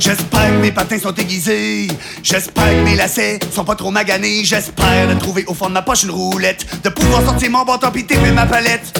J'espère 0.00 0.48
que 0.48 0.62
mes 0.62 0.72
patins 0.72 0.98
sont 0.98 1.14
aiguisés. 1.14 1.86
J'espère 2.22 2.70
que 2.70 2.84
mes 2.84 2.96
lacets 2.96 3.38
sont 3.50 3.66
pas 3.66 3.74
trop 3.74 3.90
maganés. 3.90 4.42
J'espère 4.44 5.14
de 5.14 5.20
trouver 5.20 5.44
au 5.46 5.52
fond 5.52 5.68
de 5.68 5.74
ma 5.74 5.82
poche 5.82 6.04
une 6.04 6.10
roulette. 6.10 6.64
De 6.82 6.88
pouvoir 6.88 7.22
sortir 7.22 7.50
mon 7.50 7.64
bâton 7.66 7.90
pis 7.92 8.06
taper 8.06 8.32
ma 8.32 8.46
palette. 8.46 8.98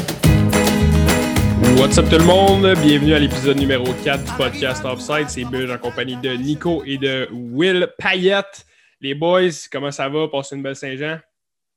What's 1.79 1.97
up 1.97 2.07
tout 2.11 2.19
le 2.19 2.25
monde? 2.25 2.75
Bienvenue 2.83 3.15
à 3.15 3.19
l'épisode 3.19 3.57
numéro 3.59 3.87
4 4.05 4.23
du 4.25 4.33
podcast 4.33 4.85
Offside. 4.85 5.31
C'est 5.31 5.45
Buge 5.45 5.71
en 5.71 5.79
compagnie 5.79 6.17
de 6.17 6.35
Nico 6.35 6.83
et 6.85 6.99
de 6.99 7.27
Will 7.33 7.89
Payette. 7.97 8.67
Les 9.01 9.15
boys, 9.15 9.49
comment 9.73 9.91
ça 9.91 10.07
va? 10.11 10.29
Passez 10.29 10.55
une 10.55 10.63
belle 10.63 10.77
Saint-Jean? 10.77 11.19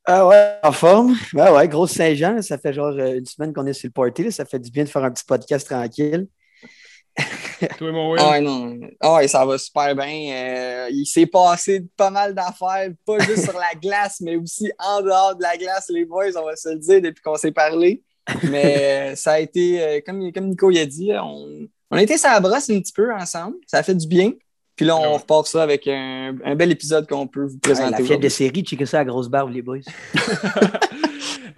Ah 0.06 0.28
ouais, 0.28 0.56
en 0.64 0.72
forme. 0.74 1.16
Ouais, 1.34 1.50
ouais, 1.50 1.68
grosse 1.70 1.94
Saint-Jean. 1.94 2.42
Ça 2.42 2.58
fait 2.58 2.74
genre 2.74 2.88
euh, 2.88 3.20
une 3.20 3.26
semaine 3.26 3.54
qu'on 3.54 3.66
est 3.68 3.72
sur 3.74 3.88
le 3.88 3.94
party. 3.94 4.26
là. 4.26 4.32
Ça 4.32 4.44
fait 4.44 4.60
du 4.60 4.70
bien 4.70 4.84
de 4.84 4.90
faire 4.90 5.06
un 5.06 5.12
petit 5.12 5.24
podcast 5.26 5.66
tranquille. 5.70 6.28
Toi, 7.78 7.92
mon 7.92 8.12
Will? 8.12 8.22
Ah 8.22 8.32
ouais, 8.32 8.42
non. 8.42 8.80
Ah 9.00 9.16
ouais, 9.16 9.28
ça 9.28 9.46
va 9.46 9.58
super 9.58 9.96
bien. 9.96 10.34
Euh, 10.34 10.88
il 10.92 11.06
s'est 11.06 11.28
passé 11.28 11.86
pas 11.96 12.10
mal 12.10 12.34
d'affaires, 12.34 12.90
pas 13.06 13.20
juste 13.20 13.44
sur 13.44 13.54
la 13.54 13.74
glace, 13.80 14.20
mais 14.22 14.36
aussi 14.36 14.72
en 14.80 15.02
dehors 15.02 15.36
de 15.36 15.42
la 15.42 15.56
glace, 15.58 15.86
les 15.90 16.06
boys, 16.06 16.36
on 16.36 16.46
va 16.46 16.56
se 16.56 16.70
le 16.70 16.80
dire 16.80 17.02
depuis 17.02 17.22
qu'on 17.22 17.36
s'est 17.36 17.52
parlé. 17.52 18.04
Mais 18.42 19.12
euh, 19.12 19.16
ça 19.16 19.34
a 19.34 19.40
été, 19.40 19.82
euh, 19.82 20.02
comme, 20.06 20.32
comme 20.32 20.48
Nico 20.50 20.72
y 20.72 20.80
a 20.80 20.86
dit, 20.86 21.12
on, 21.14 21.68
on 21.92 21.98
a 21.98 22.02
été 22.02 22.18
sur 22.18 22.30
la 22.30 22.40
brosse 22.40 22.70
un 22.70 22.80
petit 22.80 22.94
peu 22.94 23.14
ensemble. 23.14 23.58
Ça 23.68 23.78
a 23.80 23.84
fait 23.84 23.96
du 23.96 24.08
bien. 24.08 24.32
Puis 24.76 24.86
là, 24.86 24.96
on 24.98 25.02
Ouais. 25.02 25.18
repart 25.18 25.46
ça 25.48 25.62
avec 25.64 25.88
un, 25.88 26.36
un 26.44 26.56
bel 26.56 26.72
épisode 26.72 27.08
qu'on 27.08 27.28
peut 27.28 27.44
vous 27.46 27.54
Ouais, 27.54 27.60
présenter. 27.62 27.92
la 27.92 27.98
fièvre 28.04 28.20
de 28.22 28.30
série, 28.30 28.62
checker 28.64 28.86
ça 28.86 29.00
à 29.00 29.06
grosse 29.06 29.30
barbe, 29.30 29.52
les 29.54 29.62
boys. 29.62 29.80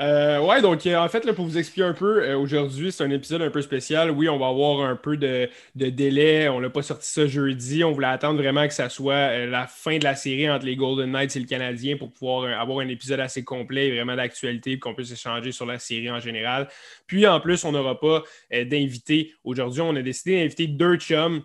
Euh, 0.02 0.42
ouais, 0.42 0.62
donc 0.62 0.86
euh, 0.88 0.98
en 0.98 1.08
fait, 1.08 1.24
là, 1.24 1.32
pour 1.34 1.46
vous 1.46 1.58
expliquer 1.58 1.88
un 1.88 1.94
peu, 1.94 2.22
euh, 2.22 2.38
aujourd'hui, 2.38 2.92
c'est 2.92 3.02
un 3.06 3.10
épisode 3.12 3.42
un 3.42 3.50
peu 3.50 3.62
spécial. 3.62 4.12
Oui, 4.12 4.28
on 4.28 4.38
va 4.38 4.48
avoir 4.48 4.82
un 4.82 4.98
peu 4.98 5.16
de, 5.16 5.48
de 5.76 5.90
délai. 5.90 6.50
On 6.50 6.60
l'a 6.60 6.70
pas 6.70 6.82
sorti 6.82 7.10
ça 7.10 7.26
jeudi. 7.28 7.82
On 7.86 7.94
voulait 7.94 8.08
attendre 8.08 8.38
vraiment 8.42 8.68
que 8.68 8.74
ça 8.74 8.90
soit 8.90 9.14
euh, 9.14 9.46
la 9.50 9.68
fin 9.68 9.98
de 9.98 10.04
la 10.04 10.16
série 10.16 10.50
entre 10.50 10.66
les 10.66 10.76
Golden 10.76 11.12
Knights 11.12 11.38
et 11.38 11.40
le 11.40 11.46
Canadien 11.46 11.96
pour 11.96 12.12
pouvoir 12.12 12.44
euh, 12.44 12.52
avoir 12.62 12.80
un 12.80 12.90
épisode 12.90 13.22
assez 13.22 13.46
complet 13.46 13.88
et 13.88 13.96
vraiment 13.96 14.18
d'actualité 14.18 14.74
et 14.74 14.80
qu'on 14.80 14.94
puisse 14.94 15.14
échanger 15.14 15.54
sur 15.54 15.66
la 15.66 15.80
série 15.80 16.12
en 16.12 16.20
général. 16.20 16.68
Puis 17.08 17.26
en 17.26 17.40
plus, 17.40 17.64
on 17.64 17.72
n'aura 17.72 17.98
pas 17.98 18.24
euh, 18.54 18.66
d'invité. 18.66 19.32
Aujourd'hui, 19.46 19.80
on 19.82 19.96
a 19.96 20.02
décidé 20.02 20.42
d'inviter 20.42 20.68
deux 20.68 20.98
chums 20.98 21.42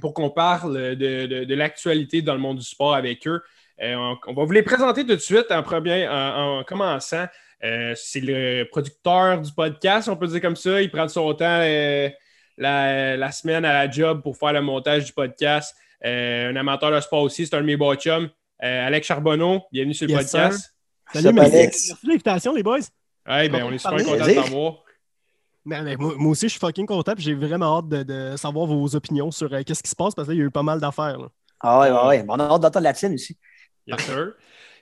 pour 0.00 0.14
qu'on 0.14 0.30
parle 0.30 0.96
de, 0.96 1.26
de- 1.26 1.44
de 1.44 1.54
l'actualité 1.54 2.22
dans 2.22 2.34
le 2.34 2.40
monde 2.40 2.58
du 2.58 2.64
sport 2.64 2.94
avec 2.94 3.26
eux. 3.26 3.42
Euh, 3.82 3.94
on, 3.94 4.16
on 4.26 4.34
va 4.34 4.44
vous 4.44 4.52
les 4.52 4.62
présenter 4.62 5.02
tout 5.02 5.14
de 5.14 5.16
suite 5.16 5.46
en, 5.50 5.62
premier, 5.62 6.06
en, 6.08 6.58
en 6.60 6.64
commençant. 6.64 7.26
Euh, 7.62 7.92
c'est 7.96 8.20
le 8.20 8.64
producteur 8.64 9.40
du 9.40 9.52
podcast, 9.52 10.08
on 10.08 10.16
peut 10.16 10.26
dire 10.26 10.40
comme 10.40 10.56
ça. 10.56 10.80
Il 10.82 10.90
prend 10.90 11.04
de 11.04 11.10
son 11.10 11.32
temps 11.34 11.44
euh, 11.62 12.08
la, 12.58 13.16
la 13.16 13.32
semaine 13.32 13.64
à 13.64 13.72
la 13.84 13.90
job 13.90 14.22
pour 14.22 14.36
faire 14.36 14.52
le 14.52 14.60
montage 14.62 15.04
du 15.04 15.12
podcast. 15.12 15.74
Euh, 16.04 16.50
un 16.50 16.56
amateur 16.56 16.90
de 16.90 17.00
sport 17.00 17.22
aussi, 17.22 17.46
c'est 17.46 17.54
un 17.54 17.60
de 17.60 17.66
mes 17.66 17.76
beaux 17.76 17.94
chums. 17.94 18.28
Euh, 18.62 18.86
Alex 18.86 19.06
Charbonneau, 19.06 19.62
bienvenue 19.72 19.94
sur 19.94 20.06
le 20.06 20.12
Yes, 20.14 20.30
podcast. 20.32 20.74
Salut, 21.12 21.28
Alex? 21.38 21.52
merci 21.52 21.92
de 22.04 22.08
l'invitation, 22.08 22.54
les 22.54 22.62
boys. 22.62 22.78
Ouais, 23.28 23.48
ben, 23.48 23.64
on 23.64 23.72
est 23.72 23.78
super 23.78 23.90
Parler. 23.96 24.04
content 24.04 24.26
de 24.26 24.32
t'avoir. 24.34 24.74
Mais, 25.64 25.82
mais 25.82 25.96
moi, 25.96 26.14
moi 26.16 26.32
aussi, 26.32 26.46
je 26.46 26.52
suis 26.52 26.60
fucking 26.60 26.86
content 26.86 27.14
puis 27.14 27.24
j'ai 27.24 27.34
vraiment 27.34 27.78
hâte 27.78 27.88
de, 27.88 28.02
de 28.02 28.36
savoir 28.36 28.66
vos 28.66 28.94
opinions 28.96 29.30
sur 29.30 29.52
euh, 29.52 29.62
qu'est-ce 29.64 29.82
qui 29.82 29.90
se 29.90 29.96
passe 29.96 30.14
parce 30.14 30.28
qu'il 30.28 30.38
y 30.38 30.40
a 30.40 30.44
eu 30.44 30.50
pas 30.50 30.62
mal 30.62 30.80
d'affaires. 30.80 31.18
Ah 31.60 31.80
ouais, 31.80 31.90
ouais, 31.90 32.24
on 32.28 32.38
a 32.38 32.44
hâte 32.44 32.62
d'entendre 32.62 32.84
la 32.84 32.92
tienne 32.94 33.14
aussi. 33.14 33.36
Yes, 33.86 34.00
sir. 34.00 34.32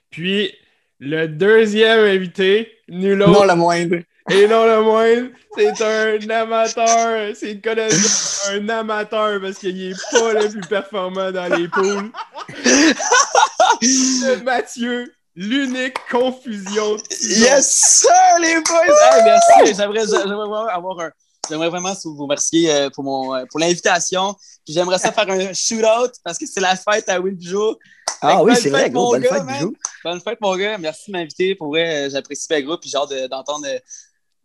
Puis, 0.09 0.53
le 0.99 1.27
deuxième 1.27 1.99
invité, 1.99 2.71
nul 2.87 3.21
autre. 3.21 3.31
Non, 3.31 3.45
le 3.45 3.55
moindre. 3.55 3.97
Et 4.31 4.47
non 4.47 4.65
le 4.65 4.83
moindre, 4.83 5.29
c'est 5.57 5.81
un 5.81 6.29
amateur. 6.29 7.35
C'est 7.35 7.55
le 7.55 7.61
connaisseur, 7.61 8.53
un 8.53 8.69
amateur 8.69 9.41
parce 9.41 9.57
qu'il 9.57 9.75
n'est 9.75 9.95
pas 10.11 10.33
le 10.33 10.49
plus 10.49 10.61
performant 10.61 11.31
dans 11.31 11.55
les 11.55 11.67
poules. 11.67 12.11
Mathieu, 14.43 15.11
l'unique 15.35 15.97
confusion. 16.11 16.97
Yes, 17.21 17.69
sir, 18.01 18.09
les 18.41 18.55
boys! 18.55 18.95
Hey, 19.11 19.23
merci. 19.23 19.75
J'aimerais, 19.75 20.05
j'aimerais 20.05 20.35
vraiment 20.35 20.67
avoir 20.67 20.99
un. 20.99 21.11
J'aimerais 21.49 21.69
vraiment 21.69 21.93
vous 22.03 22.15
remercier 22.23 22.71
euh, 22.71 22.89
pour, 22.91 23.03
mon, 23.03 23.33
euh, 23.35 23.45
pour 23.49 23.59
l'invitation. 23.59 24.35
Puis 24.65 24.73
j'aimerais 24.73 24.99
ça 24.99 25.11
faire 25.11 25.27
un 25.29 25.51
shootout 25.53 26.11
parce 26.23 26.37
que 26.37 26.45
c'est 26.45 26.59
la 26.59 26.75
fête 26.75 27.09
à 27.09 27.19
Will 27.19 27.35
Bijou. 27.35 27.75
Ah 28.21 28.43
oui, 28.43 28.51
bonne 28.51 28.61
c'est 28.61 28.69
vrai, 28.69 28.89
gros, 28.89 29.11
bonne 29.11 29.21
gars, 29.21 29.29
fête, 29.35 29.45
bijou. 29.45 29.73
Bonne 30.03 30.21
fête, 30.21 30.39
mon 30.41 30.55
gars. 30.55 30.77
Merci 30.77 31.11
de 31.11 31.17
m'inviter. 31.17 31.55
Pour 31.55 31.69
vrai, 31.69 32.05
euh, 32.05 32.09
j'apprécie 32.11 32.45
bien 32.49 32.61
gros. 32.61 32.77
Puis 32.77 32.89
j'ai 32.89 32.97
hâte 32.97 33.09
de- 33.09 33.27
d'entendre 33.27 33.65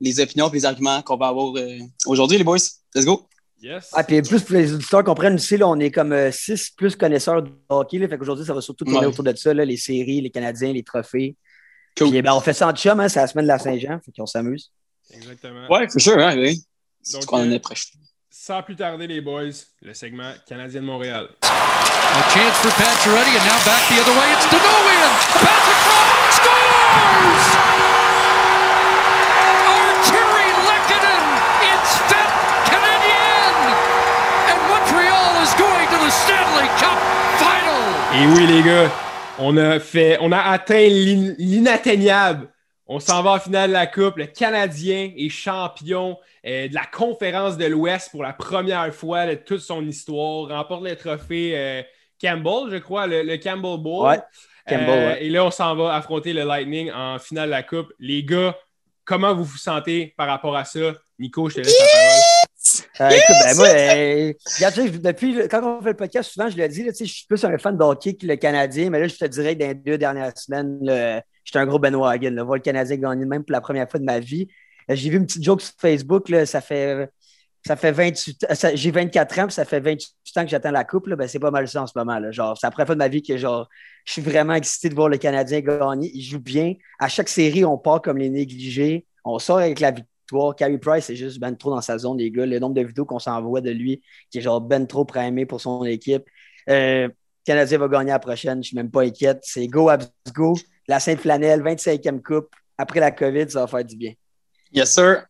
les 0.01 0.21
opinions 0.21 0.49
et 0.49 0.53
les 0.53 0.65
arguments 0.65 1.03
qu'on 1.03 1.17
va 1.17 1.27
avoir 1.29 1.53
aujourd'hui, 2.07 2.39
les 2.39 2.45
boys. 2.45 2.57
Let's 2.95 3.05
go. 3.05 3.27
Yes. 3.65 3.89
Ah, 3.95 4.05
puis 4.05 4.21
plus 4.21 4.43
pour 4.43 4.57
les 4.57 4.75
auditeurs 4.75 5.03
comprennent 5.03 5.37
aussi, 5.37 5.57
là, 5.57 5.67
on 5.67 5.81
est 5.81 5.91
comme 5.91 6.13
euh, 6.13 6.31
six 6.31 6.69
plus 6.69 6.95
connaisseurs 6.95 7.43
de 7.43 7.51
hockey. 7.71 7.97
Là, 7.97 8.09
fait 8.09 8.19
qu'aujourd'hui, 8.19 8.45
ça 8.45 8.53
va 8.53 8.61
surtout 8.61 8.85
tourner 8.85 9.01
Ouais. 9.01 9.07
autour 9.07 9.25
de 9.25 9.35
ça, 9.35 9.55
là, 9.55 9.65
les 9.65 9.79
séries, 9.79 10.21
les 10.21 10.29
Canadiens, 10.29 10.71
les 10.71 10.83
trophées. 10.83 11.35
Cool. 11.97 12.11
Puis 12.11 12.21
ben, 12.21 12.35
on 12.35 12.41
fait 12.41 12.53
ça 12.53 12.69
en 12.69 12.75
chum, 12.75 13.01
hein, 13.01 13.09
c'est 13.09 13.21
la 13.21 13.27
semaine 13.27 13.47
de 13.47 13.49
la 13.49 13.59
Saint-Jean, 13.59 13.99
fait 14.05 14.13
qu'on 14.15 14.27
s'amuse. 14.27 14.71
Exactement. 15.11 15.67
Ouais, 15.71 15.87
c'est 15.89 15.99
sûr, 15.99 16.19
hein, 16.19 16.35
oui. 16.37 16.63
Donc, 17.11 17.33
on 17.33 17.37
en 17.39 17.51
euh, 17.51 17.55
est 17.55 17.59
proche. 17.59 17.93
Sans 18.29 18.63
plus 18.63 18.77
tarder, 18.77 19.07
les 19.07 19.23
boys, 19.23 19.45
le 19.81 19.95
segment 19.95 20.33
Canadien 20.47 20.83
de 20.83 20.87
Montréal. 20.87 21.29
A 21.41 21.49
chance 22.29 22.57
for 22.59 22.71
Pacioretty, 22.73 23.31
and 23.31 23.47
now 23.47 23.65
back 23.65 23.81
the 23.89 23.99
other 23.99 24.13
way. 24.13 24.31
It's. 24.35 24.45
Patrick 24.45 25.81
Rowe 25.89 26.31
scores! 26.37 28.14
Stanley 36.25 36.69
Cup 36.79 36.99
Final! 37.39 38.23
Et 38.23 38.27
oui, 38.35 38.47
les 38.47 38.63
gars, 38.63 38.91
on 39.39 39.57
a 39.57 39.79
fait, 39.81 40.19
on 40.21 40.33
a 40.33 40.39
atteint 40.39 40.89
l'in- 40.89 41.35
l'inatteignable. 41.39 42.49
On 42.87 43.01
s'en 43.01 43.23
va 43.23 43.33
en 43.33 43.39
finale 43.41 43.71
de 43.71 43.73
la 43.75 43.87
Coupe. 43.87 44.17
Le 44.19 44.27
Canadien 44.27 45.11
est 45.17 45.29
champion 45.31 46.19
euh, 46.47 46.69
de 46.69 46.75
la 46.75 46.85
conférence 46.85 47.57
de 47.57 47.65
l'Ouest 47.65 48.11
pour 48.11 48.23
la 48.23 48.35
première 48.35 48.95
fois 48.95 49.27
de 49.27 49.35
toute 49.35 49.61
son 49.61 49.83
histoire. 49.87 50.49
Remporte 50.49 50.85
le 50.85 50.95
trophée 50.95 51.53
euh, 51.57 51.83
Campbell, 52.21 52.71
je 52.71 52.77
crois, 52.79 53.07
le, 53.07 53.23
le 53.23 53.37
Campbell 53.39 53.79
Bowl. 53.83 54.07
Ouais, 54.09 54.19
Campbell, 54.69 54.89
Euh, 54.89 55.09
ouais. 55.15 55.25
Et 55.25 55.31
là, 55.31 55.45
on 55.47 55.51
s'en 55.51 55.75
va 55.75 55.95
affronter 55.95 56.33
le 56.35 56.45
Lightning 56.45 56.91
en 56.93 57.19
finale 57.19 57.47
de 57.47 57.51
la 57.53 57.63
Coupe. 57.63 57.89
Les 57.99 58.23
gars, 58.23 58.55
comment 59.07 59.35
vous 59.35 59.45
vous 59.45 59.57
sentez 59.59 60.13
par 60.17 60.27
rapport 60.29 60.55
à 60.57 60.65
ça? 60.67 60.93
Nico, 61.19 61.49
je 61.49 61.55
te 61.57 61.61
laisse 61.61 61.79
la 61.81 61.87
parole. 61.87 62.21
Euh, 63.01 63.09
écoute, 63.11 63.37
ben 63.45 63.57
moi, 63.57 63.67
euh, 63.69 64.33
regarde, 64.57 65.01
depuis, 65.03 65.49
quand 65.49 65.63
on 65.79 65.83
fait 65.83 65.91
le 65.91 65.97
podcast, 65.97 66.31
souvent, 66.31 66.49
je 66.49 66.57
le 66.57 66.69
dis, 66.69 66.85
là, 66.85 66.93
tu 66.93 66.99
sais, 66.99 67.07
je 67.07 67.13
suis 67.13 67.27
plus 67.27 67.45
un 67.45 67.59
fan 67.59 67.77
de 67.77 67.83
hockey 67.83 68.15
que 68.15 68.27
le 68.27 68.37
Canadien, 68.37 68.89
mais 68.91 69.01
là, 69.01 69.09
je 69.09 69.17
te 69.17 69.25
dirais 69.25 69.55
que 69.57 69.61
dans 69.61 69.69
les 69.69 69.75
deux 69.75 69.99
dernières 69.99 70.37
semaines, 70.39 70.79
j'étais 71.45 71.59
un 71.59 71.67
gros 71.67 71.79
Benoît 71.81 72.13
Hagen. 72.13 72.35
Voir 72.43 72.55
le 72.57 72.61
Canadien 72.63 72.97
gagner 72.97 73.25
même 73.27 73.43
pour 73.45 73.53
la 73.53 73.61
première 73.61 73.91
fois 73.91 73.99
de 73.99 74.05
ma 74.05 74.21
vie. 74.21 74.47
Euh, 74.91 74.95
J'ai 74.95 75.11
vu 75.11 75.17
une 75.17 75.27
petite 75.27 75.43
joke 75.43 75.61
sur 75.61 75.73
Facebook, 75.81 76.29
là, 76.29 76.47
ça 76.47 76.61
fait, 76.61 77.09
ça 77.67 77.75
fait 77.75 77.91
28 77.93 78.45
ans- 78.45 78.55
ça- 78.55 78.75
j'ai 78.77 78.91
24 78.91 79.39
ans, 79.41 79.47
puis 79.47 79.55
ça 79.55 79.65
fait 79.65 79.81
28 79.81 80.15
ans 80.37 80.43
que 80.45 80.51
j'attends 80.51 80.71
la 80.71 80.85
coupe. 80.85 81.07
là, 81.09 81.17
Ben, 81.17 81.27
c'est 81.27 81.39
pas 81.41 81.51
mal 81.51 81.67
ça 81.67 81.83
en 81.83 81.87
ce 81.89 81.95
moment. 81.97 82.19
Là. 82.21 82.31
Genre, 82.31 82.57
c'est 82.57 82.67
la 82.67 82.71
première 82.71 82.87
fois 82.87 82.95
de 82.95 82.99
ma 83.01 83.09
vie 83.09 83.23
que 83.23 83.37
genre, 83.37 83.69
je 84.05 84.13
suis 84.13 84.23
vraiment 84.23 84.55
excité 84.55 84.89
de 84.89 84.95
voir 84.95 85.09
le 85.09 85.17
Canadien 85.19 85.61
gagner. 85.61 86.11
Il 86.15 86.23
joue 86.23 86.39
bien. 86.41 86.75
À 87.01 87.09
chaque 87.09 87.29
série, 87.29 87.65
on 87.65 87.79
part 87.79 88.03
comme 88.03 88.19
les 88.19 88.31
négligés. 88.31 89.07
On 89.25 89.39
sort 89.39 89.59
avec 89.59 89.81
la 89.81 89.91
victoire. 89.91 90.11
Carey 90.57 90.79
Price, 90.79 91.05
c'est 91.07 91.17
juste 91.17 91.39
ben 91.39 91.55
trop 91.57 91.71
dans 91.71 91.81
sa 91.81 91.97
zone, 91.99 92.19
les 92.19 92.31
gars. 92.31 92.47
Le 92.47 92.59
nombre 92.59 92.75
de 92.75 92.83
vidéos 92.83 93.05
qu'on 93.05 93.19
s'envoie 93.19 93.61
de 93.61 93.71
lui, 93.71 94.03
qui 94.31 94.39
est 94.39 94.41
genre 94.41 94.61
ben 94.61 94.87
trop 94.87 95.05
primé 95.05 95.47
pour 95.47 95.61
son 95.61 95.85
équipe. 95.85 96.25
Euh, 96.69 97.09
le 97.09 97.15
Canadien 97.45 97.79
va 97.79 97.89
gagner 97.89 98.11
la 98.11 98.19
prochaine, 98.19 98.63
je 98.63 98.69
suis 98.69 98.77
même 98.77 98.91
pas 98.91 99.03
inquiète. 99.03 99.41
C'est 99.43 99.67
go, 99.67 99.89
abs 99.89 100.11
go. 100.35 100.55
La 100.89 100.99
Sainte 101.01 101.21
Flanelle, 101.21 101.63
25e 101.63 102.21
coupe. 102.23 102.49
Après 102.77 103.01
la 103.01 103.11
COVID, 103.11 103.51
ça 103.51 103.61
va 103.61 103.67
faire 103.67 103.85
du 103.85 103.97
bien. 103.97 104.13
Yes, 104.73 104.93
sir. 104.95 105.25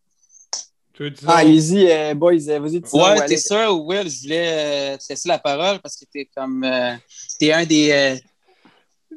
Ah, 1.27 1.39
allez-y, 1.39 1.91
euh, 1.91 2.15
boys. 2.15 2.49
euh, 2.49 2.61
Vas-y, 2.61 2.81
Ouais, 2.93 3.27
t'es 3.27 3.37
sûr, 3.37 3.85
Will, 3.85 4.09
je 4.09 4.23
voulais 4.23 4.95
euh, 4.95 4.97
te 4.97 5.05
laisser 5.11 5.29
la 5.29 5.39
parole 5.41 5.81
parce 5.81 5.97
que 5.97 6.05
t'es 6.13 6.29
comme. 6.37 6.63
euh, 6.63 6.95
t'es 7.39 7.53
un 7.53 7.65
des 7.67 8.21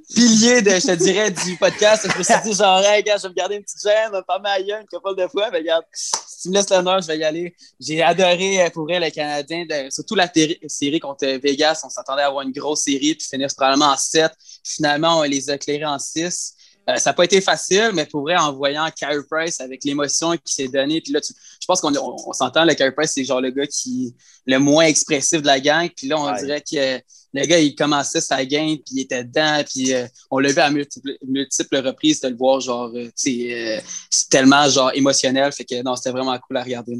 euh, 0.10 0.14
piliers, 0.16 0.62
de, 0.62 0.70
je 0.72 0.88
te 0.88 0.92
dirais, 0.94 1.32
du 1.32 1.58
podcast. 1.58 2.08
Je 2.12 2.18
me 2.18 2.24
suis 2.24 2.34
dit, 2.44 2.54
genre, 2.54 2.80
hey, 2.84 3.04
je 3.06 3.22
vais 3.24 3.30
me 3.30 3.34
garder 3.34 3.56
une 3.56 3.64
petite 3.64 3.82
gêne, 3.82 4.12
me 4.12 4.22
faire 4.26 4.40
ma 4.42 4.62
gueule 4.62 4.82
une 4.82 4.88
couple 4.88 5.16
de 5.22 5.28
fois. 5.28 5.50
Mais 5.52 5.60
regarde, 5.60 5.84
si 5.94 6.12
tu 6.44 6.50
me 6.50 6.54
laisses 6.56 6.70
l'honneur, 6.70 7.02
je 7.02 7.08
vais 7.08 7.18
y 7.18 7.24
aller. 7.24 7.56
J'ai 7.80 8.02
adoré 8.02 8.62
euh, 8.64 8.70
pour 8.70 8.84
vrai 8.84 9.00
le 9.00 9.10
Canadien, 9.10 9.66
de- 9.66 9.90
surtout 9.90 10.16
la 10.16 10.30
série 10.68 11.00
contre 11.00 11.26
Vegas. 11.26 11.82
On 11.84 11.90
s'attendait 11.90 12.22
à 12.24 12.28
avoir 12.28 12.44
une 12.44 12.52
grosse 12.52 12.84
série 12.84 13.16
puis 13.16 13.28
finir 13.28 13.48
probablement 13.56 13.92
en 13.92 13.98
7. 13.98 14.32
Finalement, 14.64 15.20
on 15.20 15.24
les 15.24 15.50
a 15.50 15.56
éclairés 15.56 15.86
en 15.86 16.00
6. 16.00 16.54
Euh, 16.90 16.96
ça 16.96 17.10
n'a 17.10 17.14
pas 17.16 17.26
été 17.26 17.42
facile, 17.42 17.92
mais 17.94 18.06
pour 18.06 18.22
vrai, 18.22 18.38
en 18.38 18.54
voyant 18.54 18.90
Carey 18.98 19.18
Price 19.30 19.60
avec 19.60 19.84
l'émotion 19.84 20.32
qui 20.38 20.54
s'est 20.54 20.70
donnée, 20.70 21.02
puis 21.02 21.12
là, 21.12 21.20
tu- 21.20 21.34
je 21.34 21.66
pense 21.68 21.82
qu'on 21.82 21.94
on, 21.98 22.16
on 22.28 22.32
s'entend, 22.32 22.64
le 22.64 22.76
Carey 22.76 22.94
Price, 22.94 23.12
c'est 23.14 23.26
genre 23.26 23.42
le 23.42 23.50
gars 23.52 23.68
qui 23.68 24.16
le 24.46 24.58
moins 24.58 24.86
expressif 24.86 25.42
de 25.42 25.48
la 25.48 25.60
gang. 25.60 25.90
Puis 25.94 26.08
là, 26.08 26.18
on 26.18 26.32
Ouais. 26.32 26.40
dirait 26.42 26.62
que 26.62 26.78
euh, 26.78 27.00
le 27.34 27.46
gars, 27.46 27.60
il 27.60 27.76
commençait 27.76 28.22
sa 28.22 28.44
game, 28.46 28.78
puis 28.78 28.96
il 28.96 29.00
était 29.02 29.24
dedans, 29.24 29.62
puis 29.70 29.94
euh, 29.94 30.08
on 30.32 30.40
l'a 30.40 30.52
vu 30.52 30.60
à 30.60 30.70
multiples, 30.70 31.18
multiples 31.28 31.78
reprises 31.78 32.22
de 32.22 32.30
le 32.30 32.36
voir, 32.36 32.60
genre, 32.62 32.90
euh, 32.96 33.10
euh, 33.28 33.80
c'est 34.10 34.30
tellement, 34.30 34.68
genre, 34.70 34.92
émotionnel. 34.94 35.52
Fait 35.52 35.66
que 35.66 35.82
non, 35.84 35.96
c'était 35.96 36.12
vraiment 36.12 36.38
cool 36.40 36.58
à 36.58 36.64
regarder. 36.64 36.98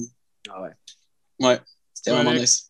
Ah 0.50 0.62
ouais. 0.62 0.70
Ouais, 1.40 1.60
c'était 1.94 2.12
Ouais, 2.12 2.24
vraiment 2.24 2.40
nice. 2.40 2.70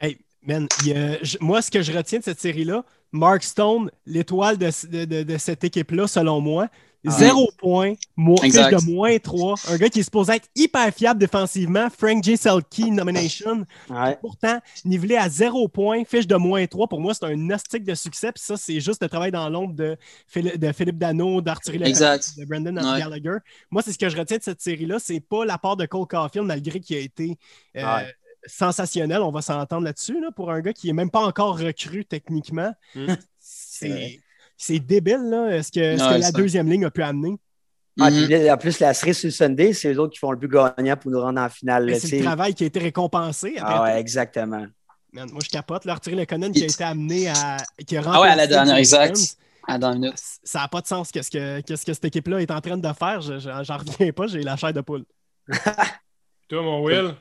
Hey, 0.00 0.18
Man, 0.44 0.66
y 0.84 0.92
a- 0.92 1.18
moi, 1.40 1.62
ce 1.62 1.70
que 1.70 1.82
je 1.82 1.92
retiens 1.92 2.18
de 2.18 2.24
cette 2.24 2.40
série-là, 2.40 2.84
Mark 3.12 3.42
Stone, 3.44 3.90
l'étoile 4.06 4.56
de, 4.58 4.70
de- 4.88 5.04
de- 5.04 5.22
de 5.22 5.38
cette 5.38 5.62
équipe-là, 5.64 6.08
selon 6.08 6.40
moi, 6.40 6.68
zéro 7.10 7.50
point, 7.58 7.94
mo- 8.16 8.36
fiche 8.36 8.46
Exact. 8.46 8.78
de 8.86 8.90
moins 8.92 9.18
3. 9.18 9.54
Un 9.68 9.76
gars 9.76 9.88
qui 9.88 10.00
est 10.00 10.02
supposé 10.04 10.34
être 10.34 10.48
hyper 10.54 10.92
fiable 10.94 11.18
défensivement, 11.18 11.88
Frank 11.90 12.22
J. 12.22 12.36
Selke 12.36 12.78
nomination. 12.90 13.64
Ouais. 13.90 14.16
Pourtant, 14.20 14.60
nivelé 14.84 15.16
à 15.16 15.28
zéro 15.28 15.66
point, 15.68 16.04
fiche 16.04 16.26
de 16.26 16.36
moins 16.36 16.64
3. 16.66 16.86
Pour 16.88 17.00
moi, 17.00 17.12
c'est 17.14 17.24
un 17.24 17.34
gnostique 17.34 17.84
de 17.84 17.94
succès. 17.94 18.30
Puis 18.32 18.42
ça, 18.44 18.56
c'est 18.56 18.80
juste 18.80 19.02
le 19.02 19.08
travail 19.08 19.30
dans 19.32 19.48
l'ombre 19.48 19.74
de, 19.74 19.96
Phil- 20.28 20.58
de 20.58 20.72
Philippe 20.72 20.98
Dano, 20.98 21.40
d'Arthurie 21.40 21.78
Leclerc, 21.78 21.90
Exact. 22.14 22.38
de 22.38 22.44
Brandon 22.44 22.76
Ouais. 22.76 23.00
Gallagher. 23.00 23.38
Moi, 23.70 23.82
c'est 23.82 23.92
ce 23.92 23.98
que 23.98 24.08
je 24.08 24.16
retiens 24.16 24.36
de 24.38 24.42
cette 24.42 24.60
série-là. 24.60 24.98
C'est 24.98 25.20
pas 25.20 25.44
la 25.44 25.58
part 25.58 25.76
de 25.76 25.86
Cole 25.86 26.06
Caulfield, 26.06 26.46
malgré 26.46 26.78
qu'il 26.80 26.96
a 26.96 27.00
été 27.00 27.36
euh, 27.76 27.82
Ouais. 27.82 28.14
sensationnel. 28.46 29.22
On 29.22 29.30
va 29.32 29.42
s'entendre 29.42 29.84
là-dessus. 29.84 30.20
là, 30.20 30.30
pour 30.30 30.50
un 30.50 30.60
gars 30.60 30.72
qui 30.72 30.88
est 30.88 30.92
même 30.92 31.10
pas 31.10 31.20
encore 31.26 31.58
recru 31.58 32.04
techniquement. 32.04 32.72
Mm. 32.94 33.14
C'est 33.38 34.20
C'est 34.64 34.78
débile, 34.78 35.28
là, 35.28 35.60
ce 35.62 35.72
que, 35.72 35.96
ce 35.98 36.04
que 36.08 36.14
la 36.20 36.22
ça. 36.22 36.32
deuxième 36.32 36.70
ligne 36.70 36.84
a 36.84 36.90
pu 36.90 37.02
amener? 37.02 37.36
Ah, 38.00 38.10
Mhm. 38.10 38.48
en 38.50 38.56
plus, 38.56 38.78
la 38.78 38.94
série 38.94 39.12
sur 39.12 39.26
le 39.26 39.32
Sunday, 39.32 39.72
c'est 39.72 39.92
eux 39.92 39.98
autres 40.00 40.12
qui 40.12 40.18
font 40.18 40.30
le 40.30 40.38
plus 40.38 40.48
gagnant 40.48 40.96
pour 40.96 41.10
nous 41.10 41.20
rendre 41.20 41.40
en 41.40 41.48
finale. 41.48 41.86
Là, 41.86 41.98
C'est 41.98 42.18
le 42.18 42.24
travail 42.24 42.54
qui 42.54 42.62
a 42.64 42.66
été 42.68 42.78
récompensé. 42.78 43.54
après 43.58 43.74
Ah 43.76 43.82
ouais, 43.82 44.00
exactement. 44.00 44.64
Man, 45.12 45.28
moi, 45.30 45.40
je 45.44 45.48
capote. 45.50 45.84
Là, 45.84 45.92
Arthur 45.94 46.14
Lekonen 46.16 46.52
qui 46.52 46.62
a 46.62 46.66
été 46.66 46.84
amené 46.84 47.28
à. 47.28 47.56
Qui 47.86 47.96
a 47.96 48.02
Ah 48.06 48.20
ouais, 48.20 48.28
à 48.28 48.36
la 48.36 48.46
dernière, 48.46 48.76
exact. 48.76 49.16
À. 49.68 49.78
Ça 50.44 50.60
n'a 50.60 50.68
pas 50.68 50.80
de 50.80 50.86
sens 50.86 51.10
qu'est-ce 51.12 51.30
que, 51.30 51.60
qu'est-ce 51.60 51.84
que 51.84 51.92
cette 51.92 52.04
équipe-là 52.06 52.40
est 52.40 52.50
en 52.50 52.60
train 52.60 52.76
de 52.78 52.92
faire? 52.92 53.20
Je- 53.20 53.38
je- 53.40 53.64
J'en 53.64 53.76
reviens 53.78 54.12
pas, 54.12 54.26
j'ai 54.26 54.42
la 54.42 54.56
chair 54.56 54.72
de 54.72 54.80
poule. 54.80 55.04
Toi, 56.48 56.62
mon 56.62 56.82
Will, 56.82 57.14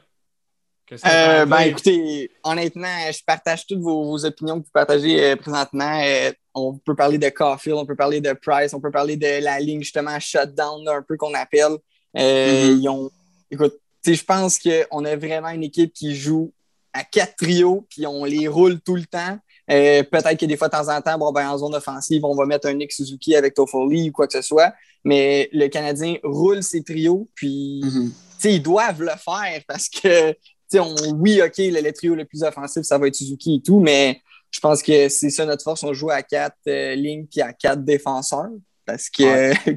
qu'est-ce 0.85 1.03
que 1.03 1.07
Euh, 1.09 1.45
ben, 1.45 1.59
écoutez, 1.61 2.31
honnêtement, 2.43 3.11
je 3.11 3.19
partage 3.25 3.65
toutes 3.67 3.79
vos, 3.79 4.05
vos 4.05 4.25
opinions 4.25 4.59
que 4.59 4.65
vous 4.65 4.71
partagez 4.73 5.31
euh, 5.31 5.35
présentement. 5.35 6.01
Euh, 6.03 6.31
on 6.53 6.73
peut 6.77 6.95
parler 6.95 7.17
de 7.17 7.29
Caulfield, 7.29 7.77
on 7.77 7.85
peut 7.85 7.95
parler 7.95 8.21
de 8.21 8.33
Price, 8.33 8.73
on 8.73 8.79
peut 8.81 8.91
parler 8.91 9.15
de 9.17 9.43
la 9.43 9.59
ligne 9.59 9.81
justement 9.81 10.19
shutdown, 10.19 10.83
là, 10.83 10.95
un 10.97 11.01
peu 11.01 11.17
qu'on 11.17 11.33
appelle. 11.33 11.77
Euh, 12.17 12.71
Mhm. 12.73 12.79
ils 12.81 12.89
ont, 12.89 13.09
écoute, 13.49 13.75
je 14.05 14.23
pense 14.23 14.59
qu'on 14.59 15.05
a 15.05 15.15
vraiment 15.15 15.49
une 15.49 15.63
équipe 15.63 15.93
qui 15.93 16.15
joue 16.15 16.51
à 16.93 17.03
quatre 17.03 17.35
trios, 17.37 17.85
puis 17.89 18.05
on 18.05 18.25
les 18.25 18.47
roule 18.47 18.81
tout 18.81 18.95
le 18.95 19.05
temps. 19.05 19.37
Euh, 19.69 20.03
Peut-être 20.03 20.37
que 20.37 20.45
des 20.45 20.57
fois, 20.57 20.67
de 20.67 20.73
temps 20.73 20.89
en 20.89 20.99
temps, 21.01 21.17
bon, 21.17 21.31
ben, 21.31 21.47
en 21.49 21.57
zone 21.57 21.73
offensive, 21.75 22.25
on 22.25 22.35
va 22.35 22.45
mettre 22.45 22.67
un 22.67 22.73
Nick 22.73 22.91
Suzuki 22.91 23.35
avec 23.35 23.53
Toffoli 23.53 24.09
ou 24.09 24.11
quoi 24.11 24.27
que 24.27 24.33
ce 24.33 24.41
soit. 24.41 24.73
Mais 25.05 25.47
le 25.53 25.67
Canadien 25.67 26.15
roule 26.23 26.61
ses 26.63 26.83
trios, 26.83 27.29
puis 27.33 27.79
Mhm. 27.83 28.11
sais, 28.39 28.55
ils 28.55 28.61
doivent 28.61 29.01
le 29.01 29.11
faire 29.23 29.61
parce 29.67 29.87
que, 29.87 30.35
on, 30.75 30.95
oui, 31.19 31.41
OK, 31.41 31.57
le, 31.59 31.81
le 31.81 31.93
trio 31.93 32.15
le 32.15 32.25
plus 32.25 32.43
offensif, 32.43 32.83
ça 32.83 32.97
va 32.97 33.07
être 33.07 33.15
Suzuki 33.15 33.55
et 33.55 33.61
tout, 33.61 33.79
mais 33.79 34.19
je 34.51 34.59
pense 34.59 34.83
que 34.83 35.09
c'est 35.09 35.29
ça 35.29 35.45
notre 35.45 35.63
force. 35.63 35.83
On 35.83 35.93
joue 35.93 36.09
à 36.11 36.21
quatre 36.21 36.57
euh, 36.67 36.93
lignes 36.95 37.25
puis 37.25 37.41
à 37.41 37.53
quatre 37.53 37.83
défenseurs. 37.83 38.49
Parce 38.85 39.09
que 39.09 39.23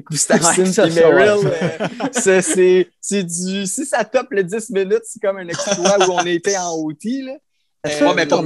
Gustafsson 0.09 0.63
Ouais, 0.63 0.67
et 0.89 1.45
ouais. 1.45 1.87
Euh, 2.27 2.87
c'est 2.99 3.23
du. 3.23 3.65
Si 3.67 3.85
ça 3.85 4.03
top 4.03 4.27
le 4.31 4.43
10 4.43 4.69
minutes, 4.71 5.03
c'est 5.03 5.21
comme 5.21 5.37
un 5.37 5.47
exploit 5.47 6.07
où 6.07 6.11
on 6.11 6.25
était 6.25 6.57
en 6.57 6.73
OT. 6.73 6.97
Là. 7.23 7.33
Ça, 7.85 8.09
Euh, 8.09 8.13
mais 8.15 8.25
pour-. 8.25 8.43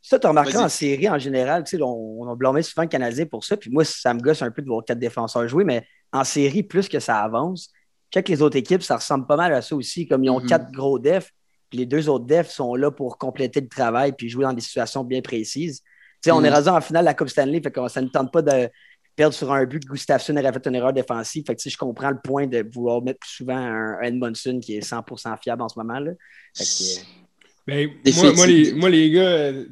Ça, 0.00 0.18
tu 0.18 0.26
remarqué 0.26 0.56
en 0.56 0.68
série 0.68 1.08
en 1.08 1.18
général, 1.18 1.64
tu 1.64 1.76
sais, 1.76 1.82
on, 1.82 2.22
on 2.22 2.36
blâmait 2.36 2.62
souvent 2.62 2.82
le 2.82 2.88
Canadien 2.88 3.26
pour 3.26 3.44
ça, 3.44 3.56
puis 3.56 3.70
moi, 3.70 3.84
ça 3.84 4.12
me 4.14 4.20
gosse 4.20 4.42
un 4.42 4.50
peu 4.50 4.62
de 4.62 4.68
voir 4.68 4.84
quatre 4.84 4.98
défenseurs 4.98 5.48
jouer, 5.48 5.64
mais 5.64 5.84
en 6.12 6.22
série, 6.24 6.62
plus 6.62 6.88
que 6.88 7.00
ça 7.00 7.18
avance, 7.18 7.70
check 8.12 8.28
les 8.28 8.42
autres 8.42 8.56
équipes, 8.56 8.82
ça 8.82 8.96
ressemble 8.96 9.26
pas 9.26 9.36
mal 9.36 9.54
à 9.54 9.62
ça 9.62 9.74
aussi, 9.74 10.06
comme 10.06 10.22
ils 10.22 10.30
ont 10.30 10.40
Mhm. 10.40 10.46
quatre 10.48 10.70
gros 10.70 10.98
defs, 10.98 11.30
puis 11.72 11.78
les 11.78 11.86
deux 11.86 12.10
autres 12.10 12.26
defs 12.26 12.50
sont 12.50 12.74
là 12.74 12.90
pour 12.90 13.16
compléter 13.16 13.62
le 13.62 13.66
travail 13.66 14.12
puis 14.12 14.28
jouer 14.28 14.44
dans 14.44 14.52
des 14.52 14.60
situations 14.60 15.04
bien 15.04 15.22
précises. 15.22 15.80
Tu 15.80 15.86
sais, 16.24 16.30
on 16.30 16.44
est 16.44 16.50
rendu 16.50 16.68
en 16.68 16.82
finale 16.82 17.04
de 17.04 17.06
la 17.06 17.14
Coupe 17.14 17.30
Stanley, 17.30 17.62
fait 17.62 17.70
que 17.70 17.88
ça 17.88 18.02
ne 18.02 18.08
tente 18.08 18.30
pas 18.30 18.42
de 18.42 18.68
perdre 19.16 19.34
sur 19.34 19.50
un 19.50 19.64
but 19.64 19.82
que 19.82 19.90
Gustafsson 19.90 20.36
aurait 20.36 20.52
fait 20.52 20.66
une 20.66 20.74
erreur 20.74 20.92
défensive. 20.92 21.44
Fait 21.46 21.56
que, 21.56 21.62
je 21.66 21.76
comprends 21.78 22.10
le 22.10 22.18
point 22.22 22.46
de 22.46 22.62
vouloir 22.74 23.00
mettre 23.00 23.20
plus 23.20 23.30
souvent 23.30 23.56
un, 23.56 23.98
Edmondson 24.02 24.60
qui 24.62 24.76
est 24.76 24.86
100% 24.86 25.40
fiable 25.42 25.62
en 25.62 25.70
ce 25.70 25.78
moment. 25.78 25.98
Là. 25.98 26.10
Fait 26.54 26.64
que, 26.64 27.70
euh, 27.72 27.86
Ben, 28.04 28.34
moi, 28.36 28.46
les, 28.46 28.72
moi, 28.74 28.90
les 28.90 29.10
gars, 29.10 29.22
euh, 29.22 29.64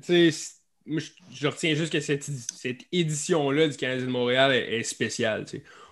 moi, 0.86 1.00
je, 1.00 1.10
je 1.34 1.48
retiens 1.48 1.74
juste 1.74 1.92
que 1.92 2.00
cette, 2.00 2.24
cette 2.24 2.80
édition-là 2.92 3.68
du 3.68 3.76
Canadien 3.76 4.06
de 4.06 4.10
Montréal 4.10 4.52
est, 4.54 4.78
est 4.78 4.82
spéciale. 4.84 5.44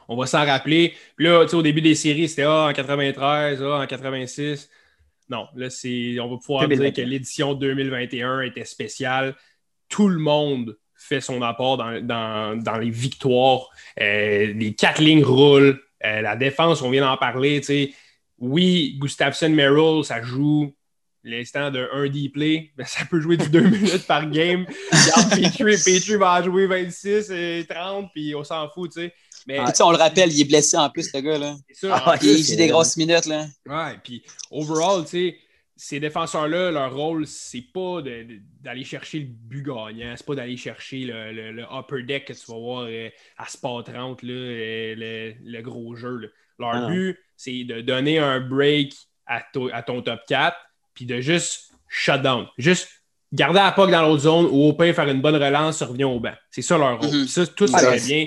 On 0.08 0.16
va 0.16 0.24
s'en 0.24 0.46
rappeler. 0.46 0.94
Puis 1.16 1.26
là, 1.26 1.44
au 1.44 1.62
début 1.62 1.82
des 1.82 1.94
séries, 1.94 2.30
c'était 2.30 2.44
ah, 2.44 2.68
en 2.70 2.72
93, 2.72 3.62
ah, 3.62 3.80
en 3.82 3.86
86. 3.86 4.70
Non, 5.30 5.46
là, 5.56 5.68
c'est, 5.70 6.18
on 6.20 6.28
va 6.28 6.36
pouvoir 6.38 6.62
2021. 6.68 6.90
dire 6.90 7.04
que 7.04 7.08
l'édition 7.10 7.54
2021 7.54 8.40
était 8.42 8.64
spéciale. 8.64 9.34
Tout 9.88 10.08
le 10.08 10.18
monde 10.18 10.76
fait 10.96 11.20
son 11.20 11.42
apport 11.42 11.76
dans, 11.76 12.00
dans- 12.04 12.56
dans 12.60 12.76
les 12.78 12.90
victoires. 12.90 13.68
Euh, 14.00 14.52
les 14.52 14.74
quatre 14.74 15.00
lignes 15.00 15.24
roulent. 15.24 15.80
Euh, 16.04 16.20
la 16.22 16.34
défense, 16.36 16.82
on 16.82 16.90
vient 16.90 17.02
d'en 17.04 17.16
parler. 17.16 17.60
tu 17.60 17.66
sais. 17.66 17.94
Oui, 18.38 18.96
Gustafsson 19.00 19.50
Merrill, 19.50 20.04
ça 20.04 20.22
joue 20.22 20.74
l'instant 21.24 21.70
de 21.70 21.88
1 21.92 22.08
D 22.08 22.28
play, 22.32 22.70
mais 22.78 22.84
ça 22.84 23.04
peut 23.04 23.20
jouer 23.20 23.36
du 23.36 23.48
2 23.50 23.60
minutes 23.68 24.06
par 24.06 24.30
game. 24.30 24.64
Petrie, 24.90 25.76
Petrie 25.76 26.16
va 26.16 26.42
jouer 26.42 26.66
26 26.66 27.30
et 27.32 27.66
30, 27.68 28.10
puis 28.14 28.34
on 28.34 28.44
s'en 28.44 28.68
fout, 28.70 28.92
tu 28.92 29.00
sais. 29.00 29.12
Mais 29.48 29.56
Puis, 29.56 29.66
tu 29.68 29.74
sais, 29.76 29.82
on 29.82 29.90
le 29.90 29.96
rappelle, 29.96 30.30
il 30.32 30.40
est 30.42 30.44
blessé 30.44 30.76
en 30.76 30.90
plus, 30.90 31.12
le 31.12 31.20
gars. 31.20 31.38
Là. 31.38 31.56
ça. 31.72 32.02
Ah, 32.06 32.16
plus, 32.18 32.38
Il 32.38 32.44
joue 32.44 32.56
des 32.56 32.68
grosses 32.68 32.96
minutes. 32.98 33.24
Là. 33.26 33.46
Ouais, 33.66 33.98
puis 34.04 34.22
overall, 34.50 35.02
tu 35.04 35.10
sais, 35.10 35.36
ces 35.74 36.00
défenseurs-là, 36.00 36.70
leur 36.70 36.94
rôle, 36.94 37.26
c'est 37.26 37.64
pas 37.72 38.02
d'aller 38.02 38.84
chercher 38.84 39.20
le 39.20 39.26
but 39.26 39.62
gagnant, 39.64 40.14
c'est 40.16 40.26
pas 40.26 40.34
d'aller 40.34 40.56
chercher 40.56 40.98
le, 41.00 41.32
le- 41.32 41.52
le 41.52 41.62
upper 41.72 42.02
deck 42.02 42.24
que 42.26 42.32
tu 42.32 42.40
vas 42.50 42.58
voir 42.58 42.86
euh, 42.88 43.08
à 43.38 43.46
Sport 43.48 43.84
30, 43.84 44.22
là, 44.22 44.32
euh, 44.32 44.94
le, 44.96 45.34
le 45.44 45.62
gros 45.62 45.94
jeu. 45.96 46.16
là. 46.18 46.28
Leur 46.58 46.74
Ah 46.74 46.86
but, 46.90 47.16
c'est 47.36 47.62
de 47.64 47.80
donner 47.80 48.18
un 48.18 48.40
break 48.40 48.92
à, 49.26 49.42
to- 49.52 49.70
à 49.72 49.82
ton 49.82 50.02
top 50.02 50.20
4, 50.28 50.56
puis 50.94 51.06
de 51.06 51.20
juste 51.20 51.70
shut 51.88 52.20
down. 52.22 52.46
Juste 52.58 52.88
garder 53.32 53.60
la 53.60 53.70
puck 53.72 53.90
dans 53.90 54.02
l'autre 54.02 54.22
zone 54.22 54.46
ou 54.50 54.64
au 54.68 54.72
pire 54.72 54.94
faire 54.94 55.08
une 55.08 55.20
bonne 55.20 55.36
relance, 55.36 55.82
revenir 55.82 56.10
au 56.10 56.18
banc. 56.18 56.32
C'est 56.50 56.62
ça 56.62 56.76
leur 56.78 56.98
rôle. 57.00 57.08
Mhm. 57.10 57.20
Puis 57.24 57.28
Ça, 57.28 57.46
tout 57.46 57.66
ça 57.68 57.78
très 57.78 58.00
bien. 58.00 58.26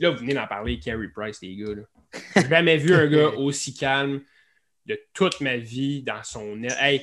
Là, 0.00 0.10
vous 0.10 0.18
venez 0.18 0.34
d'en 0.34 0.46
parler, 0.46 0.80
Carey 0.80 1.06
Price, 1.14 1.38
les 1.42 1.54
gars. 1.56 1.74
là. 1.74 1.82
J'ai 2.36 2.48
jamais 2.48 2.76
vu 2.76 2.92
un 2.94 3.06
gars 3.06 3.28
aussi 3.36 3.74
calme 3.74 4.20
de 4.86 4.98
toute 5.14 5.40
ma 5.40 5.56
vie 5.58 6.02
dans 6.02 6.22
son 6.24 6.62
aile. 6.64 6.76
Hey, 6.80 7.02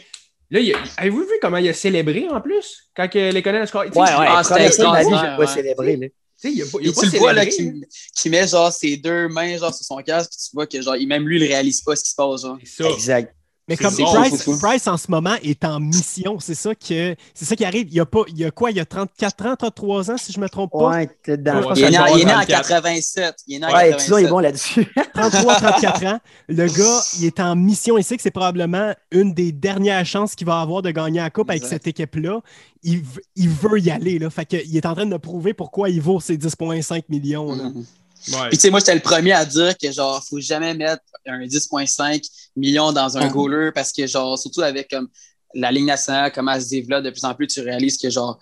là, 0.50 0.60
il 0.60 0.74
a- 0.74 0.80
avez-vous 0.98 1.22
vu 1.22 1.34
comment 1.42 1.58
il 1.58 1.70
a 1.70 1.74
célébré 1.74 2.28
en 2.28 2.42
plus 2.42 2.90
quand 2.96 3.14
les 3.14 3.42
connaîts 3.44 3.66
score? 3.68 3.84
ouais, 3.84 3.90
ouais, 3.92 4.26
Ah, 4.28 4.44
c'était 4.44 4.66
extraordinaire, 4.66 5.38
ouais. 5.40 5.48
célébrer. 5.48 5.96
là. 5.96 6.08
Tu 6.08 6.14
sais, 6.50 6.52
il 6.54 6.62
a 6.62 6.66
pas, 6.66 6.78
il 6.82 6.90
a 6.90 6.94
pas 6.94 7.02
tu 7.02 7.06
le 7.14 7.18
vois 7.18 7.34
là, 7.34 7.50
célébré, 7.50 7.88
qui, 7.88 8.12
qui 8.22 8.30
met 8.30 8.48
genre 8.48 8.72
ses 8.72 8.98
deux 8.98 9.28
mains 9.28 9.58
genre, 9.58 9.74
sur 9.74 9.86
son 9.86 9.98
casque, 10.04 10.32
puis 10.32 10.40
tu 10.50 10.50
vois 10.56 10.68
que 10.68 10.82
genre, 10.82 10.96
il- 10.96 11.08
même 11.08 11.28
lui, 11.28 11.40
il 11.40 11.48
réalise 11.48 11.82
pas 11.82 11.96
ce 11.96 12.04
qui 12.04 12.10
se 12.12 12.16
passe. 12.16 12.42
Genre. 12.42 12.58
C'est 12.64 12.84
ça. 12.84 12.90
Exact. 12.90 13.36
Mais 13.70 13.76
comme 13.76 13.94
bon, 13.96 14.14
Price. 14.14 14.50
Price, 14.62 14.88
en 14.88 14.96
ce 14.96 15.12
moment 15.12 15.36
est 15.44 15.66
en 15.66 15.82
mission, 15.82 16.40
c'est 16.40 16.56
ça 16.56 16.74
que 16.74 17.16
c'est 17.34 17.44
ça 17.46 17.56
qui 17.56 17.66
arrive. 17.66 17.88
Il 17.90 17.96
y 17.96 18.00
a 18.00 18.06
pas, 18.06 18.22
il 18.30 18.38
y 18.38 18.46
a 18.46 18.52
quoi, 18.52 18.72
il 18.72 18.78
y 18.78 18.80
a 18.80 18.86
34 18.86 19.46
ans, 19.46 19.56
33 19.58 20.12
ans 20.12 20.18
si 20.18 20.32
je 20.32 20.40
me 20.40 20.48
trompe 20.48 20.72
pas? 20.72 20.78
Ouais. 20.90 21.10
Ouais, 21.28 21.38
Il 21.76 21.84
est 21.84 21.90
né, 21.90 21.98
en- 22.00 22.04
va 22.06 22.10
il 22.12 22.22
est 22.22 22.26
né 22.26 22.32
en 22.32 22.36
34. 22.38 22.68
87. 22.70 23.36
Il 23.48 23.56
est 23.56 23.60
né 23.60 23.66
en 23.66 23.74
Ouais, 23.74 23.96
Tison 23.98 24.16
87. 24.16 24.26
est 24.26 24.30
bon 24.30 24.40
là-dessus. 24.40 24.88
33, 25.14 25.56
34 25.56 26.06
ans. 26.06 26.20
Le 26.48 26.68
gars, 26.78 27.02
il 27.20 27.26
est 27.26 27.40
en 27.42 27.56
mission. 27.58 27.98
Il 27.98 28.04
sait 28.06 28.16
que 28.16 28.24
c'est 28.24 28.32
probablement 28.32 28.94
une 29.12 29.34
des 29.34 29.52
dernières 29.52 30.06
chances 30.06 30.34
qu'il 30.34 30.48
va 30.48 30.62
avoir 30.62 30.82
de 30.82 30.92
gagner 30.92 31.20
la 31.20 31.30
Coupe 31.30 31.50
avec 31.50 31.62
Exact. 31.64 31.76
cette 31.84 31.88
équipe-là. 31.88 32.40
Il, 32.84 33.04
il 33.36 33.50
veut 33.50 33.80
y 33.82 33.92
aller. 33.92 34.18
Là. 34.18 34.30
Fait 34.30 34.46
que, 34.46 34.56
il 34.66 34.78
est 34.78 34.86
en 34.86 34.96
train 34.96 35.06
de 35.06 35.18
prouver 35.18 35.54
pourquoi 35.54 35.90
il 35.90 36.00
vaut 36.00 36.22
ses 36.22 36.38
10,5 36.38 37.04
millions. 37.10 37.54
là. 37.54 37.64
Mhm. 37.66 37.86
Ouais. 38.30 38.50
Puis 38.50 38.58
tu 38.58 38.62
sais, 38.64 38.70
moi, 38.70 38.80
j'étais 38.80 38.96
le 38.96 39.02
premier 39.02 39.32
à 39.32 39.46
dire 39.46 39.78
que 39.78 39.92
genre, 39.92 40.24
faut 40.28 40.40
jamais 40.40 40.74
mettre 40.74 41.04
un 41.26 41.46
10,5 41.46 42.24
millions 42.56 42.92
dans 42.92 43.18
un 43.18 43.22
Ah. 43.22 43.30
goaler 43.30 43.72
parce 43.74 43.92
que 43.92 44.06
genre, 44.08 44.38
surtout 44.38 44.62
avec 44.62 44.90
comme 44.90 45.08
la 45.54 45.72
Ligue 45.72 45.86
nationale, 45.86 46.32
comment 46.34 46.52
elle 46.52 46.62
se 46.62 46.70
développe, 46.70 47.04
de 47.04 47.10
plus 47.10 47.24
en 47.24 47.34
plus, 47.34 47.48
tu 47.48 47.62
réalises 47.62 47.98
que 47.98 48.10
genre, 48.10 48.38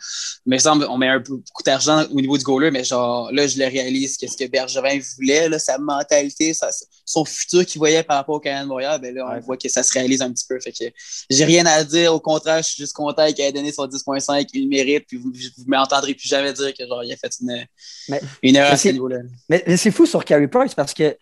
il 0.46 0.50
me 0.54 0.58
semble, 0.58 0.86
on 0.90 0.98
met 0.98 1.08
un 1.08 1.22
peu 1.22 1.36
beaucoup 1.36 1.64
d'argent 1.64 2.04
au 2.12 2.20
niveau 2.20 2.38
du 2.38 2.44
goaler, 2.44 2.72
mais 2.72 2.84
genre, 2.84 3.32
là, 3.32 3.48
je 3.48 3.58
le 3.60 3.66
réalise 3.66 4.18
que 4.18 4.28
ce 4.28 4.36
que 4.36 4.48
Bergevin 4.50 5.00
voulait, 5.16 5.48
là, 5.48 5.60
sa 5.60 5.78
mentalité, 5.78 6.54
sa- 6.54 6.72
son 7.06 7.24
futur 7.24 7.66
qu'il 7.66 7.78
voyait 7.80 8.02
par 8.04 8.18
rapport 8.18 8.36
au 8.36 8.40
Canadien 8.40 8.64
de 8.64 8.70
Montréal, 8.70 9.00
ben 9.02 9.14
là, 9.14 9.26
on 9.28 9.34
Ouais. 9.34 9.40
voit 9.42 9.56
que 9.58 9.70
ça 9.70 9.84
se 9.84 9.94
réalise 9.94 10.22
un 10.22 10.32
petit 10.32 10.46
peu. 10.50 10.60
Fait 10.60 10.72
que 10.72 10.86
j'ai 11.30 11.46
rien 11.46 11.66
à 11.68 11.84
dire. 11.84 12.14
Au 12.14 12.20
contraire, 12.20 12.58
je 12.58 12.70
suis 12.70 12.82
juste 12.84 12.94
content 12.94 13.28
qu'il 13.32 13.46
ait 13.46 13.52
donné 13.52 13.72
son 13.72 13.86
10,5, 13.88 14.48
il 14.54 14.64
le 14.64 14.70
mérite, 14.70 15.06
puis 15.08 15.18
vous 15.18 15.32
ne 15.32 15.64
m'entendrez 15.78 16.16
plus 16.16 16.28
jamais 16.28 16.52
dire 16.54 16.74
que 16.74 16.86
genre, 16.88 17.04
il 17.04 17.14
a 17.14 17.18
fait 17.18 17.32
une, 17.42 17.66
Mais- 18.10 18.22
une 18.42 18.56
erreur 18.56 18.72
à 18.74 18.78
ce 18.78 18.88
niveau-là. 18.90 19.18
Mais, 19.48 19.64
mais 19.68 19.78
c'est 19.78 19.92
fou 19.92 20.06
sur 20.06 20.26
Carey 20.26 20.48
Price 20.48 20.74
parce 20.74 20.94
que 20.94 21.16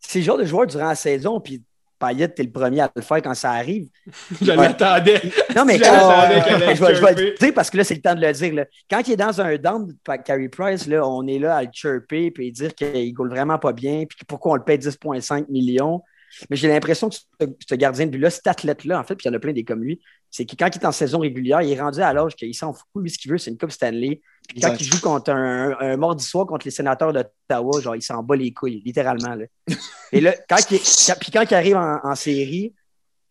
c'est 0.00 0.18
le 0.18 0.24
genre 0.24 0.38
de 0.38 0.44
joueur 0.44 0.66
durant 0.66 0.88
la 0.88 0.94
saison, 0.94 1.40
puis 1.40 1.62
Payet, 1.98 2.28
t'es 2.28 2.42
le 2.42 2.50
premier 2.50 2.80
à 2.80 2.90
le 2.94 3.02
faire 3.02 3.22
quand 3.22 3.34
ça 3.34 3.52
arrive. 3.52 3.88
Je 4.40 4.52
l'attendais. 4.52 5.20
Non, 5.54 5.64
mais 5.64 5.78
Je 5.78 5.82
quand, 5.82 6.44
qu'elle 6.44 6.62
allait 6.62 6.74
je, 6.76 6.84
vais, 6.84 6.94
je 6.94 7.02
vais 7.02 7.14
le 7.14 7.38
dire 7.38 7.54
parce 7.54 7.70
que 7.70 7.76
là, 7.76 7.84
c'est 7.84 7.94
le 7.94 8.00
temps 8.00 8.14
de 8.14 8.20
le 8.20 8.32
dire. 8.32 8.54
là. 8.54 8.64
Quand 8.90 9.06
il 9.06 9.12
est 9.12 9.16
dans 9.16 9.40
un 9.40 9.56
down, 9.56 9.92
Carey 10.24 10.48
Price, 10.48 10.86
là, 10.86 11.06
on 11.06 11.26
est 11.26 11.38
là 11.38 11.56
à 11.56 11.62
le 11.62 11.70
chirper 11.72 12.30
puis 12.30 12.52
dire 12.52 12.74
qu'il 12.74 13.12
goal 13.12 13.30
vraiment 13.30 13.58
pas 13.58 13.72
bien, 13.72 14.04
puis 14.08 14.18
pourquoi 14.26 14.52
on 14.52 14.56
le 14.56 14.64
paye 14.64 14.78
10,5 14.78 15.46
millions. 15.48 16.02
Mais 16.50 16.56
j'ai 16.56 16.68
l'impression 16.68 17.08
que 17.08 17.16
ce, 17.16 17.46
ce 17.66 17.74
gardien 17.74 18.06
de 18.06 18.10
but-là, 18.10 18.30
cet 18.30 18.46
athlète-là, 18.46 19.00
en 19.00 19.04
fait, 19.04 19.16
puis 19.16 19.26
il 19.26 19.30
y 19.30 19.34
en 19.34 19.36
a 19.36 19.40
plein 19.40 19.52
des 19.52 19.64
comme 19.64 19.82
lui, 19.82 20.00
c'est 20.30 20.44
que 20.44 20.54
quand 20.56 20.68
il 20.74 20.78
est 20.80 20.86
en 20.86 20.92
saison 20.92 21.18
régulière, 21.20 21.62
il 21.62 21.72
est 21.72 21.80
rendu 21.80 22.00
à 22.00 22.12
l'âge 22.12 22.34
qu'il 22.36 22.54
s'en 22.54 22.72
fout. 22.72 22.84
Lui, 22.96 23.10
ce 23.10 23.18
qu'il 23.18 23.30
veut, 23.30 23.38
c'est 23.38 23.50
une 23.50 23.58
Coupe 23.58 23.70
Stanley. 23.72 24.20
Puis 24.48 24.60
quand 24.60 24.68
Exact. 24.72 24.80
il 24.80 24.86
joue 24.92 25.00
contre 25.00 25.30
un, 25.30 25.76
un 25.80 25.96
mardi 25.96 26.24
soir 26.24 26.46
contre 26.46 26.66
les 26.66 26.70
sénateurs 26.70 27.12
d'Ottawa, 27.12 27.80
genre, 27.80 27.96
il 27.96 28.02
s'en 28.02 28.22
bat 28.22 28.36
les 28.36 28.52
couilles, 28.52 28.82
littéralement. 28.84 29.34
Là. 29.34 29.44
Et 30.12 30.20
là, 30.20 30.34
quand 30.48 30.56
il, 30.70 30.78
quand- 30.78 31.18
puis 31.20 31.30
quand 31.32 31.44
il 31.50 31.54
arrive 31.54 31.76
en, 31.76 31.98
en 32.02 32.14
série, 32.14 32.74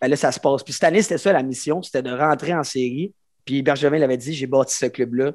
ben 0.01 0.07
là, 0.09 0.15
ça 0.15 0.31
se 0.31 0.39
passe. 0.39 0.63
Puis 0.63 0.73
cette 0.73 0.83
année, 0.83 1.01
c'était 1.01 1.17
ça 1.17 1.33
la 1.33 1.43
mission, 1.43 1.81
c'était 1.81 2.03
de 2.03 2.11
rentrer 2.11 2.53
en 2.53 2.63
série. 2.63 3.13
Puis 3.45 3.61
Bergevin 3.61 3.97
l'avait 3.97 4.17
dit, 4.17 4.33
j'ai 4.33 4.45
bâti 4.47 4.75
ce 4.75 4.85
club-là 4.87 5.31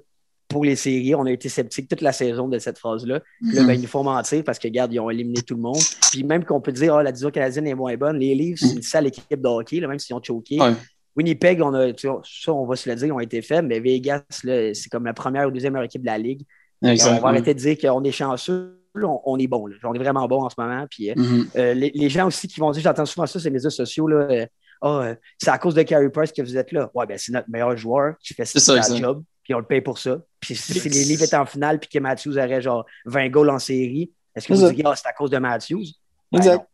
pour 0.48 0.64
les 0.66 0.76
séries. 0.76 1.14
On 1.14 1.24
a 1.24 1.30
été 1.32 1.48
sceptiques 1.48 1.88
toute 1.88 2.02
la 2.02 2.12
saison 2.12 2.46
de 2.46 2.58
cette 2.58 2.78
phrase-là. 2.78 3.20
Puis 3.40 3.52
là, 3.56 3.64
ben, 3.64 3.72
ils 3.72 3.80
nous 3.80 3.86
font 3.88 4.04
mentir 4.04 4.44
parce 4.44 4.58
que, 4.58 4.68
regarde, 4.68 4.92
ils 4.92 5.00
ont 5.00 5.08
éliminé 5.08 5.40
tout 5.42 5.54
le 5.56 5.62
monde. 5.62 5.80
Puis 6.12 6.22
même 6.22 6.44
qu'on 6.44 6.60
peut 6.60 6.72
dire, 6.72 6.94
ah, 6.94 7.02
la 7.02 7.10
division 7.10 7.30
canadienne 7.30 7.66
est 7.66 7.74
moins 7.74 7.96
bonne, 7.96 8.18
les 8.18 8.34
Leafs, 8.34 8.58
c'est 8.60 8.72
une 8.74 8.82
sale 8.82 9.06
équipe 9.06 9.40
de 9.40 9.48
hockey, 9.48 9.80
là, 9.80 9.88
même 9.88 9.98
s'ils 9.98 10.14
ont 10.14 10.22
choqué. 10.22 10.60
Ouais. 10.60 10.74
Winnipeg, 11.16 11.60
on 11.62 11.74
a, 11.74 11.92
tu 11.92 12.06
vois, 12.08 12.22
ça, 12.24 12.52
on 12.52 12.64
va 12.66 12.76
se 12.76 12.88
le 12.88 12.96
dire, 12.96 13.14
ont 13.14 13.20
été 13.20 13.42
faibles, 13.42 13.68
mais 13.68 13.80
Vegas, 13.80 14.22
c'est 14.30 14.88
comme 14.90 15.04
la 15.04 15.12
première 15.14 15.46
ou 15.48 15.50
deuxième 15.50 15.72
meilleure 15.74 15.84
équipe 15.86 16.02
de 16.02 16.06
la 16.06 16.18
Ligue. 16.18 16.42
on 16.82 16.94
va 17.20 17.28
arrêter 17.28 17.54
de 17.54 17.58
dire 17.58 17.76
qu'on 17.78 18.02
est 18.04 18.12
chanceux. 18.12 18.78
On, 18.94 19.20
on 19.24 19.38
est 19.38 19.46
bon. 19.46 19.66
Là. 19.66 19.76
On 19.84 19.94
est 19.94 19.98
vraiment 19.98 20.26
bon 20.28 20.42
en 20.42 20.50
ce 20.50 20.54
moment. 20.58 20.84
Puis, 20.90 21.10
euh, 21.10 21.14
Mhm. 21.16 21.46
euh, 21.56 21.74
les, 21.74 21.90
les 21.94 22.08
gens 22.10 22.26
aussi 22.26 22.46
qui 22.46 22.60
vont 22.60 22.70
dire, 22.72 22.82
j'entends 22.82 23.06
souvent 23.06 23.26
ça 23.26 23.38
sur 23.38 23.48
les 23.48 23.54
médias 23.54 23.70
sociaux, 23.70 24.06
là, 24.06 24.16
euh, 24.30 24.46
euh, 24.84 25.14
c'est 25.38 25.50
à 25.50 25.56
cause 25.58 25.74
de 25.74 25.82
Carey 25.82 26.10
Price 26.10 26.30
que 26.32 26.42
vous 26.42 26.56
êtes 26.58 26.72
là. 26.72 26.90
Ouais, 26.94 27.06
ben 27.06 27.16
c'est 27.16 27.32
notre 27.32 27.48
meilleur 27.48 27.74
joueur 27.76 28.14
qui 28.20 28.34
fait 28.34 28.42
exact. 28.42 28.96
job, 28.96 29.22
puis 29.44 29.54
on 29.54 29.58
le 29.60 29.64
paye 29.64 29.80
pour 29.80 29.96
ça. 29.98 30.18
Puis 30.40 30.56
si, 30.56 30.74
si 30.74 30.88
les 30.90 31.04
Leafs 31.04 31.22
étaient 31.22 31.36
en 31.36 31.46
finale, 31.46 31.78
puis 31.78 31.88
que 31.88 31.98
Matthews 32.00 32.36
aurait 32.36 32.60
genre 32.60 32.84
20 33.06 33.28
goals 33.30 33.48
en 33.50 33.58
série, 33.58 34.10
est-ce 34.34 34.48
que 34.48 34.52
vous 34.54 34.72
dites, 34.72 34.84
ah, 34.86 34.94
c'est 34.96 35.08
à 35.08 35.12
cause 35.12 35.30
de 35.30 35.38
Matthews? 35.38 35.84
Ben 36.32 36.38
Exact. 36.38 36.66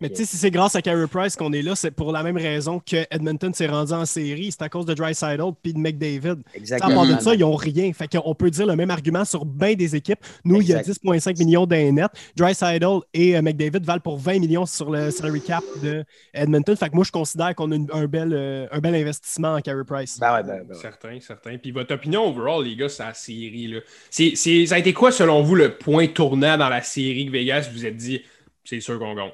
Mais 0.00 0.08
tu 0.10 0.16
sais, 0.16 0.24
si 0.24 0.36
c'est 0.36 0.50
grâce 0.50 0.74
à 0.76 0.82
Carey 0.82 1.06
Price 1.06 1.36
qu'on 1.36 1.52
est 1.52 1.62
là, 1.62 1.74
c'est 1.76 1.90
pour 1.90 2.12
la 2.12 2.22
même 2.22 2.36
raison 2.36 2.80
que 2.80 3.04
Edmonton 3.10 3.52
s'est 3.54 3.66
rendu 3.66 3.92
en 3.92 4.04
série. 4.06 4.50
C'est 4.52 4.62
à 4.62 4.68
cause 4.68 4.86
de 4.86 4.94
Dreisaitl 4.94 5.42
puis 5.62 5.72
de 5.72 5.78
McDavid. 5.78 6.40
À 6.54 6.56
Exactement. 6.56 6.94
part 7.06 7.16
de 7.16 7.20
ça, 7.22 7.34
ils 7.34 7.40
n'ont 7.40 7.54
rien. 7.54 7.92
Fait 7.92 8.08
qu'on 8.08 8.34
peut 8.34 8.50
dire 8.50 8.66
le 8.66 8.76
même 8.76 8.90
argument 8.90 9.24
sur 9.24 9.44
bien 9.44 9.74
des 9.74 9.96
équipes. 9.96 10.18
Nous, 10.44 10.60
il 10.62 10.68
y 10.68 10.74
a 10.74 10.80
Exact. 10.80 11.00
10,5 11.04 11.38
millions 11.38 11.66
d'un 11.66 11.92
net. 11.92 12.10
Dreisaitl 12.36 13.00
et 13.12 13.36
euh, 13.36 13.42
McDavid 13.42 13.80
valent 13.84 14.00
pour 14.00 14.18
20 14.18 14.38
millions 14.40 14.66
sur 14.66 14.90
le 14.90 15.10
salary 15.10 15.40
cap 15.40 15.62
de 15.82 16.04
Edmonton. 16.32 16.76
Fait 16.76 16.88
que 16.90 16.94
moi, 16.94 17.04
je 17.04 17.12
considère 17.12 17.54
qu'on 17.54 17.70
a 17.72 17.76
une- 17.76 17.88
un, 17.92 18.06
bel, 18.06 18.32
euh, 18.32 18.66
un 18.72 18.78
bel 18.80 18.94
investissement 18.94 19.54
en 19.54 19.60
Carey 19.60 19.84
Price. 19.86 20.18
Ben 20.18 20.34
ouais, 20.34 20.42
ben, 20.42 20.62
ben 20.66 20.74
ouais. 20.74 20.80
Certain, 20.80 21.18
certain. 21.20 21.56
Puis 21.58 21.70
votre 21.70 21.94
opinion 21.94 22.28
overall, 22.28 22.64
les 22.64 22.76
gars, 22.76 22.88
c'est 22.88 23.02
la 23.04 23.14
série. 23.14 23.68
Là. 23.68 23.80
C'est, 24.10 24.32
c'est- 24.34 24.66
ça 24.66 24.76
a 24.76 24.78
été 24.78 24.92
quoi, 24.92 25.12
selon 25.12 25.42
vous, 25.42 25.54
le 25.54 25.76
point 25.76 26.06
tournant 26.08 26.56
dans 26.56 26.68
la 26.68 26.82
série 26.82 27.26
que 27.26 27.30
Vegas 27.32 27.68
vous 27.72 27.86
êtes 27.86 27.96
dit, 27.96 28.22
c'est 28.64 28.80
sûr 28.80 28.98
qu'on 28.98 29.14
gagne? 29.14 29.30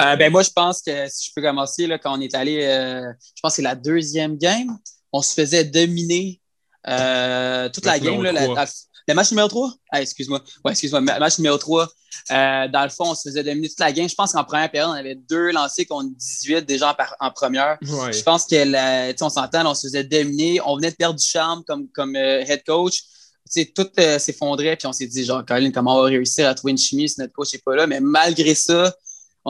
Euh, 0.00 0.16
ben 0.16 0.30
moi, 0.30 0.42
je 0.42 0.50
pense 0.50 0.80
que 0.82 1.08
si 1.08 1.28
je 1.28 1.32
peux 1.34 1.42
commencer, 1.42 1.86
là, 1.86 1.98
quand 1.98 2.16
on 2.16 2.20
est 2.20 2.34
allé, 2.34 2.62
euh, 2.64 3.02
je 3.34 3.40
pense 3.42 3.52
que 3.52 3.56
c'est 3.56 3.62
la 3.62 3.74
deuxième 3.74 4.36
game, 4.36 4.76
on 5.12 5.22
se 5.22 5.34
faisait 5.34 5.64
dominer 5.64 6.40
euh, 6.86 7.68
toute 7.70 7.84
la 7.84 7.98
game. 7.98 8.22
Là, 8.22 8.32
la- 8.32 8.46
le 9.08 9.14
match 9.14 9.30
numéro 9.30 9.48
3? 9.48 9.72
Ah, 9.90 10.02
excuse-moi. 10.02 10.42
Ouais, 10.64 10.72
excuse-moi. 10.72 11.00
ma- 11.00 11.18
Match 11.18 11.38
numéro 11.38 11.56
3. 11.56 11.88
Euh, 12.30 12.68
dans 12.68 12.82
le 12.82 12.90
fond, 12.90 13.10
on 13.10 13.14
se 13.14 13.22
faisait 13.28 13.42
dominer 13.42 13.68
toute 13.68 13.80
la 13.80 13.90
game. 13.90 14.08
Je 14.08 14.14
pense 14.14 14.32
qu'en 14.32 14.44
première 14.44 14.70
période, 14.70 14.90
on 14.90 14.94
avait 14.98 15.14
deux 15.14 15.50
lancés 15.50 15.86
contre 15.86 16.10
18 16.14 16.62
déjà 16.66 16.94
en, 17.20 17.30
première. 17.30 17.78
Ouais. 17.82 18.12
Je 18.12 18.22
pense 18.22 18.44
que 18.46 18.54
la- 18.56 19.12
tu 19.12 19.18
sais, 19.18 19.24
on 19.24 19.30
s'entend, 19.30 19.64
on 19.68 19.74
se 19.74 19.86
faisait 19.86 20.04
dominer. 20.04 20.60
On 20.64 20.76
venait 20.76 20.90
de 20.90 20.96
perdre 20.96 21.18
du 21.18 21.24
charme 21.26 21.64
comme, 21.66 21.88
comme 21.88 22.14
head 22.16 22.62
coach. 22.66 23.02
Tout 23.74 23.86
euh, 23.98 24.18
s'effondrait, 24.18 24.76
puis 24.76 24.86
on 24.86 24.92
s'est 24.92 25.06
dit, 25.06 25.24
genre, 25.24 25.42
Colin, 25.44 25.70
comment 25.72 25.96
on 25.96 26.02
va 26.02 26.08
réussir 26.08 26.46
à 26.46 26.54
trouver 26.54 26.72
une 26.72 26.78
chimie 26.78 27.08
si 27.08 27.18
notre 27.18 27.32
coach 27.32 27.54
n'est 27.54 27.60
pas 27.64 27.74
là? 27.76 27.86
Mais 27.86 27.98
malgré 28.00 28.54
ça, 28.54 28.94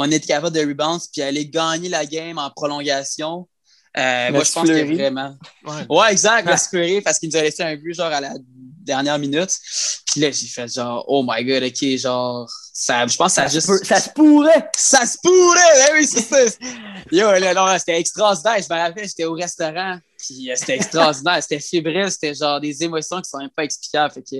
on 0.01 0.11
était 0.13 0.27
capable 0.29 0.55
de 0.55 0.61
rebound 0.67 1.01
puis 1.13 1.23
aller 1.23 1.47
gagner 1.49 1.89
la 1.89 2.07
game 2.07 2.39
en 2.39 2.51
prolongation. 2.51 3.49
Euh, 3.97 4.31
moi, 4.31 4.45
je 4.45 4.53
pense 4.53 4.69
que 4.69 4.95
vraiment. 4.95 5.35
Ouais. 5.67 5.87
Ouais, 5.89 6.13
exact, 6.13 6.49
le 6.49 6.57
Fleury, 6.57 7.01
parce 7.01 7.19
qu'il 7.19 7.31
nous 7.31 7.37
a 7.37 7.43
laissé 7.43 7.63
un 7.65 7.75
but, 7.75 7.95
genre, 7.95 8.13
à 8.13 8.21
la 8.21 8.35
dernière 8.85 9.19
minute. 9.19 9.51
Puis 10.07 10.21
là, 10.21 10.31
j'ai 10.31 10.47
fait, 10.47 10.73
genre, 10.73 11.05
oh 11.09 11.25
my 11.27 11.45
god, 11.45 11.65
ok, 11.65 11.97
genre, 11.99 12.49
ça, 12.73 13.07
je 13.07 13.17
pense 13.17 13.33
que 13.33 13.35
ça 13.37 13.43
a 13.45 13.49
Ça, 13.49 13.55
juste. 13.55 13.67
peut- 13.67 13.81
ça 13.85 13.99
se 13.99 14.11
pourrait! 14.11 14.69
Ça 14.77 15.05
se 15.05 15.17
pourrait! 15.21 15.75
Ben 15.75 15.95
oui, 15.95 16.07
c'est 16.07 16.21
ça! 16.23 16.39
Yo, 17.11 17.31
là, 17.33 17.55
non, 17.55 17.67
c'était 17.79 17.99
extraordinaire. 17.99 18.59
Je 18.59 18.73
me 18.73 18.79
rappelle, 18.81 19.09
j'étais 19.09 19.25
au 19.25 19.33
restaurant, 19.33 19.99
puis 20.19 20.51
euh, 20.51 20.55
c'était 20.57 20.77
extraordinaire. 20.77 21.43
C'était 21.43 21.59
fébrile, 21.59 22.11
c'était 22.11 22.35
genre 22.35 22.61
des 22.61 22.85
émotions 22.85 23.21
qui 23.21 23.29
sont 23.31 23.39
même 23.39 23.51
pas 23.51 23.65
explicables. 23.65 24.15
Fait 24.15 24.23
que, 24.23 24.37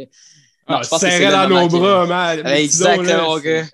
non, 0.71 0.77
Ah, 0.79 0.81
je 0.85 0.89
pense 0.89 1.01
que 1.01 1.31
dans 1.33 1.49
nos 1.49 1.69
que- 1.69 1.77
bras, 1.77 2.07
man. 2.07 2.41
Ouais, 2.47 2.63
Exactement, 2.63 3.23
mon 3.31 3.39
gars. 3.39 3.65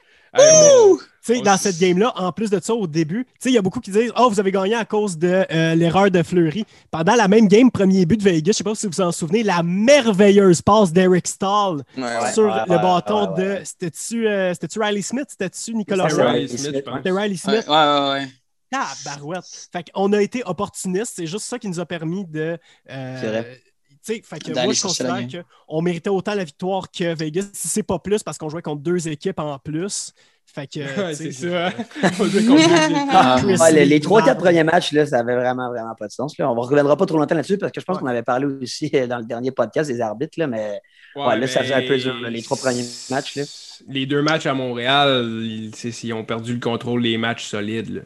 Sais, 1.27 1.41
dans 1.41 1.57
cette 1.57 1.79
game-là, 1.79 2.13
en 2.17 2.33
plus 2.33 2.51
de 2.51 2.61
ça, 2.63 2.75
au 2.75 2.87
début, 2.87 3.27
il 3.47 3.51
y 3.53 3.57
a 3.57 3.63
beaucoup 3.63 3.81
qui 3.81 3.91
disent 3.91 4.13
Oh, 4.19 4.29
vous 4.29 4.39
avez 4.39 4.53
gagné 4.53 4.75
à 4.75 4.85
cause 4.85 5.17
de 5.17 5.47
euh, 5.51 5.75
l'erreur 5.75 6.11
de 6.11 6.23
Fleury. 6.23 6.67
Pendant 6.91 7.15
la 7.15 7.29
même 7.29 7.49
game, 7.49 7.71
premier 7.71 8.05
but 8.05 8.19
de 8.19 8.23
Vegas, 8.23 8.53
je 8.53 8.59
sais 8.59 8.65
pas 8.65 8.75
si 8.75 8.85
vous 8.87 8.93
vous 8.95 9.01
en 9.01 9.11
souvenez, 9.11 9.43
la 9.43 9.63
merveilleuse 9.63 10.61
passe 10.61 10.93
d'Eric 10.93 11.27
Stahl 11.27 11.83
Ouais. 11.97 12.33
sur 12.35 12.45
ouais, 12.45 12.65
le 12.67 12.73
ouais, 12.73 12.83
bâton 12.83 13.35
ouais, 13.35 13.43
ouais. 13.43 13.59
de. 13.61 13.65
C'était-tu 13.65 14.29
euh, 14.29 14.53
c'était-tu 14.53 14.79
Riley 14.79 15.01
Smith? 15.01 15.25
C'était-tu 15.31 15.75
Nicolas 15.75 16.11
C'était? 16.11 16.23
Riley 16.23 16.47
Smith, 16.49 16.73
je 16.75 16.81
pense. 16.81 16.97
C'était 16.99 17.11
Riley 17.11 17.37
Smith. 17.37 17.65
ouais, 17.69 17.75
ouais. 17.75 18.11
ouais. 18.11 18.29
Ah, 18.75 18.93
barouette. 19.07 19.69
Fait 19.73 19.85
qu'on 19.95 20.13
a 20.13 20.21
été 20.21 20.43
opportunistes. 20.45 21.15
C'est 21.17 21.27
juste 21.27 21.47
ça 21.47 21.59
qui 21.59 21.69
nous 21.69 21.81
a 21.81 21.87
permis 21.87 22.27
de. 22.27 22.59
euh, 22.91 23.19
C'est 23.21 23.29
vrai. 23.29 23.61
tu 24.05 24.15
sais, 24.17 24.23
fait 24.23 24.39
que 24.41 24.53
moi, 24.53 24.73
je 24.75 24.83
considère 24.83 25.45
qu'on 25.69 25.81
méritait 25.81 26.11
autant 26.11 26.35
la 26.35 26.45
victoire 26.45 26.91
que 26.91 27.15
Vegas, 27.15 27.47
si 27.55 27.69
c'est 27.69 27.83
pas 27.83 27.99
plus, 27.99 28.23
parce 28.23 28.37
qu'on 28.37 28.49
jouait 28.51 28.63
contre 28.63 28.83
deux 28.83 29.09
équipes 29.09 29.39
en 29.39 29.59
plus. 29.59 30.13
Fait 30.55 30.67
que. 30.69 30.81
Ouais, 30.81 31.15
c'est 31.15 31.33
ça. 31.33 31.73
Ah, 33.11 33.41
Ouais, 33.45 33.85
les, 33.85 34.01
trois, 34.01 34.23
quatre 34.23 34.39
premiers 34.41 34.63
matchs, 34.65 34.93
là, 34.93 35.05
ça 35.07 35.19
avait 35.19 35.35
vraiment, 35.35 35.69
vraiment 35.69 35.95
pas 35.99 36.07
de 36.07 36.13
sens. 36.13 36.37
Là. 36.39 36.51
On 36.51 36.55
ne 36.55 36.61
reviendra 36.61 36.97
pas 36.97 37.07
trop 37.07 37.19
longtemps 37.19 37.35
là-dessus 37.35 37.59
parce 37.59 37.73
que 37.73 37.81
je 37.81 37.85
pense 37.85 37.97
Ouais. 37.97 38.03
qu'on 38.03 38.09
avait 38.09 38.23
parlé 38.23 38.47
aussi 38.47 38.91
euh, 38.95 39.07
dans 39.07 39.19
le 39.19 39.25
dernier 39.25 39.51
podcast 39.51 39.91
des 39.91 40.01
arbitres, 40.01 40.39
là, 40.39 40.47
mais 40.47 40.81
Ouais, 41.17 41.27
Ouais, 41.27 41.39
là, 41.39 41.47
ça 41.47 41.63
faisait 41.63 41.75
un 41.75 41.87
peu 41.87 41.97
dur, 41.97 42.15
là, 42.21 42.29
les 42.31 42.43
trois 42.43 42.57
premiers 42.57 42.85
matchs, 43.11 43.37
là. 43.37 43.43
Les 43.89 44.07
deux 44.07 44.23
matchs 44.23 44.47
à 44.47 44.55
Montréal, 44.55 45.27
ils, 45.43 46.13
ont 46.13 46.25
perdu 46.25 46.55
le 46.55 46.61
contrôle 46.61 47.03
des 47.03 47.19
matchs 47.19 47.45
solides. 47.47 47.95
là. 47.95 48.01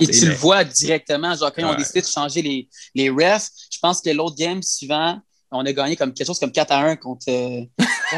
Et 0.00 0.06
tu 0.06 0.26
le 0.26 0.34
vois 0.34 0.64
directement, 0.64 1.34
genre 1.34 1.52
quand 1.52 1.62
ils 1.62 1.64
ont 1.66 1.74
décidé 1.74 2.00
de 2.02 2.06
changer 2.06 2.40
les, 2.42 2.68
les 2.94 3.10
refs, 3.10 3.48
je 3.70 3.78
pense 3.80 4.00
que 4.00 4.10
l'autre 4.10 4.36
game 4.36 4.62
suivant, 4.62 5.18
on 5.50 5.64
a 5.64 5.72
gagné 5.72 5.96
comme 5.96 6.12
quelque 6.12 6.26
chose 6.26 6.38
comme 6.38 6.52
4 6.52 6.72
à 6.72 6.78
1 6.80 6.96
contre, 6.96 7.26
euh, 7.28 7.60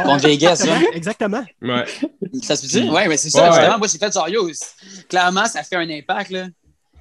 contre 0.05 0.27
Vegas. 0.27 0.67
Exactement. 0.95 1.45
Ouais. 1.63 1.85
Ça 2.43 2.57
se 2.57 2.67
dire? 2.67 2.93
Ouais, 2.93 3.07
mais 3.09 3.17
c'est 3.17 3.31
ça, 3.31 3.43
Ouais, 3.43 3.47
justement. 3.49 3.73
ouais. 3.73 3.79
Moi, 3.79 3.89
j'ai 3.89 3.99
fait 3.99 5.07
clairement, 5.09 5.45
ça 5.47 5.63
fait 5.63 5.77
un 5.77 5.89
impact, 5.91 6.31
là. 6.31 6.47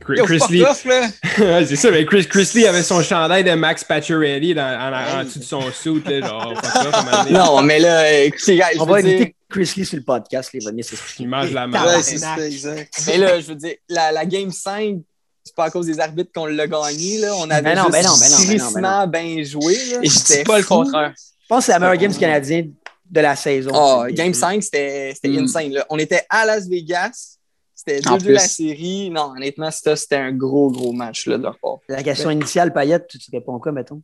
Chris, 0.01 0.17
Yo, 0.17 0.25
Chris 0.25 0.39
fuck 0.39 0.49
Lee. 0.51 0.63
c'est 1.65 1.75
ça, 1.77 1.89
mais 1.89 2.05
Chris, 2.05 2.27
Chris 2.27 2.49
Lee 2.53 2.65
avait 2.67 2.83
son 2.83 3.01
chandail 3.01 3.45
de 3.45 3.51
Max 3.53 3.81
Pacioretty 3.85 4.53
dans, 4.53 4.61
en, 4.61 4.93
en, 4.93 5.21
en 5.21 5.23
dessous 5.23 5.39
de 5.39 5.43
son 5.45 5.71
suit, 5.71 6.03
genre, 6.21 6.51
off. 6.53 7.29
Non, 7.31 7.61
mais 7.61 7.79
là, 7.79 8.23
écoutez, 8.23 8.55
guys, 8.57 8.63
je 8.75 8.79
On 8.81 8.85
veux 8.85 8.91
va 8.91 9.01
dire- 9.01 9.15
inviter 9.15 9.35
Chris 9.49 9.71
Lee 9.77 9.85
sur 9.85 9.97
le 9.97 10.03
podcast, 10.03 10.51
là, 10.53 10.59
il 10.59 10.65
va 10.65 10.71
venir 10.71 10.83
s'expliquer. 10.83 11.23
Il 11.23 11.29
mange 11.29 11.51
la 11.51 11.65
marde. 11.65 11.87
Ouais, 11.87 12.03
c'est 12.03 12.17
ça, 12.17 12.35
exact. 12.45 12.93
Mais 13.07 13.17
là, 13.17 13.39
je 13.39 13.47
veux 13.47 13.55
dire, 13.55 13.75
la, 13.87 14.11
la 14.11 14.25
game 14.25 14.51
5, 14.51 14.97
c'est 15.45 15.55
pas 15.55 15.65
à 15.65 15.69
cause 15.71 15.85
des 15.85 15.99
arbitres 15.99 16.31
qu'on 16.33 16.47
l'a 16.47 16.67
gagné. 16.67 17.19
Là. 17.19 17.33
On 17.37 17.49
avait 17.49 17.61
Ben 17.61 17.75
non, 17.75 17.83
juste 17.83 17.91
ben 17.93 18.03
non, 18.03 18.13
ben 18.19 18.57
non, 18.81 19.05
ben 19.05 19.07
ben 19.11 19.33
bien 19.35 19.43
joué. 19.43 19.75
Là. 19.91 19.99
Et 20.01 20.07
je 20.07 20.13
dis 20.13 20.19
C'était 20.19 20.43
pas 20.43 20.57
le 20.57 20.63
contraire. 20.65 21.13
Je 21.15 21.47
pense 21.47 21.59
que 21.59 21.65
c'est 21.67 21.71
la 21.73 21.79
meilleure 21.79 21.97
game 21.97 22.11
du 22.11 22.17
Canadien 22.17 22.67
de 23.11 23.19
la 23.21 23.35
saison. 23.35 23.71
Ah, 23.73 24.07
game 24.09 24.33
5, 24.33 24.63
c'était 24.63 25.13
Mm. 25.23 25.37
insane. 25.43 25.71
Là. 25.71 25.85
On 25.89 25.99
était 25.99 26.23
à 26.29 26.45
Las 26.45 26.67
Vegas. 26.67 27.37
C'était 27.75 28.07
En 28.07 28.17
2-2 28.17 28.31
la 28.31 28.39
série. 28.39 29.09
Non, 29.11 29.33
honnêtement, 29.35 29.69
ça, 29.69 29.95
c'était 29.95 30.15
un 30.15 30.31
gros, 30.31 30.71
gros 30.71 30.91
match 30.91 31.27
là, 31.27 31.37
de 31.37 31.43
leur 31.43 31.59
part. 31.59 31.77
La 31.87 32.01
question 32.01 32.31
initiale, 32.31 32.73
Payette, 32.73 33.07
tu 33.07 33.19
te 33.19 33.29
réponds 33.31 33.59
quoi, 33.59 33.71
mettons? 33.71 34.01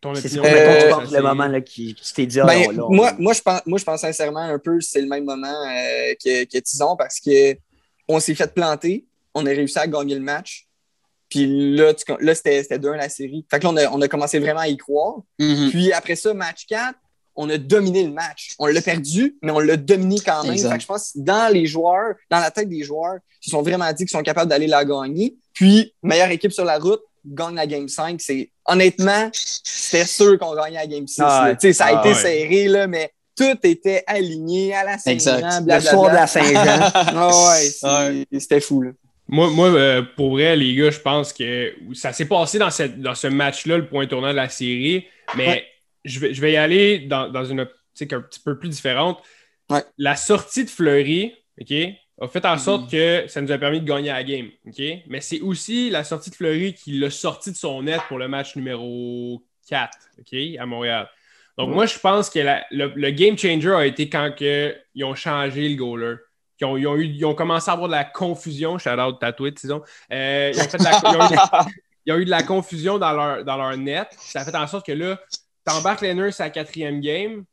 Ton 0.00 0.14
C'est 0.16 0.36
Euh, 0.38 1.00
le 1.12 1.20
moment 1.22 1.46
là, 1.46 1.60
qui, 1.60 1.94
qui 1.94 2.12
t'es 2.14 2.26
dit, 2.26 2.40
ah, 2.40 2.46
Ben, 2.46 2.62
là, 2.66 2.72
là, 2.72 2.84
moi, 2.90 3.12
on- 3.18 3.22
moi, 3.22 3.32
je 3.32 3.40
pense, 3.42 3.60
moi, 3.64 3.78
je 3.78 3.84
pense 3.84 4.00
sincèrement 4.00 4.40
un 4.40 4.58
peu 4.58 4.80
c'est 4.80 5.00
le 5.00 5.06
même 5.08 5.24
moment 5.24 5.46
euh, 5.46 6.14
que, 6.22 6.44
que 6.44 6.58
Tison 6.58 6.96
parce 6.96 7.20
que 7.20 7.56
on 8.08 8.18
s'est 8.20 8.34
fait 8.34 8.52
planter, 8.52 9.06
on 9.36 9.44
a 9.46 9.50
réussi 9.50 9.78
à 9.78 9.86
gagner 9.86 10.14
le 10.14 10.20
match. 10.22 10.66
Puis 11.28 11.74
là, 11.76 11.92
tu- 11.92 12.04
là 12.20 12.34
c'était 12.34 12.62
c'était 12.62 12.78
2-1 12.78 12.96
la 12.96 13.08
série. 13.08 13.44
Fait 13.50 13.58
que 13.58 13.64
là, 13.64 13.70
on 13.72 13.76
a, 13.76 13.90
on 13.90 14.00
a 14.00 14.08
commencé 14.08 14.38
vraiment 14.38 14.60
à 14.60 14.68
y 14.68 14.76
croire. 14.76 15.16
Mhm. 15.38 15.70
Puis 15.70 15.92
après 15.92 16.14
ça, 16.16 16.32
match 16.34 16.66
4, 16.68 16.94
on 17.34 17.50
a 17.50 17.58
dominé 17.58 18.04
le 18.04 18.12
match. 18.12 18.54
On 18.58 18.66
l'a 18.66 18.80
perdu, 18.80 19.36
mais 19.42 19.50
on 19.52 19.58
l'a 19.58 19.76
dominé 19.76 20.16
quand 20.24 20.42
même. 20.44 20.56
Fait 20.56 20.76
que 20.76 20.80
je 20.80 20.86
pense 20.86 21.12
que 21.12 21.18
dans 21.18 21.52
les 21.52 21.66
joueurs, 21.66 22.14
dans 22.30 22.38
la 22.38 22.50
tête 22.50 22.68
des 22.68 22.82
joueurs, 22.82 23.16
ils 23.42 23.46
se 23.46 23.50
sont 23.50 23.62
vraiment 23.62 23.88
dit 23.92 24.04
qu'ils 24.04 24.10
sont 24.16 24.22
capables 24.22 24.48
d'aller 24.48 24.68
la 24.68 24.84
gagner. 24.84 25.36
Puis, 25.52 25.92
meilleure 26.02 26.30
équipe 26.30 26.52
sur 26.52 26.64
la 26.64 26.78
route, 26.78 27.02
gagne 27.26 27.56
la 27.56 27.66
game 27.66 27.88
5. 27.88 28.20
C'est 28.22 28.50
honnêtement, 28.64 29.28
c'était 29.32 30.06
sûr 30.06 30.38
qu'on 30.38 30.54
gagnait 30.54 30.76
la 30.78 30.86
game 30.86 31.06
6. 31.06 31.20
Ah 31.24 31.42
ouais. 31.42 31.48
là. 31.50 31.56
Tu 31.56 31.66
sais, 31.68 31.72
ça 31.72 31.86
a 31.86 31.96
Ah 31.96 32.00
été 32.00 32.14
ouais. 32.16 32.22
serré, 32.22 32.68
là, 32.68 32.86
mais 32.86 33.10
tout 33.36 33.56
était 33.64 34.02
aligné 34.06 34.74
à 34.74 34.84
la 34.84 34.94
Exact. 35.06 35.40
Saint-Jean, 35.40 35.64
Le 35.66 35.80
soir 35.80 36.10
de 36.10 36.14
la 36.14 36.26
Saint-Jean. 36.26 36.90
Ah 36.94 38.08
ouais, 38.08 38.26
c'était 38.38 38.60
fou. 38.60 38.80
Là. 38.82 38.92
Moi, 39.28 39.50
moi 39.50 39.68
euh, 39.68 40.02
pour 40.02 40.30
vrai, 40.30 40.56
les 40.56 40.74
gars, 40.74 40.90
je 40.90 41.00
pense 41.00 41.32
que 41.32 41.74
ça 41.94 42.12
s'est 42.12 42.28
passé 42.28 42.58
dans, 42.58 42.70
cette, 42.70 43.00
dans 43.00 43.14
ce 43.14 43.26
match-là, 43.26 43.78
le 43.78 43.86
point 43.88 44.06
tournant 44.06 44.30
de 44.30 44.36
la 44.36 44.48
série, 44.48 45.06
mais 45.36 45.46
Ouais. 45.48 45.66
je, 46.04 46.20
vais, 46.20 46.34
je 46.34 46.40
vais 46.40 46.52
y 46.52 46.56
aller 46.56 47.00
dans, 47.00 47.28
dans 47.28 47.44
une 47.44 47.60
optique 47.60 48.12
un 48.12 48.20
petit 48.20 48.40
peu 48.40 48.58
plus 48.58 48.68
différente. 48.68 49.20
Ouais. 49.68 49.82
La 49.98 50.14
sortie 50.16 50.64
de 50.64 50.70
Fleury, 50.70 51.34
OK, 51.60 51.72
a 52.20 52.28
fait 52.28 52.46
en 52.46 52.56
sorte 52.56 52.90
que 52.90 53.24
ça 53.26 53.40
nous 53.40 53.50
a 53.50 53.58
permis 53.58 53.80
de 53.80 53.84
gagner 53.86 54.08
la 54.10 54.22
game. 54.22 54.48
ok? 54.66 54.80
Mais 55.08 55.20
c'est 55.20 55.40
aussi 55.40 55.90
la 55.90 56.04
sortie 56.04 56.30
de 56.30 56.36
Fleury 56.36 56.72
qui 56.74 56.92
l'a 56.98 57.10
sorti 57.10 57.50
de 57.50 57.56
son 57.56 57.82
net 57.82 58.00
pour 58.08 58.18
le 58.18 58.28
match 58.28 58.54
numéro 58.56 59.42
4 59.68 59.90
ok 60.20 60.38
à 60.58 60.66
Montréal. 60.66 61.08
Donc, 61.58 61.70
moi, 61.74 61.86
je 61.86 61.98
pense 61.98 62.30
que 62.30 62.38
la- 62.38 62.64
le, 62.70 62.92
le 62.94 63.10
game 63.10 63.36
changer 63.36 63.72
a 63.74 63.86
été 63.86 64.08
quand 64.08 64.30
que 64.38 64.76
ils 64.94 65.04
ont 65.04 65.14
changé 65.14 65.68
le 65.68 65.74
goaler. 65.74 66.16
Ils 66.60 66.64
ont, 66.64 66.76
ils 66.76 66.86
ont 66.86 66.96
eu, 66.96 67.04
ils 67.04 67.24
ont 67.24 67.34
commencé 67.34 67.70
à 67.70 67.74
avoir 67.74 67.88
de 67.88 67.92
la 67.94 68.04
confusion. 68.04 68.78
Shout 68.78 68.90
out 68.98 69.18
Tatouit, 69.20 69.52
disons. 69.52 69.82
Euh, 70.12 70.52
ils, 70.54 70.60
ont 70.60 70.64
fait 70.64 70.78
de 70.78 70.84
la, 70.84 71.00
ils, 71.02 71.16
ont 71.16 71.30
eu, 71.30 71.68
ils 72.06 72.12
ont 72.12 72.16
eu 72.16 72.24
de 72.24 72.30
la 72.30 72.42
confusion 72.42 72.98
dans 72.98 73.12
leur, 73.12 73.44
dans 73.44 73.56
leur 73.56 73.76
net. 73.76 74.08
Ça 74.18 74.40
a 74.40 74.44
fait 74.44 74.56
en 74.56 74.66
sorte 74.66 74.86
que 74.86 74.92
là, 74.92 75.20
t'embarques 75.64 76.00
Leonard 76.00 76.32
sa 76.32 76.48
quatrième 76.50 77.00
game. 77.00 77.44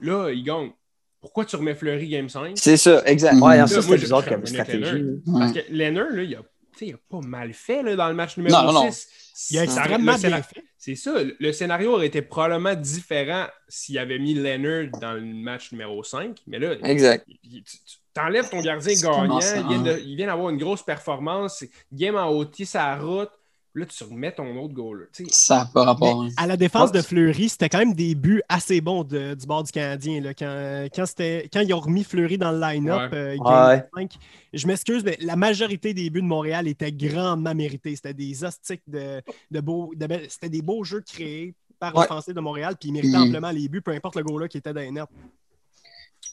Là, 0.00 0.30
ils 0.30 0.42
gagnent. 0.42 0.72
Pourquoi 1.20 1.44
tu 1.44 1.56
remets 1.56 1.74
Fleury 1.74 2.08
game 2.08 2.28
5? 2.28 2.52
C'est 2.56 2.76
ça, 2.76 3.02
exact. 3.04 3.34
Ouais, 3.34 3.56
non, 3.56 3.62
Là, 3.62 3.66
ça, 3.66 3.82
moi, 3.82 3.96
bizarre 3.96 4.24
comme 4.24 4.46
stratégie. 4.46 5.04
Parce 5.26 5.52
que 5.52 5.60
Leonard, 5.70 6.10
là, 6.10 6.22
il 6.22 6.34
a, 6.36 6.42
il 6.80 6.94
a 6.94 6.96
pas 7.10 7.20
mal 7.20 7.52
fait 7.52 7.82
là, 7.82 7.96
dans 7.96 8.08
le 8.08 8.14
match 8.14 8.36
numéro 8.36 8.56
Non, 8.56 8.72
non, 8.72 8.84
non. 8.84 8.90
6. 8.92 9.08
Il 9.50 9.58
a 9.58 9.64
extrêmement 9.64 10.16
bien 10.16 10.42
fait. 10.42 10.62
C'est 10.76 10.94
ça. 10.94 11.12
Le 11.38 11.52
scénario 11.52 11.94
aurait 11.94 12.06
été 12.06 12.22
probablement 12.22 12.74
différent 12.74 13.46
s'il 13.68 13.98
avait 13.98 14.18
mis 14.20 14.34
Leonard 14.34 15.00
dans 15.00 15.12
le 15.14 15.20
match 15.20 15.72
numéro 15.72 16.02
5. 16.04 16.38
Mais 16.46 16.60
là, 16.60 16.74
Exact. 16.84 17.24
il- 17.42 17.64
tu 17.64 17.78
tu 17.78 17.96
t'enlèves 18.18 18.48
ton 18.50 18.60
gardien 18.60 18.94
gagnant. 18.94 19.40
ça, 19.40 19.56
Il 19.58 19.66
vient, 19.68 19.78
hein? 19.78 19.82
de- 19.82 20.02
il 20.04 20.16
vient 20.16 20.26
d'avoir 20.26 20.50
une 20.50 20.58
grosse 20.58 20.82
performance. 20.82 21.64
Game 21.92 22.16
en 22.16 22.28
hautier 22.28 22.64
sa 22.64 22.96
route. 22.96 23.30
Là, 23.74 23.84
tu 23.86 24.02
remets 24.02 24.32
ton 24.32 24.56
autre 24.56 24.74
sais, 25.12 25.24
Ça 25.30 25.58
n'a 25.58 25.64
pas 25.66 25.84
rapport. 25.84 26.22
hein. 26.22 26.30
À 26.36 26.46
la 26.48 26.56
défense 26.56 26.90
Ah, 26.92 26.96
de 26.96 27.02
Fleury, 27.02 27.48
c'était 27.48 27.68
quand 27.68 27.78
même 27.78 27.94
des 27.94 28.16
buts 28.16 28.42
assez 28.48 28.80
bons 28.80 29.04
de- 29.04 29.34
du 29.34 29.46
bord 29.46 29.62
du 29.62 29.70
Canadien. 29.70 30.20
là. 30.20 30.34
Quand, 30.34 30.86
quand, 30.92 31.06
c'était- 31.06 31.48
quand 31.52 31.60
ils 31.60 31.72
ont 31.74 31.78
remis 31.78 32.02
Fleury 32.02 32.38
dans 32.38 32.50
le 32.50 32.58
line-up, 32.58 33.12
Ouais. 33.12 33.18
euh, 33.18 33.36
game 33.36 33.68
Ouais. 33.68 33.84
5, 33.94 34.12
je 34.52 34.66
m'excuse, 34.66 35.04
mais 35.04 35.16
la 35.20 35.36
majorité 35.36 35.94
des 35.94 36.10
buts 36.10 36.22
de 36.22 36.26
Montréal 36.26 36.66
étaient 36.66 36.90
grandement 36.90 37.54
mérités. 37.54 37.94
C'était 37.94 38.14
des 38.14 38.42
hostiques 38.42 38.82
de, 38.88 39.22
de 39.50 39.60
beaux. 39.60 39.92
de 39.94 40.08
c'était 40.28 40.48
des 40.48 40.62
beaux 40.62 40.82
jeux 40.82 41.02
créés 41.06 41.54
par 41.78 41.94
Ouais. 41.94 42.02
l'offensive 42.02 42.34
de 42.34 42.40
Montréal, 42.40 42.74
puis 42.80 42.88
ils 42.88 42.92
méritaient 42.92 43.16
amplement 43.16 43.50
les 43.52 43.68
buts, 43.68 43.82
peu 43.82 43.92
importe 43.92 44.16
le 44.16 44.24
goal-là 44.24 44.48
qui 44.48 44.58
était 44.58 44.72
dans 44.72 44.80
les 44.80 44.90
nets. 44.90 45.04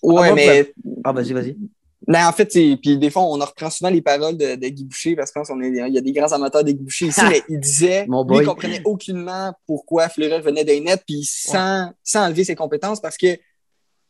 Ouais, 0.02 0.16
Ah, 0.24 0.26
moi, 0.28 0.36
mais 0.36 0.74
Ah, 1.04 1.12
vas-y, 1.12 1.34
vas-y. 1.34 1.58
Mais 2.08 2.24
en 2.24 2.32
fait, 2.32 2.46
puis 2.82 2.98
des 3.00 3.10
fois, 3.10 3.24
on 3.24 3.42
en 3.42 3.46
reprend 3.46 3.70
souvent 3.72 3.90
les 3.90 4.02
paroles 4.02 4.38
de, 4.38 4.56
de 4.56 4.68
Guy 4.68 4.84
Boucher 4.86 5.16
parce 5.16 5.32
que 5.32 5.40
qu'on 5.46 5.60
est, 5.62 5.70
il 5.70 5.94
y 5.94 5.98
a 5.98 6.02
des 6.02 6.12
grands 6.12 6.32
amateurs 6.34 6.64
de 6.64 6.72
Guy 6.72 6.84
Boucher 6.84 7.08
ici, 7.08 7.22
mais 7.30 7.42
il 7.50 7.60
disait, 7.60 8.06
Mon 8.08 8.24
lui, 8.28 8.38
il 8.42 8.46
comprenait 8.46 8.82
aucunement 8.86 9.54
pourquoi 9.66 10.08
Fleury 10.10 10.40
venait 10.42 10.64
des 10.64 10.80
nets, 10.82 11.02
puis 11.08 11.24
sans, 11.24 11.92
sans 12.04 12.26
enlever 12.28 12.44
ses 12.44 12.56
compétences 12.56 13.00
parce 13.02 13.18
que 13.18 13.38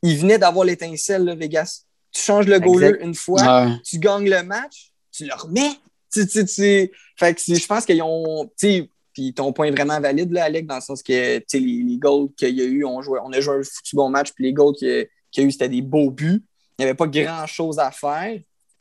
il 0.04 0.18
venait 0.18 0.38
d'avoir 0.38 0.66
l'étincelle, 0.66 1.36
Vegas. 1.40 1.84
Tu 2.12 2.22
changes 2.22 2.48
le 2.48 2.60
goaler 2.60 2.88
Exact. 2.88 3.04
une 3.06 3.16
fois, 3.16 3.42
Ouais. 3.66 3.74
tu 3.84 3.98
gagnes 4.00 4.30
le 4.30 4.44
match, 4.44 4.92
tu 5.12 5.26
le 5.26 5.34
remets. 5.34 5.72
Tu, 6.14 6.28
tu, 6.28 6.46
tu- 6.46 6.92
Fait 7.18 7.34
que 7.34 7.42
je 7.56 7.66
pense 7.66 7.86
qu'ils 7.86 8.02
ont. 8.02 8.46
tu 8.58 8.68
sais, 8.68 8.90
Puis 9.14 9.34
ton 9.34 9.52
point 9.54 9.68
est 9.68 9.72
vraiment 9.72 10.00
valide, 10.02 10.32
là, 10.32 10.46
Alec, 10.46 10.66
dans 10.68 10.76
le 10.76 10.82
sens 10.82 11.02
que 11.02 11.12
les, 11.12 11.44
les 11.84 11.98
goals 11.98 12.28
qu'il 12.38 12.56
y 12.58 12.62
a 12.62 12.66
eu, 12.66 12.84
on, 12.86 13.02
jouait, 13.02 13.20
on 13.24 13.32
a 13.32 13.40
joué 13.40 13.56
un 13.56 13.64
foutu 13.64 13.96
bon 13.96 14.10
match, 14.10 14.32
puis 14.34 14.44
les 14.46 14.54
goals 14.54 14.76
qu'il 14.76 14.88
y 14.90 15.00
a- 15.02 15.06
qu'il 15.36 15.44
y 15.44 15.46
a 15.46 15.48
eu, 15.50 15.52
c'était 15.52 15.70
des 15.70 15.82
beaux 15.82 16.10
buts. 16.10 16.44
Il 16.78 16.82
n'y 16.82 16.86
avait 16.86 16.96
pas 16.96 17.08
grand-chose 17.08 17.80
à 17.80 17.92
faire, 17.92 18.40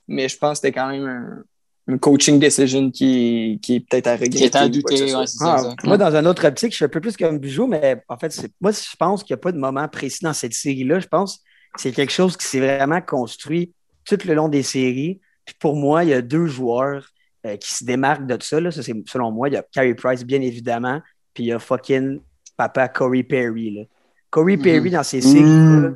mais 0.09 0.29
je 0.29 0.37
pense 0.39 0.61
que 0.61 0.67
c'était 0.67 0.73
quand 0.81 0.89
même 0.89 1.05
un, 1.07 1.45
une 1.87 1.99
coaching 1.99 2.39
decision 2.41 2.91
qui, 2.91 3.59
qui 3.63 3.77
est 3.77 3.81
peut-être 3.81 4.07
à 4.07 4.13
regretter. 4.17 4.37
Qui 4.39 4.45
est 4.45 4.57
à 4.57 4.69
douter, 4.69 5.09
soit. 5.09 5.21
ouais, 5.21 5.27
c'est 5.27 5.39
ça. 5.39 5.57
Ah, 5.69 5.75
moi, 5.85 5.97
dans 5.99 6.15
un 6.15 6.25
autre 6.27 6.47
optique, 6.47 6.71
je 6.73 6.77
suis 6.77 6.85
un 6.85 6.89
peu 6.89 7.01
plus 7.01 7.17
comme 7.17 7.39
Bijou, 7.39 7.67
mais 7.67 8.03
en 8.09 8.17
fait, 8.17 8.35
moi, 8.61 8.73
je 8.73 8.97
pense 8.99 9.23
qu'il 9.23 9.35
n'y 9.35 9.39
a 9.39 9.43
pas 9.43 9.53
de 9.53 9.59
moment 9.59 9.87
précis 9.89 10.25
dans 10.25 10.33
cette 10.33 10.55
série-là. 10.55 10.99
Je 11.01 11.07
pense 11.07 11.39
que 11.39 11.43
c'est 11.81 11.93
quelque 11.93 12.13
chose 12.13 12.37
qui 12.37 12.47
s'est 12.47 12.61
vraiment 12.61 13.01
construit 13.01 13.73
tout 14.07 14.19
le 14.25 14.35
long 14.35 14.49
des 14.49 14.63
séries. 14.63 15.21
Puis 15.45 15.55
pour 15.61 15.77
moi, 15.77 16.05
il 16.05 16.11
y 16.11 16.15
a 16.15 16.23
deux 16.23 16.47
joueurs 16.47 17.09
euh, 17.47 17.57
qui 17.59 17.73
se 17.73 17.85
démarquent 17.85 18.27
de 18.27 18.43
ça. 18.43 18.61
Là. 18.61 18.71
Ça, 18.71 18.83
c'est 18.83 18.95
selon 19.07 19.31
moi. 19.31 19.49
Il 19.51 19.55
y 19.55 19.57
a 19.57 19.63
Carey 19.73 19.95
Price, 19.95 20.25
bien 20.25 20.41
évidemment, 20.41 21.01
puis 21.35 21.45
il 21.45 21.47
y 21.49 21.53
a 21.53 21.59
fucking 21.59 22.19
papa 22.57 22.89
Corey 22.89 23.23
Perry. 23.25 23.71
Là. 23.75 23.83
Corey 24.31 24.57
Mhm. 24.57 24.63
Perry, 24.63 24.91
dans 24.91 25.03
ces 25.03 25.21
séries-là, 25.21 25.93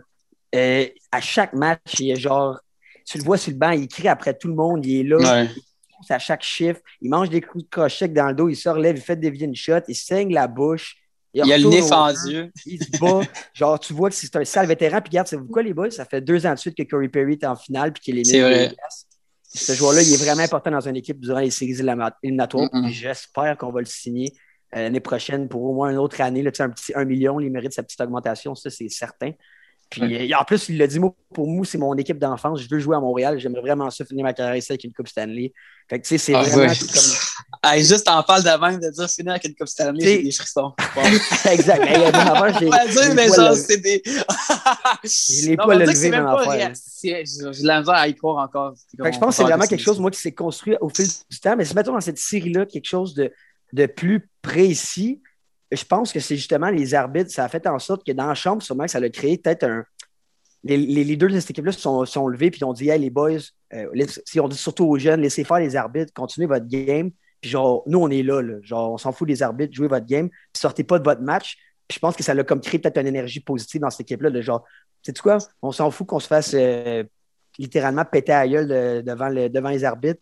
euh, 0.55 0.87
à 1.13 1.21
chaque 1.21 1.53
match, 1.53 1.81
il 1.99 2.11
est 2.11 2.17
genre. 2.17 2.59
Tu 3.07 3.19
le 3.19 3.25
vois 3.25 3.39
sur 3.39 3.53
le 3.53 3.59
banc, 3.59 3.71
il 3.71 3.89
crie 3.89 4.09
après 4.09 4.35
tout 4.35 4.49
le 4.49 4.55
monde, 4.55 4.85
il 4.85 5.01
est 5.01 5.03
là 5.05 5.17
Ouais. 5.17 5.49
pousse 5.97 6.11
à 6.11 6.19
chaque 6.19 6.43
chiffre. 6.43 6.81
Il 7.01 7.11
mange 7.11 7.31
des 7.31 7.41
coups 7.41 7.65
de 7.65 7.71
crochet 7.71 8.09
dans 8.09 8.27
le 8.29 8.35
dos, 8.35 8.49
il 8.49 8.57
se 8.57 8.69
relève, 8.69 8.97
il 8.97 9.03
fait 9.03 9.17
dévier 9.17 9.47
une 9.47 9.57
shot, 9.57 9.81
il 9.89 9.95
saigne 9.95 10.33
la 10.33 10.47
bouche. 10.47 10.97
Il 11.35 11.53
a 11.53 11.59
le 11.59 11.69
nez 11.69 11.83
fendu. 11.83 12.51
Il 12.67 12.83
se 12.83 12.99
bat. 12.99 13.21
Genre, 13.55 13.79
tu 13.79 13.93
vois 13.93 14.09
que 14.11 14.17
c'est 14.17 14.35
un 14.37 14.45
sale 14.45 14.67
vétéran. 14.67 15.01
Puis, 15.01 15.11
regarde, 15.11 15.27
c'est 15.29 15.39
quoi, 15.51 15.63
les 15.63 15.75
boys? 15.75 15.91
Ça 15.91 16.05
fait 16.05 16.21
deux 16.21 16.47
ans 16.47 16.55
de 16.55 16.59
suite 16.59 16.77
que 16.77 16.83
Corey 16.83 17.09
Perry 17.09 17.35
est 17.35 17.45
en 17.45 17.55
finale 17.55 17.93
puis 17.93 18.03
qu'il 18.03 18.19
est 18.19 18.25
C'est 18.25 18.39
mis 18.39 18.43
vrai. 18.43 18.75
Ce 19.55 19.73
joueur-là, 19.73 20.03
il 20.03 20.13
est 20.13 20.23
vraiment 20.23 20.43
important 20.43 20.71
dans 20.71 20.81
une 20.89 20.97
équipe 20.97 21.21
durant 21.21 21.39
les 21.41 21.51
séries 21.51 21.77
éliminatoires. 22.23 22.65
Mm-mm. 22.65 22.85
Puis 22.85 22.93
J'espère 22.93 23.57
qu'on 23.57 23.71
va 23.73 23.81
le 23.81 23.87
signer 23.87 24.33
euh, 24.75 24.83
l'année 24.83 25.01
prochaine 25.01 25.49
pour 25.49 25.63
au 25.63 25.75
moins 25.75 25.91
une 25.91 25.99
autre 25.99 26.21
année. 26.21 26.43
Là, 26.43 26.51
tu 26.51 26.57
sais, 26.59 26.63
un 26.65 26.71
petit 26.71 26.93
1 26.95 27.05
million, 27.05 27.41
il 27.41 27.51
mérite 27.51 27.73
sa 27.73 27.83
petite 27.83 28.01
augmentation, 28.01 28.55
ça, 28.55 28.69
c'est 28.69 28.89
certain. 28.89 29.33
Puis 29.91 30.33
euh, 30.33 30.37
en 30.39 30.45
plus, 30.45 30.69
il 30.69 30.77
l'a 30.77 30.87
dit, 30.87 30.99
moi, 30.99 31.15
pour 31.33 31.47
moi, 31.47 31.65
c'est 31.65 31.79
mon 31.79 31.95
équipe 31.95 32.19
d'enfance. 32.19 32.61
Je 32.61 32.69
veux 32.71 32.79
jouer 32.79 32.97
à 32.97 33.01
Montréal. 33.01 33.39
J'aimerais 33.39 33.63
vraiment 33.63 33.89
ça 33.91 34.05
finir 34.05 34.23
ma 34.23 34.35
carrière 34.35 34.57
ici 34.57 34.71
avec 34.71 34.85
une 34.85 34.93
Coupe 34.93 35.09
Stanley. 35.09 35.53
Fait 35.89 35.99
que, 35.99 36.03
tu 36.07 36.09
sais, 36.11 36.19
c'est 36.19 36.35
Ah, 36.35 36.43
vraiment 36.43 36.73
comme. 36.75 37.03
Hey, 37.65 37.83
juste 37.83 38.07
en 38.09 38.23
parle 38.23 38.43
de 38.45 38.61
même, 38.61 38.79
de 38.79 38.91
dire 38.91 39.09
finir 39.11 39.33
avec 39.33 39.45
une 39.45 39.55
Coupe 39.55 39.67
Stanley, 39.67 40.05
j'ai 40.05 40.23
des 40.23 40.31
frissons. 40.31 40.73
exact. 41.51 41.81
Bon, 42.13 42.19
avant, 42.19 42.59
j'ai- 42.59 42.67
dire, 42.93 43.03
j'ai 43.03 43.15
mais 43.15 43.27
le 43.29 43.35
genre, 43.35 43.55
c'est 43.55 43.79
des. 43.79 44.03
les 45.47 45.57
Non, 45.57 45.65
poils 45.65 45.79
levés, 45.79 45.93
que 45.93 45.99
c'est 45.99 46.11
même 46.11 46.25
même 46.25 46.33
pas 46.35 46.41
affaire, 46.41 46.53
réel. 46.53 46.69
là. 46.69 46.75
C'est- 46.75 47.25
J'ai 47.25 47.53
j'ai 47.53 47.63
la 47.65 47.81
misère 47.81 47.95
à 47.95 48.09
y 48.09 48.15
croire 48.15 48.45
encore. 48.45 48.75
Fait 49.03 49.09
que 49.11 49.15
je 49.15 49.19
pense 49.19 49.31
que 49.31 49.35
c'est 49.37 49.43
vraiment 49.45 49.67
quelque 49.67 49.83
chose, 49.83 49.99
moi, 49.99 50.11
qui 50.11 50.21
s'est 50.21 50.33
construit 50.33 50.77
au 50.81 50.89
fil 50.89 51.07
du 51.31 51.41
temps. 51.41 51.57
Mais 51.57 51.65
si 51.65 51.75
mettons 51.75 51.93
dans 51.93 52.01
cette 52.01 52.19
série-là 52.19 52.67
quelque 52.67 52.87
chose 52.87 53.15
de, 53.15 53.33
de 53.73 53.87
plus 53.87 54.29
précis, 54.43 55.21
je 55.71 55.85
pense 55.85 56.13
que 56.13 56.21
c'est 56.21 56.37
justement 56.37 56.71
les 56.71 56.95
arbitres. 56.95 57.31
Ça 57.31 57.45
a 57.45 57.49
fait 57.49 57.67
en 57.67 57.79
sorte 57.79 58.05
que 58.07 58.13
dans 58.13 58.27
la 58.27 58.35
chambre, 58.35 58.63
sûrement 58.63 58.85
que 58.85 58.91
ça 58.91 58.99
a 58.99 59.09
créé 59.11 59.39
peut-être 59.39 59.65
un. 59.65 59.85
Les, 60.65 60.77
les 60.77 61.05
leaders 61.05 61.31
de 61.31 61.39
cette 61.39 61.51
équipe-là 61.51 61.71
se 61.73 61.81
sont, 61.81 62.05
sont 62.05 62.27
levés 62.27 62.51
puis 62.51 62.65
ont 62.65 62.73
dit 62.73 62.89
Hey, 62.89 62.99
les 62.99 63.11
boys, 63.11 63.39
euh, 63.75 63.87
si 64.25 64.41
on 64.41 64.49
dit 64.49 64.57
surtout 64.57 64.87
aux 64.87 64.99
jeunes, 64.99 65.21
laissez 65.21 65.45
faire 65.45 65.59
les 65.61 65.77
arbitres, 65.77 66.13
continuez 66.13 66.47
votre 66.47 66.67
game. 66.67 67.11
Puis 67.41 67.51
genre, 67.51 67.85
nous, 67.87 68.01
on 68.01 68.09
est 68.11 68.23
là, 68.25 68.43
là. 68.43 68.55
Genre, 68.63 68.93
on 68.93 68.99
s'en 68.99 69.13
fout 69.13 69.29
des 69.29 69.43
arbitres, 69.43 69.73
jouez 69.73 69.87
votre 69.87 70.07
game, 70.07 70.29
puis 70.29 70.39
sortez 70.61 70.83
pas 70.83 70.99
de 70.99 71.05
votre 71.05 71.21
match. 71.23 71.57
Puis 71.87 71.95
je 71.97 71.99
pense 72.01 72.17
que 72.17 72.23
ça 72.25 72.33
a 72.33 72.43
comme 72.45 72.61
créé 72.61 72.81
peut-être 72.81 72.99
une 72.99 73.07
énergie 73.07 73.41
positive 73.41 73.81
dans 73.83 73.91
cette 73.91 74.01
équipe-là, 74.01 74.31
de 74.31 74.41
genre, 74.43 74.65
sais-tu 75.03 75.23
quoi? 75.23 75.39
On 75.63 75.71
s'en 75.71 75.91
fout 75.93 76.07
qu'on 76.07 76.19
se 76.19 76.27
fasse 76.27 76.53
euh, 76.55 77.05
littéralement 77.59 78.05
péter 78.05 78.33
à 78.33 78.41
la 78.45 78.49
gueule 78.49 78.69
de- 78.69 79.01
devant, 79.03 79.29
le- 79.29 79.49
devant 79.49 79.69
les 79.71 79.85
arbitres. 79.85 80.21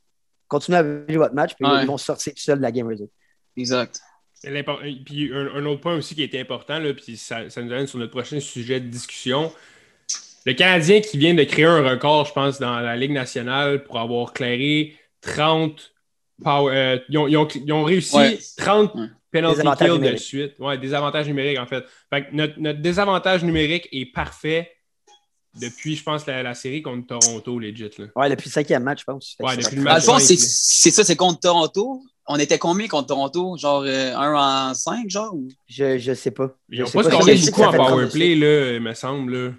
Continuez 0.48 0.78
à 0.78 0.82
vivre 0.82 1.22
votre 1.22 1.34
match, 1.34 1.54
puis 1.54 1.66
Ouais. 1.66 1.82
ils 1.82 1.86
vont 1.86 1.96
sortir 1.96 2.34
tout 2.34 2.40
seuls 2.40 2.58
de 2.58 2.62
la 2.62 2.70
game 2.70 2.86
réseau. 2.86 3.10
Exact. 3.56 4.00
L'impor- 4.44 4.80
Puis 5.04 5.32
un, 5.32 5.46
un 5.56 5.64
autre 5.66 5.80
point 5.80 5.96
aussi 5.96 6.14
qui 6.14 6.22
était 6.22 6.40
important, 6.40 6.78
là, 6.78 6.92
puis 6.94 7.16
ça, 7.16 7.48
ça 7.50 7.62
nous 7.62 7.72
amène 7.72 7.86
sur 7.86 7.98
notre 7.98 8.12
prochain 8.12 8.38
sujet 8.40 8.80
de 8.80 8.88
discussion. 8.88 9.52
Le 10.44 10.52
Canadien 10.52 11.00
qui 11.00 11.18
vient 11.18 11.34
de 11.34 11.42
créer 11.42 11.64
un 11.64 11.82
record, 11.88 12.26
je 12.26 12.32
pense, 12.32 12.58
dans 12.60 12.78
la 12.78 12.96
Ligue 12.96 13.10
nationale 13.12 13.82
pour 13.82 13.98
avoir 13.98 14.32
clairé 14.32 14.94
30 15.22 15.92
power- 16.42 16.72
euh, 16.76 16.98
ils, 17.08 17.18
ont, 17.18 17.26
ils 17.26 17.36
ont- 17.36 17.48
ils 17.48 17.72
ont 17.72 17.82
réussi 17.82 18.16
Ouais. 18.16 18.38
30 18.56 18.94
Ouais. 18.94 19.06
penalty 19.32 19.62
kills 19.78 19.98
de 20.12 20.16
suite. 20.16 20.52
Ouais, 20.60 20.78
des 20.78 20.94
avantages 20.94 21.26
numériques, 21.26 21.58
en 21.58 21.66
fait. 21.66 21.84
Fait 22.10 22.26
que 22.26 22.34
notre, 22.34 22.60
notre 22.60 22.80
désavantage 22.80 23.42
numérique 23.42 23.88
est 23.90 24.06
parfait 24.12 24.70
depuis, 25.58 25.96
je 25.96 26.02
pense, 26.04 26.26
la, 26.26 26.42
la 26.42 26.54
série 26.54 26.82
contre 26.82 27.06
Toronto, 27.18 27.58
legit. 27.58 27.88
Là. 27.98 28.04
Ouais, 28.14 28.28
depuis 28.30 28.48
le 28.48 28.52
cinquième 28.52 28.82
match, 28.84 29.00
je 29.00 29.04
pense. 29.04 29.34
Ouais, 29.40 29.50
ça 29.54 29.56
depuis 29.62 29.76
le 29.76 29.82
match 29.82 30.02
c'est 30.04 30.12
là. 30.12 30.18
c'est 30.20 30.90
ça, 30.90 31.02
c'est 31.02 31.16
contre 31.16 31.40
Toronto? 31.40 32.02
On 32.28 32.36
était 32.38 32.58
combien 32.58 32.88
contre 32.88 33.06
Toronto? 33.08 33.56
Genre 33.56 33.84
euh, 33.86 34.14
1 34.16 34.70
en 34.70 34.74
5, 34.74 35.08
genre? 35.08 35.32
ou- 35.34 35.48
Je, 35.68 35.98
je 35.98 36.12
sais 36.14 36.30
pas. 36.32 36.50
Je 36.68 36.84
sais 36.84 36.92
pas 36.92 37.02
Je 37.04 37.08
scoré 37.08 37.34
beaucoup 37.36 37.62
en 37.62 37.72
powerplay, 37.72 38.34
là, 38.34 38.72
il 38.74 38.80
me 38.80 38.94
semble. 38.94 39.32
Là. 39.36 39.52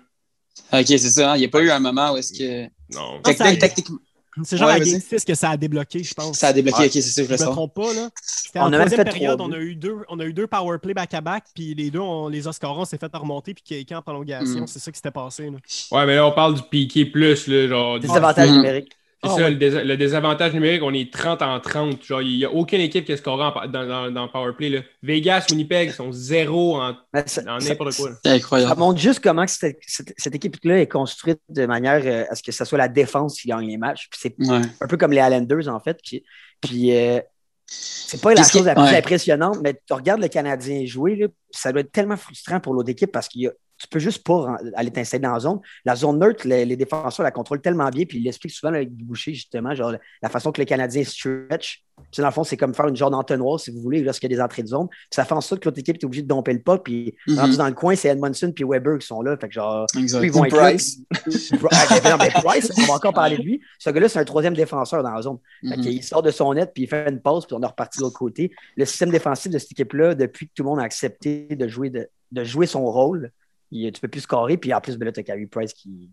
Ok, 0.80 0.86
c'est 0.88 0.98
ça. 1.00 1.32
hein. 1.32 1.36
Il 1.38 1.40
n'y 1.40 1.46
a 1.46 1.50
pas 1.50 1.62
eu 1.62 1.70
un 1.70 1.80
moment 1.80 2.12
où 2.14 2.18
est-ce 2.18 2.34
que. 2.38 2.64
Non. 2.94 3.22
Ah, 3.24 3.34
Techniquement, 3.34 3.98
C'est 4.44 4.58
genre 4.58 4.68
Ouais, 4.68 4.74
à. 4.76 4.80
Game 4.80 5.00
6 5.00 5.24
que 5.26 5.34
ça 5.34 5.52
a 5.52 5.58
débloqué, 5.58 6.04
je 6.04 6.14
pense. 6.14 6.38
ça 6.38 6.48
a 6.50 6.54
débloqué. 6.54 6.80
Ouais. 6.80 6.86
Ok, 6.88 6.92
c'est 6.92 7.02
ça, 7.02 7.24
je 7.24 7.32
me 7.32 7.38
trompe 7.38 7.74
pas, 7.74 7.94
là. 7.94 8.10
C'était 8.22 8.60
en 8.60 8.70
troisième 8.70 9.04
période, 9.04 9.40
on 9.42 9.52
a, 9.52 9.58
eu 9.58 9.76
deux, 9.76 9.96
on 10.10 10.20
a 10.20 10.26
eu 10.26 10.34
deux 10.34 10.48
power 10.48 10.78
play 10.80 10.94
back-à-back, 10.94 11.46
puis 11.56 11.74
les 11.74 11.90
deux, 11.90 12.00
on 12.00 12.28
les 12.28 12.48
on 12.48 12.86
s'est 12.86 12.98
fait 12.98 13.16
remonter, 13.16 13.54
puis 13.54 13.64
quelqu'un 13.64 13.98
en 14.00 14.02
prolongation, 14.02 14.62
Mm. 14.62 14.68
c'est 14.68 14.80
ça 14.80 14.92
qui 14.92 14.98
s'était 14.98 15.12
passé. 15.12 15.50
là. 15.50 15.58
Ouais, 15.98 16.06
mais 16.06 16.16
là, 16.16 16.26
on 16.28 16.32
parle 16.34 16.56
du 16.56 16.62
piqué 16.64 17.06
plus, 17.06 17.48
là, 17.48 17.68
genre. 17.68 18.00
Des 18.00 18.10
avantages 18.12 18.52
numériques. 18.52 18.92
C'est 19.24 19.30
Ah, 19.32 19.36
ça, 19.36 19.42
ouais. 19.44 19.50
le, 19.50 19.56
dés- 19.56 19.84
le 19.84 19.98
désavantage 19.98 20.54
numérique, 20.54 20.84
on 20.84 20.94
est 20.94 21.12
30 21.12 21.42
en 21.42 21.60
30. 21.60 22.04
Genre, 22.04 22.22
il 22.22 22.38
n'y 22.38 22.46
a 22.46 22.52
aucune 22.52 22.82
équipe 22.82 23.04
qui 23.06 23.14
a 23.14 23.18
scoré 23.18 23.44
en 23.46 23.68
dans, 23.68 23.88
dans, 23.88 24.12
dans 24.12 24.28
Powerplay. 24.28 24.70
Là. 24.70 24.80
Vegas, 25.02 25.48
Winnipeg 25.50 25.90
sont 25.92 26.12
zéro 26.12 26.80
en, 26.80 26.96
ça- 27.16 27.26
ça- 27.28 27.42
n'importe 27.42 27.96
quoi. 27.96 28.10
C'est 28.24 28.30
Ça 28.30 28.36
incroyable. 28.36 28.80
montre 28.80 29.00
juste 29.00 29.20
comment 29.22 29.44
que 29.46 29.52
cette, 29.52 29.80
cette- 29.88 30.14
cette 30.18 30.36
équipe-là 30.36 30.82
est 30.82 30.88
construite 30.88 31.40
de 31.50 31.66
manière 31.66 32.02
euh, 32.06 32.26
à 32.30 32.36
ce 32.36 32.44
que 32.44 32.52
ce 32.52 32.64
soit 32.64 32.78
la 32.78 32.88
défense 32.90 33.42
qui 33.42 33.48
gagne 33.48 33.68
les 33.68 33.78
matchs. 33.78 34.08
C'est 34.16 34.36
Ouais. 34.38 34.62
un 34.82 34.88
peu 34.88 34.98
comme 34.98 35.12
les 35.12 35.18
Islanders, 35.22 35.68
en 35.68 35.80
fait. 35.80 35.98
Puis, 36.04 36.24
puis 36.62 36.96
euh, 36.96 37.20
c'est 37.66 38.22
pas 38.22 38.36
la 38.36 38.44
chose 38.44 38.66
la 38.66 38.76
plus 38.76 38.84
ouais. 38.84 38.98
impressionnante, 38.98 39.58
mais 39.64 39.74
tu 39.86 39.94
regardes 39.94 40.22
le 40.22 40.28
Canadien 40.28 40.86
jouer, 40.86 41.16
là, 41.16 41.28
puis 41.28 41.36
ça 41.60 41.72
doit 41.72 41.82
être 41.82 41.92
tellement 41.92 42.18
frustrant 42.18 42.60
pour 42.60 42.74
l'autre 42.76 42.90
équipe 42.90 43.12
parce 43.12 43.28
qu'il 43.28 43.42
y 43.42 43.48
a 43.48 43.52
tu 43.78 43.88
peux 43.88 44.00
juste 44.00 44.26
pas 44.26 44.58
aller 44.76 44.92
t'installer 44.92 45.22
dans 45.24 45.34
la 45.34 45.40
zone. 45.40 45.60
La 45.86 45.96
zone 45.96 46.20
neutre, 46.20 46.48
les, 46.48 46.66
les 46.66 46.76
défenseurs 46.76 47.24
la 47.24 47.32
contrôlent 47.32 47.62
tellement 47.62 47.90
bien, 47.90 48.06
puis 48.06 48.18
il 48.18 48.24
l'explique 48.24 48.52
souvent 48.54 48.74
avec 48.74 48.92
boucher, 48.92 49.34
justement, 49.34 49.74
genre 49.76 49.94
la 50.22 50.30
façon 50.30 50.52
que 50.52 50.62
le 50.62 50.66
Canadien 50.66 51.04
stretch. 51.04 51.84
Tu 51.98 52.04
sais, 52.18 52.22
dans 52.22 52.28
le 52.28 52.34
fond, 52.34 52.44
c'est 52.44 52.58
comme 52.58 52.76
faire 52.76 52.88
une 52.88 52.96
genre 52.96 53.10
d'entonnoir, 53.10 53.60
si 53.60 53.72
vous 53.72 53.82
voulez, 53.82 54.02
lorsqu'il 54.04 54.32
y 54.32 54.34
a 54.34 54.38
des 54.38 54.42
entrées 54.42 54.62
de 54.62 54.68
zone. 54.68 54.88
Puis 54.88 54.98
ça 55.12 55.26
fait 55.26 55.34
en 55.34 55.42
sorte 55.42 55.62
que 55.62 55.68
l'autre 55.70 55.80
équipe 55.80 55.96
est 55.98 56.06
obligée 56.06 56.22
de 56.22 56.28
domper 56.28 56.54
le 56.54 56.62
pas, 56.62 56.78
puis 56.78 57.16
Mhm. 57.28 57.40
rendu 57.40 57.58
dans 57.58 57.66
le 57.68 57.74
coin, 57.74 57.96
c'est 57.96 58.10
Edmondson 58.10 58.52
puis 58.56 58.64
Weber 58.68 59.00
qui 59.00 59.08
sont 59.08 59.22
là. 59.24 59.36
Fait 59.38 59.48
que 59.48 59.54
genre, 59.56 59.86
Exact. 59.98 60.22
ils 60.24 60.32
vont 60.32 60.46
être. 60.46 60.56
Price. 60.56 61.00
Ah, 61.72 62.00
ben 62.04 62.12
non, 62.12 62.18
mais 62.20 62.30
Price, 62.30 62.72
on 62.78 62.82
va 62.84 62.94
encore 62.94 63.14
parler 63.14 63.38
de 63.38 63.42
lui. 63.44 63.62
Ce 63.80 63.90
gars-là, 63.90 64.10
c'est 64.10 64.20
un 64.20 64.26
troisième 64.26 64.54
défenseur 64.54 65.02
dans 65.04 65.12
la 65.12 65.22
zone. 65.24 65.38
Fait 65.68 65.76
Mhm. 65.78 65.82
qu'il 65.84 66.04
sort 66.04 66.22
de 66.22 66.30
son 66.32 66.54
net, 66.54 66.72
puis 66.74 66.84
il 66.84 66.88
fait 66.88 67.10
une 67.10 67.20
pause, 67.20 67.46
puis 67.48 67.56
on 67.56 67.62
est 67.62 67.66
reparti 67.68 67.98
de 68.00 68.04
l'autre 68.04 68.18
côté. 68.20 68.52
Le 68.76 68.86
système 68.86 69.10
défensif 69.10 69.52
de 69.52 69.58
cette 69.58 69.72
équipe-là, 69.72 70.14
depuis 70.16 70.48
que 70.48 70.52
tout 70.56 70.64
le 70.64 70.70
monde 70.70 70.80
a 70.80 70.84
accepté 70.84 71.48
de 71.50 71.68
jouer, 71.68 71.90
de, 71.90 72.08
de 72.32 72.44
jouer 72.44 72.68
son 72.68 72.86
rôle, 72.86 73.32
il- 73.72 73.92
tu 73.92 74.02
peux 74.02 74.08
plus 74.08 74.22
scorer. 74.22 74.58
Puis 74.58 74.74
en 74.74 74.82
plus, 74.82 74.98
ben 74.98 75.06
là, 75.06 75.12
tu 75.12 75.20
as 75.20 75.24
Carey 75.24 75.46
Price 75.46 75.74
qui, 75.74 76.10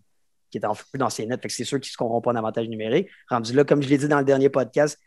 qui 0.51 0.57
est 0.57 0.65
en 0.65 0.73
feu 0.73 0.85
dans 0.97 1.09
ses 1.09 1.25
nets. 1.25 1.41
Fait 1.41 1.47
que 1.47 1.53
c'est 1.53 1.63
sûr 1.63 1.79
qu'ils 1.79 1.89
ne 1.89 1.93
scoreront 1.93 2.21
pas 2.21 2.31
en 2.31 2.35
avantage 2.35 2.67
numérique. 2.67 3.07
Rendu 3.29 3.53
là, 3.53 3.63
comme 3.63 3.81
je 3.81 3.89
l'ai 3.89 3.97
dit 3.97 4.07
dans 4.07 4.19
le 4.19 4.25
dernier 4.25 4.49
podcast, 4.49 4.99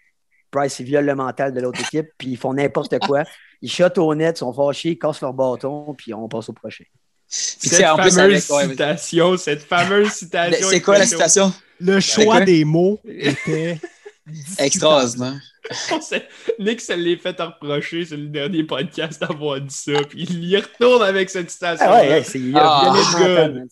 Price, 0.51 0.79
il 0.81 0.87
viole 0.87 1.05
le 1.05 1.15
mental 1.15 1.53
de 1.53 1.61
l'autre 1.61 1.81
équipe, 1.81 2.09
puis 2.17 2.29
ils 2.29 2.37
font 2.39 2.55
n'importe 2.55 2.99
quoi. 3.01 3.25
Ils 3.61 3.71
shotent 3.71 3.99
au 3.99 4.15
net, 4.15 4.37
ils 4.37 4.39
sont 4.39 4.53
fâchés, 4.53 4.91
ils 4.93 4.99
cassent 4.99 5.21
leur 5.21 5.35
bâton, 5.35 5.95
puis 5.95 6.15
on 6.15 6.27
passe 6.29 6.49
au 6.49 6.53
prochain. 6.55 6.85
Puis, 7.31 7.69
Cette 7.69 7.85
fameuse 7.85 8.19
avec. 8.19 8.43
ouais, 8.49 8.65
vas-y. 8.65 8.71
citation, 8.71 9.37
cette 9.37 9.63
fameuse 9.63 10.11
citation. 10.13 10.67
C'est 10.71 10.81
quoi 10.81 10.97
la 10.97 11.05
citation? 11.07 11.53
Le 11.81 12.01
choix 12.01 12.41
des 12.41 12.65
mots 12.65 12.99
était 13.05 13.79
Extraordinaire. 14.59 15.39
Nick 16.59 16.81
se 16.81 16.93
l'est 16.93 17.17
fait 17.17 17.41
reprocher 17.41 18.05
sur 18.05 18.17
le 18.17 18.29
dernier 18.29 18.65
podcast 18.65 19.21
d'avoir 19.21 19.61
dit 19.61 19.75
ça, 19.75 19.93
puis 20.09 20.27
il 20.29 20.45
y 20.45 20.57
retourne 20.57 21.03
avec 21.03 21.31
cette 21.31 21.51
citation. 21.51 21.87
Ah 21.89 22.01
ouais, 22.01 22.09
ouais, 22.09 22.23
c'est 22.23 22.39
il 22.39 22.57
a 22.57 22.61
Ah, 22.63 22.93
violé 23.15 23.49
le 23.49 23.67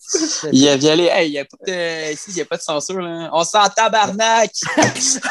Il 0.51 0.67
a 0.67 0.77
violé. 0.77 1.03
Hey, 1.05 1.29
il 1.29 1.31
n'y 1.31 1.39
a, 1.39 1.45
pas 1.45 1.57
de... 1.65 2.13
ici, 2.13 2.31
il 2.31 2.37
y 2.37 2.41
a 2.41 2.45
pas 2.45 2.57
de 2.57 2.61
censure. 2.61 3.01
Là. 3.01 3.29
On 3.33 3.43
s'en 3.43 3.67
tabarnak! 3.69 4.51
C'est 4.53 5.21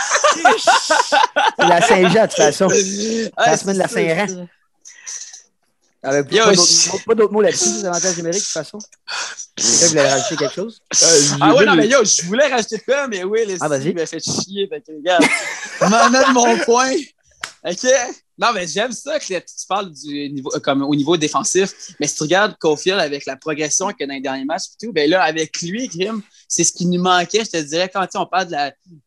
la 1.58 1.80
Saint-Jean, 1.80 2.22
de 2.22 2.26
toute 2.26 2.36
façon. 2.36 2.68
Ah, 3.36 3.50
la 3.50 3.56
semaine 3.56 3.76
de 3.76 3.80
la 3.80 3.88
Saint-Jean. 3.88 4.48
Avec 6.06 6.28
pas 6.28 6.52
je- 6.52 6.56
d'autres 6.56 7.04
pas 7.04 7.14
d'autres 7.14 7.32
mots 7.32 7.42
là-dessus, 7.42 7.70
des 7.72 7.84
avantages 7.84 8.16
numériques, 8.16 8.40
de 8.40 8.44
toute 8.44 8.52
façon? 8.52 8.78
Quelqu'un 9.56 9.86
voulait 9.88 10.08
rajouter 10.12 10.36
quelque 10.36 10.54
chose? 10.54 10.80
Ah 11.40 11.54
ouais, 11.54 11.64
non, 11.64 11.74
mais 11.74 11.88
yo, 11.88 12.04
je 12.04 12.22
voulais 12.26 12.46
rajouter 12.46 12.76
de 12.78 12.82
quoi, 12.82 13.08
mais 13.08 13.24
oui, 13.24 13.40
les 13.46 13.56
Ah, 13.60 13.68
vas-y. 13.68 13.88
il 13.88 13.94
m'a 13.94 14.06
fait 14.06 14.20
chier. 14.22 14.68
Fait 14.68 14.80
que, 14.80 14.92
regarde, 14.96 15.24
mettre 16.12 16.32
mon 16.32 16.58
point. 16.60 16.92
OK? 17.64 17.86
Non, 18.38 18.48
mais 18.54 18.66
j'aime 18.66 18.92
ça 18.92 19.18
que 19.18 19.24
tu 19.38 19.66
parles 19.66 19.90
du 19.90 20.28
niveau, 20.30 20.50
euh, 20.54 20.60
comme 20.60 20.82
au 20.82 20.94
niveau 20.94 21.16
défensif. 21.16 21.70
Mais 21.98 22.06
si 22.06 22.16
tu 22.16 22.22
regardes 22.24 22.54
Cofield 22.58 23.00
avec 23.00 23.24
la 23.24 23.34
progression 23.36 23.88
qu'il 23.88 24.00
y 24.00 24.04
a 24.04 24.06
dans 24.08 24.14
les 24.14 24.20
derniers 24.20 24.44
matchs 24.44 24.64
et 24.74 24.86
tout, 24.86 24.92
ben 24.92 25.08
là, 25.08 25.22
avec 25.22 25.60
lui, 25.62 25.88
Grim, 25.88 26.22
c'est 26.48 26.64
ce 26.64 26.72
qui 26.72 26.86
nous 26.86 27.02
manquait. 27.02 27.44
Je 27.44 27.50
te 27.50 27.62
dirais, 27.62 27.90
quand 27.92 28.06
on 28.14 28.26
parle 28.26 28.46
de 28.46 28.56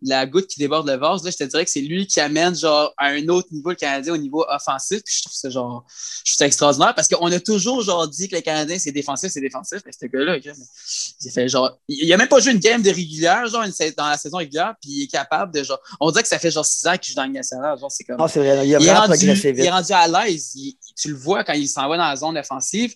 la, 0.01 0.25
goutte 0.25 0.47
qui 0.47 0.59
déborde 0.59 0.87
le 0.87 0.95
vase, 0.95 1.23
là, 1.23 1.31
je 1.31 1.37
te 1.37 1.43
dirais 1.43 1.65
que 1.65 1.71
c'est 1.71 1.81
lui 1.81 2.05
qui 2.07 2.19
amène 2.19 2.55
genre 2.55 2.93
à 2.97 3.07
un 3.07 3.27
autre 3.29 3.47
niveau 3.51 3.69
le 3.69 3.75
Canadien 3.75 4.13
au 4.13 4.17
niveau 4.17 4.45
offensif. 4.49 5.01
Puis 5.03 5.15
je 5.17 5.21
trouve 5.23 5.33
ça 5.33 5.49
genre, 5.49 5.85
je 6.25 6.31
trouve 6.31 6.37
ça 6.37 6.45
extraordinaire 6.45 6.93
parce 6.95 7.07
qu'on 7.07 7.31
a 7.31 7.39
toujours 7.39 7.81
genre 7.81 8.07
dit 8.07 8.27
que 8.27 8.35
le 8.35 8.41
Canadien 8.41 8.77
c'est 8.77 8.91
défensif, 8.91 9.31
c'est 9.31 9.41
défensif. 9.41 9.81
Mais 9.85 9.91
ce 9.91 10.05
gars-là, 10.05 10.37
il 10.37 11.31
fait 11.31 11.47
genre, 11.47 11.79
il 11.87 12.11
a 12.11 12.17
même 12.17 12.27
pas 12.27 12.39
joué 12.39 12.51
une 12.51 12.59
game 12.59 12.81
de 12.81 12.89
régulière, 12.89 13.47
genre 13.47 13.63
une 13.63 13.73
dans 13.97 14.07
la 14.07 14.17
saison 14.17 14.37
régulière, 14.37 14.75
puis 14.81 14.91
il 14.91 15.03
est 15.03 15.07
capable 15.07 15.53
de 15.53 15.63
genre, 15.63 15.79
on 15.99 16.11
dirait 16.11 16.23
que 16.23 16.29
ça 16.29 16.39
fait 16.39 16.51
genre 16.51 16.65
six 16.65 16.85
ans 16.87 16.97
qu'il 16.97 17.11
joue 17.11 17.15
dans 17.15 17.23
le 17.23 17.29
Ligue 17.29 17.37
nationale, 17.37 17.77
genre 17.79 17.91
c'est 17.91 18.03
comme. 18.03 18.17
Non, 18.17 18.27
c'est 18.27 18.39
vrai. 18.39 18.67
Il 18.67 18.75
a 18.75 18.79
Il 18.79 18.87
est, 18.87 18.91
vraiment 18.91 19.07
rendu, 19.07 19.25
il 19.25 19.59
est 19.59 19.69
rendu 19.69 19.93
à 19.93 20.07
l'aise. 20.07 20.55
Tu 20.97 21.09
le 21.09 21.15
vois 21.15 21.43
quand 21.43 21.53
il 21.53 21.67
s'en 21.67 21.87
va 21.87 21.97
dans 21.97 22.09
la 22.09 22.15
zone 22.15 22.37
offensive. 22.37 22.93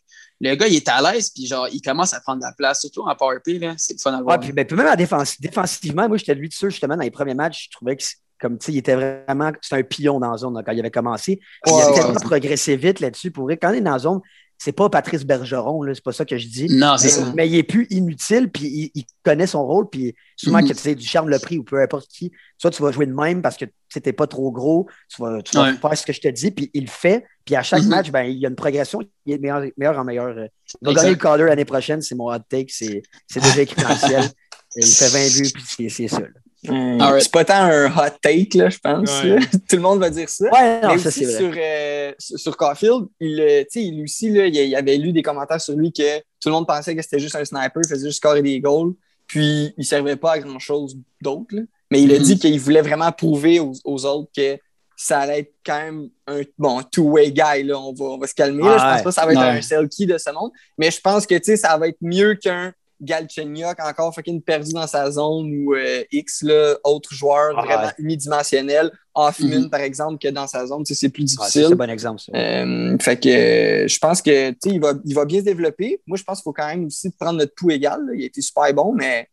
Le 0.50 0.56
gars, 0.56 0.68
il 0.68 0.76
est 0.76 0.88
à 0.90 1.02
l'aise, 1.02 1.30
puis 1.30 1.46
genre, 1.46 1.68
il 1.72 1.82
commence 1.82 2.14
à 2.14 2.20
prendre 2.22 2.40
de 2.40 2.46
la 2.46 2.54
place, 2.54 2.82
surtout 2.82 3.02
en 3.02 3.16
power 3.16 3.38
play. 3.44 3.60
là. 3.60 3.74
C'est 3.78 3.94
le 3.94 4.00
fun 4.00 4.12
à 4.14 4.18
Ouais, 4.18 4.24
voir. 4.24 4.40
puis, 4.40 4.52
ben, 4.52 4.66
puis 4.66 4.76
même 4.76 4.88
en 4.88 4.96
défense, 4.96 5.40
défensivement, 5.40 6.08
moi, 6.08 6.18
j'étais 6.18 6.36
de 6.36 6.40
lui 6.40 6.50
dessus, 6.50 6.70
justement, 6.72 6.96
dans 6.96 7.04
les 7.04 7.12
premiers 7.12 7.34
matchs, 7.36 7.66
je 7.66 7.72
trouvais 7.78 7.96
que, 7.96 8.04
comme, 8.40 8.58
tu 8.58 8.66
sais, 8.66 8.72
il 8.74 8.78
était 8.80 8.96
vraiment, 8.96 9.52
c'était 9.62 9.78
un 9.78 9.84
pion 9.84 10.20
dans 10.20 10.32
la 10.32 10.38
zone 10.38 10.54
là, 10.56 10.64
quand 10.66 10.72
il 10.74 10.80
avait 10.80 10.92
commencé. 10.92 11.38
Puis 11.38 11.46
il 11.68 11.72
Ouais, 11.74 11.82
a 11.82 11.88
ouais, 11.90 11.94
tellement 11.96 12.10
ouais. 12.14 12.22
progressé 12.22 12.76
vite 12.76 13.00
là-dessus. 13.00 13.32
Pour 13.32 13.46
vrai, 13.46 13.58
quand 13.58 13.70
on 13.70 13.74
est 13.74 13.82
dans 13.82 13.92
la 13.94 14.00
zone, 14.00 14.20
c'est 14.64 14.72
pas 14.72 14.90
Patrice 14.90 15.26
Bergeron, 15.26 15.84
là, 15.84 15.94
c'est 15.94 16.04
pas 16.04 16.14
ça 16.14 16.24
que 16.24 16.38
je 16.38 16.48
dis. 16.48 16.68
non, 16.70 16.96
c'est 16.98 17.08
Mais, 17.08 17.10
ça. 17.12 17.34
mais 17.36 17.50
il 17.50 17.56
est 17.58 17.64
plus 17.64 17.86
inutile, 17.90 18.50
puis 18.50 18.64
il, 18.66 18.92
il 18.96 19.04
connaît 19.24 19.46
son 19.48 19.66
rôle, 19.66 19.90
puis 19.90 20.16
souvent 20.38 20.60
Mhm. 20.60 20.68
que 20.70 20.74
tu 20.74 20.80
sais, 20.80 20.96
du 20.96 21.06
charme 21.06 21.28
le 21.30 21.40
prix 21.40 21.58
ou 21.58 21.64
peu 21.64 21.82
importe 21.82 22.08
qui, 22.08 22.32
soit 22.58 22.72
tu 22.72 22.82
vas 22.82 22.92
jouer 22.92 23.06
de 23.06 23.14
même 23.14 23.42
parce 23.42 23.58
que 23.58 23.66
tu 23.66 24.00
n'es 24.06 24.14
pas 24.14 24.26
trop 24.28 24.52
gros, 24.52 24.88
tu 25.10 25.22
vas, 25.22 25.42
tu 25.42 25.58
vas 25.58 25.64
Ouais. 25.64 25.74
faire 25.78 25.98
ce 25.98 26.06
que 26.06 26.14
je 26.14 26.22
te 26.22 26.28
dis, 26.30 26.52
puis 26.52 26.72
il 26.74 26.86
le 26.86 26.90
fait, 26.90 27.26
puis 27.46 27.56
à 27.56 27.62
chaque 27.64 27.84
Mhm. 27.84 27.90
match, 27.90 28.10
ben, 28.12 28.24
il 28.24 28.38
y 28.40 28.46
a 28.46 28.50
une 28.50 28.56
progression, 28.56 29.02
il 29.26 29.34
est 29.34 29.38
meilleur, 29.38 29.64
meilleur 29.78 30.00
en 30.00 30.06
meilleur. 30.06 30.28
euh, 30.38 30.48
Il 30.82 30.88
va 30.88 30.94
gagner 30.94 31.10
le 31.12 31.16
Calder 31.18 31.44
l'année 31.46 31.66
prochaine, 31.66 32.02
c'est 32.02 32.16
mon 32.16 32.34
hot 32.34 32.40
take, 32.50 32.68
c'est 32.70 33.02
c'est 33.28 33.42
déjà 33.42 33.62
écrit 33.62 33.82
dans 33.82 33.90
le 33.90 33.98
ciel. 33.98 34.32
Il 34.76 34.86
fait 34.86 35.08
20 35.10 35.42
buts, 35.42 35.52
puis 35.54 35.64
c'est- 35.68 35.90
c'est 35.90 36.08
ça. 36.08 36.20
là. 36.22 36.28
Hum. 36.70 36.98
C'est 37.20 37.32
pas 37.32 37.44
tant 37.44 37.56
un 37.64 37.88
hot 37.88 38.12
take, 38.22 38.58
là, 38.58 38.70
je 38.70 38.78
pense. 38.78 39.22
Ouais. 39.22 39.36
là. 39.36 39.40
Tout 39.70 39.76
le 39.76 39.82
monde 39.82 40.00
va 40.00 40.10
dire 40.10 40.30
ça. 40.30 40.46
Ouais, 40.46 40.82
non, 40.82 40.94
Mais 40.94 40.98
ça 40.98 41.10
aussi 41.10 41.26
c'est 41.26 41.26
vrai. 41.26 41.38
sur, 41.38 41.54
euh, 41.58 42.38
sur, 42.38 42.56
Caulfield, 42.58 43.08
il, 43.20 43.42
euh, 43.42 43.62
tu 43.64 43.68
sais, 43.72 43.84
il 43.86 44.02
aussi, 44.04 44.30
là, 44.30 44.46
il, 44.48 44.74
avait 44.76 44.96
lu 44.98 45.12
des 45.12 45.22
commentaires 45.22 45.60
sur 45.60 45.76
lui 45.76 45.92
que 45.92 46.20
tout 46.20 46.48
le 46.48 46.52
monde 46.52 46.66
pensait 46.66 46.96
que 46.96 47.02
c'était 47.02 47.20
juste 47.20 47.36
un 47.36 47.44
sniper, 47.44 47.82
il 47.84 47.90
faisait 47.90 48.08
juste 48.08 48.20
scorer 48.20 48.42
des 48.42 48.62
goals, 48.62 48.94
puis 49.28 49.74
il 49.78 49.84
servait 49.86 50.16
pas 50.16 50.34
à 50.34 50.40
grand-chose 50.40 50.98
d'autre. 51.22 51.54
là. 51.54 51.64
Mais 51.92 52.02
il 52.02 52.14
a 52.14 52.18
Mhm. 52.18 52.24
dit 52.24 52.40
qu'il 52.40 52.58
voulait 52.62 52.82
vraiment 52.82 53.12
prouver 53.12 53.60
aux, 53.60 53.74
aux 53.84 54.06
autres 54.06 54.32
que 54.36 54.58
ça 54.96 55.20
allait 55.20 55.40
être 55.40 55.54
quand 55.66 55.78
même 55.84 56.10
un 56.28 56.42
bon 56.58 56.82
two-way 56.84 57.32
guy. 57.32 57.64
Là. 57.64 57.78
On, 57.78 57.94
va, 57.94 58.06
on 58.06 58.18
va 58.18 58.26
se 58.28 58.34
calmer. 58.34 58.64
là. 58.64 58.78
Je 58.78 58.84
Ouais. 58.84 58.90
pense 58.94 59.02
pas 59.02 59.10
que 59.10 59.16
ça 59.16 59.26
va 59.26 59.32
être 59.34 59.40
Ouais. 59.40 59.58
un 59.58 59.62
Selkie 59.62 60.06
de 60.06 60.18
ce 60.18 60.30
monde. 60.32 60.52
Mais 60.78 60.92
je 60.92 61.02
pense 61.02 61.26
que 61.28 61.36
tu 61.36 61.44
sais, 61.44 61.58
ça 61.58 61.78
va 61.78 61.90
être 61.90 61.98
mieux 62.02 62.36
qu'un 62.36 62.74
Galchenyuk 63.04 63.80
encore 63.80 64.14
fucking 64.14 64.42
perdu 64.42 64.74
dans 64.74 64.88
sa 64.88 65.10
zone 65.12 65.52
ou 65.54 65.74
euh, 65.76 66.04
X, 66.12 66.42
là, 66.44 66.76
autre 66.84 67.14
joueur 67.14 67.56
Ouais. 67.58 67.64
vraiment 67.66 67.92
unidimensionnel, 67.98 68.92
off-min 69.14 69.62
Mhm. 69.62 69.70
par 69.70 69.82
exemple, 69.82 70.18
que 70.18 70.28
dans 70.30 70.48
sa 70.48 70.66
zone. 70.66 70.84
C'est 70.86 71.10
plus 71.10 71.28
ça, 71.28 71.44
difficile. 71.44 71.66
c'est 71.68 71.74
un 71.74 71.76
bon 71.76 71.90
exemple, 71.90 72.22
ça. 72.22 72.32
Euh, 72.36 72.98
fait 73.00 73.20
que 73.20 73.30
euh, 73.30 73.88
je 73.88 73.98
pense 74.00 74.22
que 74.22 74.54
il 74.66 74.80
va, 74.80 74.94
il 75.06 75.14
va 75.16 75.26
bien 75.26 75.40
se 75.40 75.46
développer. 75.46 76.02
Moi, 76.08 76.18
je 76.18 76.24
pense 76.24 76.40
qu'il 76.40 76.44
faut 76.44 76.54
quand 76.54 76.68
même 76.68 76.86
aussi 76.86 77.10
prendre 77.12 77.38
notre 77.40 77.54
pouls 77.56 77.72
égal. 77.72 78.00
là. 78.08 78.14
Il 78.16 78.24
a 78.24 78.26
été 78.26 78.42
super 78.42 78.74
bon, 78.74 78.94
mais 78.94 79.28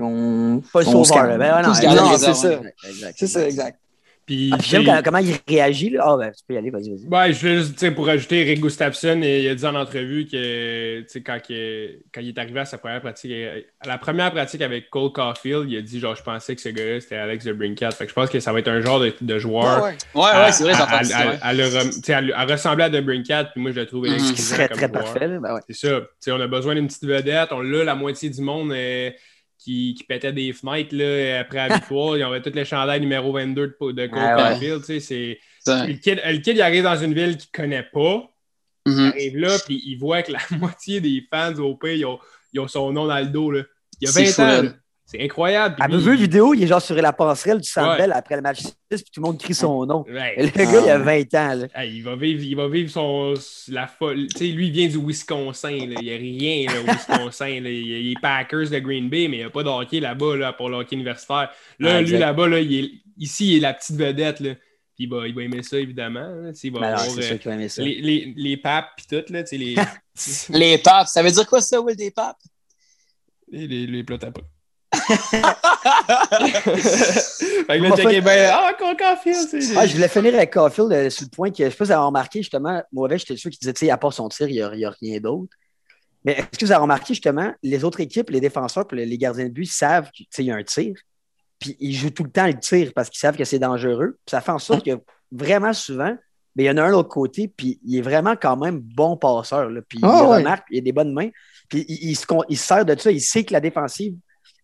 on. 0.00 0.60
Pas 0.72 0.82
le 0.82 0.88
on 0.88 1.04
se 1.04 1.08
sauveur. 1.12 1.38
Ben, 1.38 1.56
ouais, 1.56 1.62
non, 1.62 1.74
c'est 2.18 2.34
ça. 2.34 2.60
C'est 3.16 3.26
ça, 3.26 3.46
exact. 3.46 3.78
Puis, 4.28 4.50
Ah, 4.52 4.58
puis 4.58 4.68
j'aime 4.68 4.84
quand- 4.84 5.00
comment 5.02 5.18
il 5.18 5.34
réagit. 5.48 5.88
Là. 5.88 6.02
Ah, 6.06 6.16
ben, 6.18 6.30
tu 6.30 6.44
peux 6.46 6.52
y 6.52 6.58
aller, 6.58 6.68
vas-y, 6.68 6.90
vas-y. 6.90 7.08
Ouais, 7.08 7.32
je 7.32 7.40
voulais 7.40 7.56
juste, 7.60 7.72
tu 7.72 7.78
sais, 7.78 7.90
pour 7.90 8.06
ajouter, 8.10 8.42
Rick 8.44 8.60
Gustafsson, 8.60 9.20
il 9.22 9.48
a 9.48 9.54
dit 9.54 9.64
en 9.64 9.74
entrevue 9.74 10.26
que, 10.26 11.00
tu 11.00 11.04
sais, 11.08 11.22
quand, 11.22 11.38
il- 11.48 12.00
quand 12.12 12.20
il 12.20 12.28
est 12.28 12.38
arrivé 12.38 12.60
à 12.60 12.66
sa 12.66 12.76
première 12.76 13.00
pratique, 13.00 13.32
à 13.80 13.88
la 13.88 13.96
première 13.96 14.30
pratique 14.30 14.60
avec 14.60 14.90
Cole 14.90 15.12
Caulfield, 15.12 15.64
il 15.70 15.78
a 15.78 15.80
dit, 15.80 15.98
genre, 15.98 16.14
je 16.14 16.22
pensais 16.22 16.54
que 16.54 16.60
ce 16.60 16.68
gars-là, 16.68 17.00
c'était 17.00 17.16
Alex 17.16 17.46
de 17.46 17.54
Brincat. 17.54 17.90
Fait 17.92 18.04
que 18.04 18.10
je 18.10 18.14
pense 18.14 18.28
que 18.28 18.38
ça 18.38 18.52
va 18.52 18.58
être 18.58 18.68
un 18.68 18.82
genre 18.82 19.00
de, 19.00 19.14
de 19.18 19.38
joueur. 19.38 19.82
Ouais, 19.82 19.96
ouais. 20.14 20.22
Ouais, 20.22 20.52
c'est 20.52 20.64
vrai, 20.64 20.74
j'ai 20.74 20.80
à- 20.82 20.98
à- 20.98 21.04
ça. 21.04 21.26
ouais. 21.30 21.38
à 21.40 21.54
le 21.54 21.64
rem- 21.64 21.90
tu 21.90 22.00
sais, 22.02 22.12
à 22.12 22.20
le- 22.20 22.36
à 22.36 22.44
ressembler 22.44 22.84
à 22.84 22.90
de 22.90 23.00
Brincat, 23.00 23.44
puis 23.44 23.62
moi, 23.62 23.70
je 23.70 23.80
le 23.80 23.86
trouve 23.86 24.04
exquisant 24.06 24.32
Il 24.34 24.38
serait 24.38 24.68
comme 24.68 24.76
très 24.76 24.88
joueur. 24.88 25.04
parfait. 25.04 25.26
là. 25.26 25.38
Ben, 25.40 25.54
ouais. 25.54 25.60
C'est 25.70 25.86
ça. 25.88 26.00
Tu 26.00 26.06
sais, 26.20 26.32
on 26.32 26.40
a 26.40 26.46
besoin 26.46 26.74
d'une 26.74 26.86
petite 26.86 27.04
vedette. 27.06 27.48
On 27.52 27.60
l'a, 27.62 27.82
la 27.84 27.94
moitié 27.94 28.28
du 28.28 28.42
monde 28.42 28.72
euh, 28.72 29.10
qui, 29.68 29.94
qui 29.94 30.04
pétait 30.04 30.32
des 30.32 30.52
fenêtres 30.54 30.94
là, 30.96 31.40
après 31.40 31.68
la 31.68 31.74
victoire. 31.76 32.16
Ils 32.16 32.22
avaient 32.22 32.40
tous 32.40 32.54
les 32.54 32.64
chandails 32.64 33.00
numéro 33.00 33.32
22 33.32 33.76
de, 33.80 33.92
de 33.92 34.08
Ah 34.14 34.58
ouais. 34.58 34.80
Tu 34.80 35.00
sais. 35.00 35.38
Le 35.66 35.92
kid, 35.94 36.20
le 36.24 36.38
kid, 36.38 36.56
il 36.56 36.62
arrive 36.62 36.84
dans 36.84 36.96
une 36.96 37.12
ville 37.12 37.36
qu'il 37.36 37.48
ne 37.52 37.56
connaît 37.64 37.88
pas. 37.92 38.30
Il 38.86 38.92
Mhm. 38.92 39.06
arrive 39.08 39.36
là, 39.36 39.56
puis 39.66 39.82
il 39.84 39.96
voit 39.96 40.22
que 40.22 40.32
la 40.32 40.38
moitié 40.58 41.00
des 41.02 41.22
fans 41.30 41.54
au 41.56 41.76
pays, 41.76 41.98
ils 41.98 42.06
ont, 42.06 42.18
ils 42.54 42.60
ont 42.60 42.68
son 42.68 42.90
nom 42.92 43.06
dans 43.06 43.18
le 43.18 43.26
dos. 43.26 43.50
Là. 43.50 43.62
Il 44.00 44.06
y 44.06 44.08
a 44.08 44.12
C'est 44.12 44.24
20 44.24 44.32
fou, 44.32 44.42
ans. 44.42 44.62
là. 44.62 44.74
C'est 45.10 45.22
incroyable. 45.24 45.76
Vu 45.96 46.10
la 46.10 46.16
vidéo? 46.16 46.52
Il 46.52 46.62
est 46.62 46.66
genre 46.66 46.82
sur 46.82 46.94
la 46.94 47.14
passerelle 47.14 47.62
du 47.62 47.68
Centre 47.68 47.92
Ouais. 47.92 47.96
Bell 47.96 48.12
après 48.12 48.36
le 48.36 48.42
match 48.42 48.58
6, 48.60 48.70
puis 48.90 49.04
tout 49.10 49.22
le 49.22 49.26
monde 49.26 49.38
crie 49.40 49.54
son 49.54 49.86
nom. 49.86 50.04
Ouais. 50.06 50.34
Le 50.36 50.48
gars, 50.50 50.82
il 50.84 50.90
a 50.90 50.98
20 50.98 51.34
ans. 51.34 51.54
Là. 51.74 51.84
Il, 51.86 52.02
va 52.02 52.14
vivre, 52.14 52.42
il 52.44 52.54
va 52.54 52.68
vivre 52.68 52.90
son, 52.90 53.32
la 53.68 53.86
folle. 53.86 54.26
Tu 54.26 54.36
sais, 54.36 54.44
lui, 54.48 54.66
il 54.66 54.72
vient 54.72 54.86
du 54.86 54.98
Wisconsin. 54.98 55.70
là. 55.70 55.94
Il 55.98 56.04
n'y 56.04 56.12
a 56.12 56.16
rien 56.18 56.66
là, 56.66 56.80
au 56.82 56.84
Wisconsin. 56.92 57.60
là. 57.62 57.70
Il 57.70 57.86
y 57.88 57.94
a 57.94 57.98
les 58.10 58.14
Packers 58.20 58.68
de 58.68 58.78
Green 58.80 59.08
Bay, 59.08 59.28
mais 59.28 59.38
il 59.38 59.40
n'y 59.40 59.46
a 59.46 59.50
pas 59.50 59.62
de 59.62 59.70
hockey 59.70 59.98
là-bas 60.00 60.36
là, 60.36 60.52
pour 60.52 60.68
le 60.68 60.76
hockey 60.76 60.96
universitaire. 60.96 61.50
Là, 61.78 61.96
Ah, 61.96 62.02
lui, 62.02 62.18
là-bas, 62.18 62.46
là, 62.48 62.60
il 62.60 62.74
est, 62.84 62.90
ici, 63.16 63.52
il 63.52 63.56
est 63.56 63.60
la 63.60 63.72
petite 63.72 63.96
vedette. 63.96 64.40
Là. 64.40 64.54
Puis 64.94 65.04
il 65.04 65.08
va, 65.08 65.26
il 65.26 65.34
va 65.34 65.42
aimer 65.42 65.62
ça, 65.62 65.78
évidemment. 65.78 66.50
Il 66.62 66.72
va 66.72 66.80
Ben 66.80 66.86
avoir 66.92 67.16
euh, 67.16 67.22
sûr 67.22 67.38
qu'il 67.38 67.48
va 67.48 67.54
aimer 67.54 67.70
ça. 67.70 67.82
les, 67.82 67.94
les, 68.02 68.34
les 68.36 68.56
papes 68.58 68.90
puis 68.94 69.06
tout. 69.08 69.32
Là, 69.32 69.42
tu 69.42 69.48
sais, 69.48 69.56
les, 69.56 69.74
Les 70.50 70.76
papes, 70.76 71.06
ça 71.06 71.22
veut 71.22 71.30
dire 71.30 71.46
quoi 71.46 71.62
ça, 71.62 71.80
Will, 71.80 71.96
des 71.96 72.10
papes? 72.10 72.36
les, 73.50 73.66
les, 73.66 73.86
les 73.86 74.04
plats 74.04 74.18
à 74.20 74.30
pas. 74.30 74.42
Fait 74.94 75.28
que 77.66 77.72
là, 77.72 77.88
Moi, 77.88 77.96
checker 77.96 78.08
fait- 78.14 78.20
ben, 78.20 78.50
ah, 78.52 78.72
Caulfield. 78.78 79.48
Ah, 79.76 79.86
je 79.86 79.94
voulais 79.94 80.08
finir 80.08 80.34
avec 80.34 80.52
Caulfield 80.52 80.92
euh, 80.92 81.10
sur 81.10 81.24
le 81.24 81.30
point 81.30 81.50
que 81.50 81.64
je 81.64 81.70
sais 81.70 81.76
pas 81.76 81.84
si 81.84 81.88
vous 81.88 81.92
avez 81.92 82.04
remarqué 82.06 82.40
justement, 82.40 82.82
mauvais, 82.92 83.18
j'étais 83.18 83.36
sûr 83.36 83.50
qu'il 83.50 83.58
disait, 83.60 83.72
tu 83.72 83.86
sais, 83.86 83.90
à 83.90 83.96
part 83.98 84.12
son 84.12 84.28
tir, 84.28 84.48
il 84.48 84.54
n'y 84.54 84.62
a, 84.62 84.70
il 84.74 84.80
y 84.80 84.84
a 84.84 84.90
rien 84.90 85.20
d'autre. 85.20 85.52
Mais 86.24 86.32
est-ce 86.32 86.58
que 86.58 86.64
vous 86.64 86.72
avez 86.72 86.80
remarqué 86.82 87.14
justement, 87.14 87.52
les 87.62 87.84
autres 87.84 88.00
équipes, 88.00 88.30
les 88.30 88.40
défenseurs 88.40 88.86
les 88.92 89.18
gardiens 89.18 89.44
de 89.44 89.50
but 89.52 89.66
savent 89.66 90.10
qu'il 90.32 90.44
y 90.46 90.50
a 90.50 90.56
un 90.56 90.64
tir, 90.64 90.94
puis 91.58 91.76
ils 91.80 91.94
jouent 91.94 92.10
tout 92.10 92.24
le 92.24 92.30
temps 92.30 92.46
le 92.46 92.58
tir 92.58 92.92
parce 92.94 93.08
qu'ils 93.10 93.20
savent 93.20 93.36
que 93.36 93.44
c'est 93.44 93.58
dangereux. 93.58 94.18
Puis 94.24 94.30
ça 94.30 94.40
fait 94.40 94.52
en 94.52 94.58
sorte 94.58 94.84
que 94.84 94.98
vraiment 95.30 95.72
souvent, 95.72 96.16
mais 96.56 96.64
il 96.64 96.66
y 96.66 96.70
en 96.70 96.76
a 96.76 96.82
un 96.82 96.88
de 96.88 96.92
l'autre 96.92 97.08
côté, 97.08 97.46
puis 97.48 97.78
il 97.84 97.98
est 97.98 98.02
vraiment 98.02 98.34
quand 98.34 98.56
même 98.56 98.78
bon 98.80 99.16
passeur. 99.16 99.68
Là, 99.70 99.80
puis 99.88 99.98
Ah, 100.02 100.20
il 100.22 100.28
ouais. 100.28 100.36
remarque, 100.38 100.66
il 100.70 100.78
a 100.78 100.80
des 100.80 100.92
bonnes 100.92 101.12
mains. 101.12 101.28
Puis 101.68 101.84
il, 101.88 102.10
il 102.10 102.16
se, 102.16 102.26
il 102.48 102.58
se 102.58 102.66
sert 102.66 102.84
de 102.84 102.98
ça, 102.98 103.10
il 103.12 103.20
sait 103.20 103.44
que 103.44 103.52
la 103.52 103.60
défensive 103.60 104.14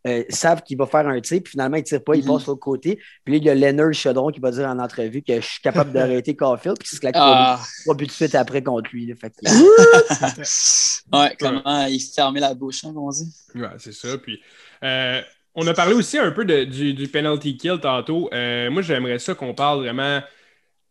euh, 0.07 0.23
savent 0.29 0.63
qu'il 0.63 0.77
va 0.77 0.87
faire 0.87 1.07
un 1.09 1.21
tir, 1.21 1.41
puis 1.43 1.53
finalement, 1.53 1.77
il 1.77 1.81
ne 1.81 1.85
tire 1.85 2.05
pas, 2.05 2.15
il 2.17 2.25
passe 2.25 2.43
de 2.43 2.47
l'autre 2.49 2.61
côté. 2.61 2.99
Puis 3.25 3.35
là, 3.35 3.39
il 3.39 3.45
y 3.45 3.49
a 3.51 3.55
Leonard 3.55 3.93
Chaudron 3.95 4.31
qui 4.31 4.41
va 4.41 4.51
dire 4.51 4.67
en 4.69 4.79
entrevue 4.79 5.23
que 5.23 5.37
je 5.41 5.47
suis 5.47 5.61
capable 5.63 5.93
d'arrêter 5.93 6.37
Caulfield, 6.37 6.79
puis 6.79 6.89
c'est 6.91 6.99
claque 7.01 7.15
Ah, 7.19 7.61
trois 7.85 7.95
buts 7.95 8.07
de 8.07 8.11
suite 8.11 8.35
après 8.35 8.63
contre 8.63 8.91
lui. 8.93 9.07
là. 9.07 9.15
Fait 9.17 9.31
que- 9.31 9.45
ouais, 11.17 11.37
comment 11.39 11.87
il 11.87 12.01
fermait 12.01 12.41
la 12.41 12.55
bouche, 12.55 12.85
hein, 12.85 12.93
comme 12.95 13.05
on 13.05 13.11
dit. 13.11 13.33
Ouais, 13.55 13.69
c'est 13.79 13.93
ça. 13.95 14.19
Puis, 14.19 14.41
euh, 14.83 15.21
on 15.55 15.67
a 15.67 15.75
parlé 15.75 15.95
aussi 15.95 16.19
un 16.19 16.33
peu 16.33 16.45
de- 16.45 16.65
du, 16.65 16.95
du 16.95 17.09
penalty 17.09 17.57
kill 17.57 17.79
tantôt. 17.81 18.29
Euh, 18.33 18.71
moi, 18.71 18.83
j'aimerais 18.83 19.19
ça 19.19 19.35
qu'on 19.35 19.55
parle 19.55 19.81
vraiment 19.81 20.21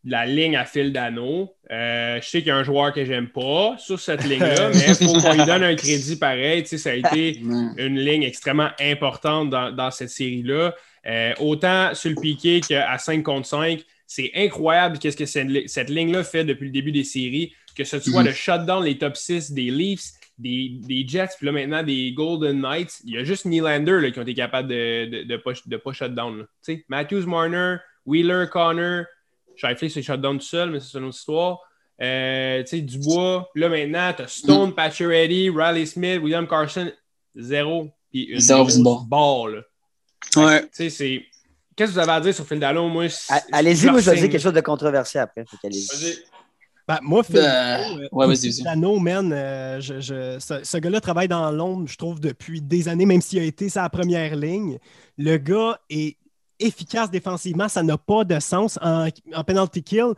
la 0.06 0.26
ligne 0.26 0.56
à 0.58 0.66
fil 0.66 0.92
d'anneau. 0.92 1.54
Euh, 1.72 2.20
je 2.22 2.28
sais 2.28 2.40
qu'il 2.40 2.48
y 2.50 2.52
a 2.52 2.58
un 2.58 2.64
joueur 2.64 2.92
que 2.94 3.06
j'aime 3.06 3.30
pas 3.30 3.76
sur 3.78 4.00
cette 4.00 4.24
ligne-là, 4.26 4.70
mais 4.74 4.86
il 4.88 4.96
faut 5.08 5.20
qu'on 5.20 5.34
lui 5.34 5.46
donne 5.46 5.64
un 5.64 5.76
crédit 5.76 6.18
pareil. 6.18 6.64
Tu 6.64 6.70
sais, 6.70 6.78
ça 6.78 6.90
a 6.92 6.94
été 6.94 7.38
une 7.78 8.00
ligne 8.00 8.24
extrêmement 8.24 8.70
importante 8.82 9.50
dans, 9.50 9.72
dans 9.72 9.92
cette 9.92 10.10
série-là. 10.10 10.76
Euh, 11.06 11.34
autant 11.40 11.94
sur 11.94 12.10
le 12.10 12.16
piqué 12.16 12.62
qu'à 12.62 12.98
5 12.98 13.24
contre 13.24 13.48
5, 13.48 13.82
c'est 14.08 14.32
incroyable 14.36 15.00
qu'est-ce 15.00 15.18
que 15.18 15.26
cette, 15.26 15.48
li- 15.48 15.68
cette 15.68 15.90
ligne-là 15.90 16.24
fait 16.24 16.44
depuis 16.44 16.66
le 16.66 16.72
début 16.72 16.92
des 16.92 17.04
séries, 17.04 17.54
que 17.76 17.84
ce 17.84 18.00
soit 18.00 18.22
Mhm. 18.22 18.28
le 18.28 18.34
shutdown, 18.34 18.84
les 18.84 18.98
top 18.98 19.16
6 19.18 19.52
des 19.54 19.72
Leafs, 19.72 20.12
des, 20.38 20.72
des 20.88 21.06
Jets, 21.08 21.30
puis 21.38 21.46
là 21.46 21.52
maintenant 21.52 21.84
des 21.84 22.12
Golden 22.14 22.60
Knights. 22.62 23.00
Il 23.06 23.14
y 23.14 23.18
a 23.18 23.24
juste 23.24 23.46
Nylander 23.46 24.00
là, 24.02 24.12
qui 24.12 24.20
ont 24.20 24.24
été 24.24 24.34
capables 24.34 24.68
de 24.70 25.06
ne 25.06 25.06
de, 25.06 25.24
de 25.24 25.38
pas, 25.38 25.52
de 25.66 25.78
pas 25.78 25.94
shutdown. 25.94 26.40
là. 26.40 26.44
Tu 26.66 26.74
sais, 26.76 26.86
Matthews, 26.90 27.26
Marner, 27.26 27.78
Wheeler, 28.06 28.46
Connor, 28.52 29.06
Shifley, 29.56 29.90
c'est 29.90 30.02
shutdown 30.02 30.38
tout 30.40 30.46
seul, 30.46 30.72
mais 30.72 30.80
c'est 30.80 30.98
une 30.98 31.06
autre 31.06 31.18
histoire. 31.18 31.60
Euh, 32.02 32.62
tu 32.64 32.68
sais, 32.70 32.82
Dubois, 32.82 33.50
là 33.56 33.70
maintenant, 33.70 34.12
tu 34.16 34.24
as 34.24 34.28
Stone, 34.28 34.74
Pacioretty, 34.74 35.50
Riley 35.50 35.86
Smith, 35.86 36.20
William 36.22 36.48
Carson, 36.48 36.92
zéro. 37.36 37.90
Puis 38.12 38.24
une 38.24 38.40
Zéro, 38.40 38.68
là. 39.48 39.62
Ouais. 40.36 40.62
Tu 40.64 40.68
sais, 40.72 40.90
c'est. 40.90 41.24
Qu'est-ce 41.76 41.90
que 41.92 41.94
vous 41.96 42.00
avez 42.00 42.12
à 42.12 42.22
dire 42.22 42.34
sur 42.36 42.46
Phil 42.48 42.60
Dallon? 42.60 42.88
Moi, 42.90 43.06
Allez-y, 43.52 43.76
je 43.76 43.90
moi, 43.90 44.00
je 44.00 44.10
vais 44.12 44.16
dire 44.22 44.30
quelque 44.30 44.42
chose 44.42 44.54
de 44.54 44.62
controversé 44.62 45.18
après. 45.20 45.44
Vas-y. 45.64 46.18
Ben, 46.88 47.00
moi, 47.02 47.24
Phil, 47.24 47.38
Euh, 47.38 47.42
Dano, 47.78 48.10
ouais. 48.12 48.36
Dano, 48.64 49.00
man, 49.00 49.32
euh, 49.34 49.80
je- 49.80 50.00
je- 50.02 50.38
ce, 50.40 50.64
ce 50.64 50.78
gars-là 50.78 51.00
travaille 51.00 51.28
dans 51.30 51.50
l'ombre, 51.52 51.88
je 51.88 51.96
trouve, 51.98 52.20
depuis 52.20 52.62
des 52.62 52.90
années, 52.90 53.06
même 53.06 53.22
s'il 53.22 53.40
a 53.40 53.44
été 53.44 53.70
sa 53.70 53.88
première 53.90 54.36
ligne. 54.36 54.78
Le 55.18 55.38
gars 55.38 55.80
est 55.90 56.18
efficace 56.60 57.10
défensivement, 57.12 57.68
ça 57.68 57.84
n'a 57.84 57.98
pas 57.98 58.24
de 58.24 58.40
sens. 58.40 58.78
En, 58.82 59.08
en 59.34 59.44
penalty 59.44 59.84
kill, 59.84 60.14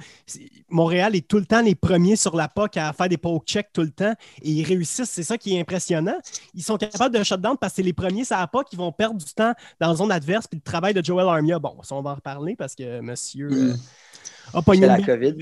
Montréal 0.70 1.16
est 1.16 1.28
tout 1.28 1.38
le 1.38 1.46
temps 1.46 1.62
les 1.62 1.76
premiers 1.76 2.16
sur 2.16 2.36
la 2.36 2.48
POC 2.48 2.78
à 2.78 2.94
faire 2.94 3.10
des 3.10 3.18
poke 3.18 3.46
checks 3.46 3.70
tout 3.74 3.82
le 3.82 3.92
temps 3.92 4.14
et 4.42 4.50
ils 4.52 4.64
réussissent. 4.64 5.10
C'est 5.10 5.24
ça 5.24 5.38
qui 5.38 5.56
est 5.56 5.60
impressionnant. 5.60 6.18
Ils 6.54 6.64
sont 6.64 6.78
capables 6.78 7.16
de 7.18 7.24
shutdown 7.24 7.58
parce 7.60 7.74
que 7.74 7.78
c'est 7.78 7.84
les 7.84 7.94
premiers 7.94 8.26
sur 8.26 8.38
la 8.38 8.48
POC 8.48 8.70
qui 8.70 8.76
vont 8.76 8.92
perdre 8.92 9.18
du 9.18 9.34
temps 9.34 9.54
dans 9.80 9.90
la 9.90 9.96
zone 9.96 10.12
adverse. 10.12 10.48
Puis 10.48 10.58
le 10.58 10.64
travail 10.64 10.94
de 10.94 11.04
Joel 11.04 11.28
Armia, 11.28 11.60
bon, 11.60 11.78
ça, 11.84 11.96
on 11.96 12.02
va 12.02 12.12
en 12.12 12.16
reparler 12.16 12.56
parce 12.56 12.76
que 12.76 13.00
monsieur 13.02 13.48
Mm. 13.50 13.54
euh, 13.72 13.74
a 14.54 14.62
pogné 14.62 14.82
C'est 14.88 14.94
une 15.00 15.06
la 15.06 15.18
COVID. 15.18 15.36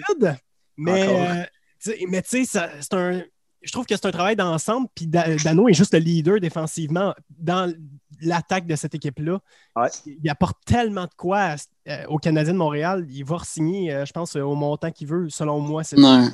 Mais, 0.78 1.08
euh, 1.08 1.44
tu 1.82 1.92
sais- 1.92 2.00
mais 2.10 2.22
tu 2.22 2.46
sais, 2.46 2.60
c'est 2.82 2.94
un. 2.94 3.22
Je 3.64 3.72
trouve 3.72 3.86
que 3.86 3.96
c'est 3.96 4.06
un 4.06 4.12
travail 4.12 4.36
d'ensemble, 4.36 4.88
puis 4.94 5.08
Da- 5.08 5.36
Dano 5.38 5.68
est 5.70 5.74
juste 5.74 5.94
le 5.94 6.00
leader 6.00 6.40
défensivement 6.40 7.14
dans 7.30 7.74
l'attaque 8.22 8.68
de 8.68 8.76
cette 8.76 8.94
équipe-là. 8.96 9.40
Ouais. 9.76 9.88
Il 10.06 10.30
apporte 10.30 10.58
tellement 10.66 11.06
de 11.06 11.14
quoi 11.18 11.40
à- 11.40 11.56
euh, 11.88 12.06
au 12.10 12.18
Canadien 12.18 12.54
de 12.54 12.58
Montréal. 12.58 13.06
Il 13.10 13.24
va 13.26 13.38
signer, 13.44 14.04
je 14.06 14.12
pense, 14.12 14.36
euh, 14.36 14.42
au 14.42 14.56
montant 14.56 14.92
qu'il 14.92 15.08
veut, 15.08 15.30
selon 15.30 15.60
moi. 15.60 15.84
c'est- 15.84 15.98
Ouais. 16.00 16.28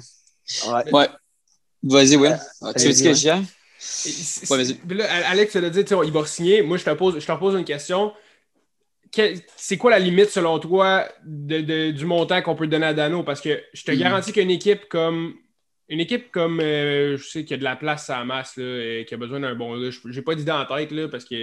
Ouais. 0.68 0.92
Ouais. 0.94 1.08
Vas-y, 1.84 2.16
Will. 2.18 2.38
Tu 2.78 2.88
veux 2.88 2.94
dire 2.94 3.04
que 3.04 3.08
ouais. 3.10 3.14
j'y 3.16 3.30
aille? 3.30 3.42
Et 3.42 3.46
c'est- 3.82 4.52
Ouais, 4.52 4.96
là, 4.96 5.06
Alex 5.30 5.56
l'a 5.56 5.70
dit, 5.70 5.86
tu 5.86 5.96
sais, 5.96 6.02
il 6.06 6.12
va 6.12 6.26
signer. 6.26 6.62
Moi, 6.62 6.78
je 6.78 6.84
te 6.84 6.90
pose, 6.92 7.20
je 7.20 7.26
te 7.26 7.32
pose 7.40 7.56
une 7.58 7.64
question. 7.64 8.12
C'est 9.56 9.78
quoi 9.78 9.92
la 9.92 10.00
limite, 10.00 10.30
selon 10.30 10.60
toi, 10.60 11.06
de- 11.26 11.62
de- 11.62 11.92
du 11.92 12.06
montant 12.06 12.42
qu'on 12.42 12.56
peut 12.56 12.68
donner 12.68 12.88
à 12.88 12.94
Dano? 12.94 13.24
Parce 13.24 13.42
que 13.42 13.60
je 13.74 13.84
te 13.84 13.92
Mm. 13.92 13.96
garantis 13.98 14.32
qu'une 14.34 14.52
équipe 14.52 14.88
comme. 14.90 15.34
Une 15.90 16.00
équipe 16.00 16.32
comme. 16.32 16.60
euh, 16.60 17.18
je 17.18 17.24
sais 17.24 17.42
qu'il 17.44 17.52
y 17.52 17.54
a 17.56 17.58
de 17.58 17.64
la 17.64 17.76
place 17.76 18.10
à 18.10 18.20
la 18.20 18.26
masse, 18.26 18.58
là, 18.58 18.64
et 19.00 19.06
qui 19.06 19.14
a 19.14 19.18
besoin 19.18 19.40
d'un 19.40 19.56
bon 19.56 19.80
gars. 19.80 19.90
Je- 19.90 20.00
J'ai 20.12 20.22
pas 20.22 20.36
d'idée 20.36 20.52
en 20.52 20.66
tête, 20.66 20.92
là, 20.92 21.08
parce 21.10 21.26
que. 21.26 21.36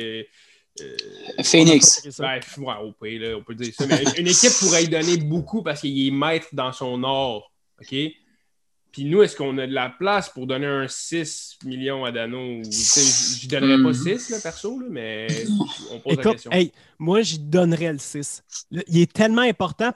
euh, 0.80 0.96
Phoenix. 1.42 2.02
Ben, 2.22 2.40
ouais, 2.58 2.74
au 2.82 2.94
là, 3.18 3.36
on 3.38 3.42
peut 3.42 3.54
dire 3.54 3.72
ça. 3.74 3.86
Mais 3.86 4.02
une- 4.18 4.28
équipe 4.28 4.52
pourrait 4.60 4.84
y 4.84 4.88
donner 4.88 5.16
beaucoup 5.16 5.62
parce 5.62 5.80
qu'il 5.80 6.06
est 6.06 6.10
maître 6.10 6.48
dans 6.52 6.72
son 6.72 7.02
art. 7.04 7.50
OK? 7.80 7.94
Puis 8.96 9.04
nous, 9.04 9.20
est-ce 9.22 9.36
qu'on 9.36 9.58
a 9.58 9.66
de 9.66 9.74
la 9.74 9.90
place 9.90 10.30
pour 10.30 10.46
donner 10.46 10.64
un 10.64 10.88
6 10.88 11.58
millions 11.66 12.06
à 12.06 12.12
Dano? 12.12 12.38
Je 12.64 13.44
ne 13.44 13.50
donnerais 13.50 13.82
pas 13.82 13.90
Hmm. 13.90 13.92
6, 14.18 14.30
là, 14.30 14.38
perso, 14.42 14.80
là, 14.80 14.86
mais 14.90 15.26
on 15.92 15.98
pose 16.00 16.16
la 16.16 16.32
question. 16.32 16.50
hey, 16.50 16.72
moi, 16.98 17.20
j'y 17.20 17.38
donnerais 17.38 17.92
le 17.92 17.98
6. 17.98 18.42
Le- 18.70 18.82
Il 18.88 18.98
est 19.02 19.12
tellement 19.12 19.42
important, 19.42 19.90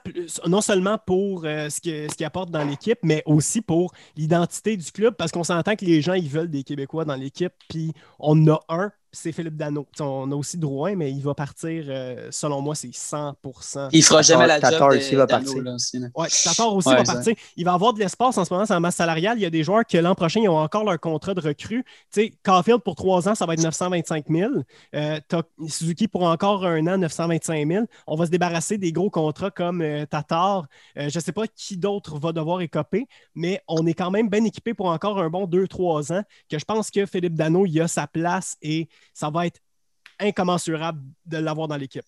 non 0.45 0.61
seulement 0.61 0.99
pour 1.03 1.45
euh, 1.45 1.67
ce 1.71 1.81
que- 1.81 2.11
ce 2.11 2.15
qu'il 2.15 2.27
apporte 2.27 2.51
dans 2.51 2.63
l'équipe, 2.63 2.99
mais 3.01 3.23
aussi 3.25 3.61
pour 3.61 3.91
l'identité 4.15 4.77
du 4.77 4.91
club, 4.91 5.15
parce 5.17 5.31
qu'on 5.31 5.43
s'entend 5.43 5.75
que 5.75 5.83
les 5.85 6.03
gens, 6.03 6.13
ils 6.13 6.29
veulent 6.29 6.51
des 6.51 6.61
Québécois 6.63 7.03
dans 7.03 7.15
l'équipe, 7.15 7.53
puis 7.69 7.93
on 8.19 8.39
en 8.47 8.53
a 8.53 8.59
un, 8.69 8.91
c'est 9.11 9.31
Philippe 9.31 9.55
Dano. 9.57 9.87
T'sais, 9.93 10.03
on 10.03 10.31
a 10.31 10.35
aussi 10.35 10.57
Drouin, 10.57 10.95
mais 10.95 11.11
il 11.11 11.21
va 11.21 11.33
partir, 11.33 11.85
euh, 11.87 12.29
selon 12.31 12.61
moi, 12.61 12.75
c'est 12.75 12.91
100% 12.93 13.89
Il 13.91 14.03
fera 14.03 14.21
jamais 14.21 14.47
la 14.47 14.59
Tatar 14.59 14.91
job 14.91 14.99
aussi 14.99 15.11
de 15.11 15.17
va 15.17 15.27
partir. 15.27 15.65
aussi. 15.73 15.99
Ouais, 16.15 16.27
Tatar 16.43 16.73
aussi 16.73 16.87
Ouais, 16.89 16.95
va 16.95 17.03
partir. 17.03 17.33
Il 17.57 17.65
va 17.65 17.73
avoir 17.73 17.93
de 17.93 17.99
l'espace 17.99 18.37
en 18.37 18.45
ce 18.45 18.53
moment, 18.53 18.65
c'est 18.65 18.73
en 18.73 18.79
masse 18.79 18.95
salariale. 18.95 19.37
Il 19.37 19.41
y 19.41 19.45
a 19.45 19.49
des 19.49 19.63
joueurs 19.63 19.85
que 19.85 19.97
l'an 19.97 20.15
prochain, 20.15 20.39
ils 20.41 20.49
ont 20.49 20.57
encore 20.57 20.83
leur 20.83 20.99
contrat 20.99 21.33
de 21.33 21.41
recrue. 21.41 21.83
Tu 21.83 22.21
sais, 22.21 22.33
Caulfield 22.43 22.81
pour 22.81 22.95
trois 22.95 23.27
ans, 23.27 23.35
ça 23.35 23.45
va 23.45 23.53
être 23.53 23.63
925 23.63 24.25
000. 24.29 24.51
Euh, 24.95 25.19
Suzuki 25.67 26.07
pour 26.07 26.23
encore 26.23 26.65
un 26.65 26.85
an, 26.87 26.97
925 26.97 27.67
000. 27.67 27.85
On 28.07 28.15
va 28.15 28.25
se 28.25 28.31
débarrasser 28.31 28.77
des 28.77 28.91
gros 28.91 29.09
contrats 29.09 29.51
comme 29.51 29.81
euh, 29.81 30.05
Tatar. 30.05 30.67
Euh, 30.97 31.09
je 31.09 31.17
ne 31.17 31.21
sais 31.21 31.31
pas 31.31 31.47
qui 31.47 31.77
d'autre 31.77 32.17
va 32.19 32.31
devoir 32.31 32.61
écoper, 32.61 33.07
mais 33.35 33.61
on 33.67 33.85
est 33.85 33.93
quand 33.93 34.11
même 34.11 34.29
bien 34.29 34.43
équipé 34.45 34.73
pour 34.73 34.87
encore 34.87 35.19
un 35.19 35.29
bon 35.29 35.45
2-3 35.45 36.13
ans. 36.13 36.23
Que 36.49 36.57
je 36.57 36.65
pense 36.65 36.91
que 36.91 37.05
Philippe 37.05 37.35
Dano, 37.35 37.65
il 37.65 37.81
a 37.81 37.87
sa 37.87 38.07
place 38.07 38.57
et 38.61 38.87
ça 39.13 39.29
va 39.29 39.47
être 39.47 39.59
incommensurable 40.19 41.01
de 41.25 41.37
l'avoir 41.37 41.67
dans 41.67 41.77
l'équipe. 41.77 42.05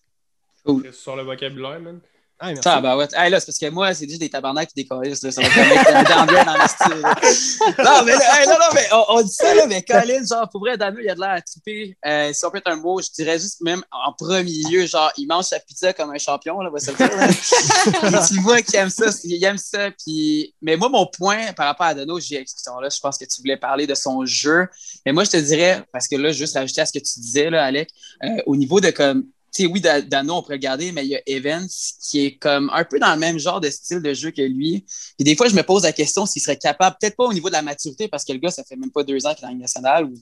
Sur 0.92 1.16
le 1.16 1.22
vocabulaire, 1.22 1.80
man. 1.80 2.00
Ah, 2.44 2.48
merci. 2.48 2.68
Ah, 2.68 2.80
bah 2.82 2.94
ouais. 2.94 3.08
Hey, 3.14 3.30
là, 3.30 3.40
c'est 3.40 3.46
parce 3.46 3.58
que 3.58 3.70
moi, 3.70 3.94
c'est 3.94 4.06
juste 4.06 4.20
des 4.20 4.28
tabarnaks 4.28 4.68
et 4.76 4.82
des. 4.82 5.14
Ça 5.14 5.30
va 5.30 5.48
mettre 5.48 6.44
dans 6.44 6.52
le 6.52 6.68
style. 6.68 7.74
Non, 7.84 8.04
mais 8.04 8.12
là, 8.12 8.40
hey, 8.40 8.46
non, 8.46 8.54
non, 8.54 8.66
mais 8.74 8.86
on, 8.92 9.04
on 9.16 9.22
dit 9.22 9.32
ça, 9.32 9.54
là, 9.54 9.66
mais 9.66 9.82
Colin, 9.82 10.22
genre, 10.28 10.48
pour 10.50 10.60
vrai, 10.60 10.76
Dano, 10.76 10.98
il 11.00 11.08
a 11.08 11.14
de 11.14 11.20
l'air 11.20 11.30
à 11.30 11.40
triper. 11.40 11.96
Euh, 12.04 12.32
si 12.34 12.44
on 12.44 12.50
peut 12.50 12.58
être 12.58 12.70
un 12.70 12.76
mot, 12.76 13.00
je 13.00 13.08
dirais 13.14 13.38
juste 13.38 13.62
même 13.62 13.82
en 13.90 14.12
premier 14.12 14.62
lieu, 14.70 14.84
genre, 14.86 15.10
il 15.16 15.26
mange 15.26 15.46
sa 15.46 15.58
pizza 15.58 15.94
comme 15.94 16.10
un 16.10 16.18
champion, 16.18 16.60
là, 16.60 16.68
va 16.68 16.78
se 16.78 16.90
dire. 16.90 18.28
tu 18.28 18.40
vois 18.40 18.60
qu'il 18.60 18.76
aime 18.76 18.90
ça, 18.90 19.06
il 19.24 19.42
aime 19.42 19.56
ça. 19.56 19.90
Puis... 20.04 20.54
Mais 20.60 20.76
moi, 20.76 20.90
mon 20.90 21.06
point 21.06 21.52
par 21.54 21.66
rapport 21.66 21.86
à 21.86 21.94
Dano, 21.94 22.20
j'ai 22.20 22.40
là, 22.40 22.88
je 22.90 23.00
pense 23.00 23.16
que 23.16 23.24
tu 23.24 23.40
voulais 23.40 23.56
parler 23.56 23.86
de 23.86 23.94
son 23.94 24.26
jeu. 24.26 24.68
Mais 25.06 25.12
moi, 25.12 25.24
je 25.24 25.30
te 25.30 25.36
dirais, 25.38 25.82
parce 25.92 26.08
que 26.08 26.16
là, 26.16 26.30
juste 26.30 26.54
rajouter 26.54 26.82
à 26.82 26.86
ce 26.86 26.92
que 26.92 26.98
tu 26.98 27.20
disais, 27.20 27.48
là, 27.48 27.64
Alec, 27.64 27.88
euh, 28.22 28.28
au 28.44 28.56
niveau 28.56 28.80
de 28.80 28.90
comme 28.90 29.24
sais, 29.62 29.66
oui, 29.66 29.80
Da- 29.80 30.00
Dano, 30.02 30.34
on 30.34 30.42
pourrait 30.42 30.54
le 30.56 30.60
garder, 30.60 30.90
mais 30.92 31.04
il 31.04 31.10
y 31.10 31.16
a 31.16 31.20
Evans 31.26 31.66
qui 32.08 32.24
est 32.26 32.36
comme 32.38 32.70
un 32.72 32.84
peu 32.84 32.98
dans 32.98 33.12
le 33.14 33.20
même 33.20 33.38
genre 33.38 33.60
de 33.60 33.70
style 33.70 34.00
de 34.02 34.12
jeu 34.14 34.30
que 34.30 34.42
lui. 34.42 34.84
Puis 35.16 35.24
des 35.24 35.36
fois, 35.36 35.48
je 35.48 35.54
me 35.54 35.62
pose 35.62 35.84
la 35.84 35.92
question 35.92 36.26
s'il 36.26 36.42
serait 36.42 36.56
capable, 36.56 36.96
peut-être 37.00 37.16
pas 37.16 37.24
au 37.24 37.32
niveau 37.32 37.48
de 37.48 37.52
la 37.54 37.62
maturité, 37.62 38.08
parce 38.08 38.24
que 38.24 38.32
le 38.32 38.38
gars, 38.38 38.50
ça 38.50 38.64
fait 38.64 38.76
même 38.76 38.90
pas 38.90 39.02
deux 39.04 39.24
ans 39.26 39.34
qu'il 39.34 39.44
est 39.46 39.50
Ligue 39.50 39.60
nationale, 39.60 40.04
ou 40.04 40.14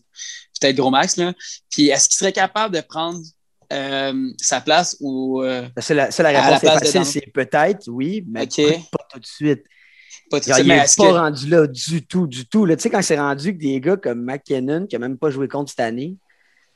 peut-être 0.61 0.77
gros 0.77 0.91
max, 0.91 1.17
là. 1.17 1.33
Puis 1.71 1.89
est-ce 1.89 2.09
qu'il 2.09 2.17
serait 2.19 2.33
capable 2.33 2.75
de 2.75 2.81
prendre 2.81 3.21
euh, 3.73 4.31
sa 4.39 4.61
place 4.61 4.97
ou 5.01 5.43
euh, 5.43 5.67
C'est 5.79 5.95
la, 5.95 6.11
c'est 6.11 6.23
la 6.23 6.29
À 6.29 6.33
la 6.33 6.59
réponse 6.59 6.63
est 6.65 6.67
place 6.67 6.81
de 6.83 6.91
facile, 6.91 6.93
Dano. 6.93 7.11
c'est 7.11 7.33
peut-être, 7.33 7.89
oui, 7.89 8.25
mais 8.29 8.47
pas, 8.47 8.99
tout 9.11 9.19
de 9.19 9.27
suite. 9.27 9.63
pas 10.31 10.41
tout 10.41 10.49
Genre, 10.49 10.57
ça? 10.57 10.63
il 10.63 10.69
n'est 10.69 10.77
pas 10.79 10.85
que. 10.85 11.03
rendu 11.19 11.47
là 11.49 11.67
du 11.67 12.07
tout, 12.07 12.27
du 12.27 12.47
tout. 12.47 12.67
Tu 12.67 12.75
sais, 12.79 12.91
quand 12.91 13.01
c'est 13.03 13.19
rendu 13.19 13.55
que 13.57 13.63
des 13.63 13.81
gars 13.81 13.97
comme 13.97 14.23
McKinnon, 14.23 14.87
qui 14.87 14.95
n'a 14.95 14.99
même 14.99 15.17
pas 15.17 15.31
joué 15.31 15.49
contre 15.49 15.71
cette 15.71 15.81
année, 15.81 16.17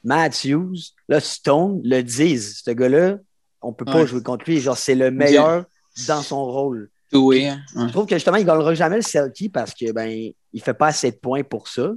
Matthews, 0.06 0.76
là, 1.08 1.18
Stone, 1.20 1.80
le 1.84 2.00
disent. 2.02 2.62
Ce 2.64 2.70
gars-là, 2.70 3.16
on 3.60 3.70
ne 3.70 3.74
peut 3.74 3.84
pas 3.84 3.96
Ouais. 4.02 4.06
jouer 4.06 4.22
contre 4.22 4.44
lui. 4.46 4.60
Genre, 4.60 4.76
c'est 4.78 4.94
le 4.94 5.10
meilleur 5.10 5.64
dans 6.06 6.22
son 6.22 6.44
rôle. 6.44 6.90
Oui, 7.12 7.46
hein. 7.46 7.60
Je 7.74 7.86
trouve 7.92 8.06
que 8.06 8.14
justement, 8.16 8.36
il 8.36 8.42
ne 8.44 8.46
gagnera 8.46 8.74
jamais 8.74 8.96
le 8.96 9.02
Selkie 9.02 9.48
parce 9.48 9.74
que 9.74 9.90
ben, 9.92 10.08
il 10.08 10.34
ne 10.54 10.60
fait 10.60 10.74
pas 10.74 10.88
assez 10.88 11.10
de 11.10 11.16
points 11.16 11.42
pour 11.42 11.68
ça. 11.68 11.90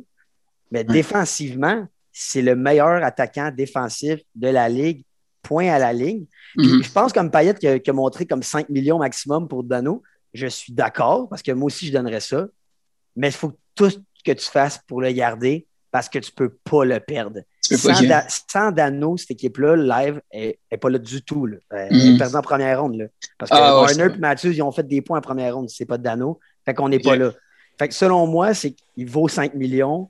Mais 0.71 0.83
défensivement, 0.83 1.87
c'est 2.11 2.41
le 2.41 2.55
meilleur 2.55 3.03
attaquant 3.03 3.51
défensif 3.55 4.19
de 4.35 4.47
la 4.49 4.69
Ligue, 4.69 5.03
point 5.43 5.67
à 5.69 5.79
la 5.79 5.93
ligne. 5.93 6.25
Mhm. 6.57 6.83
Je 6.83 6.91
pense 6.91 7.13
comme 7.13 7.31
Payet 7.31 7.53
qui 7.55 7.67
a, 7.67 7.79
qui 7.79 7.89
a 7.89 7.93
montré 7.93 8.25
comme 8.25 8.43
5 8.43 8.69
millions 8.69 8.99
maximum 8.99 9.47
pour 9.47 9.63
Dano. 9.63 10.01
Je 10.33 10.47
suis 10.47 10.73
d'accord 10.73 11.27
parce 11.29 11.41
que 11.41 11.51
moi 11.51 11.67
aussi, 11.67 11.87
je 11.87 11.93
donnerais 11.93 12.19
ça. 12.19 12.47
Mais 13.15 13.29
il 13.29 13.33
faut 13.33 13.53
tout 13.75 13.89
ce 13.89 13.97
que 14.23 14.31
tu 14.31 14.45
fasses 14.45 14.79
pour 14.87 15.01
le 15.01 15.11
garder 15.11 15.65
parce 15.91 16.07
que 16.09 16.19
tu 16.19 16.31
ne 16.31 16.35
peux 16.35 16.49
pas 16.63 16.85
le 16.85 16.99
perdre. 16.99 17.39
Sans, 17.61 18.01
ok. 18.01 18.07
Da- 18.07 18.25
sans 18.47 18.71
Dano, 18.71 19.17
cette 19.17 19.31
équipe-là, 19.31 19.75
live, 19.75 20.21
elle 20.31 20.55
n'est 20.71 20.77
pas 20.77 20.89
là 20.89 20.97
du 20.97 21.21
tout. 21.23 21.45
Là. 21.45 21.57
Elle 21.71 21.93
Mhm. 21.95 22.15
est 22.15 22.17
perdue 22.17 22.35
en 22.35 22.41
première 22.41 22.81
ronde. 22.81 22.95
là. 22.97 23.05
Parce 23.37 23.51
que 23.51 23.55
Ah, 23.57 23.81
ouais, 23.81 23.95
Warner 23.97 24.15
et 24.15 24.17
Matthews, 24.17 24.51
ils 24.53 24.61
ont 24.61 24.71
fait 24.71 24.87
des 24.87 25.01
points 25.01 25.19
en 25.19 25.21
première 25.21 25.55
ronde. 25.55 25.69
C'est 25.69 25.85
pas 25.85 25.97
de 25.97 26.03
Dano. 26.03 26.39
Fait 26.65 26.73
qu'on 26.73 26.89
n'est 26.89 26.99
pas 26.99 27.15
là. 27.15 27.31
Fait 27.77 27.87
que 27.87 27.93
selon 27.93 28.25
moi, 28.27 28.53
c'est 28.53 28.71
qu'il 28.71 29.07
vaut 29.09 29.27
5 29.27 29.53
millions. 29.53 30.09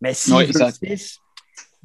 Mais 0.00 0.12
Ouais, 0.30 0.44
veut 0.44 0.50
exact. 0.50 0.78
6, 0.86 1.18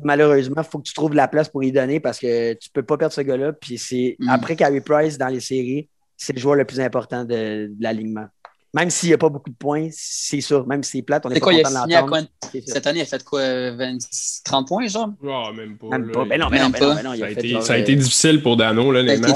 malheureusement, 0.04 0.56
il 0.62 0.64
faut 0.70 0.80
que 0.80 0.84
tu 0.84 0.94
trouves 0.94 1.14
la 1.14 1.28
place 1.28 1.50
pour 1.50 1.64
y 1.64 1.72
donner 1.72 2.00
parce 2.00 2.20
que 2.20 2.54
tu 2.54 2.70
peux 2.70 2.84
pas 2.84 2.98
perdre 2.98 3.14
ce 3.14 3.22
gars-là. 3.22 3.54
Puis 3.54 3.78
c'est 3.78 4.16
Mm. 4.20 4.30
après 4.30 4.56
Carey 4.56 4.82
Price 4.82 5.18
dans 5.18 5.28
les 5.28 5.40
séries, 5.40 5.90
c'est 6.18 6.34
le 6.34 6.40
joueur 6.40 6.56
le 6.56 6.66
plus 6.66 6.80
important 6.80 7.24
de, 7.24 7.68
de 7.68 7.76
l'alignement. 7.80 8.28
Même 8.76 8.90
s'il 8.90 9.10
n'y 9.10 9.14
a 9.14 9.20
pas 9.20 9.30
beaucoup 9.30 9.52
de 9.52 9.56
points, 9.56 9.90
c'est 9.92 10.42
ça. 10.42 10.64
Même 10.68 10.82
si 10.82 10.98
c'est 10.98 11.02
plate, 11.04 11.24
on 11.28 11.30
est 11.30 11.36
pas 11.36 11.40
quoi, 11.42 11.54
il 11.54 11.60
a 11.60 11.64
content 11.64 11.76
de 11.76 11.82
signé 11.84 11.96
à 11.96 12.02
l'entendre. 12.02 12.28
quoi? 12.42 12.50
C'est 12.52 12.68
ça. 12.68 12.74
Cette 12.74 12.88
année, 12.88 13.00
il 13.00 13.02
a 13.04 13.06
fait 13.06 13.24
quoi? 13.24 13.72
20, 13.72 13.98
30 14.44 14.68
points, 14.68 14.88
genre? 14.88 15.10
Ah, 15.30 15.52
même 15.56 15.78
pas. 15.78 15.88
Même 15.90 16.12
pas. 16.12 16.26
Ben 16.26 16.40
non, 16.40 16.48
ben 16.50 16.58
non, 16.58 16.70
Même 16.70 16.72
ben 16.72 16.80
non, 16.82 16.88
pas. 16.90 16.96
ben 16.96 17.04
non, 17.04 17.14
il 17.14 17.20
Ça 17.20 17.26
a 17.26 17.28
a, 17.28 17.32
été, 17.32 17.48
genre, 17.50 17.62
ça 17.64 17.74
a 17.74 17.78
été 17.78 17.96
difficile 17.96 18.42
pour 18.42 18.58
Dano, 18.58 18.92
là, 18.92 19.02
il 19.02 19.10
a 19.12 19.18
mal 19.18 19.30
hein? 19.30 19.34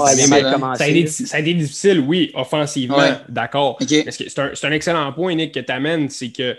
Ça 0.75 0.83
a, 0.85 0.87
été, 0.87 1.07
ça 1.07 1.37
a 1.37 1.39
été 1.39 1.53
difficile, 1.53 1.99
oui, 1.99 2.31
offensivement, 2.33 2.97
Ouais. 2.97 3.13
d'accord. 3.29 3.77
OK. 3.79 4.03
Parce 4.05 4.17
que 4.17 4.27
c'est 4.27 4.39
un, 4.39 4.51
c'est 4.55 4.65
un 4.65 4.71
excellent 4.71 5.13
point, 5.13 5.35
Nick, 5.35 5.53
que 5.53 5.59
tu 5.59 5.71
amènes, 5.71 6.09
c'est 6.09 6.31
que 6.31 6.57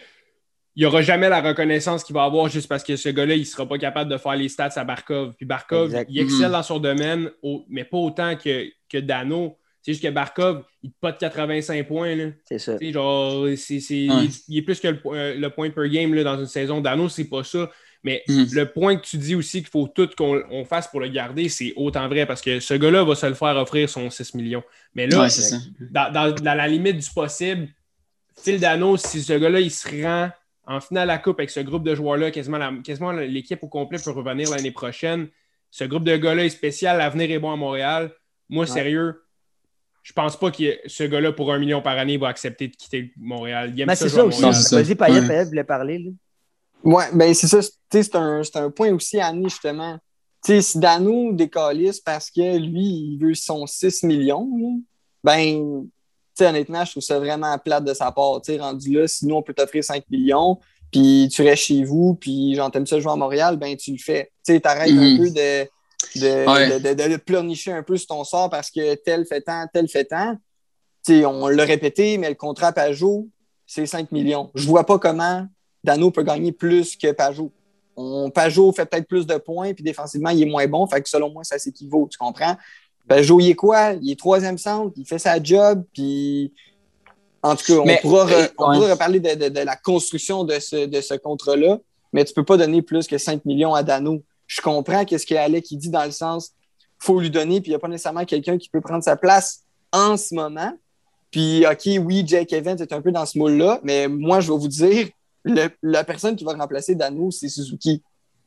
il 0.76 0.82
n'y 0.82 0.86
aura 0.86 1.02
jamais 1.02 1.28
la 1.28 1.40
reconnaissance 1.40 2.04
qu'il 2.04 2.14
va 2.14 2.22
avoir 2.22 2.48
juste 2.48 2.68
parce 2.68 2.84
que 2.84 2.94
ce 2.94 3.08
gars-là, 3.08 3.34
il 3.34 3.40
ne 3.40 3.44
sera 3.44 3.66
pas 3.66 3.78
capable 3.78 4.08
de 4.12 4.16
faire 4.16 4.36
les 4.36 4.48
stats 4.48 4.70
à 4.76 4.84
Barkov. 4.84 5.34
Puis 5.36 5.44
Barkov, 5.44 5.86
Exact. 5.86 6.08
il 6.08 6.20
excelle 6.20 6.46
Mhm. 6.46 6.52
dans 6.52 6.62
son 6.62 6.78
domaine, 6.78 7.30
mais 7.68 7.82
pas 7.82 7.96
autant 7.96 8.36
que, 8.36 8.66
que 8.88 8.98
Dano. 8.98 9.57
C'est 9.82 9.92
juste 9.92 10.02
que 10.04 10.10
Barkov, 10.10 10.64
il 10.82 10.90
te 10.90 10.96
pas 11.00 11.12
de 11.12 11.18
85 11.18 11.86
points. 11.86 12.14
Là. 12.14 12.26
C'est 12.44 12.58
ça. 12.58 12.76
Genre, 12.80 13.46
c'est, 13.56 13.80
c'est- 13.80 14.08
Ouais. 14.08 14.24
il, 14.24 14.30
il 14.48 14.58
est 14.58 14.62
plus 14.62 14.80
que 14.80 14.88
le, 14.88 15.00
euh, 15.06 15.34
le 15.36 15.50
point 15.50 15.70
per 15.70 15.88
game 15.88 16.12
là, 16.14 16.24
dans 16.24 16.38
une 16.38 16.46
saison. 16.46 16.80
Dano, 16.80 17.08
c'est 17.08 17.24
pas 17.28 17.44
ça. 17.44 17.70
Mais 18.04 18.22
Mhm. 18.28 18.46
le 18.52 18.66
point 18.72 18.96
que 18.96 19.04
tu 19.04 19.16
dis 19.18 19.34
aussi 19.34 19.58
qu'il 19.60 19.70
faut 19.70 19.88
tout 19.88 20.08
qu'on 20.16 20.40
on 20.50 20.64
fasse 20.64 20.86
pour 20.88 21.00
le 21.00 21.08
garder, 21.08 21.48
c'est 21.48 21.72
autant 21.76 22.06
vrai 22.08 22.26
parce 22.26 22.40
que 22.40 22.60
ce 22.60 22.74
gars-là 22.74 23.02
va 23.04 23.14
se 23.14 23.26
le 23.26 23.34
faire 23.34 23.56
offrir 23.56 23.88
son 23.88 24.08
6 24.10 24.34
millions. 24.34 24.62
Mais 24.94 25.06
là, 25.08 25.22
Ouais, 25.22 25.30
c'est 25.30 25.42
ça. 25.42 25.56
dans, 25.90 26.12
dans- 26.12 26.30
dans 26.34 26.54
la 26.54 26.68
limite 26.68 26.98
du 26.98 27.10
possible, 27.10 27.68
Phil 28.40 28.60
Dano, 28.60 28.96
si 28.96 29.20
ce 29.22 29.32
gars-là, 29.32 29.60
il 29.60 29.70
se 29.70 29.88
rend 29.88 30.30
en 30.66 30.80
finale 30.80 31.10
à 31.10 31.14
la 31.14 31.18
Coupe 31.18 31.40
avec 31.40 31.50
ce 31.50 31.60
groupe 31.60 31.82
de 31.82 31.94
joueurs-là, 31.94 32.30
quasiment 32.30 33.12
l'équipe 33.12 33.62
au 33.62 33.68
complet 33.68 33.98
peut 34.04 34.10
revenir 34.10 34.50
l'année 34.50 34.70
prochaine. 34.70 35.28
Ce 35.70 35.82
groupe 35.84 36.04
de 36.04 36.16
gars-là 36.16 36.44
est 36.44 36.50
spécial, 36.50 36.98
l'avenir 36.98 37.30
est 37.30 37.38
bon 37.38 37.50
à 37.52 37.56
Montréal. 37.56 38.12
Moi, 38.48 38.66
sérieux, 38.66 39.22
je 40.02 40.12
pense 40.12 40.38
pas 40.38 40.50
que 40.50 40.78
ce 40.86 41.04
gars-là, 41.04 41.32
pour 41.32 41.52
un 41.52 41.58
million 41.58 41.82
par 41.82 41.98
année, 41.98 42.16
va 42.16 42.28
accepter 42.28 42.68
de 42.68 42.76
quitter 42.76 43.12
Montréal. 43.16 43.72
Il 43.74 43.80
aime 43.80 43.86
Mais 43.88 43.94
ça 43.96 44.08
c'est 44.08 44.14
ça 44.16 44.24
aussi. 44.24 44.42
Vas-y, 44.42 44.94
Payet, 44.94 45.20
Ouais. 45.20 45.26
Payet 45.28 45.44
voulait 45.44 45.64
parler. 45.64 45.98
là? 45.98 46.10
Ouais, 46.84 47.04
ben 47.12 47.34
c'est 47.34 47.46
ça. 47.48 47.60
Tu 47.60 47.68
sais, 47.92 48.02
C'est 48.04 48.14
un, 48.16 48.42
c'est 48.42 48.56
un 48.56 48.70
point 48.70 48.92
aussi 48.92 49.18
à 49.20 49.26
amener, 49.26 49.48
justement. 49.48 49.98
Tu 50.44 50.52
sais, 50.52 50.62
si 50.62 50.78
Dano 50.78 51.32
décalisse 51.32 52.00
parce 52.00 52.30
que 52.30 52.56
lui, 52.58 52.84
il 52.84 53.18
veut 53.20 53.34
son 53.34 53.66
6 53.66 54.04
millions, 54.04 54.48
ben, 55.24 55.84
tu 55.84 55.90
sais, 56.44 56.46
honnêtement, 56.46 56.84
je 56.84 56.92
trouve 56.92 57.02
ça 57.02 57.18
vraiment 57.18 57.58
plate 57.58 57.84
de 57.84 57.92
sa 57.92 58.12
part. 58.12 58.40
Tu 58.42 58.52
sais, 58.52 58.58
rendu 58.60 58.92
là, 58.92 59.06
sinon, 59.08 59.38
on 59.38 59.42
peut 59.42 59.52
t'offrir 59.54 59.82
5 59.82 60.04
millions, 60.08 60.58
puis 60.92 61.28
tu 61.32 61.42
restes 61.42 61.64
chez 61.64 61.82
vous, 61.82 62.14
puis 62.14 62.54
genre, 62.54 62.70
t'aimes 62.70 62.86
ça 62.86 63.00
jouer 63.00 63.10
à 63.12 63.16
Montréal, 63.16 63.56
ben, 63.56 63.76
tu 63.76 63.90
le 63.92 63.98
fais. 63.98 64.30
Tu 64.46 64.54
sais, 64.54 64.60
t'arrêtes 64.60 64.90
un 64.92 65.10
Mhm. 65.10 65.16
peu 65.18 65.30
de, 65.30 65.68
de, 66.16 66.46
Ouais. 66.50 66.80
de, 66.80 66.94
de- 66.94 67.08
de 67.12 67.16
pleurnicher 67.16 67.72
un 67.72 67.82
peu 67.82 67.96
sur 67.96 68.08
ton 68.08 68.24
sort 68.24 68.50
parce 68.50 68.70
que 68.70 68.94
tel 68.96 69.26
fait 69.26 69.40
tant, 69.42 69.66
tel 69.72 69.88
fait 69.88 70.04
tant. 70.04 70.36
On 71.10 71.48
l'a 71.48 71.64
répété, 71.64 72.18
mais 72.18 72.28
le 72.28 72.34
contrat 72.34 72.70
Pajot, 72.72 73.26
c'est 73.66 73.86
5 73.86 74.12
millions. 74.12 74.50
Je 74.54 74.66
vois 74.66 74.84
pas 74.84 74.98
comment 74.98 75.46
Dano 75.82 76.10
peut 76.10 76.22
gagner 76.22 76.52
plus 76.52 76.96
que 76.96 77.12
Pajot. 77.12 77.50
On, 77.96 78.30
Pajot 78.30 78.72
fait 78.72 78.84
peut-être 78.84 79.08
plus 79.08 79.26
de 79.26 79.36
points, 79.36 79.72
puis 79.72 79.82
défensivement, 79.82 80.30
il 80.30 80.42
est 80.42 80.46
moins 80.50 80.66
bon. 80.66 80.86
Fait 80.86 81.00
que 81.00 81.08
selon 81.08 81.30
moi, 81.32 81.44
ça 81.44 81.58
s'équivaut, 81.58 82.08
tu 82.10 82.18
comprends? 82.18 82.56
Pajot, 83.08 83.40
il 83.40 83.48
est 83.50 83.54
quoi? 83.54 83.92
Il 84.02 84.10
est 84.12 84.18
troisième 84.18 84.58
centre, 84.58 84.92
il 84.98 85.06
fait 85.06 85.18
sa 85.18 85.42
job, 85.42 85.82
puis 85.94 86.52
en 87.42 87.56
tout 87.56 87.64
cas, 87.64 87.72
on 87.78 87.84
Mais- 87.86 87.98
pourra, 88.02 88.26
re- 88.26 88.50
on 88.58 88.68
ouais. 88.70 88.76
pourra 88.76 88.90
reparler 88.92 89.20
de, 89.20 89.34
de- 89.34 89.48
de 89.48 89.60
la 89.60 89.76
construction 89.76 90.44
de 90.44 90.58
ce, 90.58 90.84
de 90.86 91.00
ce 91.00 91.14
contrat-là, 91.14 91.78
mais 92.12 92.24
tu 92.24 92.34
peux 92.34 92.44
pas 92.44 92.58
donner 92.58 92.82
plus 92.82 93.06
que 93.06 93.16
5 93.16 93.44
millions 93.46 93.74
à 93.74 93.82
Dano. 93.82 94.22
Je 94.48 94.60
comprends 94.60 95.04
qu'est-ce 95.04 95.26
que 95.26 95.34
Alec 95.36 95.64
qui 95.64 95.76
dit 95.76 95.90
dans 95.90 96.04
le 96.04 96.10
sens 96.10 96.50
faut 96.98 97.20
lui 97.20 97.30
donner, 97.30 97.60
puis 97.60 97.68
il 97.68 97.72
n'y 97.72 97.76
a 97.76 97.78
pas 97.78 97.86
nécessairement 97.86 98.24
quelqu'un 98.24 98.58
qui 98.58 98.68
peut 98.68 98.80
prendre 98.80 99.04
sa 99.04 99.14
place 99.16 99.62
en 99.92 100.16
ce 100.16 100.34
moment. 100.34 100.72
Puis, 101.30 101.64
OK, 101.70 101.88
oui, 102.04 102.24
Jake 102.26 102.52
Evans 102.52 102.76
est 102.80 102.92
un 102.92 103.00
peu 103.00 103.12
dans 103.12 103.24
ce 103.24 103.38
moule-là, 103.38 103.78
mais 103.84 104.08
moi, 104.08 104.40
je 104.40 104.50
vais 104.50 104.58
vous 104.58 104.66
dire, 104.66 105.08
le- 105.44 105.68
la 105.82 106.02
personne 106.02 106.34
qui 106.34 106.42
va 106.42 106.54
remplacer 106.54 106.96
Dano, 106.96 107.30
c'est 107.30 107.48
Suzuki. 107.48 108.02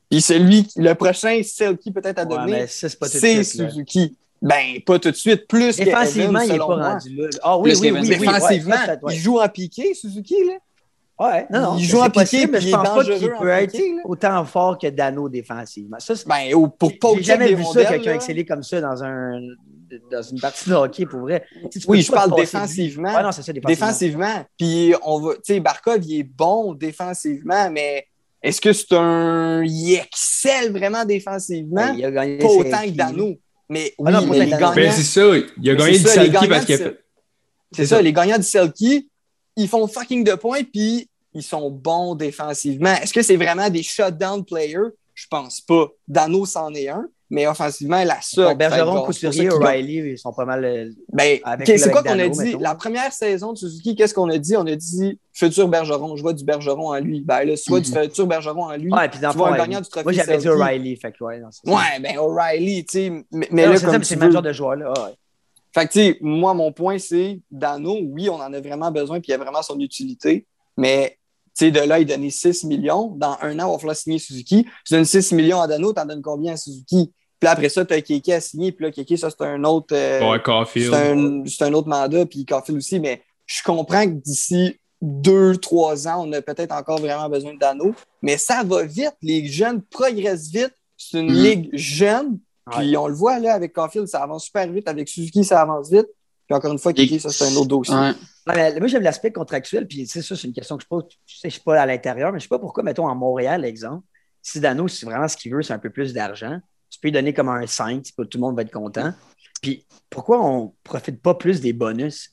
Puis 0.09 0.19
celui, 0.19 0.67
le 0.75 0.93
prochain, 0.95 1.39
celle 1.45 1.77
qui 1.77 1.91
peut-être 1.91 2.19
à 2.19 2.23
Ouais, 2.23 2.29
donner, 2.35 2.67
c'est. 2.67 3.43
Suzuki. 3.43 4.17
Ben, 4.41 4.81
pas 4.85 4.97
tout 4.99 5.11
de 5.11 5.15
suite, 5.15 5.47
plus 5.47 5.77
Défensivement, 5.77 6.41
il 6.41 6.51
n'est 6.51 6.57
pas 6.57 6.65
moi. 6.65 6.89
rendu 6.93 7.15
là. 7.15 7.29
Ah 7.43 7.57
oui, 7.59 7.69
Plus 7.69 7.79
oui, 7.79 7.87
qu'Evans. 7.87 8.01
oui, 8.01 8.07
oui. 8.09 8.17
Défensivement, 8.17 8.75
ouais, 8.75 8.85
peut-être, 8.87 9.03
ouais. 9.03 9.15
il 9.15 9.19
joue 9.19 9.39
en 9.39 9.47
piqué, 9.47 9.93
Suzuki, 9.93 10.35
là. 10.45 10.53
Ouais, 11.23 11.45
non, 11.51 11.61
non, 11.61 11.77
il 11.77 11.83
joue 11.85 11.99
en 11.99 12.09
piqué, 12.09 12.47
mais 12.47 12.59
je 12.61 12.71
pense 12.71 12.87
pas 12.89 13.03
qu'il 13.03 13.29
peut 13.29 13.49
être 13.49 13.71
piqué, 13.71 13.93
autant 14.05 14.43
fort 14.45 14.77
que 14.77 14.87
Dano 14.87 15.29
défensivement. 15.29 15.97
Ça, 15.99 16.15
c'est- 16.15 16.27
Ben, 16.27 16.53
au- 16.55 16.67
pour 16.67 16.97
pas 16.99 17.09
J'ai 17.17 17.23
jamais 17.23 17.53
vu 17.53 17.63
ça, 17.63 17.85
quelqu'un 17.85 18.15
exceller 18.15 18.45
comme 18.45 18.63
ça 18.63 18.81
dans, 18.81 19.03
un, 19.03 19.39
dans 20.11 20.21
une 20.23 20.39
partie 20.39 20.69
de 20.69 20.73
hockey, 20.75 21.05
pour 21.05 21.19
vrai. 21.21 21.45
Tu 21.53 21.61
sais, 21.73 21.79
tu 21.81 21.85
Oui, 21.89 22.01
je 22.01 22.11
parle 22.11 22.33
défensivement. 22.35 23.13
Ouais, 23.13 23.21
non, 23.23 23.31
c'est 23.31 23.43
ça, 23.43 23.53
défensivement. 23.53 23.87
Défensivement. 23.87 24.45
Puis, 24.57 24.93
on 25.03 25.19
va, 25.19 25.33
tu 25.35 25.41
sais, 25.53 25.59
Barkov, 25.59 26.03
il 26.05 26.19
est 26.21 26.23
bon 26.23 26.73
défensivement, 26.73 27.69
mais 27.69 28.07
est-ce 28.41 28.59
que 28.61 28.73
c'est 28.73 28.93
un. 28.93 29.61
Il 29.63 29.93
excelle 29.93 30.71
vraiment 30.71 31.05
défensivement? 31.05 31.91
Ouais, 31.91 31.97
il 31.97 32.05
a 32.05 32.09
gagné 32.11 32.37
pas 32.39 32.47
autant 32.47 32.81
que. 32.83 32.89
Dano. 32.91 33.33
Mais 33.69 33.93
oui, 33.99 34.05
Ah 34.13 34.21
non, 34.21 34.27
mais 34.27 34.45
les. 34.45 34.51
Ben, 34.57 34.91
c'est 34.91 35.03
ça. 35.03 35.21
Il 35.61 35.69
a 35.69 35.75
gagné 35.75 35.99
du 35.99 36.03
Selkie 36.07 36.47
parce 36.47 36.61
de 36.61 36.65
qu'il 36.65 36.75
a 36.75 36.77
ce- 36.79 36.83
fait. 36.83 37.03
C'est 37.73 37.85
ça, 37.85 38.01
les 38.01 38.11
gagnants 38.11 38.37
du 38.37 38.43
Selkie, 38.43 39.07
ils 39.55 39.67
font 39.67 39.85
fucking 39.87 40.23
de 40.23 40.33
points, 40.35 40.63
puis 40.63 41.07
ils 41.33 41.43
sont 41.43 41.69
bons 41.69 42.15
défensivement. 42.15 42.93
Est-ce 43.01 43.13
que 43.13 43.21
c'est 43.21 43.37
vraiment 43.37 43.69
des 43.69 43.83
shutdown 43.83 44.43
players? 44.43 44.89
Je 45.13 45.27
pense 45.29 45.61
pas. 45.61 45.87
Dano, 46.07 46.45
c'en 46.45 46.73
est 46.73 46.87
un, 46.87 47.05
mais 47.29 47.45
offensivement, 47.47 48.03
la 48.03 48.19
seule. 48.21 48.57
Bergeron, 48.57 49.03
Couturier, 49.05 49.49
O'Reilly, 49.51 50.11
ils 50.13 50.17
sont 50.17 50.33
pas 50.33 50.45
mal. 50.45 50.63
euh, 50.65 50.89
Ben, 51.13 51.39
c'est 51.65 51.91
quoi 51.91 52.01
qu'on 52.01 52.17
a 52.17 52.27
dit? 52.27 52.39
mettons. 52.39 52.59
La 52.59 52.75
première 52.75 53.13
saison 53.13 53.53
de 53.53 53.57
Suzuki, 53.57 53.95
qu'est-ce 53.95 54.13
qu'on 54.13 54.29
a 54.29 54.37
dit? 54.37 54.55
On 54.57 54.65
a 54.65 54.75
dit 54.75 55.19
futur 55.33 55.67
Bergeron. 55.67 56.15
Je 56.15 56.21
vois 56.21 56.33
du 56.33 56.43
Bergeron 56.43 56.89
en 56.89 56.99
lui. 56.99 57.21
Ben 57.21 57.43
là, 57.43 57.55
soit 57.55 57.79
du 57.81 57.91
futur 57.91 58.25
Bergeron 58.27 58.63
en 58.65 58.75
lui. 58.77 58.91
Ouais, 58.91 59.07
puis 59.09 59.19
dans 59.19 59.31
tu 59.31 59.37
vois 59.37 59.53
un 59.53 59.57
gagnant 59.57 59.81
du 59.81 59.89
trophée 59.89 60.03
Moi, 60.05 60.13
j'avais 60.13 60.37
dit. 60.37 60.49
O'Reilly. 60.49 60.95
Fait 60.97 61.11
que, 61.11 61.23
ouais, 61.23 61.39
non. 61.39 61.49
Ouais, 61.65 61.99
ben 62.01 62.17
O'Reilly, 62.17 62.85
tu 62.85 62.91
sais. 62.93 63.09
Mais, 63.31 63.47
mais 63.51 63.65
Non, 63.65 63.73
là, 63.73 63.77
c'est 63.77 63.85
comme 63.85 64.03
c'est 64.03 64.15
le 64.15 64.21
même 64.21 64.31
genre 64.31 64.41
de 64.41 64.53
joueur-là. 64.53 64.89
Ouais. 64.91 65.11
Fait 65.73 65.87
que, 65.87 65.91
tu 65.93 65.99
sais, 65.99 66.17
moi, 66.21 66.53
mon 66.53 66.71
point, 66.73 66.97
c'est 66.97 67.39
Dano, 67.49 67.97
oui, 68.01 68.29
on 68.29 68.35
en 68.35 68.51
a 68.53 68.59
vraiment 68.59 68.91
besoin, 68.91 69.19
puis 69.21 69.29
il 69.29 69.31
y 69.31 69.35
a 69.35 69.37
vraiment 69.37 69.61
son 69.61 69.79
utilité, 69.79 70.45
mais, 70.75 71.17
sais, 71.53 71.71
de 71.71 71.79
là, 71.79 71.99
il 71.99 72.05
donner 72.05 72.29
6 72.29 72.63
millions. 72.65 73.13
Dans 73.17 73.37
un 73.41 73.59
an, 73.59 73.67
il 73.69 73.71
va 73.73 73.77
falloir 73.77 73.95
signer 73.95 74.19
Suzuki. 74.19 74.65
Tu 74.85 74.93
donnes 74.93 75.05
6 75.05 75.31
millions 75.33 75.61
à 75.61 75.67
Dano, 75.67 75.93
t'en 75.93 76.05
donnes 76.05 76.21
combien 76.21 76.53
à 76.53 76.57
Suzuki? 76.57 77.11
Puis 77.39 77.49
après 77.49 77.69
ça, 77.69 77.83
tu 77.85 77.93
as 77.93 78.01
Keke 78.01 78.29
à 78.29 78.39
signer, 78.41 78.71
puis 78.71 78.85
là, 78.85 78.91
Keke, 78.91 79.17
ça, 79.17 79.29
c'est 79.31 79.43
un 79.45 79.63
autre. 79.63 79.95
euh, 79.95 80.29
Ouais, 80.31 80.39
Caulfield. 80.41 80.91
c'est 80.93 81.11
un, 81.11 81.43
c'est 81.47 81.63
un 81.63 81.73
autre 81.73 81.87
mandat, 81.87 82.25
puis 82.25 82.45
Caulfield 82.45 82.77
aussi, 82.77 82.99
mais 82.99 83.21
je 83.47 83.63
comprends 83.63 84.05
que 84.05 84.11
d'ici 84.11 84.77
deux, 85.01 85.57
trois 85.57 86.07
ans, 86.07 86.27
on 86.27 86.31
a 86.33 86.41
peut-être 86.43 86.71
encore 86.71 86.99
vraiment 86.99 87.27
besoin 87.27 87.53
de 87.55 87.57
Dano, 87.59 87.95
mais 88.21 88.37
ça 88.37 88.61
va 88.63 88.83
vite, 88.83 89.15
les 89.23 89.47
jeunes 89.47 89.81
progressent 89.81 90.49
vite, 90.51 90.73
c'est 90.95 91.19
une 91.19 91.31
Mhm. 91.31 91.43
ligue 91.43 91.69
jeune, 91.73 92.37
puis 92.69 92.95
on 92.95 93.07
le 93.07 93.15
voit 93.15 93.39
là 93.39 93.55
avec 93.55 93.73
Caulfield, 93.73 94.07
ça 94.07 94.21
avance 94.21 94.45
super 94.45 94.71
vite, 94.71 94.87
avec 94.87 95.09
Suzuki, 95.09 95.43
ça 95.43 95.61
avance 95.61 95.89
vite, 95.89 96.05
puis 96.51 96.57
encore 96.57 96.73
une 96.73 96.79
fois, 96.79 96.91
Kiki, 96.91 97.19
ça 97.19 97.29
c'est 97.29 97.45
un 97.45 97.55
autre 97.55 97.67
dossier. 97.67 97.95
Ouais. 97.95 98.11
Ouais, 98.47 98.73
mais 98.73 98.79
moi, 98.79 98.87
j'aime 98.87 99.03
l'aspect 99.03 99.31
contractuel, 99.31 99.87
puis 99.87 99.99
tu 99.99 100.07
sais, 100.07 100.21
ça, 100.21 100.35
c'est 100.35 100.47
une 100.47 100.53
question 100.53 100.75
que 100.75 100.83
je 100.83 100.87
pose. 100.87 101.05
Je 101.25 101.37
sais, 101.37 101.49
je 101.49 101.53
suis 101.53 101.61
pas 101.61 101.79
à 101.79 101.85
l'intérieur, 101.85 102.33
mais 102.33 102.39
je 102.39 102.43
sais 102.43 102.49
pas 102.49 102.59
pourquoi, 102.59 102.83
mettons, 102.83 103.07
en 103.07 103.15
Montréal, 103.15 103.63
exemple, 103.63 104.05
si 104.41 104.59
Dano, 104.59 104.87
si 104.87 105.05
vraiment 105.05 105.27
ce 105.27 105.37
qu'il 105.37 105.53
veut, 105.53 105.61
c'est 105.61 105.73
un 105.73 105.79
peu 105.79 105.91
plus 105.91 106.13
d'argent, 106.13 106.59
tu 106.89 106.99
peux 106.99 107.07
lui 107.07 107.13
donner 107.13 107.33
comme 107.33 107.47
un 107.49 107.65
5, 107.65 108.03
tout 108.15 108.27
le 108.33 108.39
monde 108.39 108.55
va 108.55 108.63
être 108.63 108.71
content. 108.71 109.13
Puis 109.61 109.85
pourquoi 110.09 110.43
on 110.43 110.73
profite 110.83 111.21
pas 111.21 111.35
plus 111.35 111.61
des 111.61 111.71
bonus? 111.71 112.31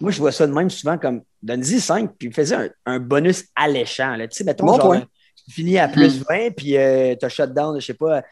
Moi, 0.00 0.12
je 0.12 0.18
vois 0.18 0.30
ça 0.30 0.46
de 0.46 0.52
même 0.52 0.70
souvent 0.70 0.96
comme 0.96 1.22
donne-y 1.42 1.80
5, 1.80 2.12
puis 2.18 2.30
faisais 2.32 2.54
un, 2.54 2.68
un 2.86 3.00
bonus 3.00 3.46
alléchant. 3.56 4.14
Là. 4.16 4.28
Tu 4.28 4.36
sais, 4.36 4.44
mettons, 4.44 4.66
Bon 4.66 4.76
genre, 4.76 4.86
point. 4.86 5.04
tu 5.44 5.52
finis 5.52 5.78
à 5.78 5.88
plus 5.88 6.22
20, 6.22 6.50
puis 6.56 6.76
euh, 6.76 7.16
tu 7.18 7.24
as 7.24 7.28
shutdown, 7.28 7.80
je 7.80 7.86
sais 7.86 7.94
pas. 7.94 8.22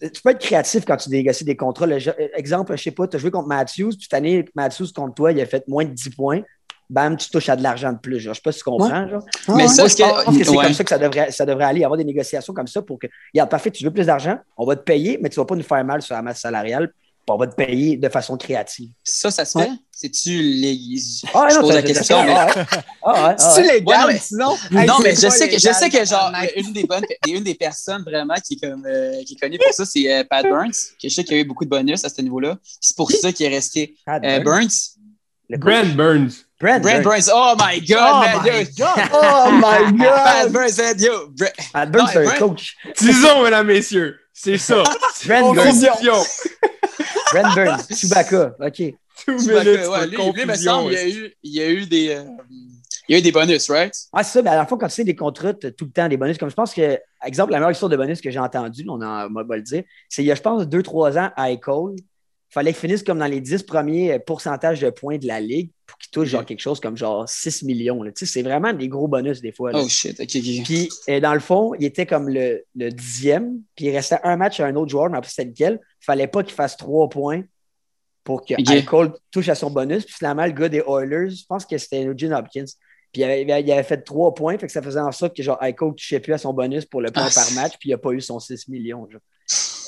Tu, 0.00 0.10
tu 0.10 0.22
peux 0.22 0.30
être 0.30 0.40
créatif 0.40 0.84
quand 0.84 0.96
tu 0.96 1.10
négocies 1.10 1.44
des 1.44 1.56
contrats. 1.56 1.86
Le 1.86 1.98
exemple, 2.38 2.76
je 2.76 2.82
sais 2.82 2.90
pas, 2.90 3.06
tu 3.06 3.16
as 3.16 3.18
joué 3.18 3.30
contre 3.30 3.48
Matthews, 3.48 3.90
puis 3.90 4.02
cette 4.02 4.14
année, 4.14 4.44
Matthews 4.54 4.88
contre 4.94 5.14
toi, 5.14 5.32
il 5.32 5.40
a 5.40 5.46
fait 5.46 5.66
moins 5.68 5.84
de 5.84 5.90
10 5.90 6.10
points. 6.10 6.42
Bam, 6.88 7.16
tu 7.16 7.28
touches 7.30 7.48
à 7.48 7.56
de 7.56 7.62
l'argent 7.64 7.92
de 7.92 7.98
plus. 7.98 8.20
Genre, 8.20 8.32
je 8.32 8.38
sais 8.38 8.42
pas 8.42 8.52
si 8.52 8.58
tu 8.58 8.64
comprends. 8.64 9.08
Genre. 9.08 9.24
Mais 9.56 9.64
Ah, 9.64 9.68
ça, 9.68 9.88
ce 9.88 9.96
je 9.96 10.02
pense 10.24 10.38
que 10.38 10.44
c'est 10.44 10.50
ouais. 10.50 10.64
comme 10.64 10.72
ça 10.72 10.84
que 10.84 10.90
ça 10.90 10.98
devrait, 10.98 11.30
ça 11.32 11.44
devrait 11.44 11.64
aller, 11.64 11.82
avoir 11.82 11.98
des 11.98 12.04
négociations 12.04 12.52
comme 12.54 12.68
ça 12.68 12.80
pour 12.80 12.98
que, 12.98 13.08
regarde, 13.34 13.50
parfait, 13.50 13.72
tu 13.72 13.82
veux 13.82 13.90
plus 13.90 14.06
d'argent, 14.06 14.38
on 14.56 14.64
va 14.64 14.76
te 14.76 14.82
payer, 14.82 15.18
mais 15.20 15.28
tu 15.28 15.38
ne 15.38 15.42
vas 15.42 15.46
pas 15.46 15.56
nous 15.56 15.64
faire 15.64 15.84
mal 15.84 16.00
sur 16.02 16.14
la 16.14 16.22
masse 16.22 16.40
salariale, 16.40 16.92
on 17.34 17.36
va 17.38 17.46
te 17.46 17.54
payer 17.54 17.96
de 17.96 18.08
façon 18.08 18.36
créative. 18.36 18.90
Ça, 19.02 19.30
ça 19.30 19.44
se 19.44 19.58
fait? 19.58 19.70
C'est-tu 19.90 20.30
les. 20.42 20.78
Ah, 21.34 21.48
je 21.50 21.56
non, 21.56 21.60
pose 21.62 21.74
la 21.74 21.82
question, 21.82 22.16
ah, 22.20 22.24
mais. 22.24 22.32
ouais. 22.34 22.66
Ah, 23.02 23.28
ouais, 23.28 23.34
ah, 23.38 23.38
C'est 23.38 23.62
ouais. 23.62 23.72
légal, 23.74 23.86
Ouais, 23.86 23.98
non, 23.98 24.06
mais- 24.12 24.18
sinon? 24.18 24.56
non, 24.86 24.98
mais 25.02 25.14
je 25.14 25.28
sais, 25.28 25.48
que, 25.48 25.54
je 25.58 25.72
sais 25.72 25.90
que, 25.90 26.04
genre, 26.04 26.32
une 26.54 26.72
des, 26.72 26.84
bonnes, 26.84 27.04
une 27.26 27.42
des 27.42 27.54
personnes 27.54 28.02
vraiment 28.02 28.34
qui 28.44 28.54
est, 28.54 28.68
comme, 28.68 28.84
euh, 28.86 29.22
qui 29.24 29.34
est 29.34 29.40
connue 29.40 29.58
pour 29.58 29.72
ça, 29.72 29.84
c'est 29.84 30.12
euh, 30.12 30.24
Pat 30.28 30.44
Burns, 30.44 30.70
que 31.02 31.08
je 31.08 31.14
sais 31.14 31.24
qu'il 31.24 31.34
y 31.36 31.38
a 31.38 31.42
eu 31.42 31.46
beaucoup 31.46 31.64
de 31.64 31.70
bonus 31.70 32.04
à 32.04 32.08
ce 32.08 32.20
niveau-là. 32.22 32.56
C'est 32.80 32.96
pour 32.96 33.10
ça 33.10 33.32
qu'il 33.32 33.46
est 33.46 33.54
resté. 33.54 33.96
Euh, 34.08 34.40
Burns? 34.40 34.68
Burns. 35.48 35.58
Brent 35.58 35.94
Burns. 35.96 36.30
Brent 36.60 36.80
Brent 36.82 37.02
Burns. 37.02 37.02
Burns. 37.02 37.30
Oh 37.32 37.54
my 37.58 37.80
God, 37.80 37.98
Oh 38.00 38.20
man. 38.20 38.42
my. 38.42 38.64
God! 38.76 39.10
Oh 39.12 39.50
my 39.52 39.98
god! 39.98 40.52
Burns, 40.52 40.78
man, 40.78 40.96
yo. 40.98 41.32
Matt 41.74 41.90
Burns, 41.90 42.10
c'est 42.12 42.26
un 42.26 42.30
coach. 42.38 42.76
Disons, 43.00 43.42
mesdames, 43.44 43.66
messieurs, 43.66 44.16
c'est 44.38 44.58
ça. 44.58 44.82
Brent 45.26 45.54
Burns. 45.54 45.80
Confusion. 45.80 46.14
Brent 47.32 47.54
Burns. 47.54 47.86
Chewbacca. 47.90 48.54
OK. 48.60 48.94
Chewbacca, 49.26 49.90
ouais, 49.90 50.06
lui, 50.08 50.32
lui, 50.32 50.44
me 50.44 50.54
semble, 50.54 50.92
il 50.92 50.94
y 50.94 50.98
a 50.98 51.08
eu, 51.08 51.34
il 51.42 51.52
y 51.54 51.62
a 51.62 51.70
eu 51.70 51.86
des, 51.86 52.08
euh, 52.10 52.24
il 53.08 53.12
y 53.12 53.14
a 53.14 53.18
eu 53.18 53.22
des 53.22 53.32
bonus, 53.32 53.70
right? 53.70 53.94
Ah, 54.12 54.22
c'est 54.22 54.34
ça. 54.34 54.42
Mais 54.42 54.50
à 54.50 54.56
la 54.56 54.66
fois, 54.66 54.76
quand 54.76 54.88
tu 54.88 54.94
sais 54.94 55.04
des 55.04 55.16
contrats, 55.16 55.54
as 55.62 55.70
tout 55.70 55.86
le 55.86 55.90
temps 55.90 56.08
des 56.08 56.18
bonus. 56.18 56.36
Comme 56.36 56.50
je 56.50 56.54
pense 56.54 56.74
que, 56.74 56.98
exemple, 57.24 57.52
la 57.52 57.58
meilleure 57.58 57.70
histoire 57.70 57.88
de 57.88 57.96
bonus 57.96 58.20
que 58.20 58.30
j'ai 58.30 58.38
entendue, 58.38 58.84
on 58.88 59.00
en 59.00 59.28
on 59.34 59.44
va 59.44 59.56
le 59.56 59.62
dire, 59.62 59.84
c'est 60.08 60.22
il 60.22 60.26
y 60.26 60.32
a, 60.32 60.34
je 60.34 60.42
pense, 60.42 60.64
2-3 60.64 61.18
ans 61.18 61.30
à 61.34 61.56
Cole. 61.56 61.96
Il 62.50 62.52
fallait 62.52 62.72
qu'il 62.72 62.80
finisse 62.80 63.02
comme 63.02 63.18
dans 63.18 63.26
les 63.26 63.40
10 63.40 63.64
premiers 63.64 64.12
euh, 64.12 64.18
pourcentages 64.18 64.80
de 64.80 64.90
points 64.90 65.18
de 65.18 65.26
la 65.26 65.40
ligue 65.40 65.70
pour 65.86 65.98
qu'il 65.98 66.10
touche 66.10 66.28
genre 66.28 66.44
quelque 66.44 66.60
chose 66.60 66.80
comme 66.80 66.96
genre 66.96 67.28
6 67.28 67.64
millions. 67.64 68.02
là. 68.02 68.12
Tu 68.12 68.24
sais, 68.24 68.32
c'est 68.32 68.42
vraiment 68.42 68.72
des 68.72 68.88
gros 68.88 69.08
bonus 69.08 69.40
des 69.40 69.52
fois. 69.52 69.72
là. 69.72 69.80
Oh 69.82 69.88
shit, 69.88 70.18
ok, 70.20 70.26
ok. 70.36 70.64
Puis, 70.64 70.88
euh, 71.08 71.20
dans 71.20 71.34
le 71.34 71.40
fond, 71.40 71.74
il 71.78 71.84
était 71.84 72.06
comme 72.06 72.28
le, 72.28 72.64
le 72.76 72.90
dixième, 72.90 73.60
puis 73.74 73.86
il 73.86 73.90
restait 73.90 74.18
un 74.22 74.36
match 74.36 74.60
à 74.60 74.66
un 74.66 74.74
autre 74.76 74.90
joueur, 74.90 75.10
mais 75.10 75.18
après, 75.18 75.30
c'était 75.30 75.48
lequel? 75.50 75.80
Il 76.02 76.04
fallait 76.04 76.28
pas 76.28 76.42
qu'il 76.42 76.54
fasse 76.54 76.76
trois 76.76 77.08
points 77.08 77.42
pour 78.24 78.44
que 78.44 78.54
Ok. 78.54 78.68
Al 78.68 78.84
Cole 78.84 79.12
touche 79.30 79.48
à 79.48 79.54
son 79.54 79.70
bonus. 79.70 80.04
Puis, 80.04 80.14
finalement, 80.18 80.46
le 80.46 80.52
gars 80.52 80.68
des 80.68 80.82
Oilers, 80.86 81.30
je 81.30 81.44
pense 81.48 81.64
que 81.66 81.76
c'était 81.78 82.04
Eugene 82.04 82.32
Hopkins. 82.32 82.64
Puis, 83.16 83.22
il 83.22 83.50
avait, 83.50 83.62
il 83.62 83.84
fait 83.84 84.02
trois 84.02 84.34
points, 84.34 84.58
fait 84.58 84.66
que 84.66 84.72
ça 84.72 84.82
faisait 84.82 85.00
en 85.00 85.10
sorte 85.10 85.34
que 85.34 85.42
genre, 85.42 85.58
Cole 85.74 85.94
touchait 85.94 86.20
plus 86.20 86.34
à 86.34 86.38
son 86.38 86.52
bonus 86.52 86.84
pour 86.84 87.00
le 87.00 87.10
point 87.10 87.28
Ah, 87.28 87.34
par 87.34 87.50
match, 87.52 87.72
puis 87.80 87.88
il 87.88 87.92
n'a 87.92 87.98
pas 87.98 88.10
eu 88.10 88.20
son 88.20 88.38
6 88.38 88.68
millions. 88.68 89.08
genre. 89.10 89.22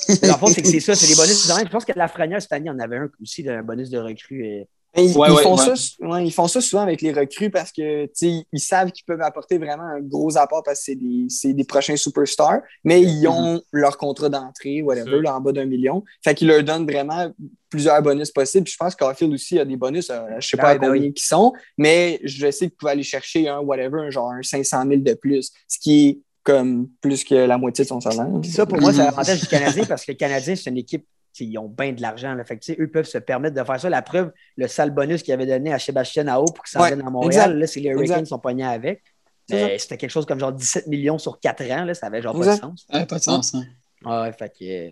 Mais 0.09 0.29
Dans 0.29 0.35
le 0.35 0.39
fond, 0.39 0.47
c'est 0.47 0.63
que 0.63 0.69
c'est 0.69 0.81
ça, 0.81 0.95
c'est 0.95 1.07
des 1.07 1.15
bonus. 1.15 1.47
Je 1.47 1.69
pense 1.69 1.85
que 1.85 1.93
la 1.95 2.09
Franière, 2.09 2.41
cette 2.41 2.53
année, 2.53 2.71
en 2.71 2.79
avait 2.79 2.97
un 2.97 3.11
aussi, 3.21 3.47
un 3.47 3.63
bonus 3.63 3.91
de 3.91 3.99
recrue. 3.99 4.65
Ils, 4.97 5.17
Ouais, 5.17 5.29
ils 5.29 5.35
ouais, 5.35 5.43
font 5.43 5.57
ouais. 5.57 5.77
Ça, 5.77 6.07
ouais, 6.07 6.27
ils 6.27 6.31
font 6.33 6.49
ça 6.49 6.61
souvent 6.61 6.83
avec 6.83 7.03
les 7.03 7.13
recrues 7.13 7.51
parce 7.51 7.71
que 7.73 8.07
tu 8.07 8.11
sais, 8.15 8.47
ils 8.53 8.61
savent 8.61 8.91
qu'ils 8.91 9.05
peuvent 9.05 9.21
apporter 9.21 9.59
vraiment 9.59 9.85
un 9.85 10.01
gros 10.01 10.37
apport 10.39 10.63
parce 10.65 10.79
que 10.81 10.85
c'est 10.87 10.95
des, 10.97 11.27
c'est 11.29 11.53
des 11.53 11.65
prochains 11.65 11.97
superstars, 11.97 12.61
mais 12.85 13.03
ils 13.03 13.29
ont 13.29 13.61
leur 13.73 13.99
contrat 13.99 14.29
d'entrée, 14.29 14.83
whatever, 14.83 15.21
là, 15.23 15.37
en 15.37 15.41
bas 15.41 15.53
d'un 15.53 15.67
million. 15.67 16.03
Fait 16.25 16.35
qu'ils 16.35 16.49
leur 16.49 16.63
donnent 16.65 16.87
vraiment 16.91 17.31
plusieurs 17.69 18.01
bonus 18.03 18.31
possibles. 18.31 18.65
Puis 18.65 18.73
je 18.73 18.79
pense 18.79 18.95
qu'Arfield 18.97 19.33
aussi 19.35 19.59
a 19.59 19.65
des 19.65 19.77
bonus, 19.77 20.09
euh, 20.11 20.21
je 20.39 20.49
sais 20.49 20.57
pas 20.57 20.65
Ouais, 20.69 20.71
à 20.71 20.79
ben 20.79 20.87
combien 20.89 21.03
oui. 21.03 21.13
qui 21.13 21.23
sont, 21.25 21.53
mais 21.77 22.19
je 22.25 22.51
sais 22.51 22.69
qu'ils 22.69 22.77
pouvaient 22.77 22.93
aller 22.93 23.03
chercher 23.03 23.47
un 23.49 23.59
whatever, 23.61 24.01
un 24.01 24.11
genre 24.11 24.31
un 24.33 24.43
500 24.43 24.83
000 24.89 24.97
de 25.03 25.13
plus, 25.15 25.53
ce 25.69 25.79
qui 25.79 26.09
est 26.09 26.19
comme 26.43 26.89
plus 27.03 27.25
que 27.25 27.35
la 27.35 27.59
moitié 27.59 27.85
de 27.85 27.89
son 27.89 28.01
salaire. 28.01 28.27
Puis 28.41 28.51
ça, 28.51 28.65
pour 28.65 28.81
moi, 28.81 28.91
c'est 28.91 29.05
l'avantage 29.05 29.39
du 29.41 29.47
Canadien 29.47 29.85
parce 29.85 30.07
que 30.07 30.13
le 30.13 30.17
Canadien, 30.17 30.57
c'est 30.57 30.71
une 30.71 30.79
équipe, 30.79 31.05
ils 31.45 31.59
ont 31.59 31.69
bien 31.69 31.93
de 31.93 32.01
l'argent. 32.03 32.35
là. 32.35 32.45
Fait 32.45 32.57
que, 32.57 32.65
tu 32.65 32.75
sais, 32.75 32.81
eux 32.81 32.89
peuvent 32.91 33.05
se 33.07 33.19
permettre 33.19 33.55
de 33.55 33.65
faire 33.65 33.81
ça. 33.81 33.89
La 33.91 34.03
preuve, 34.03 34.33
le 34.57 34.67
sale 34.69 34.91
bonus 34.91 35.23
qu'ils 35.23 35.35
avaient 35.35 35.47
donné 35.47 35.73
à 35.73 35.79
Sébastien 35.79 36.27
Ao 36.29 36.45
pour 36.45 36.65
qu'il 36.65 36.73
s'en 36.73 36.81
Ouais, 36.83 36.89
vienne 36.89 37.07
à 37.07 37.11
Montréal, 37.11 37.59
là, 37.59 37.67
c'est 37.67 37.81
les 37.81 37.91
Hurricanes 37.91 38.23
qui 38.25 38.29
sont 38.29 38.39
pognés 38.39 38.65
avec. 38.65 39.03
Mais 39.51 39.79
C'était 39.79 39.97
quelque 39.97 40.11
chose 40.11 40.27
comme 40.27 40.39
genre 40.41 40.53
17 40.53 40.87
millions 40.89 41.17
sur 41.19 41.41
4 41.41 41.63
ans. 41.71 41.85
Là, 41.85 41.95
ça 41.95 42.07
avait 42.09 42.21
genre 42.21 42.39
pas 42.39 42.55
de 42.55 42.61
sens. 42.61 42.87
Ouais, 42.93 43.07
pas 43.07 43.17
de 43.19 43.23
sens. 43.23 43.55
hein. 43.55 43.65
Ah 44.05 44.23
ouais, 44.23 44.33
fait 44.33 44.53
que. 44.57 44.65
euh, 44.89 44.91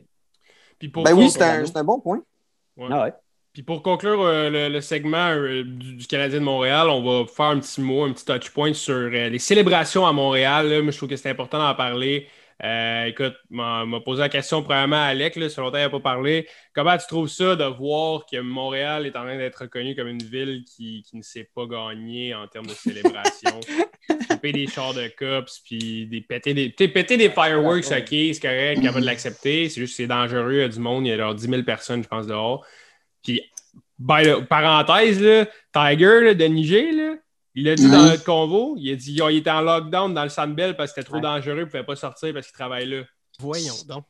Puis 0.78 0.88
pour 0.88 1.04
Ben 1.04 1.12
oui, 1.12 1.30
c'est 1.30 1.42
un, 1.42 1.64
c'est 1.66 1.76
un 1.76 1.84
bon 1.84 2.00
point. 2.00 2.22
Ouais. 2.76 2.88
Ah 2.90 3.04
ouais. 3.04 3.12
Puis 3.52 3.62
pour 3.62 3.82
conclure 3.82 4.20
euh, 4.22 4.50
le, 4.50 4.68
le 4.68 4.80
segment 4.82 5.30
euh, 5.30 5.62
du, 5.64 5.94
du 5.96 6.06
Canadien 6.06 6.40
de 6.40 6.44
Montréal, 6.44 6.88
on 6.90 7.02
va 7.02 7.26
faire 7.26 7.46
un 7.46 7.58
petit 7.60 7.80
mot, 7.80 8.04
un 8.04 8.12
petit 8.12 8.24
touch 8.24 8.50
point 8.50 8.74
sur 8.74 8.94
euh, 8.94 9.28
les 9.30 9.38
célébrations 9.38 10.06
à 10.06 10.12
Montréal. 10.12 10.68
là. 10.68 10.82
Moi, 10.82 10.90
je 10.90 10.96
trouve 10.98 11.08
que 11.08 11.16
c'est 11.16 11.30
important 11.30 11.58
d'en 11.58 11.74
parler. 11.74 12.26
Euh, 12.64 13.04
écoute, 13.04 13.34
m'a 13.50 13.84
m'a 13.84 14.00
posé 14.00 14.20
la 14.20 14.30
question 14.30 14.62
premièrement 14.62 14.96
à 14.96 15.08
Alec, 15.08 15.36
là, 15.36 15.50
selon 15.50 15.66
longtemps 15.66 15.78
il 15.78 15.82
n'a 15.82 15.90
pas 15.90 16.00
parlé. 16.00 16.48
Comment 16.74 16.96
tu 16.96 17.06
trouves 17.06 17.28
ça 17.28 17.54
de 17.54 17.64
voir 17.64 18.24
que 18.24 18.40
Montréal 18.40 19.04
est 19.04 19.14
en 19.14 19.24
train 19.24 19.36
d'être 19.36 19.56
reconnu 19.62 19.94
comme 19.94 20.08
une 20.08 20.22
ville 20.22 20.64
qui, 20.64 21.02
qui 21.06 21.16
ne 21.18 21.22
sait 21.22 21.50
pas 21.54 21.66
gagner 21.66 22.34
en 22.34 22.46
termes 22.48 22.66
de 22.66 22.72
célébration? 22.72 23.60
Couper 24.30 24.52
des 24.52 24.66
chars 24.66 24.94
de 24.94 25.06
cops, 25.08 25.60
puis 25.60 26.06
des, 26.06 26.22
péter, 26.22 26.54
des, 26.54 26.70
péter 26.70 27.16
des 27.18 27.28
fireworks, 27.28 27.84
ok, 27.90 28.08
c'est 28.08 28.40
correct, 28.40 28.80
capable 28.82 29.02
de 29.02 29.06
l'accepter. 29.06 29.68
C'est 29.68 29.80
juste 29.82 29.92
que 29.92 29.96
c'est 29.98 30.06
dangereux, 30.06 30.54
il 30.54 30.60
y 30.60 30.62
a 30.62 30.68
du 30.68 30.80
monde, 30.80 31.06
il 31.06 31.10
y 31.10 31.12
a 31.12 31.18
genre 31.18 31.34
10 31.34 31.46
000 31.48 31.62
personnes, 31.62 32.02
je 32.02 32.08
pense, 32.08 32.26
dehors. 32.26 32.64
Puis, 33.22 33.42
by 33.98 34.22
the- 34.24 34.46
parenthèse, 34.48 35.20
là, 35.22 35.46
Tiger 35.74 36.20
là, 36.22 36.34
de 36.34 36.44
Niger, 36.44 36.92
là, 36.92 37.16
il 37.56 37.68
a 37.68 37.74
dit 37.74 37.90
dans 37.90 38.02
notre 38.02 38.22
convo, 38.24 38.74
il 38.78 38.92
a 38.92 38.96
dit 38.96 39.18
oh, 39.22 39.28
il 39.28 39.38
était 39.38 39.50
en 39.50 39.62
lockdown 39.62 40.14
dans 40.14 40.22
le 40.22 40.28
Sandbell 40.28 40.76
parce 40.76 40.92
que 40.92 41.00
c'était 41.00 41.06
trop 41.06 41.16
Ouais. 41.16 41.22
dangereux, 41.22 41.56
il 41.56 41.60
ne 41.60 41.64
pouvait 41.64 41.82
pas 41.84 41.96
sortir 41.96 42.32
parce 42.32 42.46
qu'il 42.46 42.54
travaille 42.54 42.86
là. 42.86 43.02
Voyons 43.40 43.74
donc. 43.88 44.04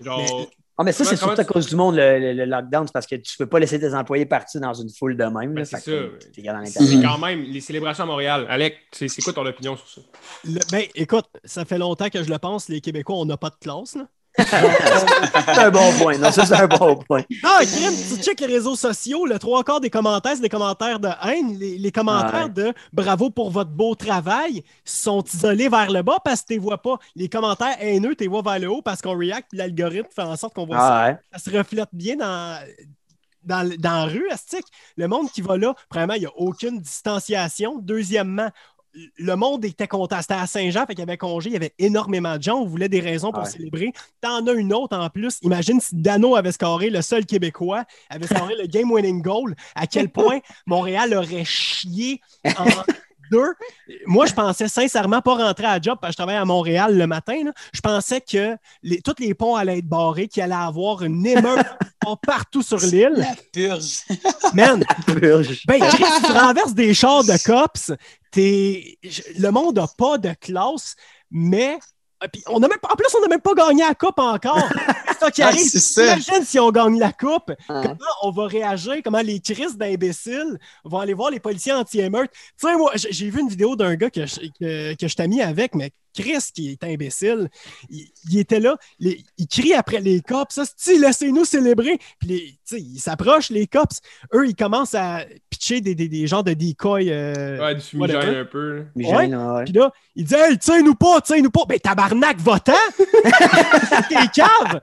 Genre, 0.00 0.46
Ah, 0.78 0.84
mais 0.84 0.92
ça, 0.92 1.04
c'est 1.04 1.16
surtout 1.16 1.38
à 1.40 1.44
cause 1.44 1.66
du 1.68 1.76
monde, 1.76 1.96
le, 1.96 2.18
le- 2.18 2.32
le 2.32 2.44
lockdown. 2.46 2.86
C'est 2.86 2.92
parce 2.92 3.06
que 3.06 3.14
tu 3.16 3.36
peux 3.36 3.46
pas 3.46 3.58
laisser 3.60 3.78
tes 3.78 3.92
employés 3.94 4.24
partir 4.24 4.60
dans 4.62 4.72
une 4.72 4.88
foule 4.88 5.16
de 5.16 5.24
même. 5.24 5.52
Ben, 5.54 5.64
c'est 5.66 5.76
ça. 5.78 5.90
c'est 6.34 7.02
quand 7.02 7.18
même 7.18 7.42
les 7.42 7.60
célébrations 7.60 8.04
à 8.04 8.06
Montréal. 8.06 8.46
Alec, 8.48 8.78
c'est 8.90 9.06
c'est 9.06 9.20
quoi 9.22 9.32
ton 9.34 9.44
opinion 9.46 9.76
sur 9.76 9.86
ça? 9.88 10.00
Le- 10.44 10.60
ben, 10.72 10.84
écoute, 10.94 11.26
ça 11.44 11.64
fait 11.66 11.78
longtemps 11.78 12.08
que 12.08 12.22
je 12.24 12.30
le 12.30 12.38
pense, 12.38 12.68
les 12.70 12.80
Québécois, 12.80 13.16
on 13.16 13.26
n'a 13.26 13.36
pas 13.36 13.50
de 13.50 13.56
classe. 13.60 13.96
Là. 13.96 14.08
C'est 14.38 15.58
un 15.58 15.70
bon 15.70 15.92
point. 15.98 16.18
Non, 16.18 16.30
ça, 16.32 16.46
c'est 16.46 16.54
un 16.54 16.66
bon 16.66 16.96
point. 16.96 17.22
Ah, 17.44 17.60
crime, 17.64 17.92
tu 17.94 18.22
checkes 18.22 18.40
les 18.40 18.46
réseaux 18.46 18.76
sociaux, 18.76 19.26
le 19.26 19.38
trois 19.38 19.62
quarts 19.64 19.80
des 19.80 19.90
commentaires, 19.90 20.32
c'est 20.36 20.42
des 20.42 20.48
commentaires 20.48 20.98
de 21.00 21.08
haine. 21.24 21.58
Les, 21.58 21.78
les 21.78 21.92
commentaires 21.92 22.44
Ouais. 22.44 22.48
de 22.48 22.72
bravo 22.92 23.30
pour 23.30 23.50
votre 23.50 23.70
beau 23.70 23.94
travail 23.94 24.62
sont 24.84 25.22
isolés 25.24 25.68
vers 25.68 25.90
le 25.90 26.02
bas 26.02 26.18
parce 26.24 26.42
que 26.42 26.46
tu 26.48 26.52
les 26.54 26.58
vois 26.58 26.80
pas. 26.80 26.96
Les 27.14 27.28
commentaires 27.28 27.76
haineux, 27.80 28.14
tu 28.14 28.24
les 28.24 28.28
vois 28.28 28.42
vers 28.42 28.58
le 28.58 28.70
haut 28.70 28.82
parce 28.82 29.02
qu'on 29.02 29.16
react, 29.18 29.48
puis 29.50 29.58
l'algorithme 29.58 30.08
fait 30.14 30.22
en 30.22 30.36
sorte 30.36 30.54
qu'on 30.54 30.66
voit 30.66 30.78
ça. 30.78 31.04
Ouais. 31.08 31.16
Ça 31.32 31.38
se 31.50 31.56
reflète 31.56 31.88
bien 31.92 32.16
dans, 32.16 32.58
dans, 33.44 33.68
dans 33.78 33.90
la 33.92 34.04
rue, 34.04 34.28
Astic. 34.30 34.64
Le 34.96 35.08
monde 35.08 35.30
qui 35.30 35.42
va 35.42 35.56
là, 35.58 35.74
premièrement, 35.88 36.14
il 36.14 36.20
n'y 36.20 36.26
a 36.26 36.32
aucune 36.36 36.80
distanciation. 36.80 37.78
Deuxièmement, 37.80 38.48
le 39.16 39.34
monde 39.36 39.64
était 39.64 39.88
content. 39.88 40.20
C'était 40.20 40.34
à 40.34 40.46
Saint-Jean, 40.46 40.80
fait 40.86 40.94
qu'il 40.94 41.00
y 41.00 41.02
avait 41.02 41.16
congé, 41.16 41.50
il 41.50 41.52
y 41.54 41.56
avait 41.56 41.74
énormément 41.78 42.36
de 42.36 42.42
gens. 42.42 42.56
On 42.60 42.66
voulait 42.66 42.88
des 42.88 43.00
raisons 43.00 43.32
pour 43.32 43.42
Ouais. 43.44 43.48
célébrer. 43.50 43.92
T'en 44.20 44.46
as 44.46 44.52
une 44.52 44.72
autre 44.72 44.96
en 44.96 45.08
plus. 45.08 45.38
Imagine 45.42 45.80
si 45.80 45.94
Dano 45.96 46.36
avait 46.36 46.52
scoré, 46.52 46.90
le 46.90 47.00
seul 47.02 47.24
Québécois, 47.26 47.84
avait 48.10 48.26
scoré 48.26 48.54
le 48.60 48.66
game-winning 48.66 49.22
goal, 49.22 49.54
à 49.74 49.86
quel 49.86 50.08
point 50.12 50.40
Montréal 50.66 51.14
aurait 51.14 51.44
chié 51.44 52.20
en 52.44 52.64
deux. 53.32 53.54
Moi, 54.06 54.26
je 54.26 54.32
pensais 54.34 54.68
sincèrement 54.68 55.20
pas 55.20 55.34
rentrer 55.34 55.66
à 55.66 55.80
job 55.80 55.98
parce 56.00 56.10
que 56.10 56.12
je 56.12 56.16
travaille 56.18 56.36
à 56.36 56.44
Montréal 56.44 56.96
le 56.96 57.06
matin. 57.06 57.44
là. 57.44 57.52
Je 57.72 57.80
pensais 57.80 58.20
que 58.20 58.56
les, 58.82 59.00
tous 59.00 59.14
les 59.18 59.34
ponts 59.34 59.56
allaient 59.56 59.78
être 59.78 59.88
barrés, 59.88 60.28
qu'il 60.28 60.42
allait 60.42 60.54
avoir 60.54 61.02
une 61.02 61.26
émeute 61.26 61.66
partout 62.26 62.62
sur 62.62 62.78
l'île. 62.78 63.14
La 63.16 63.34
purge. 63.52 64.02
Man, 64.54 64.84
Purge. 65.06 65.62
ben, 65.66 65.80
tu 66.24 66.32
renverses 66.32 66.74
des 66.74 66.94
chars 66.94 67.24
de 67.24 67.42
cops, 67.44 67.92
le 68.36 69.50
monde 69.50 69.76
n'a 69.76 69.86
pas 69.96 70.18
de 70.18 70.32
classe, 70.40 70.94
mais. 71.30 71.78
Ah, 72.22 72.28
puis 72.28 72.42
on 72.48 72.62
a 72.62 72.68
même, 72.68 72.78
en 72.88 72.94
plus, 72.96 73.06
on 73.16 73.20
n'a 73.20 73.28
même 73.28 73.40
pas 73.40 73.54
gagné 73.54 73.82
la 73.82 73.94
coupe 73.94 74.18
encore. 74.18 74.68
C'est 75.08 75.18
ça 75.18 75.30
qui 75.30 75.42
Ah, 75.42 75.48
arrive. 75.48 75.70
Imagine 75.98 76.44
si 76.44 76.58
on 76.60 76.70
gagne 76.70 76.98
la 76.98 77.12
coupe. 77.12 77.48
Ouais. 77.50 77.56
Comment 77.68 77.96
on 78.22 78.30
va 78.30 78.46
réagir? 78.46 78.96
Comment 79.04 79.20
les 79.20 79.40
crises 79.40 79.76
d'imbéciles 79.76 80.58
vont 80.84 80.98
aller 80.98 81.14
voir 81.14 81.30
les 81.30 81.40
policiers 81.40 81.72
anti-émeute? 81.72 82.30
Tu 82.32 82.66
sais, 82.68 82.76
moi, 82.76 82.92
j'ai 82.94 83.12
j'ai 83.12 83.30
vu 83.30 83.40
une 83.40 83.48
vidéo 83.48 83.76
d'un 83.76 83.94
gars 83.96 84.10
que, 84.10 84.24
je- 84.26 84.40
que, 84.60 84.94
que 84.94 85.08
je 85.08 85.14
t'ai 85.16 85.28
mis 85.28 85.42
avec, 85.42 85.74
mais 85.74 85.90
Chris, 86.14 86.38
qui 86.54 86.70
est 86.70 86.84
imbécile, 86.84 87.48
il, 87.90 88.06
il 88.30 88.38
était 88.38 88.60
là, 88.60 88.76
les- 89.00 89.24
il 89.38 89.46
crie 89.48 89.74
après 89.74 90.00
les 90.00 90.20
cops, 90.20 90.54
ça, 90.54 90.64
si 90.76 90.98
laissez-nous 90.98 91.44
célébrer. 91.44 91.98
Puis, 92.18 92.28
les- 92.28 92.46
tu 92.66 92.76
sais, 92.76 92.80
ils 92.80 92.98
s'approchent, 93.00 93.50
les 93.50 93.66
cops. 93.66 94.00
Eux, 94.34 94.46
ils 94.48 94.54
commencent 94.54 94.94
à 94.94 95.24
pitcher 95.50 95.80
des, 95.80 95.94
des, 95.94 96.08
des 96.08 96.26
genres 96.26 96.44
de 96.44 96.54
decoys. 96.54 97.00
euh, 97.08 97.58
Ouais, 97.58 97.74
du 97.74 97.80
fumigène 97.80 98.34
un 98.36 98.44
peu. 98.44 98.76
là. 98.78 98.82
Mais 98.96 99.06
Ouais. 99.06 99.22
gêne, 99.24 99.36
ouais. 99.36 99.64
Puis 99.64 99.72
là, 99.74 99.90
il 100.16 100.24
dit 100.24 100.34
Hey, 100.34 100.58
tiens-nous 100.58 100.94
pas, 100.94 101.20
tiens-nous 101.20 101.50
pas. 101.50 101.64
Ben, 101.68 101.78
tabarnak, 101.78 102.38
votant! 102.38 102.72
T'es 104.08 104.28
cave! 104.34 104.80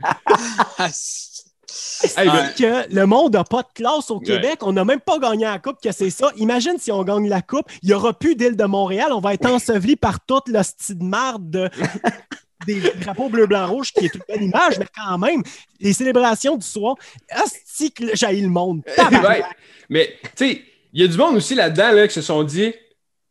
C'est- 1.72 2.18
que 2.58 2.94
le 2.94 3.06
monde 3.06 3.34
n'a 3.34 3.44
pas 3.44 3.62
de 3.62 3.68
classe 3.74 4.10
au. 4.10 4.20
Québec? 4.20 4.60
On 4.62 4.72
n'a 4.74 4.86
même 4.86 5.02
pas 5.02 5.20
gagné 5.20 5.46
la 5.46 5.60
Coupe, 5.60 5.82
que 5.84 5.92
c'est 5.92 6.10
ça. 6.10 6.32
Imagine 6.38 6.78
si 6.80 6.92
on 6.92 7.04
gagne 7.04 7.28
la 7.28 7.42
Coupe, 7.42 7.66
il 7.84 7.90
n'y 7.90 7.94
aura 7.94 8.14
plus 8.14 8.36
d'île 8.36 8.56
de 8.56 8.64
Montréal. 8.66 9.10
On 9.12 9.20
va 9.20 9.34
être 9.34 9.46
enseveli 9.50 9.96
par 9.96 10.20
toute 10.26 10.48
le 10.48 10.64
style 10.64 10.98
de 11.00 11.04
marde 11.04 11.50
de- 11.50 11.70
des 12.66 12.82
drapeaux 13.02 13.30
bleu, 13.30 13.48
blanc, 13.48 13.68
rouge, 13.68 13.92
qui 13.94 14.06
est 14.06 14.14
une 14.16 14.22
belle 14.28 14.44
image, 14.44 14.80
mais 14.80 14.86
quand 14.96 15.18
même, 15.18 15.42
les 15.80 15.94
célébrations 15.94 16.56
du 16.58 16.66
soir, 16.66 16.96
asti 17.30 17.92
que 17.92 18.16
j'haïs 18.16 18.42
le 18.42 18.50
monde. 18.50 18.82
Ouais. 19.24 19.44
Mais, 19.90 20.14
tu 20.36 20.46
sais, 20.54 20.62
il 20.94 21.02
y 21.02 21.04
a 21.04 21.08
du 21.08 21.18
monde 21.18 21.36
aussi 21.36 21.56
là-dedans 21.56 21.92
là, 21.92 22.08
qui 22.08 22.14
se 22.14 22.22
sont 22.22 22.44
dit 22.44 22.74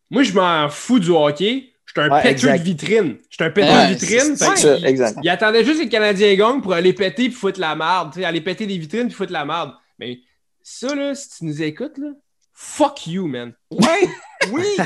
Moi, 0.09 0.23
je 0.23 0.33
m'en 0.33 0.69
fous 0.69 0.99
du 0.99 1.09
hockey. 1.11 1.73
Je 1.99 2.03
suis 2.05 2.11
un 2.11 2.15
Ouais, 2.15 2.23
péteux 2.23 2.51
de 2.57 2.63
vitrine. 2.63 3.17
Je 3.29 3.35
suis 3.35 3.43
un 3.45 3.49
péteux 3.51 3.67
Ouais, 3.71 3.87
de 3.89 3.93
vitrine. 3.93 4.35
c'est- 4.35 4.55
ça, 4.55 4.77
exact. 4.87 5.17
Il 5.23 5.29
attendait 5.29 5.63
juste 5.63 5.77
que 5.79 5.83
les 5.83 5.89
Canadiens 5.89 6.35
gagnent 6.35 6.61
pour 6.61 6.73
aller 6.73 6.93
péter 6.93 7.29
puis 7.29 7.33
foutre 7.37 7.59
la 7.59 7.75
merde. 7.75 8.11
tu 8.13 8.19
sais, 8.19 8.25
aller 8.25 8.41
péter 8.41 8.65
des 8.65 8.77
vitrines 8.77 9.07
puis 9.07 9.15
foutre 9.15 9.31
la 9.33 9.45
merde. 9.45 9.71
Mais 9.97 10.19
ça, 10.63 10.93
là, 10.95 11.13
si 11.15 11.29
tu 11.29 11.45
nous 11.45 11.61
écoutes, 11.61 11.97
là, 11.97 12.09
fuck 12.53 13.07
you, 13.07 13.27
man. 13.27 13.53
Ouais, 13.71 14.09
oui. 14.51 14.63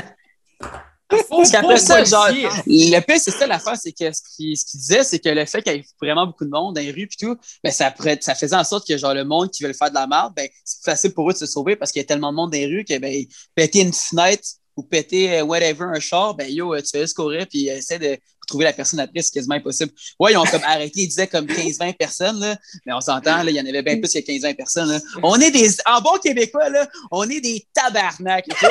Parce 1.28 1.50
qu'après 1.52 1.76
ça, 1.76 2.02
genre, 2.02 2.26
policier. 2.26 2.90
le 2.90 3.00
pire, 3.00 3.20
c'est 3.20 3.30
ça 3.30 3.46
l'affaire, 3.46 3.76
c'est 3.76 3.92
que 3.92 4.10
ce 4.10 4.20
qu'il 4.34 4.56
ce 4.56 4.64
qu'il 4.64 4.80
disait, 4.80 5.04
c'est 5.04 5.18
que 5.20 5.28
le 5.28 5.44
fait 5.44 5.62
qu'il 5.62 5.72
y 5.74 5.76
ait 5.76 5.84
vraiment 6.00 6.26
beaucoup 6.26 6.44
de 6.44 6.50
monde 6.50 6.74
dans 6.74 6.80
les 6.80 6.90
rues 6.90 7.02
et 7.02 7.08
tout, 7.24 7.36
ben, 7.62 7.70
ça, 7.70 7.90
pourrait- 7.92 8.18
ça 8.20 8.34
faisait 8.34 8.56
en 8.56 8.64
sorte 8.64 8.88
que 8.88 8.96
genre 8.96 9.14
le 9.14 9.24
monde 9.24 9.50
qui 9.50 9.62
veut 9.62 9.72
faire 9.74 9.90
de 9.90 9.94
la 9.94 10.06
merde, 10.08 10.32
ben, 10.34 10.48
c'est 10.64 10.80
plus 10.82 10.90
facile 10.90 11.12
pour 11.14 11.28
eux 11.30 11.32
de 11.32 11.38
se 11.38 11.46
sauver 11.46 11.76
parce 11.76 11.92
qu'il 11.92 12.00
y 12.00 12.04
a 12.04 12.06
tellement 12.06 12.32
de 12.32 12.36
monde 12.36 12.50
dans 12.50 12.58
les 12.58 12.66
rues 12.66 12.84
que 12.84 12.98
ben, 12.98 13.12
péter 13.54 13.80
une 13.82 13.92
fenêtre 13.92 14.42
ou 14.76 14.82
péter 14.82 15.38
euh, 15.38 15.42
whatever 15.44 15.84
un 15.84 16.00
char, 16.00 16.34
ben 16.34 16.50
yo, 16.50 16.74
euh, 16.74 16.82
tu 16.82 16.90
fais 16.90 17.04
courir 17.14 17.46
puis 17.48 17.70
euh, 17.70 17.76
essaie 17.76 17.98
de 17.98 18.18
trouver 18.46 18.64
la 18.64 18.72
personne 18.72 19.00
après, 19.00 19.22
c'est 19.22 19.32
quasiment 19.32 19.54
impossible. 19.54 19.92
Ouais, 20.18 20.32
ils 20.32 20.36
ont 20.36 20.44
comme 20.44 20.64
arrêté, 20.64 21.00
ils 21.00 21.08
disaient 21.08 21.26
comme 21.26 21.46
15-20 21.46 21.96
personnes, 21.96 22.40
là, 22.40 22.56
mais 22.84 22.92
on 22.92 23.00
s'entend, 23.00 23.42
là, 23.42 23.50
il 23.50 23.56
y 23.56 23.60
en 23.60 23.66
avait 23.66 23.82
bien 23.82 23.98
plus 23.98 24.12
que 24.12 24.18
15-20 24.18 24.54
personnes. 24.54 24.90
là. 24.90 25.00
On 25.22 25.40
est 25.40 25.50
des, 25.50 25.70
en 25.86 26.00
bon 26.02 26.18
québécois, 26.22 26.68
là, 26.68 26.86
on 27.10 27.28
est 27.28 27.40
des 27.40 27.66
tabarnak. 27.72 28.46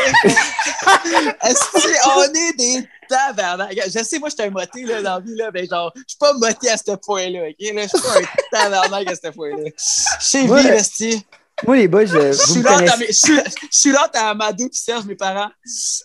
on 2.16 2.24
est 2.24 2.58
des 2.58 2.88
tabarnak? 3.10 3.80
Je 3.88 4.04
sais, 4.04 4.20
moi, 4.20 4.30
je 4.30 4.36
suis 4.36 4.44
un 4.44 4.52
moté 4.52 4.84
là, 4.84 5.02
dans 5.02 5.16
la 5.16 5.20
vie, 5.22 5.36
là, 5.36 5.50
mais 5.52 5.66
genre, 5.66 5.92
je 5.96 6.04
suis 6.08 6.18
pas 6.20 6.34
moté 6.34 6.70
à 6.70 6.78
ce 6.78 6.96
point-là, 6.96 7.48
OK? 7.50 7.56
Je 7.60 7.66
suis 7.66 8.02
pas 8.02 8.20
un 8.20 8.24
tabarnak 8.52 9.08
à 9.12 9.16
ce 9.16 9.30
point-là. 9.30 9.72
Chez 10.22 10.44
Ouais. 10.44 10.84
Moi, 11.66 11.78
les 11.78 11.88
boys, 11.88 12.06
je- 12.06 12.32
suis 13.72 13.92
là 13.92 14.10
à 14.14 14.30
à 14.30 14.34
Madou 14.34 14.70
qui 14.70 14.80
Serge, 14.80 15.06
mes 15.06 15.16
parents. 15.16 15.52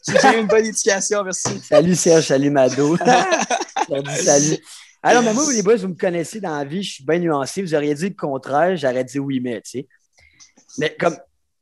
J'ai 0.07 0.39
une 0.39 0.47
bonne 0.47 0.67
éducation, 0.67 1.25
merci. 1.25 1.61
Salut 1.67 1.95
Serge, 1.97 2.27
salut 2.27 2.51
Mado. 2.51 2.97
Dis 3.89 4.25
salut. 4.25 4.59
Alors, 5.03 5.23
mais 5.23 5.33
moi, 5.33 5.51
les 5.53 5.63
boys, 5.63 5.77
vous 5.77 5.89
me 5.89 5.95
connaissez 5.95 6.41
dans 6.41 6.57
la 6.57 6.65
vie, 6.65 6.83
je 6.83 6.95
suis 6.95 7.05
bien 7.05 7.19
nuancé. 7.19 7.63
Vous 7.63 7.75
auriez 7.75 7.95
dit 7.95 8.09
le 8.09 8.15
contraire, 8.15 8.77
j'aurais 8.77 9.05
dit 9.05 9.19
oui, 9.19 9.41
mais, 9.41 9.61
tu 9.63 9.71
sais. 9.71 9.89
Mais 10.77 10.95
comme, 10.99 11.17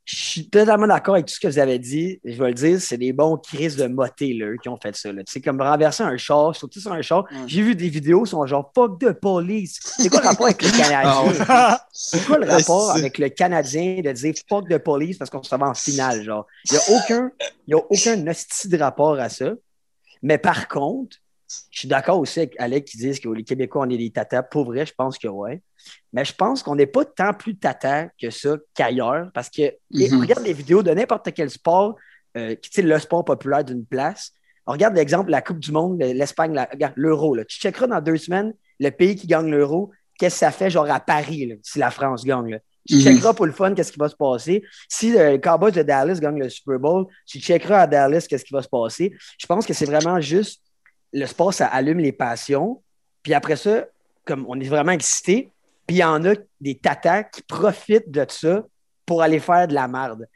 je 0.09 0.15
suis 0.15 0.49
totalement 0.49 0.87
d'accord 0.87 1.15
avec 1.15 1.25
tout 1.27 1.33
ce 1.33 1.39
que 1.41 1.49
vous 1.49 1.59
avez 1.59 1.77
dit. 1.79 2.21
Je 2.23 2.41
vais 2.41 2.47
le 2.47 2.53
dire, 2.53 2.79
c'est 2.81 2.97
des 2.97 3.11
bons 3.11 3.35
crises 3.35 3.75
de 3.75 3.87
moté, 3.87 4.33
là, 4.33 4.45
eux, 4.45 4.55
qui 4.61 4.69
ont 4.69 4.77
fait 4.81 4.95
ça. 4.95 5.09
sais, 5.27 5.41
comme 5.41 5.61
renverser 5.61 6.01
un 6.03 6.15
char, 6.15 6.55
surtout 6.55 6.79
sur 6.79 6.93
un 6.93 7.01
char. 7.01 7.25
J'ai 7.45 7.61
vu 7.61 7.75
des 7.75 7.89
vidéos, 7.89 8.23
ils 8.25 8.29
sont 8.29 8.45
genre 8.45 8.71
fuck 8.73 8.99
de 9.01 9.11
police. 9.11 9.79
C'est 9.99 10.07
quoi 10.07 10.21
le 10.21 10.27
rapport 10.27 10.45
avec 10.45 10.61
le 10.61 10.69
Canadien? 10.77 11.45
Ah 11.49 11.85
C'est 11.91 12.25
quoi 12.25 12.37
le 12.37 12.49
rapport 12.49 12.93
C'est- 12.93 12.99
avec 12.99 13.17
le 13.17 13.27
Canadien 13.27 13.99
de 14.01 14.11
dire 14.13 14.33
fuck 14.47 14.69
de 14.69 14.77
police 14.77 15.17
parce 15.17 15.29
qu'on 15.29 15.43
se 15.43 15.53
va 15.53 15.67
en 15.67 15.73
finale? 15.73 16.23
Genre, 16.23 16.47
il 16.65 16.71
n'y 16.73 16.77
a 16.77 16.97
aucun, 16.97 17.31
il 17.67 17.71
y 17.71 17.73
a 17.73 17.77
aucun 17.77 18.25
hostie 18.27 18.69
de 18.69 18.77
rapport 18.77 19.19
à 19.19 19.27
ça. 19.27 19.51
Mais 20.23 20.37
par 20.37 20.69
contre, 20.69 21.17
je 21.71 21.79
suis 21.79 21.87
d'accord 21.87 22.19
aussi 22.19 22.39
avec 22.39 22.55
Alec 22.59 22.85
qui 22.85 22.97
disent 22.97 23.19
que 23.19 23.29
les 23.29 23.43
Québécois, 23.43 23.85
on 23.85 23.89
est 23.89 23.97
des 23.97 24.09
tatas. 24.09 24.43
Pour 24.43 24.65
vrai, 24.65 24.85
je 24.85 24.93
pense 24.93 25.17
que 25.17 25.27
ouais. 25.27 25.61
Mais 26.13 26.25
je 26.25 26.33
pense 26.33 26.63
qu'on 26.63 26.75
n'est 26.75 26.87
pas 26.87 27.05
tant 27.05 27.33
plus 27.33 27.57
tata 27.57 28.09
que 28.21 28.29
ça 28.29 28.57
qu'ailleurs 28.73 29.29
parce 29.33 29.49
que 29.49 29.61
et 29.61 29.77
Mhm. 29.91 30.19
regarde 30.21 30.43
les 30.43 30.53
vidéos 30.53 30.83
de 30.83 30.91
n'importe 30.91 31.31
quel 31.33 31.49
sport, 31.49 31.95
euh, 32.35 32.55
qui 32.55 32.69
sais, 32.71 32.81
le 32.81 32.99
sport 32.99 33.23
populaire 33.23 33.63
d'une 33.63 33.85
place. 33.85 34.31
On 34.65 34.73
regarde 34.73 34.95
l'exemple, 34.95 35.31
la 35.31 35.41
Coupe 35.41 35.59
du 35.59 35.71
Monde, 35.71 36.01
l'Espagne, 36.01 36.53
l'Euro. 36.95 37.37
Tu 37.47 37.59
checkeras 37.59 37.87
dans 37.87 38.01
deux 38.01 38.17
semaines 38.17 38.53
le 38.79 38.89
pays 38.89 39.15
qui 39.15 39.25
gagne 39.27 39.49
l'Euro, 39.49 39.91
qu'est-ce 40.19 40.35
que 40.35 40.39
ça 40.39 40.51
fait 40.51 40.69
genre 40.69 40.89
à 40.91 40.99
Paris 40.99 41.45
là, 41.47 41.55
si 41.63 41.79
la 41.79 41.89
France 41.91 42.25
gagne. 42.25 42.49
là. 42.51 42.59
Tu 42.85 42.95
Mhm. 42.95 43.01
checkeras 43.01 43.33
pour 43.33 43.45
le 43.45 43.51
fun 43.51 43.73
qu'est-ce 43.73 43.91
qui 43.91 43.99
va 43.99 44.07
se 44.09 44.15
passer. 44.15 44.63
Si 44.89 45.17
euh, 45.17 45.31
le 45.33 45.37
Cowboys 45.39 45.71
de 45.73 45.83
Dallas 45.83 46.19
gagne 46.19 46.39
le 46.39 46.49
Super 46.49 46.79
Bowl, 46.79 47.05
tu 47.25 47.39
checkeras 47.39 47.81
à 47.81 47.87
Dallas 47.87 48.25
qu'est-ce 48.29 48.45
qui 48.45 48.53
va 48.53 48.61
se 48.61 48.69
passer. 48.69 49.13
Je 49.37 49.45
pense 49.45 49.65
que 49.65 49.73
c'est 49.73 49.85
vraiment 49.85 50.19
juste 50.21 50.61
le 51.13 51.25
sport, 51.25 51.53
ça 51.53 51.67
allume 51.67 51.99
les 51.99 52.11
passions. 52.11 52.81
Puis 53.23 53.33
après 53.33 53.55
ça, 53.55 53.85
comme 54.25 54.45
on 54.47 54.59
est 54.59 54.67
vraiment 54.67 54.91
excité, 54.91 55.51
puis 55.85 55.97
il 55.97 55.99
y 55.99 56.03
en 56.03 56.23
a 56.25 56.33
des 56.59 56.75
tatas 56.77 57.23
qui 57.23 57.41
profitent 57.43 58.11
de 58.11 58.25
ça 58.29 58.63
pour 59.05 59.21
aller 59.21 59.39
faire 59.39 59.67
de 59.67 59.73
la 59.73 59.87
merde. 59.87 60.27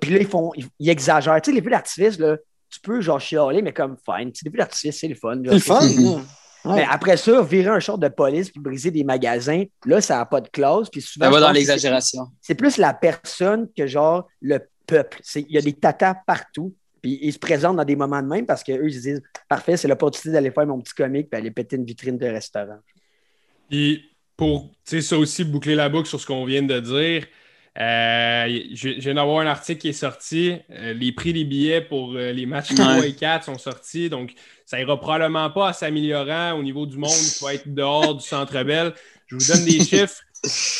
Puis, 0.00 0.10
là, 0.12 0.18
ils 0.20 0.26
font, 0.26 0.52
ils, 0.54 0.66
ils 0.78 0.88
exagèrent. 0.90 1.40
Tu 1.42 1.50
sais, 1.50 1.54
les 1.56 1.62
feux 1.62 1.70
d'artifice, 1.70 2.18
là, 2.18 2.36
tu 2.70 2.80
peux 2.80 3.00
genre 3.00 3.20
chialer, 3.20 3.62
mais 3.62 3.72
comme 3.72 3.96
fine. 4.04 4.30
Tu 4.32 4.38
sais, 4.40 4.44
les 4.44 4.50
feux 4.52 4.58
d'artifice, 4.58 5.00
c'est 5.00 5.08
le 5.08 5.14
fun. 5.16 5.40
C'est 5.44 5.52
le 5.52 5.58
fun. 5.58 5.80
Mhm. 5.82 6.04
là. 6.04 6.20
Ouais. 6.64 6.74
Mais 6.76 6.86
après 6.90 7.16
ça, 7.16 7.42
virer 7.42 7.68
un 7.70 7.78
short 7.80 8.00
de 8.00 8.08
police 8.08 8.50
puis 8.50 8.60
briser 8.60 8.90
des 8.90 9.04
magasins, 9.04 9.62
là, 9.84 10.00
ça 10.00 10.16
n'a 10.16 10.26
pas 10.26 10.40
de 10.40 10.48
classe. 10.48 10.88
Puis 10.90 11.00
souvent, 11.00 11.26
Ça 11.26 11.30
va 11.30 11.40
dans 11.40 11.52
l'exagération. 11.52 12.24
c'est- 12.40 12.48
C'est 12.48 12.54
plus 12.56 12.76
la 12.78 12.92
personne 12.94 13.68
que 13.76 13.86
genre 13.86 14.26
le 14.40 14.60
peuple. 14.86 15.18
C'est- 15.22 15.42
Il 15.48 15.52
y 15.54 15.58
a 15.58 15.62
des 15.62 15.74
tatas 15.74 16.14
partout. 16.26 16.74
Puis 17.06 17.20
ils 17.22 17.32
se 17.32 17.38
présentent 17.38 17.76
dans 17.76 17.84
des 17.84 17.94
moments 17.94 18.20
de 18.20 18.26
même 18.26 18.46
parce 18.46 18.64
qu'eux, 18.64 18.88
ils 18.88 18.94
se 18.94 19.00
disent 19.00 19.22
Parfait, 19.48 19.76
c'est 19.76 19.86
l'opportunité 19.86 20.32
d'aller 20.32 20.50
faire 20.50 20.66
mon 20.66 20.80
petit 20.80 20.92
comique 20.92 21.30
puis 21.30 21.38
aller 21.38 21.52
péter 21.52 21.76
une 21.76 21.84
vitrine 21.84 22.18
de 22.18 22.26
restaurant. 22.26 22.80
Puis 23.70 24.10
pour 24.36 24.72
tu 24.84 24.96
sais, 24.96 25.00
ça 25.02 25.16
aussi 25.16 25.44
boucler 25.44 25.76
la 25.76 25.88
boucle 25.88 26.08
sur 26.08 26.20
ce 26.20 26.26
qu'on 26.26 26.44
vient 26.44 26.64
de 26.64 26.80
dire, 26.80 27.24
euh, 27.78 28.60
je, 28.74 28.94
je 28.96 29.00
viens 29.00 29.14
d'avoir 29.14 29.38
un 29.38 29.46
article 29.46 29.82
qui 29.82 29.88
est 29.90 29.92
sorti. 29.92 30.56
Euh, 30.70 30.94
les 30.94 31.12
prix 31.12 31.32
des 31.32 31.44
billets 31.44 31.80
pour 31.80 32.14
euh, 32.16 32.32
les 32.32 32.44
matchs 32.44 32.74
3 32.74 33.06
et 33.06 33.14
4 33.14 33.44
sont 33.44 33.58
sortis. 33.58 34.10
Donc, 34.10 34.32
ça 34.64 34.80
ira 34.80 34.98
probablement 34.98 35.48
pas 35.50 35.68
en 35.68 35.72
s'améliorant 35.72 36.58
au 36.58 36.64
niveau 36.64 36.86
du 36.86 36.96
monde 36.96 37.10
qui 37.10 37.44
va 37.44 37.54
être 37.54 37.72
dehors 37.72 38.16
du 38.16 38.24
Centre 38.26 38.64
Bell. 38.64 38.94
Je 39.28 39.36
vous 39.36 39.52
donne 39.52 39.64
des 39.64 39.78
chiffres. 39.84 40.22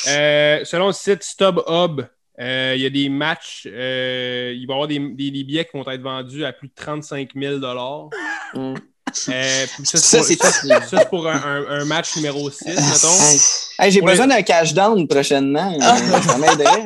Euh, 0.08 0.64
selon 0.64 0.88
le 0.88 0.92
site 0.92 1.22
StubHub, 1.22 2.00
euh, 2.00 2.04
il 2.76 2.82
y 2.82 2.86
a 2.86 2.90
des 2.90 3.08
matchs, 3.08 3.66
euh, 3.70 4.52
il 4.54 4.66
va 4.66 4.72
y 4.72 4.74
avoir 4.74 4.88
des, 4.88 4.98
des- 4.98 5.30
des 5.30 5.44
billets 5.44 5.64
qui 5.64 5.76
vont 5.76 5.88
être 5.90 6.02
vendus 6.02 6.44
à 6.44 6.52
plus 6.52 6.68
de 6.68 6.74
35 6.74 7.30
000 7.34 7.58
Mm. 8.54 8.74
Euh, 9.30 9.66
ça, 9.84 10.22
c'est 10.22 10.36
pour, 10.36 10.48
ça, 10.88 11.04
pour 11.06 11.26
un, 11.28 11.36
un- 11.36 11.80
un 11.80 11.84
match 11.86 12.16
numéro 12.16 12.50
6, 12.50 12.66
mettons. 12.66 13.82
Hey, 13.82 13.90
j'ai 13.90 14.00
besoin 14.02 14.26
les- 14.26 14.34
d'un 14.34 14.42
cash 14.42 14.74
down 14.74 15.06
prochainement. 15.08 15.72
Euh, 15.74 15.80
ça. 15.80 16.36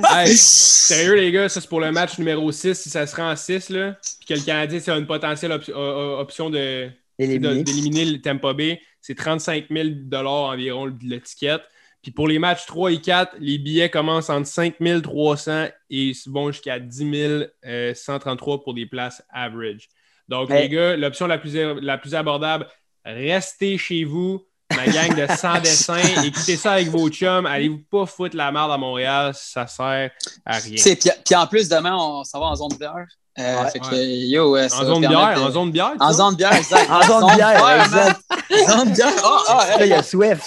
Hey, 0.27 0.37
sérieux, 0.37 1.15
les 1.15 1.33
gars, 1.33 1.49
ça 1.49 1.61
c'est 1.61 1.69
pour 1.69 1.81
le 1.81 1.91
match 1.91 2.19
numéro 2.19 2.53
6, 2.53 2.75
si 2.75 2.89
ça 2.91 3.07
se 3.07 3.17
rend 3.17 3.31
en 3.33 3.37
6, 3.37 3.71
là, 3.71 3.97
puis 4.19 4.27
que 4.29 4.35
le 4.35 4.45
Canadien, 4.45 4.79
c'est 4.81 4.93
une 4.93 5.07
potentielle 5.07 5.53
op- 5.53 5.69
option 5.75 6.51
de, 6.51 6.57
de- 6.87 6.91
Éliminer. 7.19 7.63
d'éliminer 7.65 8.05
le 8.05 8.21
Tampa 8.21 8.53
Bay, 8.53 8.81
c'est 9.01 9.15
35 9.17 9.65
000 9.71 9.89
environ 10.15 10.85
le- 10.87 10.95
l'étiquette. 11.03 11.63
Puis 12.03 12.13
pour 12.13 12.29
les 12.29 12.39
matchs 12.39 12.67
3 12.67 12.93
et 12.93 13.01
4, 13.01 13.37
les 13.41 13.59
billets 13.59 13.91
commencent 13.91 14.31
entre 14.31 14.47
5 14.47 14.77
300 15.03 15.67
et 15.91 16.13
vont 16.27 16.51
jusqu'à 16.51 16.79
10 16.79 17.47
euh, 17.67 17.95
133 17.95 18.63
pour 18.63 18.75
des 18.75 18.87
places 18.87 19.23
average. 19.31 19.89
Donc, 20.29 20.51
les 20.51 20.69
gars, 20.69 20.97
l'option 20.97 21.27
la 21.27 21.39
plus, 21.39 21.55
la 21.55 21.99
plus 21.99 22.15
abordable, 22.15 22.69
restez 23.05 23.77
chez 23.77 24.05
vous, 24.05 24.47
ma 24.87 24.93
gang 24.93 25.15
de 25.15 25.27
100 25.33 25.61
dessins, 25.63 26.23
écoutez 26.25 26.57
ça 26.57 26.73
avec 26.73 26.89
vos 26.89 27.09
chums, 27.09 27.47
allez-vous 27.47 27.83
pas 27.91 28.07
foutre 28.07 28.37
la 28.37 28.51
merde 28.53 28.73
à 28.73 28.77
Montréal, 28.79 29.33
ça 29.35 29.67
sert 29.67 30.11
à 30.47 30.59
rien. 30.59 30.77
Puis 31.25 31.35
en 31.35 31.47
plus, 31.47 31.69
demain, 31.69 31.97
on 31.97 32.25
s'en 32.25 32.41
va 32.41 32.47
en 32.47 32.57
zone 32.57 32.77
bière. 32.79 32.95
Euh, 33.39 33.63
Ouais. 33.63 33.71
fait 33.71 33.79
que, 33.79 33.87
Ouais. 33.91 34.07
yo, 34.27 34.53
ouais, 34.53 34.65
En 34.73 34.85
zone 34.85 35.01
bière, 35.07 35.35
de- 35.37 35.41
en 35.41 35.51
zone 35.53 35.71
bière, 35.71 35.93
En 36.01 36.13
zone 36.13 36.35
bière, 36.35 36.53
exact. 36.53 36.91
En 36.91 37.03
zone 37.03 37.37
bière, 37.37 37.81
exact. 37.85 38.21
Zone 38.69 38.91
bière. 38.93 39.13
Oh, 39.25 39.39
oh, 39.49 39.53
Là, 39.79 39.87
il 39.87 39.89
y 39.89 39.93
a 39.93 40.03
Swift. 40.03 40.43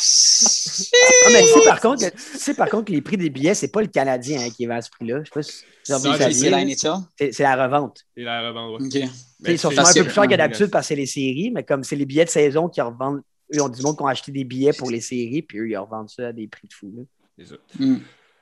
Ah, 1.26 1.30
mais 1.32 1.42
tu 1.42 1.48
sais, 1.48 1.66
par 1.66 1.80
contre, 1.80 2.04
que- 2.06 2.10
tu 2.12 2.38
sais, 2.38 2.54
par 2.54 2.70
contre, 2.70 2.92
les 2.92 3.02
prix 3.02 3.16
des 3.18 3.30
billets, 3.30 3.54
c'est 3.56 3.70
pas 3.72 3.82
le 3.82 3.88
Canadien 3.88 4.42
hein, 4.42 4.50
qui 4.56 4.66
vend 4.66 4.76
à 4.76 4.82
ce 4.82 4.90
prix-là. 4.92 5.20
Je 5.20 5.24
sais 5.26 5.32
pas 5.34 5.44
si 5.44 6.34
C'est 6.40 6.50
la. 6.50 6.60
NHL. 6.64 6.76
C'est 7.18 7.32
c'est 7.32 7.44
la 7.44 7.64
revente. 7.66 8.00
Et 8.18 8.24
la 8.24 8.48
revente, 8.50 8.80
ouais. 8.82 8.86
OK. 8.86 8.92
Tu 8.92 9.00
sais, 9.02 9.10
Mais 9.40 9.54
Ils 9.54 9.60
sont 9.60 9.70
c'est- 9.72 9.80
un 9.80 9.84
peu 9.84 9.90
c'est- 9.92 10.04
plus 10.04 10.14
chers 10.14 10.28
que 10.28 10.36
d'habitude 10.36 10.70
parce 10.70 10.84
que 10.86 10.88
c'est 10.90 10.96
les 10.96 11.06
séries, 11.06 11.52
mais 11.56 11.64
comme 11.64 11.84
c'est 11.84 11.96
les 11.96 12.06
billets 12.06 12.26
de 12.26 12.30
saison 12.30 12.68
qui 12.70 12.82
revendent, 12.82 13.22
eux, 13.54 13.62
ont 13.62 13.70
du 13.70 13.82
monde 13.82 13.98
qui 13.98 14.04
ont 14.04 14.08
acheté 14.08 14.32
des 14.32 14.44
billets 14.44 14.74
pour 14.74 14.92
les 14.92 15.02
séries, 15.02 15.42
puis 15.42 15.60
eux, 15.60 15.70
ils 15.70 15.78
revendent 15.78 16.10
ça 16.10 16.28
à 16.28 16.32
des 16.32 16.48
prix 16.48 16.68
de 16.68 16.74
fou. 16.74 16.94
là. 16.96 17.04
C'est 17.38 17.48
ça. 17.48 17.56
Mm. 17.80 17.98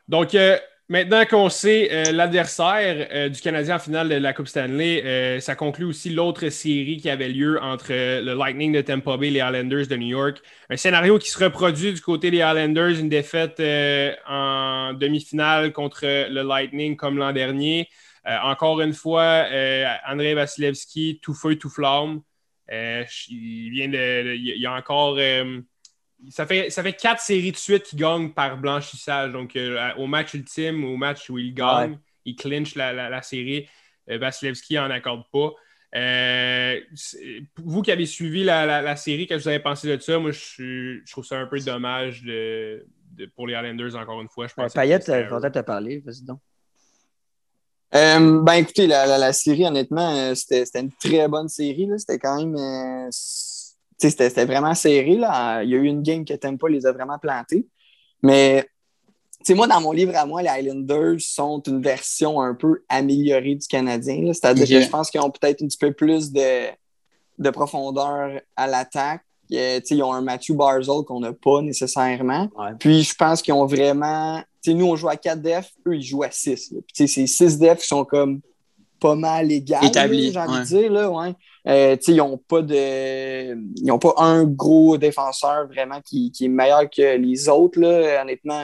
Donc, 0.08 0.36
euh, 0.36 0.58
maintenant 0.90 1.26
qu'on 1.26 1.50
sait 1.50 1.90
euh, 1.92 2.12
l'adversaire 2.12 3.08
euh, 3.12 3.30
du 3.30 3.40
Canadien 3.40 3.78
en 3.78 3.80
finale 3.80 4.10
de 4.10 4.16
la 4.16 4.34
Coupe 4.34 4.48
Stanley, 4.48 5.02
euh, 5.06 5.40
ça 5.40 5.56
conclut 5.56 5.86
aussi 5.86 6.10
l'autre 6.10 6.50
série 6.50 6.98
qui 6.98 7.10
avait 7.10 7.30
lieu 7.30 7.62
entre 7.62 7.88
euh, 7.92 8.22
le 8.22 8.34
Lightning 8.34 8.74
de 8.74 8.82
Tampa 8.82 9.16
Bay 9.16 9.28
et 9.28 9.32
les 9.32 9.40
Islanders 9.40 9.88
de 9.88 9.96
New 9.96 10.08
York. 10.08 10.42
Un 10.70 10.76
scénario 10.76 11.18
qui 11.18 11.30
se 11.30 11.42
reproduit 11.42 11.94
du 11.94 12.02
côté 12.02 12.30
des 12.30 12.38
Islanders, 12.40 13.00
une 13.00 13.10
défaite 13.10 13.60
euh, 13.62 14.14
en 14.28 14.94
demi-finale 14.94 15.72
contre 15.72 16.02
le 16.04 16.42
Lightning 16.42 16.98
comme 16.98 17.18
l'an 17.18 17.32
dernier. 17.32 17.88
Euh, 18.28 18.38
encore 18.44 18.82
une 18.82 18.94
fois, 18.94 19.46
euh, 19.52 19.86
Andrei 20.08 20.34
Vasilevski, 20.34 21.20
tout 21.22 21.34
feu, 21.34 21.56
tout 21.56 21.70
flamme. 21.70 22.22
Euh, 22.72 23.04
il 23.30 23.70
vient 23.72 23.88
de. 23.90 24.34
Il 24.36 24.58
y 24.62 24.66
a 24.66 24.74
encore. 24.74 25.16
euh, 25.18 25.60
ça 26.30 26.46
fait, 26.46 26.70
ça 26.70 26.84
fait 26.84 26.94
quatre 26.94 27.22
séries 27.22 27.52
de 27.52 27.58
suite 27.58 27.84
qu'il 27.84 28.00
gagne 28.00 28.32
par 28.32 28.58
blanchissage. 28.58 29.32
Donc, 29.34 29.56
euh, 29.56 29.94
au 29.98 30.08
match 30.08 30.34
ultime, 30.34 30.84
au 30.86 30.96
match 30.96 31.30
où 31.30 31.38
il 31.40 31.54
gagne, 31.54 31.92
Ouais. 31.92 31.98
il 32.26 32.36
clinche 32.36 32.76
la, 32.76 32.94
la- 32.94 33.10
la 33.10 33.22
série. 33.22 33.68
Vasilevski 34.08 34.76
n'en 34.76 34.90
accorde 34.90 35.24
pas. 35.32 35.52
Euh, 35.96 36.80
vous 37.58 37.82
qui 37.82 37.92
avez 37.92 38.06
suivi 38.06 38.44
la, 38.44 38.66
la- 38.66 38.82
la 38.82 38.96
série, 38.96 39.28
qu'est-ce 39.28 39.40
que 39.40 39.44
vous 39.44 39.50
avez 39.50 39.60
pensé 39.60 39.88
de 39.96 40.02
ça? 40.02 40.20
Moi, 40.20 40.32
je, 40.32 41.02
je 41.06 41.12
trouve 41.12 41.26
ça 41.26 41.38
un 41.40 41.48
peu 41.48 41.60
dommage 41.60 42.24
de, 42.24 42.86
de- 43.12 43.26
pour 43.26 43.48
les 43.48 43.54
Islanders, 43.56 43.96
encore 43.96 44.22
une 44.22 44.30
fois. 44.30 44.48
Je 44.48 44.54
Ouais, 44.58 44.64
pense 44.66 44.74
Payette, 44.74 45.10
euh, 45.10 45.24
content 45.28 45.48
de 45.50 45.54
te 45.54 45.60
parler. 45.66 46.00
Vas-y 46.00 46.24
donc. 46.26 46.40
Euh, 47.94 48.42
ben 48.42 48.54
écoutez, 48.54 48.88
la, 48.88 49.06
la- 49.06 49.18
la 49.18 49.34
série, 49.34 49.66
honnêtement, 49.66 50.16
euh, 50.16 50.34
c'était 50.36 50.64
une 50.80 50.92
très 50.94 51.28
bonne 51.28 51.50
série. 51.50 51.90
C'était 51.98 52.20
quand 52.20 52.38
même. 52.38 52.56
euh, 52.56 53.08
s- 53.10 53.76
tu 54.00 54.10
sais, 54.10 54.30
c'était 54.30 54.46
vraiment 54.46 54.74
serré. 54.74 55.16
Là. 55.18 55.62
Il 55.64 55.70
y 55.70 55.76
a 55.76 55.78
eu 55.78 55.86
une 55.86 56.02
game 56.02 56.24
que 56.26 56.34
Tempa 56.34 56.68
les 56.70 56.86
a 56.86 56.92
vraiment 56.92 57.20
plantés. 57.20 57.68
Mais 58.24 58.64
tu 59.40 59.46
sais, 59.48 59.54
moi, 59.56 59.68
dans 59.68 59.82
mon 59.82 59.92
livre 59.92 60.16
à 60.16 60.26
moi, 60.26 60.42
les 60.42 60.50
Islanders 60.62 61.20
sont 61.20 61.62
une 61.64 61.82
version 61.82 62.40
un 62.42 62.54
peu 62.56 62.84
améliorée 62.88 63.56
du 63.56 63.68
Canadien. 63.68 64.32
C'est-à-dire 64.34 64.66
que 64.66 64.74
je 64.86 64.90
pense 64.90 65.12
qu'ils 65.12 65.22
ont 65.22 65.30
peut-être 65.32 65.62
un 65.62 65.68
petit 65.68 65.78
peu 65.78 65.92
plus 65.92 66.32
de, 66.32 66.68
de 67.40 67.50
profondeur 67.50 68.40
à 68.56 68.68
l'attaque. 68.68 69.22
Ils 69.52 70.04
ont 70.04 70.14
un 70.14 70.22
Matthew 70.22 70.54
Barzell 70.54 71.04
qu'on 71.06 71.20
n'a 71.20 71.34
pas 71.34 71.62
nécessairement. 71.62 72.50
Ouais. 72.58 72.72
Puis 72.80 73.04
je 73.04 73.14
pense 73.16 73.42
qu'ils 73.42 73.54
ont 73.54 73.66
vraiment. 73.66 74.42
Nous, 74.66 74.86
on 74.86 74.96
joue 74.96 75.10
à 75.10 75.16
4 75.16 75.42
def, 75.42 75.72
eux, 75.88 75.96
ils 75.96 76.04
jouent 76.04 76.24
à 76.24 76.32
6. 76.32 76.72
là. 76.72 76.80
Puis 76.88 77.08
ces 77.08 77.28
6 77.28 77.58
defs 77.58 77.80
qui 77.80 77.88
sont 77.88 78.06
comme 78.06 78.42
pas 79.00 79.16
mal 79.16 79.52
égales. 79.52 79.82
J'ai 79.94 80.00
envie 80.00 80.32
de 80.32 80.64
dire, 80.64 80.92
là, 80.92 81.10
ouais. 81.10 81.34
Euh, 81.68 81.98
ils 82.08 82.16
n'ont 82.16 82.38
pas 82.38 82.62
de. 82.62 83.56
Ils 83.78 83.86
n'ont 83.86 84.00
pas 84.00 84.14
un 84.18 84.46
gros 84.46 84.98
défenseur 84.98 85.68
vraiment 85.68 86.00
qui, 86.02 86.32
qui 86.32 86.46
est 86.46 86.50
meilleur 86.50 86.90
que 86.90 87.18
les 87.18 87.50
autres, 87.50 87.80
là, 87.80 88.22
honnêtement. 88.22 88.64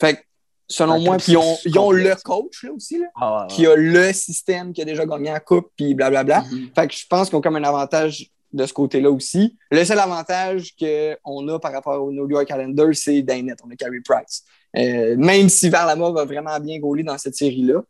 Fait 0.00 0.14
que, 0.14 0.20
selon 0.68 1.00
moi, 1.00 1.16
puis 1.16 1.32
ils 1.32 1.36
ont, 1.36 1.56
ils 1.64 1.78
ont 1.78 1.90
le 1.90 2.14
coach, 2.22 2.62
là, 2.62 2.72
aussi, 2.72 2.98
là, 2.98 3.06
Ah, 3.16 3.42
ouais, 3.42 3.54
qui 3.54 3.66
a 3.66 3.74
le 3.74 4.12
système 4.12 4.72
qui 4.72 4.82
a 4.82 4.84
déjà 4.84 5.04
gagné 5.04 5.30
la 5.30 5.40
coupe, 5.40 5.68
puis 5.76 5.94
blablabla. 5.94 6.42
Mhm. 6.42 6.70
Fait 6.74 6.86
que 6.86 6.94
je 6.94 7.06
pense 7.08 7.28
qu'ils 7.28 7.36
ont 7.36 7.42
comme 7.42 7.56
un 7.56 7.64
avantage 7.64 8.30
de 8.54 8.64
ce 8.66 8.72
côté-là 8.72 9.10
aussi. 9.10 9.56
Le 9.70 9.84
seul 9.84 9.98
avantage 9.98 10.74
qu'on 10.78 11.48
a 11.48 11.58
par 11.58 11.72
rapport 11.72 12.02
aux 12.02 12.12
New 12.12 12.28
York 12.30 12.48
Islanders, 12.48 12.94
c'est 12.94 13.20
Dainet. 13.22 13.54
On 13.64 13.70
a 13.70 13.76
Carey 13.76 13.98
Price. 14.04 14.44
Euh, 14.76 15.16
même 15.16 15.48
si 15.48 15.68
Varlamov 15.68 16.14
va 16.14 16.24
vraiment 16.24 16.58
bien 16.60 16.78
gaulé 16.78 17.02
dans 17.02 17.18
cette 17.18 17.34
série-là. 17.34 17.82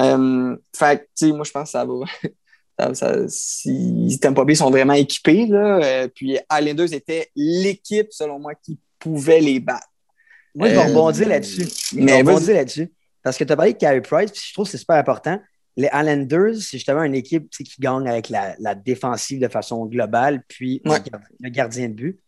Euh, 0.00 0.56
fait 0.74 0.98
que, 0.98 1.02
tu 1.16 1.26
sais, 1.26 1.32
moi, 1.32 1.44
je 1.44 1.50
pense 1.50 1.64
que 1.64 1.70
ça 1.70 1.84
va. 1.84 1.94
ça, 2.78 2.94
ça- 2.94 3.28
si 3.28 4.18
Tampa 4.20 4.44
Bay 4.44 4.54
sont 4.54 4.70
vraiment 4.70 4.94
équipés, 4.94 5.46
là, 5.46 5.78
euh, 5.82 6.08
puis 6.08 6.38
Islanders 6.52 6.92
était 6.92 7.30
l'équipe, 7.36 8.08
selon 8.10 8.38
moi, 8.38 8.54
qui 8.54 8.78
pouvait 8.98 9.40
les 9.40 9.60
battre. 9.60 9.86
Moi, 10.54 10.68
je 10.68 10.74
vais 10.74 10.80
Euh, 10.80 10.86
rebondir 10.88 11.28
là-dessus. 11.28 11.64
Je 11.92 11.98
mais 12.00 12.18
rebondir 12.18 12.54
là-dessus. 12.54 12.92
Parce 13.22 13.36
que 13.36 13.44
tu 13.44 13.52
as 13.52 13.56
parlé 13.56 13.72
de 13.72 13.78
Carey 13.78 14.00
Price, 14.00 14.30
puis 14.30 14.42
je 14.48 14.52
trouve 14.52 14.64
que 14.66 14.70
c'est 14.70 14.78
super 14.78 14.96
important. 14.96 15.40
Les 15.76 15.88
Islanders, 15.92 16.54
c'est 16.60 16.78
justement 16.78 17.02
une 17.02 17.14
équipe 17.16 17.50
qui 17.50 17.64
gagne 17.80 18.08
avec 18.08 18.28
la, 18.28 18.54
la 18.60 18.74
défensive 18.74 19.40
de 19.40 19.48
façon 19.48 19.86
globale, 19.86 20.42
puis 20.46 20.80
le 20.84 20.90
Ouais. 20.92 21.00
gar- 21.00 21.20
le 21.40 21.50
gardien 21.50 21.88
de 21.88 21.94
but. 21.94 22.20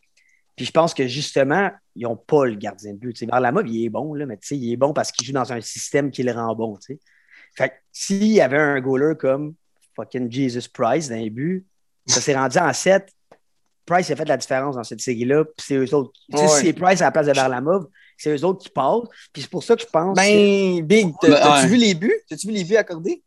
Puis 0.57 0.65
je 0.65 0.71
pense 0.71 0.93
que 0.93 1.07
justement, 1.07 1.69
ils 1.95 2.03
n'ont 2.03 2.17
pas 2.17 2.45
le 2.45 2.55
gardien 2.55 2.91
de 2.93 2.97
but. 2.97 3.13
Tu 3.13 3.19
sais, 3.19 3.25
Varlamov, 3.25 3.67
il 3.67 3.85
est 3.85 3.89
bon, 3.89 4.13
là, 4.15 4.25
mais 4.25 4.37
tu 4.37 4.47
sais, 4.47 4.57
il 4.57 4.73
est 4.73 4.75
bon 4.75 4.91
parce 4.91 5.11
qu'il 5.11 5.25
joue 5.25 5.33
dans 5.33 5.53
un 5.53 5.61
système 5.61 6.11
qui 6.11 6.23
le 6.23 6.31
rend 6.33 6.53
bon. 6.55 6.75
tu 6.77 6.93
sais. 6.95 6.99
Fait 7.55 7.69
que 7.69 7.73
s'il 7.91 8.23
y 8.27 8.41
avait 8.41 8.57
un 8.57 8.79
goaler 8.81 9.13
comme 9.17 9.53
fucking 9.95 10.31
Jesus 10.31 10.67
Price 10.73 11.09
dans 11.09 11.15
les 11.15 11.29
buts, 11.29 11.65
ça 12.05 12.19
s'est 12.21 12.35
rendu 12.35 12.57
en 12.57 12.73
7. 12.73 13.07
Price 13.85 14.11
a 14.11 14.15
fait 14.17 14.25
la 14.27 14.35
différence 14.37 14.75
dans 14.75 14.83
cette 14.83 14.99
série-là. 14.99 15.45
Puis 15.45 15.65
c'est 15.67 15.75
eux 15.75 15.93
autres. 15.95 16.11
Ouais. 16.33 16.47
si 16.47 16.65
c'est 16.65 16.73
Price 16.73 17.01
à 17.01 17.05
la 17.05 17.11
place 17.11 17.27
de 17.27 17.31
Varlamov, 17.33 17.87
c'est 18.17 18.35
eux 18.35 18.43
autres 18.43 18.63
qui 18.63 18.69
passent. 18.69 19.07
Puis 19.31 19.43
c'est 19.43 19.49
pour 19.51 19.63
ça 19.63 19.75
que 19.75 19.81
je 19.83 19.87
pense. 19.87 20.17
que- 20.17 20.23
Ben, 20.79 20.85
Big, 20.85 21.13
t'as- 21.21 21.27
Ben, 21.29 21.35
t'as-tu 21.39 21.63
ouais. 21.63 21.67
vu 21.69 21.75
les 21.77 21.93
buts? 21.95 22.13
T'as-tu 22.27 22.47
vu 22.47 22.53
les 22.53 22.63
buts 22.65 22.75
accordés? 22.75 23.23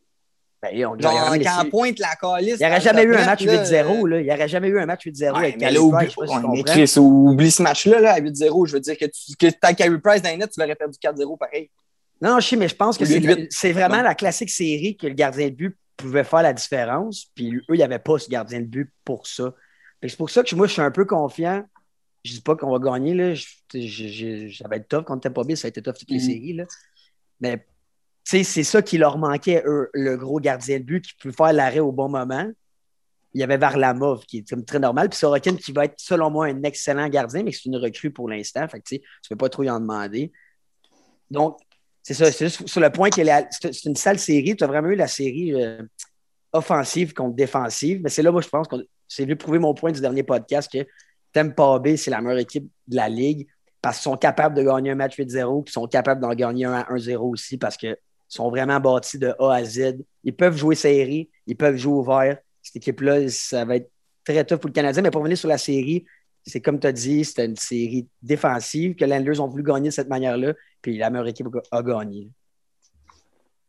Ben, 0.62 0.86
on- 0.86 0.98
Genre, 0.98 1.36
quand 1.42 1.70
pointe 1.70 1.98
la 1.98 2.14
calice. 2.16 2.56
il 2.60 2.66
n'y 2.66 2.66
aurait 2.70 2.80
jamais 2.82 3.02
eu 3.04 3.14
un 3.16 3.24
match 3.24 3.40
net, 3.40 3.70
là, 3.70 3.82
8-0. 3.82 4.06
là. 4.06 4.20
Il 4.20 4.24
n'y 4.26 4.30
aurait 4.32 4.48
jamais 4.48 4.68
eu 4.68 4.78
un 4.78 4.84
match 4.84 5.06
8-0 5.06 5.32
Ouais, 5.32 5.38
avec 5.44 5.58
mais 5.60 5.70
là, 5.70 5.80
oublie, 5.80 7.50
ce 7.50 7.62
match-là 7.62 8.00
là, 8.00 8.12
à 8.12 8.20
8-0. 8.20 8.66
Je 8.66 8.72
veux 8.74 8.80
dire 8.80 8.98
que 8.98 9.06
tu 9.06 9.36
que 9.38 9.46
as 9.62 9.72
Carey 9.74 9.98
Price 9.98 10.20
dans 10.20 10.28
les 10.28 10.36
nets, 10.36 10.50
tu 10.50 10.60
l'aurais 10.60 10.74
perdu 10.74 10.98
4-0 10.98 11.38
pareil. 11.38 11.70
Non, 12.20 12.38
je 12.40 12.48
sais, 12.48 12.56
mais 12.56 12.68
je 12.68 12.76
pense 12.76 12.98
que 12.98 13.04
c'est 13.06 13.72
vraiment 13.72 14.02
la 14.02 14.14
classique 14.14 14.50
série 14.50 14.96
que 14.96 15.06
le 15.06 15.14
gardien 15.14 15.48
de 15.48 15.54
but 15.54 15.76
pouvait 15.96 16.24
faire 16.24 16.42
la 16.42 16.52
différence. 16.52 17.26
Puis 17.34 17.54
eux, 17.56 17.62
il 17.70 17.76
n'y 17.76 17.82
avait 17.82 17.98
pas 17.98 18.18
ce 18.18 18.28
gardien 18.28 18.60
de 18.60 18.66
but 18.66 18.92
pour 19.04 19.26
ça. 19.26 19.54
C'est 20.02 20.16
pour 20.16 20.28
ça 20.30 20.42
que 20.42 20.54
moi, 20.54 20.66
je 20.66 20.72
suis 20.72 20.82
un 20.82 20.90
peu 20.90 21.04
confiant. 21.06 21.64
Je 22.22 22.32
dis 22.32 22.40
pas 22.42 22.54
qu'on 22.56 22.70
va 22.70 22.78
gagner. 22.78 23.14
Là. 23.14 23.32
Je- 23.34 23.46
je- 23.74 24.48
je- 24.48 24.56
ça 24.58 24.68
va 24.68 24.76
être 24.76 24.88
tough 24.88 25.04
contre 25.04 25.28
pas 25.30 25.44
bien, 25.44 25.56
ça 25.56 25.66
a 25.66 25.70
été 25.70 25.80
tough 25.80 25.94
toutes 25.98 26.10
les 26.10 26.16
Mhm. 26.18 26.22
séries. 26.22 26.52
Là. 26.54 26.64
Mais 27.40 27.64
c'est 28.24 28.44
ça 28.44 28.82
qui 28.82 28.98
leur 28.98 29.18
manquait, 29.18 29.62
eux, 29.66 29.90
le 29.92 30.16
gros 30.16 30.40
gardien 30.40 30.78
de 30.78 30.84
but 30.84 31.04
qui 31.04 31.14
peut 31.20 31.32
faire 31.32 31.52
l'arrêt 31.52 31.80
au 31.80 31.92
bon 31.92 32.08
moment. 32.08 32.46
Il 33.32 33.40
y 33.40 33.44
avait 33.44 33.56
Varlamov 33.56 34.24
qui 34.26 34.38
est 34.38 34.48
comme 34.48 34.64
très 34.64 34.78
normal. 34.78 35.08
Puis 35.08 35.18
Sorokin 35.18 35.56
qui 35.56 35.72
va 35.72 35.84
être, 35.84 35.94
selon 35.98 36.30
moi, 36.30 36.46
un 36.46 36.62
excellent 36.62 37.08
gardien, 37.08 37.42
mais 37.42 37.52
c'est 37.52 37.66
une 37.66 37.76
recrue 37.76 38.10
pour 38.10 38.28
l'instant. 38.28 38.66
Fait 38.68 38.80
que 38.80 38.84
tu 38.84 38.98
tu 38.98 39.28
peux 39.28 39.36
pas 39.36 39.48
trop 39.48 39.62
y 39.62 39.70
en 39.70 39.80
demander. 39.80 40.32
Donc, 41.30 41.58
c'est 42.02 42.14
ça. 42.14 42.30
C'est 42.32 42.46
juste 42.46 42.66
sur 42.66 42.80
le 42.80 42.90
point 42.90 43.10
que 43.10 43.22
c'est 43.50 43.84
une 43.84 43.96
sale 43.96 44.18
série. 44.18 44.56
Tu 44.56 44.64
as 44.64 44.66
vraiment 44.66 44.88
eu 44.88 44.96
la 44.96 45.06
série 45.06 45.54
euh, 45.54 45.82
offensive 46.52 47.12
contre 47.14 47.36
défensive. 47.36 48.00
Mais 48.02 48.10
c'est 48.10 48.22
là, 48.22 48.32
moi, 48.32 48.42
je 48.42 48.48
pense 48.48 48.66
qu'on 48.66 48.82
c'est 49.10 49.24
venu 49.24 49.36
prouver 49.36 49.58
mon 49.58 49.74
point 49.74 49.90
du 49.90 50.00
dernier 50.00 50.22
podcast 50.22 50.70
que 50.72 50.86
Tampa 51.32 51.78
Bay, 51.80 51.96
c'est 51.96 52.10
la 52.10 52.20
meilleure 52.20 52.38
équipe 52.38 52.70
de 52.86 52.96
la 52.96 53.08
Ligue 53.08 53.48
parce 53.82 53.98
qu'ils 53.98 54.04
sont 54.04 54.16
capables 54.16 54.54
de 54.54 54.62
gagner 54.62 54.90
un 54.90 54.94
match 54.94 55.18
8-0 55.18 55.64
puis 55.64 55.70
ils 55.70 55.72
sont 55.72 55.86
capables 55.86 56.20
d'en 56.20 56.34
gagner 56.34 56.66
un 56.66 56.74
à 56.74 56.92
1-0 56.92 57.16
aussi 57.16 57.58
parce 57.58 57.76
qu'ils 57.76 57.96
sont 58.30 58.48
vraiment 58.50 58.80
bâtis 58.80 59.18
de 59.18 59.34
A 59.38 59.54
à 59.54 59.64
Z. 59.64 59.98
Ils 60.24 60.34
peuvent 60.34 60.56
jouer 60.56 60.74
série, 60.74 61.28
ils 61.46 61.56
peuvent 61.56 61.76
jouer 61.76 61.94
ouvert. 61.94 62.38
Cette 62.62 62.76
équipe-là, 62.76 63.28
ça 63.28 63.64
va 63.64 63.76
être 63.76 63.90
très 64.24 64.44
tough 64.44 64.58
pour 64.58 64.68
le 64.68 64.74
Canadien. 64.74 65.02
Mais 65.02 65.10
pour 65.10 65.22
venir 65.22 65.36
sur 65.36 65.48
la 65.48 65.58
série, 65.58 66.04
c'est 66.46 66.60
comme 66.60 66.78
tu 66.78 66.86
as 66.86 66.92
dit, 66.92 67.24
c'était 67.24 67.46
une 67.46 67.56
série 67.56 68.06
défensive 68.22 68.94
que 68.94 69.04
les 69.04 69.40
ont 69.40 69.48
voulu 69.48 69.62
gagner 69.62 69.88
de 69.88 69.94
cette 69.94 70.08
manière-là. 70.08 70.54
Puis 70.80 70.96
la 70.96 71.10
meilleure 71.10 71.28
équipe 71.28 71.48
a 71.70 71.82
gagné. 71.82 72.28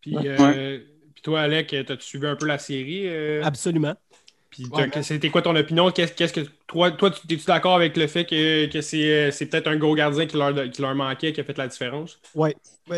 Puis, 0.01 0.15
euh, 0.17 0.79
puis 1.13 1.21
toi, 1.21 1.41
Alec, 1.41 1.75
t'as-tu 1.85 2.05
suivi 2.05 2.25
un 2.25 2.35
peu 2.35 2.47
la 2.47 2.57
série? 2.57 3.07
euh? 3.07 3.43
Absolument. 3.43 3.95
Puis 4.51 4.69
Ouais, 4.69 4.87
t'as- 4.89 5.01
c'était 5.03 5.31
quoi 5.31 5.41
ton 5.41 5.55
opinion? 5.55 5.91
Qu'est-ce 5.91 6.13
qu'est-ce 6.13 6.33
que 6.33 6.41
toi, 6.67 6.91
toi, 6.91 7.09
tu- 7.11 7.21
es-tu 7.33 7.45
d'accord 7.45 7.75
avec 7.75 7.97
le 7.97 8.07
fait 8.07 8.25
que, 8.25 8.67
que 8.67 8.81
c'est 8.81 9.29
euh, 9.29 9.31
c'est 9.31 9.47
peut-être 9.47 9.67
un 9.67 9.77
gros 9.77 9.95
gardien 9.95 10.27
qui 10.27 10.37
leur, 10.37 10.53
qui 10.71 10.81
leur 10.81 10.95
manquait, 10.95 11.33
qui 11.33 11.41
a 11.41 11.43
fait 11.45 11.57
la 11.57 11.67
différence? 11.69 12.19
Oui, 12.33 12.51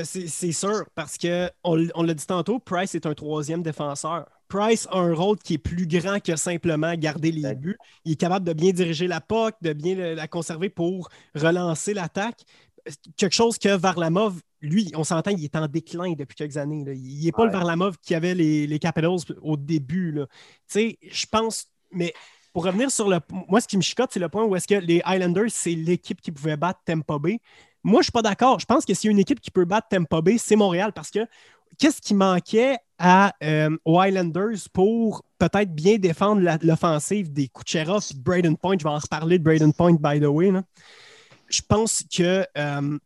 c'est 0.03 0.27
c'est 0.27 0.51
sûr, 0.51 0.85
parce 0.93 1.17
que 1.17 1.49
on, 1.63 1.87
on 1.95 2.03
l'a 2.03 2.13
dit 2.13 2.25
tantôt, 2.27 2.59
Price 2.59 2.93
est 2.93 3.07
un 3.07 3.15
troisième 3.15 3.63
défenseur. 3.63 4.27
Price 4.47 4.87
a 4.91 4.99
un 4.99 5.13
rôle 5.15 5.39
qui 5.39 5.55
est 5.55 5.57
plus 5.57 5.87
grand 5.87 6.19
que 6.19 6.35
simplement 6.35 6.93
garder 6.95 7.31
les 7.31 7.55
buts. 7.55 7.77
Il 8.05 8.11
est 8.11 8.15
capable 8.15 8.45
de 8.45 8.53
bien 8.53 8.71
diriger 8.71 9.07
la 9.07 9.21
POC, 9.21 9.55
de 9.63 9.73
bien 9.73 9.95
le- 9.95 10.13
la 10.13 10.27
conserver 10.27 10.69
pour 10.69 11.09
relancer 11.33 11.95
l'attaque. 11.95 12.41
Quelque 13.17 13.34
chose 13.34 13.57
que 13.57 13.75
Varlamov, 13.75 14.39
lui, 14.61 14.91
on 14.95 15.03
s'entend, 15.03 15.31
il 15.31 15.43
est 15.43 15.55
en 15.55 15.67
déclin 15.67 16.11
depuis 16.13 16.36
quelques 16.36 16.57
années. 16.57 16.84
là. 16.86 16.93
Il 16.93 17.23
n'est 17.25 17.31
pas 17.31 17.45
le. 17.45 17.51
Varlamov 17.51 17.97
qui 18.01 18.13
avait 18.15 18.34
les, 18.36 18.67
les 18.67 18.79
Capitals 18.79 19.17
au 19.41 19.57
début. 19.57 20.11
là. 20.11 20.25
Tu 20.27 20.34
sais, 20.67 20.97
je 21.01 21.25
pense, 21.25 21.67
mais 21.91 22.13
pour 22.53 22.65
revenir 22.65 22.91
sur 22.91 23.09
le. 23.09 23.19
Moi, 23.47 23.61
ce 23.61 23.67
qui 23.67 23.77
me 23.77 23.81
chicote, 23.81 24.09
c'est 24.11 24.19
le 24.19 24.29
point 24.29 24.43
où 24.43 24.55
est-ce 24.55 24.67
que 24.67 24.75
les 24.75 25.01
Highlanders, 25.05 25.49
c'est 25.49 25.75
l'équipe 25.75 26.21
qui 26.21 26.31
pouvait 26.31 26.57
battre 26.57 26.81
Tampa 26.86 27.17
Bay. 27.19 27.39
Moi, 27.84 27.95
je 27.95 27.97
ne 27.99 28.03
suis 28.03 28.11
pas 28.11 28.21
d'accord. 28.21 28.59
Je 28.59 28.65
pense 28.65 28.86
que 28.86 28.93
s'il 28.93 29.09
y 29.09 29.11
a 29.11 29.13
une 29.13 29.19
équipe 29.19 29.39
qui 29.41 29.51
peut 29.51 29.65
battre 29.65 29.88
Tampa 29.89 30.21
Bay, 30.21 30.38
c'est 30.38 30.55
Montréal 30.55 30.91
parce 30.93 31.09
que 31.11 31.19
qu'est-ce 31.77 32.01
qui 32.01 32.13
manquait 32.13 32.77
à, 32.99 33.34
euh, 33.43 33.75
aux 33.84 33.99
Highlanders 33.99 34.57
pour 34.71 35.23
peut-être 35.39 35.73
bien 35.73 35.97
défendre 35.97 36.41
l'offensive 36.61 37.34
des 37.34 37.49
Kucherov 37.49 38.03
et 38.11 38.13
de 38.13 38.19
Braden 38.21 38.55
Point? 38.55 38.77
Je 38.79 38.84
vais 38.84 38.89
en 38.89 38.97
reparler 38.99 39.38
de 39.39 39.43
Braden 39.43 39.73
Point, 39.73 39.95
by 39.99 40.19
the 40.21 40.25
way. 40.25 40.51
là. 40.51 40.63
Je 41.53 41.61
pense 41.67 42.03
que. 42.15 42.45
euh, 42.57 42.97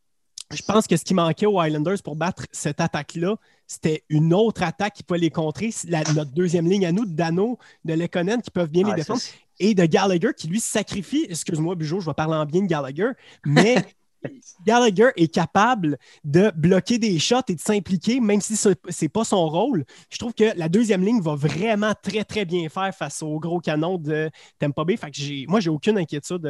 je 0.53 0.61
pense 0.61 0.87
que 0.87 0.95
ce 0.95 1.03
qui 1.03 1.13
manquait 1.13 1.45
aux 1.45 1.59
Highlanders 1.59 2.01
pour 2.01 2.15
battre 2.15 2.45
cette 2.53 2.79
attaque-là, 2.79 3.35
c'était 3.67 4.05
une 4.07 4.33
autre 4.33 4.63
attaque 4.63 4.93
qui 4.93 5.03
pouvait 5.03 5.19
les 5.19 5.29
contrer. 5.29 5.71
La- 5.89 6.03
notre 6.13 6.31
deuxième 6.31 6.69
ligne 6.69 6.85
à 6.85 6.93
nous, 6.93 7.05
de 7.05 7.11
Dano, 7.11 7.57
de 7.83 7.93
Lekonen, 7.93 8.41
qui 8.41 8.49
peuvent 8.51 8.71
bien 8.71 8.83
les 8.85 8.91
Ouais, 8.91 8.95
défendre 8.95 9.19
ça, 9.19 9.29
et 9.59 9.73
de 9.75 9.83
Gallagher 9.85 10.29
qui 10.37 10.47
lui 10.47 10.61
sacrifie, 10.61 11.25
excuse-moi 11.29 11.75
Bujo, 11.75 11.99
je 11.99 12.05
vais 12.05 12.13
parler 12.13 12.35
en 12.35 12.45
bien 12.45 12.61
de 12.61 12.67
Gallagher, 12.67 13.09
mais 13.45 13.75
Gallagher 14.65 15.09
est 15.17 15.27
capable 15.33 15.97
de 16.23 16.49
bloquer 16.55 16.97
des 16.97 17.19
shots 17.19 17.41
et 17.49 17.55
de 17.55 17.59
s'impliquer, 17.59 18.19
même 18.21 18.39
si 18.39 18.55
ce 18.55 18.69
n'est 18.69 19.09
pas 19.09 19.23
son 19.25 19.47
rôle. 19.49 19.83
Je 20.09 20.17
trouve 20.17 20.33
que 20.33 20.57
la 20.57 20.69
deuxième 20.69 21.03
ligne 21.03 21.19
va 21.21 21.35
vraiment 21.35 21.93
très, 22.01 22.23
très 22.23 22.45
bien 22.45 22.69
faire 22.69 22.93
face 22.95 23.21
au 23.21 23.37
gros 23.39 23.59
canon 23.59 23.97
de 23.97 24.29
Tampa 24.59 24.85
Bay. 24.85 24.95
Fait 24.95 25.11
que 25.11 25.49
moi, 25.49 25.59
j'ai 25.59 25.69
aucune 25.69 25.97
inquiétude 25.97 26.45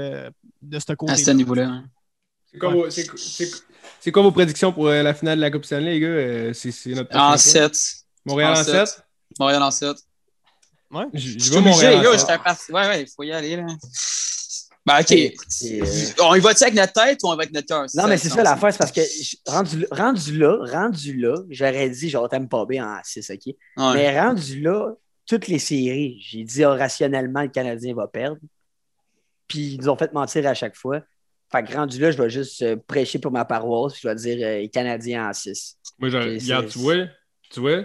de, 0.61 0.79
ce 0.79 0.93
côté 0.93 1.11
À 1.13 1.17
ce 1.17 1.31
niveau-là. 1.31 1.67
hein. 1.67 1.85
C'est 2.51 2.57
quoi, 2.59 2.69
vos- 2.71 2.89
quoi 4.11 4.23
prédictions 4.31 4.71
pour 4.71 4.87
euh, 4.87 5.03
la 5.03 5.13
finale 5.13 5.37
de 5.37 5.41
la 5.41 5.51
Coupe 5.51 5.65
Stanley, 5.65 5.93
les 5.95 5.99
gars? 5.99 6.07
Euh, 6.07 6.53
c'est 6.53 6.91
notre 6.91 7.15
En 7.15 7.27
point. 7.29 7.37
7. 7.37 7.71
Montréal 8.25 8.53
en 8.55 8.59
en 8.59 8.63
7? 8.63 8.87
sept. 8.87 9.03
Montréal 9.39 9.63
en 9.63 9.71
7. 9.71 9.97
Ouais. 10.91 11.03
Je 11.13 11.19
Je 11.19 11.39
je 11.39 11.53
vais 11.53 11.61
Montréal 11.61 11.93
gars, 12.03 12.11
parti. 12.43 12.71
Ouais, 12.71 12.87
ouais, 12.87 13.01
il 13.03 13.07
faut 13.13 13.23
y 13.23 13.31
aller, 13.31 13.57
là. 13.57 13.65
Ben, 14.85 15.01
OK. 15.01 15.11
Et- 15.11 15.35
et, 15.63 15.81
euh, 15.81 15.85
On 16.21 16.33
y 16.35 16.39
va-tu 16.39 16.63
avec 16.63 16.75
notre 16.75 16.93
tête 16.93 17.19
ou 17.23 17.27
on 17.27 17.33
y 17.33 17.35
va 17.37 17.41
avec 17.43 17.53
notre 17.53 17.67
cœur? 17.67 17.85
Non, 17.93 18.07
mais 18.07 18.17
c'est 18.17 18.29
ça 18.29 18.37
la 18.37 18.43
l'affaire, 18.51 18.71
c'est 18.71 18.77
parce 18.77 18.93
que 18.93 19.01
je- 19.01 19.35
rendu, 19.45 19.85
rendu 19.91 20.37
là, 20.37 20.57
rendu 20.71 21.17
là, 21.17 21.35
j'aurais 21.49 21.89
dit 21.89 22.09
genre 22.09 22.29
t'aimes 22.29 22.47
pas 22.47 22.65
bien 22.65 22.87
en 22.87 22.99
6, 23.03 23.29
OK? 23.29 23.47
Ouais. 23.47 23.53
Mais 23.95 24.21
rendu 24.21 24.61
là, 24.61 24.93
toutes 25.25 25.47
les 25.49 25.59
séries, 25.59 26.21
j'ai 26.25 26.43
dit 26.45 26.63
oh, 26.63 26.69
rationnellement 26.69 27.41
le 27.41 27.49
Canadien 27.49 27.93
va 27.95 28.07
perdre. 28.07 28.37
Puis 29.47 29.73
ils 29.73 29.77
nous 29.79 29.89
ont 29.89 29.95
fait 29.97 30.11
mentir 30.13 30.45
à 30.47 30.53
chaque 30.53 30.75
fois. 30.75 31.01
Fait 31.51 31.63
que 31.63 31.73
rendu 31.73 31.99
là, 31.99 32.11
je 32.11 32.21
vais 32.21 32.29
juste 32.29 32.61
euh, 32.61 32.75
prêcher 32.75 33.19
pour 33.19 33.31
ma 33.31 33.45
paroisse, 33.45 33.93
puis 33.93 34.01
je 34.03 34.07
vais 34.09 34.15
dire 34.15 34.45
euh, 34.47 34.57
les 34.59 34.69
Canadiens 34.69 35.29
en 35.29 35.33
6. 35.33 35.77
Moi, 35.97 36.09
je- 36.09 36.17
regarde, 36.17 36.67
tu 36.67 36.79
vois, 36.79 36.95
tu 37.49 37.59
vois, 37.61 37.83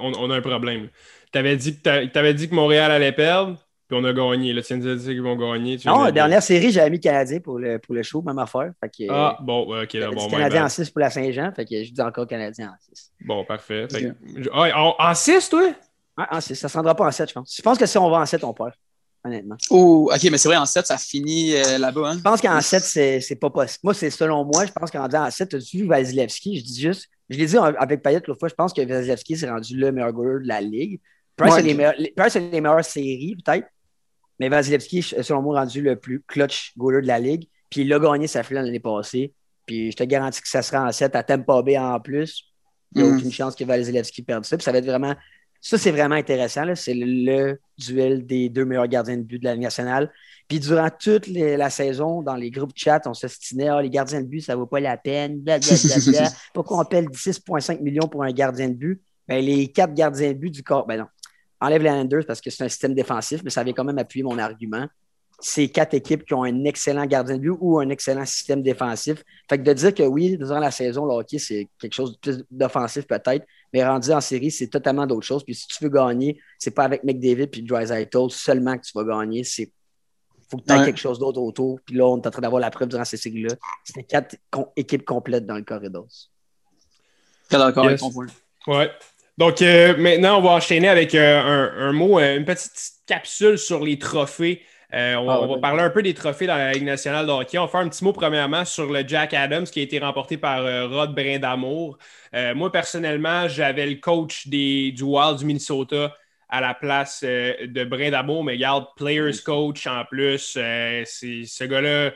on, 0.00 0.12
on 0.18 0.30
a 0.30 0.36
un 0.36 0.40
problème. 0.40 0.88
T'avais 1.30 1.56
dit, 1.56 1.80
que 1.80 2.32
dit 2.32 2.48
que 2.48 2.54
Montréal 2.54 2.90
allait 2.90 3.12
perdre, 3.12 3.56
puis 3.88 3.96
on 4.00 4.02
a 4.04 4.12
gagné. 4.12 4.52
Là, 4.52 4.62
tu 4.62 4.74
viens 4.74 4.84
de 4.84 4.94
dire 4.96 5.10
qu'ils 5.12 5.22
vont 5.22 5.36
gagner. 5.36 5.76
tu 5.78 5.86
Non, 5.86 6.02
la 6.02 6.10
dernière 6.10 6.42
série, 6.42 6.72
j'avais 6.72 6.90
mis 6.90 6.98
Canadien 6.98 7.38
pour 7.38 7.58
le, 7.60 7.78
pour 7.78 7.94
le 7.94 8.02
show, 8.02 8.20
même 8.22 8.38
affaire. 8.40 8.72
Fait 8.80 8.88
que, 8.88 9.10
Ah, 9.12 9.38
bon, 9.40 9.60
ok, 9.80 9.96
bon, 10.12 10.24
my 10.24 10.30
Canadien 10.30 10.64
en 10.64 10.68
6 10.68 10.90
pour 10.90 11.00
la 11.00 11.10
Saint-Jean, 11.10 11.52
fait 11.54 11.64
que 11.64 11.84
je 11.84 11.92
dis 11.92 12.00
encore 12.02 12.26
Canadien 12.26 12.70
en 12.70 12.76
6. 12.94 13.12
Bon, 13.20 13.44
parfait. 13.44 13.86
Fait 13.92 14.06
Ok. 14.06 14.12
que- 14.42 14.50
Ah, 14.52 14.70
en, 14.82 14.94
en 14.98 15.14
6, 15.14 15.48
toi? 15.48 15.72
En 16.16 16.40
6, 16.40 16.56
ça 16.56 16.66
ne 16.66 16.70
se 16.70 16.76
rendra 16.76 16.96
pas 16.96 17.06
en 17.06 17.10
7, 17.12 17.28
je 17.28 17.34
pense. 17.34 17.54
Je 17.56 17.62
pense 17.62 17.78
que 17.78 17.86
si 17.86 17.96
on 17.98 18.10
va 18.10 18.18
en 18.18 18.26
7, 18.26 18.42
on 18.42 18.52
perd. 18.54 18.72
Honnêtement. 19.24 19.56
Oh, 19.70 20.10
OK, 20.14 20.22
mais 20.30 20.38
c'est 20.38 20.48
vrai, 20.48 20.56
en 20.56 20.66
7, 20.66 20.86
ça 20.86 20.98
finit 20.98 21.54
euh, 21.54 21.78
là-bas. 21.78 22.10
Hein? 22.10 22.16
Je 22.18 22.22
pense 22.22 22.40
qu'en 22.40 22.60
7, 22.60 23.20
c'est 23.22 23.36
pas 23.36 23.50
possible. 23.50 23.80
Moi, 23.84 23.94
c'est 23.94 24.10
selon 24.10 24.44
moi, 24.44 24.66
je 24.66 24.72
pense 24.72 24.90
qu'en 24.90 25.06
disant 25.08 25.26
en 25.26 25.30
7, 25.30 25.54
as-tu 25.54 25.78
vu 25.78 25.86
Vasilevski? 25.86 26.58
Je 26.58 26.64
dis 26.64 26.80
juste, 26.80 27.08
je 27.30 27.38
l'ai 27.38 27.46
dit 27.46 27.56
avec 27.56 28.02
Payet 28.02 28.20
l'autre 28.26 28.38
fois, 28.38 28.48
je 28.48 28.54
pense 28.54 28.72
que 28.72 28.82
Vasilevski 28.82 29.36
s'est 29.36 29.48
rendu 29.50 29.76
le 29.76 29.92
meilleur 29.92 30.12
goaler 30.12 30.42
de 30.42 30.48
la 30.48 30.60
ligue. 30.60 31.00
Price, 31.36 31.52
Ouais. 31.54 31.58
a 31.60 31.62
les 31.62 31.74
meilleurs- 31.74 31.94
les- 31.98 32.12
Price 32.16 32.36
a 32.36 32.40
les 32.40 32.60
meilleures 32.60 32.84
séries, 32.84 33.36
peut-être. 33.44 33.66
Mais 34.38 34.48
Vasilevski, 34.48 35.02
selon 35.02 35.42
moi, 35.42 35.60
rendu 35.60 35.80
le 35.80 35.96
plus 35.96 36.22
clutch 36.26 36.72
goaler 36.76 37.02
de 37.02 37.06
la 37.06 37.18
ligue. 37.18 37.48
Puis 37.70 37.80
il 37.82 37.92
a 37.92 37.98
gagné 37.98 38.26
sa 38.26 38.42
finale 38.42 38.66
l'année 38.66 38.80
passée. 38.80 39.32
Puis 39.66 39.90
je 39.92 39.96
te 39.96 40.04
garantis 40.04 40.40
que 40.42 40.48
ça 40.48 40.60
sera 40.62 40.86
en 40.86 40.92
7 40.92 41.16
à 41.16 41.22
Tampa 41.22 41.62
Bay 41.62 41.78
en 41.78 41.98
plus. 41.98 42.44
Il 42.94 43.02
n'y 43.02 43.08
a 43.08 43.10
Mhm. 43.10 43.16
aucune 43.18 43.32
chance 43.32 43.56
que 43.56 43.64
Vasilevski 43.64 44.22
perde 44.22 44.44
ça. 44.44 44.56
Puis 44.56 44.64
ça 44.64 44.70
va 44.70 44.78
être 44.78 44.84
vraiment. 44.86 45.14
Ça, 45.66 45.78
c'est 45.78 45.92
vraiment 45.92 46.14
intéressant. 46.14 46.62
C'est 46.74 46.92
le, 46.92 47.06
le 47.06 47.60
duel 47.78 48.26
des 48.26 48.50
deux 48.50 48.66
meilleurs 48.66 48.86
gardiens 48.86 49.16
de 49.16 49.22
but 49.22 49.38
de 49.38 49.44
la 49.44 49.54
Ligue 49.54 49.62
nationale. 49.62 50.12
Puis 50.46 50.60
durant 50.60 50.90
toute 50.90 51.26
les- 51.26 51.56
la 51.56 51.70
saison, 51.70 52.20
dans 52.20 52.36
les 52.36 52.50
groupes 52.50 52.72
chat, 52.76 53.00
on 53.06 53.14
s'estinait 53.14 53.68
ah, 53.68 53.80
les 53.80 53.88
gardiens 53.88 54.20
de 54.20 54.26
but, 54.26 54.42
ça 54.42 54.52
ne 54.52 54.58
vaut 54.58 54.66
pas 54.66 54.78
la 54.80 54.98
peine. 54.98 55.38
Blablabla. 55.40 56.28
Pourquoi 56.52 56.80
on 56.80 56.84
paie 56.84 57.00
6,5 57.00 57.80
millions 57.80 58.06
pour 58.08 58.24
un 58.24 58.30
gardien 58.32 58.68
de 58.68 58.74
but? 58.74 59.00
Ben, 59.26 59.42
les 59.42 59.68
quatre 59.68 59.94
gardiens 59.94 60.34
de 60.34 60.38
but 60.38 60.50
du 60.50 60.62
corps. 60.62 60.86
Ben 60.86 60.98
non. 60.98 61.06
Enlève 61.62 61.82
les 61.82 61.88
Islanders 61.88 62.26
parce 62.26 62.42
que 62.42 62.50
c'est 62.50 62.62
un 62.62 62.68
système 62.68 62.94
défensif, 62.94 63.40
mais 63.42 63.48
ça 63.48 63.64
vient 63.64 63.72
quand 63.72 63.84
même 63.84 63.96
appuyer 63.96 64.22
mon 64.22 64.36
argument. 64.38 64.86
C'est 65.40 65.68
quatre 65.68 65.94
équipes 65.94 66.24
qui 66.26 66.34
ont 66.34 66.44
un 66.44 66.64
excellent 66.64 67.06
gardien 67.06 67.36
de 67.36 67.40
but 67.40 67.52
ou 67.58 67.78
un 67.78 67.88
excellent 67.88 68.26
système 68.26 68.62
défensif. 68.62 69.24
Fait 69.48 69.56
que 69.58 69.62
de 69.62 69.72
dire 69.72 69.94
que 69.94 70.02
oui, 70.02 70.36
durant 70.36 70.58
la 70.58 70.70
saison, 70.70 71.06
le 71.06 71.12
hockey, 71.14 71.38
c'est 71.38 71.68
quelque 71.80 71.94
chose 71.94 72.12
de 72.12 72.18
plus 72.18 72.44
d'offensif 72.50 73.06
peut-être, 73.06 73.46
mais 73.74 73.84
rendu 73.84 74.10
en 74.12 74.20
série, 74.20 74.52
c'est 74.52 74.68
totalement 74.68 75.04
d'autres 75.04 75.26
choses. 75.26 75.44
Puis 75.44 75.56
si 75.56 75.66
tu 75.66 75.82
veux 75.82 75.90
gagner, 75.90 76.38
c'est 76.60 76.70
pas 76.70 76.84
avec 76.84 77.02
McDavid 77.02 77.48
puis 77.48 77.60
Drysdale 77.62 78.08
seulement 78.30 78.78
que 78.78 78.84
tu 78.86 78.92
vas 78.94 79.02
gagner. 79.04 79.42
C'est 79.42 79.70
faut 80.48 80.58
que 80.58 80.62
tu 80.64 80.72
aies 80.72 80.78
Ouais. 80.78 80.84
quelque 80.86 81.00
chose 81.00 81.18
d'autre 81.18 81.40
autour. 81.40 81.80
Puis 81.84 81.96
là, 81.96 82.04
on 82.06 82.20
est 82.20 82.26
en 82.26 82.30
train 82.30 82.40
d'avoir 82.42 82.60
la 82.60 82.70
preuve 82.70 82.88
durant 82.88 83.04
ces 83.04 83.16
séries-là. 83.16 83.54
C'était 83.82 84.04
quatre 84.04 84.36
com- 84.50 84.66
équipes 84.76 85.04
complètes 85.04 85.44
dans 85.44 85.56
le 85.56 85.62
corridor. 85.64 86.06
Très 87.48 87.58
d'accord 87.58 87.90
Yes. 87.90 88.00
Ouais. 88.66 88.90
Donc 89.36 89.60
euh, 89.62 89.96
maintenant, 89.96 90.38
on 90.38 90.42
va 90.42 90.50
enchaîner 90.50 90.88
avec 90.88 91.14
euh, 91.14 91.40
un, 91.40 91.88
un 91.88 91.92
mot, 91.92 92.20
euh, 92.20 92.36
une 92.36 92.44
petite 92.44 92.70
capsule 93.06 93.58
sur 93.58 93.84
les 93.84 93.98
trophées. 93.98 94.62
Euh, 94.94 95.16
on, 95.16 95.26
va- 95.26 95.32
Ah, 95.34 95.40
on 95.42 95.46
va 95.54 95.58
parler 95.60 95.82
un 95.82 95.90
peu 95.90 96.02
des 96.02 96.14
trophées 96.14 96.46
dans 96.46 96.56
la 96.56 96.72
Ligue 96.72 96.84
nationale 96.84 97.26
de 97.26 97.30
hockey. 97.32 97.58
On 97.58 97.62
va 97.62 97.68
faire 97.68 97.80
un 97.80 97.88
petit 97.88 98.04
mot 98.04 98.12
premièrement 98.12 98.64
sur 98.64 98.92
le 98.92 99.02
Jack 99.06 99.34
Adams 99.34 99.64
qui 99.64 99.80
a 99.80 99.82
été 99.82 99.98
remporté 99.98 100.36
par 100.36 100.60
euh, 100.64 100.86
Rod 100.86 101.14
Brindamour. 101.14 101.98
Euh, 102.34 102.54
moi, 102.54 102.70
personnellement, 102.70 103.48
j'avais 103.48 103.86
le 103.86 103.96
coach 103.96 104.46
des, 104.46 104.92
du 104.92 105.02
Wild 105.02 105.38
du 105.38 105.46
Minnesota 105.46 106.14
à 106.48 106.60
la 106.60 106.74
place 106.74 107.24
de 107.24 107.84
Brindamour, 107.84 108.44
mais 108.44 108.52
regarde, 108.52 108.86
players 108.96 109.38
coach 109.44 109.86
en 109.88 110.04
plus. 110.04 110.56
ce 110.56 111.64
gars-là, 111.64 112.12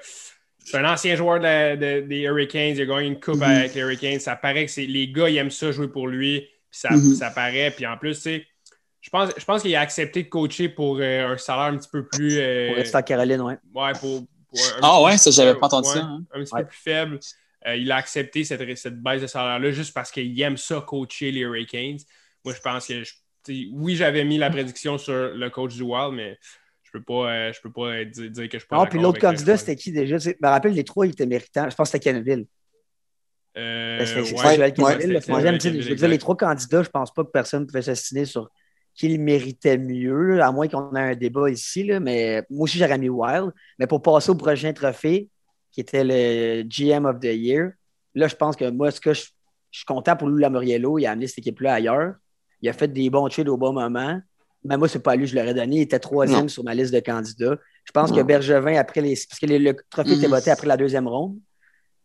c'est 0.64 0.76
un 0.78 0.84
ancien 0.92 1.16
joueur 1.16 1.38
de 1.38 1.44
la- 1.44 1.76
de- 1.76 2.00
des 2.02 2.20
Hurricanes. 2.20 2.74
Il 2.76 2.82
a 2.82 2.86
gagné 2.86 3.08
une 3.08 3.18
coupe 3.20 3.42
avec 3.42 3.74
les 3.74 3.80
Hurricanes. 3.80 4.20
Ça 4.20 4.36
paraît 4.36 4.66
que 4.66 4.80
les 4.80 5.08
gars, 5.08 5.28
ils 5.28 5.38
aiment 5.38 5.50
ça 5.50 5.72
jouer 5.72 5.88
pour 5.88 6.06
lui. 6.06 6.40
Puis 6.70 6.80
ça, 6.80 6.90
Mhm. 6.90 7.14
ça 7.14 7.30
paraît. 7.30 7.72
Puis 7.74 7.86
en 7.86 7.96
plus, 7.96 8.14
tu 8.16 8.20
sais, 8.20 8.46
je 9.00 9.10
pense, 9.10 9.30
je 9.36 9.44
pense 9.44 9.62
qu'il 9.62 9.74
a 9.76 9.80
accepté 9.80 10.24
de 10.24 10.28
coacher 10.28 10.68
pour 10.68 10.98
euh, 11.00 11.28
un 11.34 11.36
salaire 11.38 11.72
un 11.72 11.76
petit 11.76 11.88
peu 11.88 12.06
plus. 12.06 12.38
euh, 12.38 12.68
Pour 12.68 12.76
rester 12.76 12.96
en 12.96 13.02
Caroline, 13.02 13.40
ouais. 13.40 13.56
ouais, 13.74 13.92
pour, 14.00 14.24
Ah 14.82 14.98
petit 14.98 15.04
ouais, 15.04 15.12
peu- 15.12 15.16
ça, 15.18 15.30
j'avais 15.30 15.54
pas 15.58 15.66
entendu 15.66 15.88
ouais, 15.88 15.94
ça, 15.94 16.00
hein. 16.00 16.24
Un 16.32 16.40
petit 16.42 16.54
Ouais. 16.54 16.62
peu 16.62 16.68
plus 16.68 16.78
faible. 16.78 17.20
Euh, 17.66 17.76
il 17.76 17.90
a 17.90 17.96
accepté 17.96 18.44
cette, 18.44 18.76
cette 18.78 19.00
baisse 19.02 19.22
de 19.22 19.26
salaire-là 19.26 19.70
juste 19.72 19.92
parce 19.92 20.10
qu'il 20.10 20.40
aime 20.40 20.56
ça, 20.56 20.80
coacher 20.86 21.30
les 21.30 21.40
Hurricanes. 21.40 21.98
Moi, 22.44 22.54
je 22.54 22.60
pense 22.60 22.86
que, 22.86 23.02
je- 23.04 23.14
oui, 23.72 23.96
j'avais 23.96 24.24
mis 24.24 24.38
la 24.38 24.50
prédiction 24.50 24.98
sur 24.98 25.12
le 25.14 25.50
coach 25.50 25.74
du 25.74 25.82
Wild, 25.82 26.12
mais 26.14 26.38
je 26.82 26.90
peux 26.92 27.02
pas, 27.02 27.30
euh, 27.32 27.52
je 27.52 27.60
peux 27.60 27.72
pas 27.72 27.86
euh, 27.86 28.04
dire, 28.04 28.30
dire 28.30 28.48
que 28.48 28.58
je 28.58 28.66
pas 28.66 28.76
Non, 28.76 28.86
puis 28.86 28.98
l'autre 28.98 29.18
candidat, 29.20 29.56
c'était 29.56 29.76
qui 29.76 29.92
déjà? 29.92 30.18
Je 30.18 30.30
me 30.30 30.48
rappelle, 30.48 30.72
les 30.72 30.84
trois, 30.84 31.06
ils 31.06 31.10
étaient 31.12 31.26
méritants. 31.26 31.68
Je 31.68 31.74
pense 31.74 31.90
que 31.90 31.98
c'était 31.98 32.12
Kenville. 32.12 32.46
Euh, 33.56 34.04
C'était 34.06 34.24
c'est 34.24 34.34
ouais. 34.34 34.56
Le 35.06 35.20
troisième, 35.20 35.60
je 35.60 35.88
veux 35.88 35.94
dire, 35.96 36.08
les 36.08 36.18
trois 36.18 36.36
candidats, 36.36 36.82
je 36.82 36.88
pense 36.90 37.12
pas 37.12 37.24
que 37.24 37.30
personne 37.30 37.66
pouvait 37.66 37.82
s'estimer 37.82 38.24
sur 38.24 38.48
qui 38.98 39.08
le 39.16 39.22
méritait 39.22 39.78
mieux, 39.78 40.42
à 40.42 40.50
moins 40.50 40.66
qu'on 40.66 40.92
ait 40.96 41.12
un 41.12 41.14
débat 41.14 41.48
ici. 41.48 41.84
Là, 41.84 42.00
mais 42.00 42.42
moi 42.50 42.64
aussi, 42.64 42.78
j'aurais 42.78 42.98
mis 42.98 43.08
Wild. 43.08 43.52
Mais 43.78 43.86
pour 43.86 44.02
passer 44.02 44.30
au 44.30 44.34
prochain 44.34 44.72
trophée, 44.72 45.28
qui 45.70 45.80
était 45.82 46.02
le 46.02 46.62
GM 46.64 47.04
of 47.06 47.20
the 47.20 47.26
Year, 47.26 47.70
là, 48.16 48.26
je 48.26 48.34
pense 48.34 48.56
que 48.56 48.68
moi, 48.68 48.90
ce 48.90 49.00
que 49.00 49.14
je, 49.14 49.22
je 49.70 49.78
suis 49.78 49.84
content 49.86 50.16
pour 50.16 50.26
Lou 50.28 50.36
Lamoriello. 50.38 50.98
Il 50.98 51.06
a 51.06 51.12
amené 51.12 51.28
cette 51.28 51.38
équipe-là 51.38 51.74
ailleurs. 51.74 52.14
Il 52.60 52.68
a 52.68 52.72
fait 52.72 52.88
des 52.88 53.08
bons 53.08 53.28
trades 53.28 53.48
au 53.48 53.56
bon 53.56 53.72
moment. 53.72 54.20
Mais 54.64 54.76
moi, 54.76 54.88
c'est 54.88 54.98
pas 54.98 55.14
lui, 55.14 55.28
je 55.28 55.36
l'aurais 55.36 55.54
donné. 55.54 55.76
Il 55.76 55.82
était 55.82 56.00
troisième 56.00 56.42
Non. 56.42 56.48
sur 56.48 56.64
ma 56.64 56.74
liste 56.74 56.92
de 56.92 56.98
candidats. 56.98 57.56
Je 57.84 57.92
pense 57.92 58.10
que. 58.10 58.20
Bergevin, 58.22 58.76
après 58.76 59.00
les. 59.00 59.14
Parce 59.28 59.38
que 59.38 59.46
les- 59.46 59.60
le 59.60 59.76
trophée 59.88 60.14
était 60.14 60.26
voté 60.26 60.50
après 60.50 60.66
la 60.66 60.76
deuxième 60.76 61.06
ronde. 61.06 61.38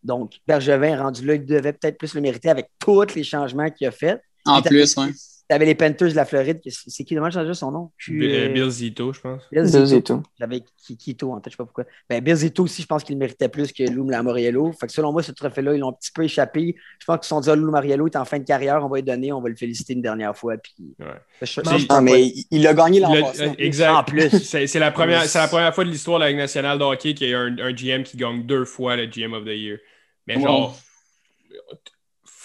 Donc, 0.04 0.34
Bergevin, 0.46 1.02
rendu 1.02 1.26
là, 1.26 1.34
il 1.34 1.44
devait 1.44 1.72
peut-être 1.72 1.98
plus 1.98 2.14
le 2.14 2.20
mériter 2.20 2.50
avec 2.50 2.68
tous 2.78 3.04
les 3.16 3.24
changements 3.24 3.68
qu'il 3.70 3.88
a 3.88 3.90
fait. 3.90 4.20
En 4.46 4.62
plus, 4.62 4.96
ouais. 4.96 5.08
T'avais 5.46 5.66
les 5.66 5.74
Panthers 5.74 6.08
de 6.08 6.14
la 6.14 6.24
Floride. 6.24 6.60
C'est 6.66 7.04
qui, 7.04 7.14
dommage 7.14 7.34
changer 7.34 7.52
son 7.52 7.70
nom? 7.70 7.90
Puis, 7.98 8.18
Bill, 8.18 8.30
euh, 8.34 8.48
Bill 8.48 8.70
Zito, 8.70 9.12
je 9.12 9.20
pense. 9.20 9.42
Bill 9.52 9.64
Zito. 9.66 10.22
J'avais 10.40 10.60
Ki- 10.60 10.96
Kito 10.96 11.32
en 11.32 11.40
tête, 11.40 11.52
je 11.52 11.56
sais 11.56 11.56
pas 11.58 11.64
pourquoi. 11.64 11.84
Ben, 12.08 12.22
Bill 12.24 12.34
Zito 12.34 12.62
aussi, 12.62 12.80
je 12.80 12.86
pense 12.86 13.04
qu'il 13.04 13.18
méritait 13.18 13.50
plus 13.50 13.70
que 13.72 13.82
Lou 13.90 14.08
Lamoriello. 14.08 14.72
Fait 14.72 14.86
que 14.86 14.92
selon 14.92 15.12
moi, 15.12 15.22
ce 15.22 15.32
trophée-là, 15.32 15.74
ils 15.74 15.80
l'ont 15.80 15.90
un 15.90 15.92
petit 15.92 16.12
peu 16.12 16.24
échappé. 16.24 16.76
Je 16.98 17.04
pense 17.04 17.16
qu'ils 17.16 17.24
se 17.24 17.28
sont 17.28 17.40
dit, 17.40 17.50
ah, 17.50 17.56
Lou 17.56 17.66
Lamoriello 17.66 18.06
est 18.06 18.16
en 18.16 18.24
fin 18.24 18.38
de 18.38 18.44
carrière, 18.44 18.82
on 18.82 18.88
va 18.88 18.96
lui 18.96 19.02
donner, 19.02 19.32
on 19.32 19.42
va 19.42 19.50
le 19.50 19.56
féliciter 19.56 19.92
une 19.92 20.00
dernière 20.02 20.34
fois. 20.34 20.56
Puis... 20.56 20.72
Ouais. 20.98 21.06
Je- 21.42 21.46
je- 21.46 21.60
Non, 21.60 21.76
je- 21.78 21.86
Ah, 21.90 22.00
mais 22.00 22.22
il- 22.26 22.44
il 22.50 22.66
a 22.66 22.72
gagné 22.72 23.00
l'an 23.00 23.12
Le- 23.14 23.20
passé. 23.20 23.42
euh, 23.42 23.52
exact. 23.58 23.92
En 23.94 24.04
plus. 24.04 24.30
C'est 24.66 24.78
la, 24.78 24.90
première- 24.92 25.24
c'est 25.24 25.38
la 25.38 25.48
première 25.48 25.74
fois 25.74 25.84
de 25.84 25.90
l'histoire 25.90 26.18
de 26.20 26.24
la 26.24 26.30
Ligue 26.30 26.38
nationale 26.38 26.78
de 26.78 26.84
hockey 26.84 27.12
qu'il 27.12 27.28
y 27.28 27.34
a 27.34 27.40
un, 27.40 27.58
un 27.58 27.72
GM 27.72 28.02
qui 28.02 28.16
gagne 28.16 28.46
deux 28.46 28.64
fois 28.64 28.96
le 28.96 29.04
GM 29.06 29.34
of 29.34 29.44
the 29.44 29.48
Year. 29.48 29.78
Mais 30.26 30.40
genre, 30.40 30.74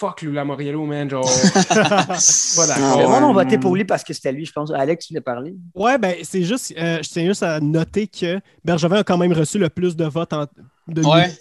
fuck 0.00 0.22
Lula 0.22 0.44
Moriello, 0.44 0.84
man. 0.86 1.08
Genre, 1.10 1.24
pas 1.68 2.16
Le 2.16 2.66
d'accord. 2.68 3.10
monde 3.20 3.38
a 3.38 3.44
voté 3.44 3.58
pour 3.58 3.76
lui 3.76 3.84
parce 3.84 4.02
que 4.02 4.12
c'était 4.14 4.32
lui, 4.32 4.46
je 4.46 4.52
pense. 4.52 4.72
Alex, 4.72 5.06
tu 5.06 5.12
voulais 5.12 5.20
parler? 5.20 5.54
Ouais, 5.74 5.98
ben, 5.98 6.14
c'est 6.22 6.42
juste, 6.42 6.72
euh, 6.78 6.98
je 7.02 7.08
tiens 7.08 7.26
juste 7.26 7.42
à 7.42 7.60
noter 7.60 8.06
que 8.06 8.40
Bergevin 8.64 8.96
a 9.00 9.04
quand 9.04 9.18
même 9.18 9.32
reçu 9.32 9.58
le 9.58 9.68
plus 9.68 9.94
de 9.94 10.04
votes 10.06 10.32
en, 10.32 10.46
de 10.88 11.04
Ouais. 11.04 11.28
nuit. 11.28 11.36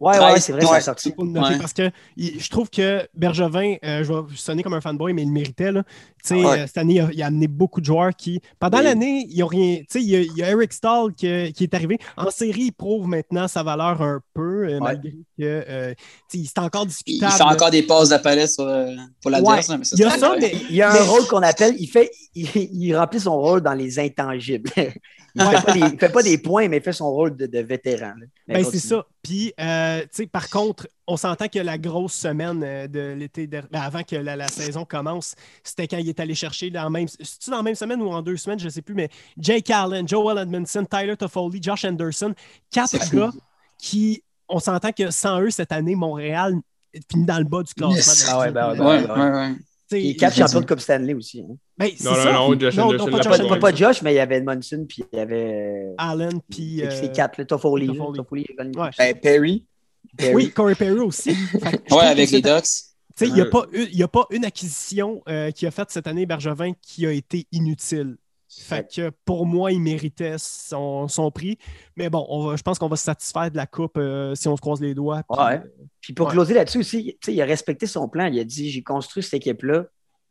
Ouais, 0.00 0.16
ouais, 0.16 0.32
Ouais, 0.32 0.40
c'est 0.40 0.52
vrai, 0.52 0.60
ça 0.62 0.70
ouais. 0.70 0.76
a 0.76 0.80
sorti. 0.80 1.12
Ouais. 1.18 1.58
parce 1.58 1.72
que 1.72 1.90
il- 2.16 2.38
je 2.40 2.48
trouve 2.50 2.70
que 2.70 3.06
Bergevin, 3.14 3.76
euh, 3.84 4.04
je 4.04 4.12
vais 4.12 4.36
sonner 4.36 4.62
comme 4.62 4.74
un 4.74 4.80
fanboy, 4.80 5.12
mais 5.12 5.22
il 5.22 5.26
le 5.28 5.32
méritait. 5.32 5.72
Là. 5.72 5.82
Tu 6.22 6.28
sais, 6.28 6.34
Ouais. 6.44 6.60
euh, 6.60 6.66
cette 6.68 6.78
année, 6.78 6.94
il 6.94 7.00
a, 7.00 7.08
il 7.12 7.22
a 7.22 7.26
amené 7.26 7.48
beaucoup 7.48 7.80
de 7.80 7.86
joueurs 7.86 8.14
qui, 8.14 8.40
pendant 8.60 8.78
Oui. 8.78 8.84
l'année, 8.84 9.26
ils 9.28 9.42
ont 9.42 9.48
rien. 9.48 9.78
Tu 9.78 9.86
sais, 9.88 10.00
il 10.02 10.08
y 10.08 10.16
a, 10.16 10.20
il 10.20 10.36
y 10.36 10.42
a 10.44 10.50
Eric 10.50 10.72
Stahl 10.72 11.12
qui, 11.14 11.52
qui 11.52 11.64
est 11.64 11.74
arrivé. 11.74 11.98
En 12.16 12.30
série, 12.30 12.62
il 12.66 12.72
prouve 12.72 13.08
maintenant 13.08 13.48
sa 13.48 13.64
valeur 13.64 14.00
un 14.00 14.20
peu, 14.34 14.68
euh, 14.68 14.78
malgré 14.80 15.10
que 15.10 15.16
euh, 15.42 15.94
c'est 16.28 16.58
encore 16.58 16.84
Il 16.84 16.88
discutable. 16.88 17.32
fait 17.32 17.42
encore 17.42 17.70
des 17.70 17.82
passes 17.82 18.12
euh, 18.60 18.94
pour 19.20 19.30
la 19.32 19.40
Ouais, 19.42 19.56
DS, 19.60 19.68
là, 19.68 19.78
mais 19.78 19.84
ça, 19.84 19.96
Il 19.96 20.00
y 20.00 20.04
a 20.04 20.10
c'est 20.10 20.18
ça, 20.20 20.26
correct. 20.28 20.42
mais 20.42 20.60
Il 20.70 20.76
y 20.76 20.82
a 20.82 20.90
un 20.90 20.94
Mais- 20.94 21.00
rôle 21.00 21.26
qu'on 21.26 21.42
appelle, 21.42 21.74
il 21.78 21.88
fait, 21.88 22.10
il, 22.36 22.48
il 22.54 22.96
remplit 22.96 23.18
son 23.20 23.36
rôle 23.36 23.62
dans 23.62 23.74
les 23.74 23.98
intangibles. 23.98 24.70
Il 25.34 25.42
ne 25.44 25.50
fait, 25.50 25.62
pas 25.64 25.72
des- 25.72 25.80
il 25.80 25.98
fait 25.98 26.08
pas 26.08 26.22
des 26.22 26.38
points, 26.42 26.68
mais 26.68 26.78
il 26.78 26.82
fait 26.82 26.92
son 26.92 27.10
rôle 27.10 27.36
de, 27.36 27.46
de 27.46 27.58
vétéran. 27.60 28.12
Ben, 28.46 28.64
c'est 28.64 28.78
ça. 28.78 29.06
Puis, 29.22 29.52
euh, 29.60 30.00
tu 30.02 30.08
sais, 30.12 30.26
par 30.26 30.48
contre, 30.48 30.88
on 31.06 31.16
s'entend 31.16 31.48
que 31.48 31.58
la 31.58 31.78
grosse 31.78 32.14
semaine 32.14 32.62
euh, 32.64 32.88
de 32.88 33.14
l'été, 33.16 33.46
ben, 33.46 33.62
avant 33.72 34.02
que 34.02 34.16
la, 34.16 34.36
la 34.36 34.48
saison 34.48 34.84
commence, 34.84 35.34
c'était 35.62 35.86
quand 35.86 35.98
il 35.98 36.08
est 36.08 36.18
allé 36.18 36.34
chercher 36.34 36.70
dans 36.70 36.84
la 36.84 36.90
même. 36.90 37.06
C'est-tu 37.08 37.50
dans 37.50 37.58
la 37.58 37.62
même 37.62 37.74
semaine 37.74 38.00
ou 38.02 38.08
en 38.08 38.22
deux 38.22 38.36
semaines, 38.36 38.58
je 38.58 38.64
ne 38.64 38.70
sais 38.70 38.82
plus, 38.82 38.94
mais 38.94 39.10
Jake 39.36 39.70
Allen, 39.70 40.08
Joel 40.08 40.38
Edmondson, 40.38 40.84
Tyler 40.90 41.16
Toffoli, 41.16 41.60
Josh 41.62 41.84
Anderson, 41.84 42.34
quatre 42.70 43.10
gars 43.14 43.30
qui, 43.78 44.22
on 44.48 44.58
s'entend 44.60 44.92
que 44.92 45.10
sans 45.10 45.40
eux, 45.42 45.50
cette 45.50 45.72
année, 45.72 45.94
Montréal 45.94 46.54
finit 47.10 47.26
dans 47.26 47.38
le 47.38 47.44
bas 47.44 47.62
du 47.62 47.74
classement. 47.74 47.94
Yes. 47.94 48.22
de 48.22 48.26
la 48.26 48.32
Ah 48.32 48.38
ouais, 48.40 48.50
ben 48.50 48.70
ouais, 48.70 49.06
ben 49.06 49.50
Ouais, 49.50 49.56
Il 49.92 50.10
est 50.10 50.14
quatre 50.16 50.36
champions 50.36 50.60
de 50.60 50.66
Coupe 50.66 50.80
Stanley 50.80 51.14
aussi. 51.14 51.40
hein. 51.40 51.54
ben, 51.78 51.90
Non, 52.04 52.10
non, 52.10 52.16
ça. 52.16 52.32
non, 52.32 52.58
Josh 52.60 52.76
non, 52.76 52.84
Anderson 52.88 53.06
non, 53.06 53.10
pas 53.12 53.16
pas 53.18 53.22
Josh 53.22 53.32
gagné. 53.38 53.48
Pas, 53.48 53.54
Anderson. 53.54 53.60
pas 53.60 53.74
Josh, 53.74 54.02
mais 54.02 54.12
il 54.12 54.16
y 54.16 54.18
avait 54.18 54.36
Edmondson, 54.36 54.86
puis 54.88 55.04
il 55.12 55.16
y 55.18 55.20
avait. 55.20 55.84
Allen, 55.96 56.40
puis. 56.50 56.82
euh, 56.82 56.90
c'est 56.90 57.06
euh, 57.10 57.12
quatre, 57.12 57.38
le 57.38 57.46
Toffoli. 57.46 57.86
Toffoli. 58.14 58.46
Ouais. 58.76 58.90
Ben, 58.98 59.14
Perry. 59.20 59.64
Perry. 60.16 60.34
Oui, 60.34 60.50
Corey 60.50 60.74
Perry 60.74 60.98
aussi. 61.00 61.30
Ouais, 61.90 62.04
avec 62.04 62.30
les 62.30 62.40
Ducks. 62.42 62.62
Tu 63.16 63.24
sais, 63.24 63.28
il 63.28 63.34
n'y 63.34 63.40
a, 63.40 63.46
pas 63.46 63.64
une- 63.72 63.88
il 63.90 63.96
y 63.98 64.02
a 64.02 64.08
pas 64.08 64.26
une 64.30 64.44
acquisition 64.44 65.22
euh, 65.28 65.50
qu'il 65.50 65.66
a 65.66 65.70
faite 65.72 65.90
cette 65.90 66.06
année, 66.06 66.24
Bergevin, 66.24 66.72
qui 66.80 67.04
a 67.04 67.10
été 67.10 67.46
inutile. 67.50 68.16
Fait 68.60 68.86
que 68.94 69.10
pour 69.24 69.46
moi, 69.46 69.72
il 69.72 69.80
méritait 69.80 70.36
son, 70.38 71.08
son 71.08 71.30
prix. 71.30 71.58
Mais 71.96 72.10
bon, 72.10 72.26
on 72.28 72.46
va- 72.46 72.56
je 72.56 72.62
pense 72.62 72.78
qu'on 72.78 72.88
va 72.88 72.96
se 72.96 73.04
satisfaire 73.04 73.50
de 73.50 73.56
la 73.56 73.66
coupe 73.66 73.96
euh, 73.98 74.34
si 74.34 74.48
on 74.48 74.56
se 74.56 74.60
croise 74.60 74.80
les 74.80 74.94
doigts. 74.94 75.22
puis, 75.30 75.40
Ouais. 75.42 75.54
euh, 75.56 75.84
Puis 76.00 76.12
pour 76.12 76.26
Ouais. 76.28 76.32
closer 76.32 76.54
là-dessus 76.54 76.78
aussi, 76.78 77.04
tu 77.20 77.26
sais, 77.26 77.34
il 77.34 77.40
a 77.42 77.44
respecté 77.44 77.86
son 77.86 78.08
plan. 78.08 78.26
Il 78.26 78.38
a 78.38 78.44
dit 78.44 78.70
j'ai 78.70 78.82
construit 78.82 79.22
cette 79.22 79.34
équipe-là 79.34 79.84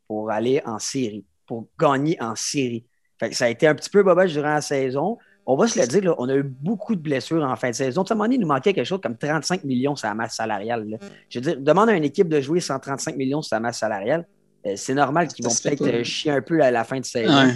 pour 0.07 0.31
aller 0.31 0.61
en 0.65 0.79
série, 0.79 1.25
pour 1.45 1.67
gagner 1.79 2.17
en 2.21 2.35
série. 2.35 2.85
Fait 3.19 3.29
que 3.29 3.35
ça 3.35 3.45
a 3.45 3.49
été 3.49 3.67
un 3.67 3.75
petit 3.75 3.89
peu 3.89 4.03
bobage 4.03 4.33
durant 4.33 4.53
la 4.53 4.61
saison. 4.61 5.17
On 5.49 5.55
va 5.55 5.67
se 5.67 5.79
le 5.79 5.87
dire, 5.87 6.03
là, 6.03 6.15
on 6.17 6.27
a 6.27 6.35
eu 6.35 6.43
beaucoup 6.43 6.93
de 6.95 6.99
blessures 7.01 7.41
en 7.43 7.55
fin 7.55 7.69
de 7.69 7.75
saison. 7.75 8.03
Tu 8.03 8.09
sais, 8.09 8.11
à 8.11 8.15
un 8.15 8.17
moment 8.17 8.25
donné, 8.25 8.35
il 8.35 8.41
nous 8.41 8.47
manquait 8.47 8.73
quelque 8.73 8.85
chose 8.85 8.99
comme 9.01 9.17
35 9.17 9.63
millions 9.63 9.95
sur 9.95 10.07
la 10.09 10.13
masse 10.13 10.35
salariale. 10.35 10.87
là. 10.89 10.97
Je 11.29 11.39
veux 11.39 11.43
dire, 11.53 11.61
demande 11.61 11.89
à 11.89 11.93
une 11.93 12.03
équipe 12.03 12.27
de 12.27 12.41
jouer 12.41 12.59
135 12.59 13.15
millions 13.15 13.41
sur 13.41 13.49
sa 13.49 13.59
masse 13.61 13.79
salariale. 13.79 14.27
euh, 14.65 14.73
c'est 14.75 14.93
normal 14.93 15.27
qu'ils 15.29 15.45
vont 15.45 15.51
peut-être 15.51 16.03
chier 16.03 16.31
un 16.31 16.41
peu 16.41 16.61
à 16.61 16.69
la 16.71 16.83
fin 16.83 16.99
de 16.99 17.05
saison. 17.05 17.33
Ouais. 17.33 17.53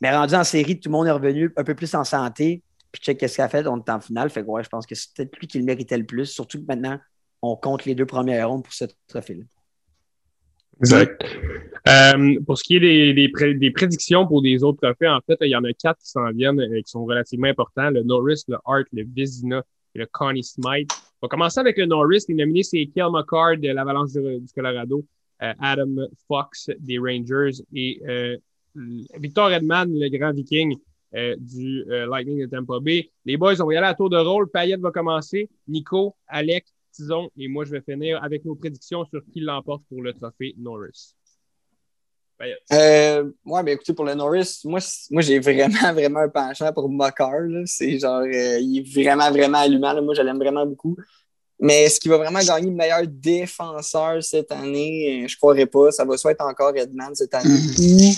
Mais 0.00 0.14
rendu 0.14 0.34
en 0.34 0.44
série, 0.44 0.78
tout 0.78 0.88
le 0.88 0.92
monde 0.92 1.06
est 1.06 1.12
revenu 1.12 1.52
un 1.56 1.64
peu 1.64 1.74
plus 1.74 1.94
en 1.94 2.04
santé. 2.04 2.62
Puis 2.92 3.02
check 3.02 3.18
qu'est-ce 3.18 3.36
qu'il 3.36 3.44
a 3.44 3.48
fait, 3.48 3.66
on 3.66 3.78
est 3.78 3.90
en 3.90 4.00
finale. 4.00 4.30
Fait 4.30 4.42
que 4.42 4.46
ouais, 4.46 4.64
je 4.64 4.68
pense 4.68 4.86
que 4.86 4.94
c'est 4.94 5.12
peut-être 5.14 5.36
lui 5.38 5.46
qui 5.46 5.58
le 5.58 5.64
méritait 5.64 5.98
le 5.98 6.04
plus. 6.04 6.26
Surtout 6.26 6.58
que 6.60 6.66
maintenant, 6.66 6.98
on 7.42 7.56
compte 7.56 7.84
les 7.84 7.94
deux 7.94 8.06
premières 8.06 8.48
rondes 8.48 8.64
pour 8.64 8.72
ce 8.72 8.84
trophée-là. 9.08 9.44
Exact. 10.78 11.24
Euh, 11.88 12.38
pour 12.44 12.58
ce 12.58 12.64
qui 12.64 12.76
est 12.76 12.80
des, 12.80 13.14
des, 13.14 13.28
pré- 13.30 13.54
des 13.54 13.70
prédictions 13.70 14.26
pour 14.26 14.42
des 14.42 14.62
autres 14.62 14.78
trophées, 14.82 15.08
en 15.08 15.20
fait, 15.26 15.38
il 15.40 15.48
y 15.48 15.56
en 15.56 15.64
a 15.64 15.72
quatre 15.72 15.98
qui 16.00 16.10
s'en 16.10 16.30
viennent 16.32 16.60
et 16.60 16.82
qui 16.82 16.90
sont 16.90 17.04
relativement 17.04 17.48
importants. 17.48 17.90
Le 17.90 18.02
Norris, 18.02 18.42
le 18.48 18.56
Hart, 18.66 18.86
le 18.92 19.04
Vizina 19.04 19.62
et 19.94 20.00
le 20.00 20.06
Connie 20.06 20.44
Smythe. 20.44 20.90
On 21.22 21.26
va 21.26 21.28
commencer 21.28 21.60
avec 21.60 21.78
le 21.78 21.86
Norris. 21.86 22.24
Les 22.28 22.34
nominés, 22.34 22.62
c'est 22.62 22.84
Kel 22.94 23.06
McCard 23.10 23.56
de 23.56 23.68
l'Avalanche 23.68 24.12
du, 24.12 24.20
du 24.40 24.52
Colorado, 24.54 25.02
euh, 25.42 25.54
Adam 25.60 26.08
Fox 26.28 26.70
des 26.78 26.98
Rangers 26.98 27.62
et 27.72 28.02
euh, 28.06 28.36
Victor 29.18 29.52
Edman, 29.52 29.88
le 29.92 30.08
grand 30.08 30.32
viking 30.32 30.76
euh, 31.14 31.36
du 31.38 31.84
euh, 31.90 32.06
Lightning 32.06 32.40
de 32.40 32.46
Tampa 32.46 32.80
Bay. 32.80 33.10
Les 33.24 33.36
boys, 33.36 33.60
on 33.60 33.66
va 33.66 33.74
y 33.74 33.76
aller 33.76 33.86
à 33.86 33.94
tour 33.94 34.10
de 34.10 34.18
rôle. 34.18 34.50
Payette 34.50 34.80
va 34.80 34.90
commencer. 34.90 35.48
Nico, 35.68 36.14
Alec, 36.26 36.66
Tison 36.92 37.30
et 37.38 37.48
moi, 37.48 37.64
je 37.64 37.70
vais 37.70 37.80
finir 37.80 38.22
avec 38.22 38.44
nos 38.44 38.54
prédictions 38.54 39.04
sur 39.06 39.22
qui 39.32 39.40
l'emporte 39.40 39.82
pour 39.88 40.02
le 40.02 40.12
trophée 40.12 40.54
Norris. 40.58 41.14
Payette. 42.38 42.58
Euh, 42.72 43.30
ouais, 43.46 43.62
ben 43.62 43.74
écoutez, 43.74 43.94
pour 43.94 44.04
le 44.04 44.14
Norris, 44.14 44.60
moi, 44.64 44.80
j'ai 45.20 45.38
vraiment, 45.38 45.92
vraiment 45.92 46.20
un 46.20 46.28
penchant 46.28 46.72
pour 46.72 46.88
Mokar. 46.88 47.40
là. 47.40 47.62
C'est 47.64 47.98
genre, 47.98 48.20
euh, 48.20 48.58
il 48.60 48.78
est 48.78 49.02
vraiment, 49.02 49.30
vraiment 49.30 49.58
allumant. 49.58 49.92
là. 49.92 50.02
Moi, 50.02 50.14
je 50.14 50.22
l'aime 50.22 50.38
vraiment 50.38 50.66
beaucoup. 50.66 50.96
Mais 51.58 51.84
est-ce 51.84 51.98
qu'il 51.98 52.10
va 52.10 52.18
vraiment 52.18 52.40
gagner 52.40 52.68
le 52.68 52.76
meilleur 52.76 53.06
défenseur 53.06 54.22
cette 54.22 54.52
année? 54.52 55.24
Je 55.26 55.34
ne 55.34 55.36
croirais 55.38 55.64
pas. 55.64 55.90
Ça 55.90 56.04
va 56.04 56.16
soit 56.18 56.32
être 56.32 56.44
encore 56.44 56.76
Edman 56.76 57.14
cette 57.14 57.32
année 57.32 57.48
ou, 57.48 58.12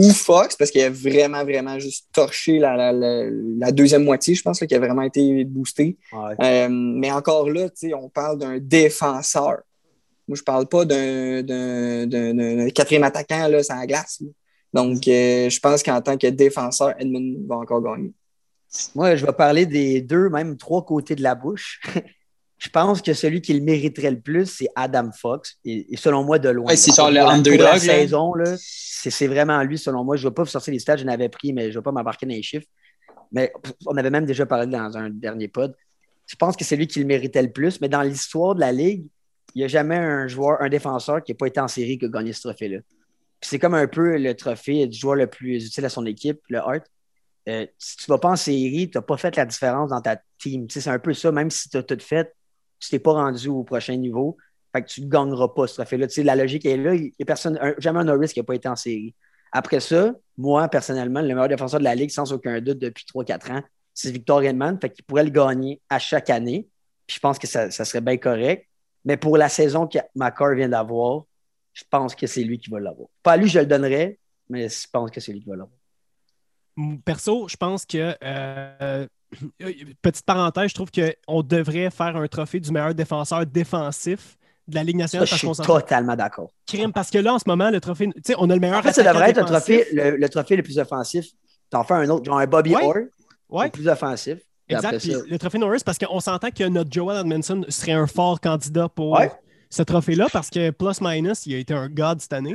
ou 0.00 0.10
Fox, 0.10 0.54
parce 0.54 0.70
qu'il 0.70 0.80
a 0.82 0.90
vraiment, 0.90 1.42
vraiment 1.42 1.76
juste 1.80 2.06
torché 2.12 2.60
la, 2.60 2.76
la, 2.76 2.92
la, 2.92 3.24
la 3.58 3.72
deuxième 3.72 4.04
moitié, 4.04 4.34
je 4.36 4.42
pense, 4.42 4.60
là, 4.60 4.66
qui 4.68 4.74
a 4.76 4.78
vraiment 4.78 5.02
été 5.02 5.44
boosté. 5.44 5.96
Ouais. 6.12 6.34
Euh, 6.40 6.68
mais 6.70 7.10
encore 7.10 7.50
là, 7.50 7.68
tu 7.68 7.88
sais, 7.88 7.94
on 7.94 8.08
parle 8.08 8.38
d'un 8.38 8.58
défenseur. 8.60 9.58
Moi, 10.28 10.36
je 10.36 10.42
parle 10.44 10.66
pas 10.68 10.84
d'un- 10.84 11.42
d'un 11.42 12.06
d'un- 12.06 12.34
d'un 12.34 12.70
quatrième 12.70 13.02
attaquant 13.02 13.48
là, 13.48 13.58
la 13.68 13.86
glace. 13.86 14.20
là. 14.20 14.28
Donc, 14.72 15.08
euh, 15.08 15.48
je 15.50 15.58
pense 15.58 15.82
qu'en 15.82 16.00
tant 16.00 16.16
que 16.16 16.28
défenseur, 16.28 16.94
Edmund 17.00 17.38
va 17.48 17.56
encore 17.56 17.82
gagner. 17.82 18.12
Moi, 18.94 19.16
je 19.16 19.26
vais 19.26 19.32
parler 19.32 19.66
des 19.66 20.00
deux, 20.02 20.28
même 20.28 20.56
trois 20.58 20.84
côtés 20.84 21.14
de 21.16 21.22
la 21.22 21.34
bouche. 21.34 21.80
je 22.58 22.68
pense 22.70 23.02
que 23.02 23.12
celui 23.14 23.40
qui 23.40 23.54
le 23.54 23.60
mériterait 23.60 24.10
le 24.10 24.20
plus, 24.20 24.46
c'est 24.46 24.68
Adam 24.74 25.10
Fox. 25.12 25.58
Et, 25.64 25.92
et 25.92 25.96
selon 25.96 26.24
moi, 26.24 26.40
de 26.40 26.48
loin. 26.48 26.66
Ouais, 26.66 26.76
c'est 26.76 26.94
genre 26.94 27.10
le 27.10 27.20
underdog, 27.20 27.60
la 27.60 27.78
saison, 27.78 28.34
là, 28.34 28.56
c'est 28.58 29.28
vraiment 29.28 29.62
lui, 29.62 29.78
selon 29.78 30.04
moi. 30.04 30.16
Je 30.16 30.24
ne 30.24 30.30
vais 30.30 30.34
pas 30.34 30.42
vous 30.42 30.50
sortir 30.50 30.72
les 30.72 30.80
stats, 30.80 30.96
je 30.96 31.04
n'avais 31.04 31.28
pris, 31.28 31.52
mais 31.52 31.70
je 31.70 31.76
ne 31.76 31.80
vais 31.80 31.82
pas 31.84 31.92
m'embarquer 31.92 32.26
dans 32.26 32.34
les 32.34 32.42
chiffres. 32.42 32.66
Mais 33.30 33.52
on 33.86 33.96
avait 33.96 34.10
même 34.10 34.26
déjà 34.26 34.44
parlé 34.44 34.66
dans 34.66 34.96
un 34.96 35.10
dernier 35.10 35.48
pod. 35.48 35.74
Je 36.26 36.34
pense 36.34 36.56
que 36.56 36.64
c'est 36.64 36.76
lui 36.76 36.88
qui 36.88 36.98
le 36.98 37.06
méritait 37.06 37.42
le 37.42 37.52
plus. 37.52 37.80
Mais 37.80 37.88
dans 37.88 38.02
l'histoire 38.02 38.54
de 38.56 38.60
la 38.60 38.72
Ligue, 38.72 39.06
il 39.54 39.58
n'y 39.58 39.64
a 39.64 39.68
jamais 39.68 39.96
un 39.96 40.26
joueur, 40.26 40.60
un 40.60 40.68
défenseur 40.68 41.22
qui 41.22 41.32
n'a 41.32 41.36
pas 41.36 41.46
été 41.46 41.60
en 41.60 41.68
série 41.68 41.96
qui 41.98 42.06
a 42.06 42.08
gagné 42.08 42.32
ce 42.32 42.40
trophée-là. 42.48 42.78
Puis 43.40 43.50
C'est 43.50 43.58
comme 43.58 43.74
un 43.74 43.86
peu 43.86 44.16
le 44.18 44.34
trophée 44.34 44.86
du 44.86 44.98
joueur 44.98 45.14
le 45.14 45.28
plus 45.28 45.64
utile 45.64 45.84
à 45.84 45.88
son 45.88 46.04
équipe, 46.06 46.40
le 46.48 46.58
Hart. 46.58 46.84
Euh, 47.48 47.66
si 47.78 47.96
tu 47.98 48.10
ne 48.10 48.14
vas 48.14 48.18
pas 48.18 48.30
en 48.30 48.36
série, 48.36 48.90
tu 48.90 48.98
n'as 48.98 49.02
pas 49.02 49.16
fait 49.16 49.36
la 49.36 49.46
différence 49.46 49.90
dans 49.90 50.00
ta 50.02 50.20
team. 50.38 50.66
C'est 50.68 50.86
un 50.88 50.98
peu 50.98 51.14
ça, 51.14 51.30
même 51.32 51.50
si 51.50 51.68
tu 51.70 51.76
as 51.76 51.82
tout 51.82 51.98
fait, 52.00 52.34
tu 52.78 52.90
t'es 52.90 52.98
pas 52.98 53.12
rendu 53.12 53.48
au 53.48 53.64
prochain 53.64 53.96
niveau. 53.96 54.36
Fait 54.74 54.82
que 54.82 54.88
tu 54.88 55.00
ne 55.02 55.08
gagneras 55.08 55.48
pas 55.48 55.66
ce 55.66 55.74
trophée-là. 55.74 56.06
Tu 56.06 56.14
sais, 56.14 56.22
la 56.22 56.36
logique 56.36 56.64
est 56.66 56.76
là. 56.76 56.94
Il 56.94 57.12
a 57.20 57.24
personne, 57.24 57.58
un- 57.60 57.74
jamais 57.78 58.00
un 58.00 58.04
Norris 58.04 58.28
qui 58.28 58.38
n'a 58.40 58.44
pas 58.44 58.54
été 58.54 58.68
en 58.68 58.76
série. 58.76 59.14
Après 59.50 59.80
ça, 59.80 60.12
moi, 60.36 60.68
personnellement, 60.68 61.20
le 61.22 61.28
meilleur 61.28 61.48
défenseur 61.48 61.80
de 61.80 61.84
la 61.84 61.94
Ligue, 61.94 62.10
sans 62.10 62.30
aucun 62.32 62.60
doute, 62.60 62.78
depuis 62.78 63.04
3-4 63.06 63.50
ans, 63.50 63.62
c'est 63.94 64.10
Victor 64.10 64.42
Hedman. 64.42 64.78
Fait 64.80 64.90
qu'il 64.90 65.04
pourrait 65.04 65.24
le 65.24 65.30
gagner 65.30 65.80
à 65.88 65.98
chaque 65.98 66.28
année. 66.30 66.68
Puis 67.06 67.14
je 67.16 67.20
pense 67.20 67.38
que 67.38 67.46
ça, 67.46 67.70
serait 67.70 68.02
bien 68.02 68.18
correct. 68.18 68.66
Mais 69.04 69.16
pour 69.16 69.38
la 69.38 69.48
saison 69.48 69.86
que 69.86 69.98
Macar 70.14 70.54
vient 70.54 70.68
d'avoir, 70.68 71.24
je 71.72 71.82
pense 71.88 72.14
que 72.14 72.26
c'est 72.26 72.42
lui 72.44 72.58
qui 72.58 72.68
va 72.68 72.78
l'avoir. 72.78 73.08
Pas 73.22 73.36
lui, 73.38 73.48
je 73.48 73.60
le 73.60 73.66
donnerais, 73.66 74.18
mais 74.50 74.68
je 74.68 74.86
pense 74.92 75.10
que 75.10 75.20
c'est 75.20 75.32
lui 75.32 75.40
qui 75.40 75.48
va 75.48 75.56
l'avoir. 75.56 75.78
Perso, 77.04 77.48
je 77.48 77.56
pense 77.56 77.86
que. 77.86 78.14
euh, 78.22 79.06
petite 80.02 80.24
parenthèse, 80.24 80.70
je 80.70 80.74
trouve 80.74 80.90
qu'on 80.90 81.42
devrait 81.42 81.90
faire 81.90 82.16
un 82.16 82.26
trophée 82.28 82.60
du 82.60 82.70
meilleur 82.72 82.94
défenseur 82.94 83.44
défensif 83.46 84.36
de 84.66 84.74
la 84.74 84.84
Ligue 84.84 84.96
Ça, 84.96 85.02
nationale 85.02 85.26
je 85.26 85.30
parce 85.30 85.38
suis 85.40 85.46
qu'on 85.48 85.54
s'entend 85.54 85.80
totalement 85.80 86.16
d'accord. 86.16 86.50
crime. 86.66 86.92
Parce 86.92 87.10
que 87.10 87.18
là, 87.18 87.34
en 87.34 87.38
ce 87.38 87.44
moment, 87.46 87.70
le 87.70 87.80
trophée. 87.80 88.06
Tu 88.16 88.20
sais, 88.24 88.34
on 88.38 88.48
a 88.50 88.54
le 88.54 88.60
meilleur. 88.60 88.78
En 88.78 88.82
fait, 88.82 88.92
ça 88.92 89.02
devrait 89.02 89.30
être 89.30 89.38
un 89.38 89.44
défensif. 89.44 89.76
trophée, 89.86 89.86
le, 89.92 90.16
le 90.16 90.28
trophée 90.28 90.56
le 90.56 90.62
plus 90.62 90.78
offensif. 90.78 91.26
T'en 91.70 91.84
fais 91.84 91.94
un 91.94 92.08
autre, 92.10 92.24
genre 92.24 92.38
un 92.38 92.46
Bobby 92.46 92.74
Ouais. 92.74 92.84
Orr, 92.84 92.94
Ouais. 93.50 93.64
le 93.66 93.70
plus 93.70 93.88
offensif. 93.88 94.38
Exact. 94.68 94.98
Puis 94.98 95.12
ça- 95.12 95.18
le 95.26 95.38
trophée 95.38 95.58
Norris, 95.58 95.80
parce 95.84 95.96
qu'on 95.98 96.20
s'entend 96.20 96.50
que 96.50 96.64
notre 96.64 96.92
Joel 96.92 97.18
Edmondson 97.20 97.64
serait 97.70 97.92
un 97.92 98.06
fort 98.06 98.40
candidat 98.40 98.88
pour 98.90 99.12
Ouais. 99.12 99.30
ce 99.70 99.82
trophée-là, 99.82 100.26
parce 100.30 100.50
que 100.50 100.70
plus 100.70 101.00
minus, 101.00 101.46
il 101.46 101.54
a 101.54 101.58
été 101.58 101.72
un 101.72 101.88
god 101.88 102.20
cette 102.20 102.34
année. 102.34 102.54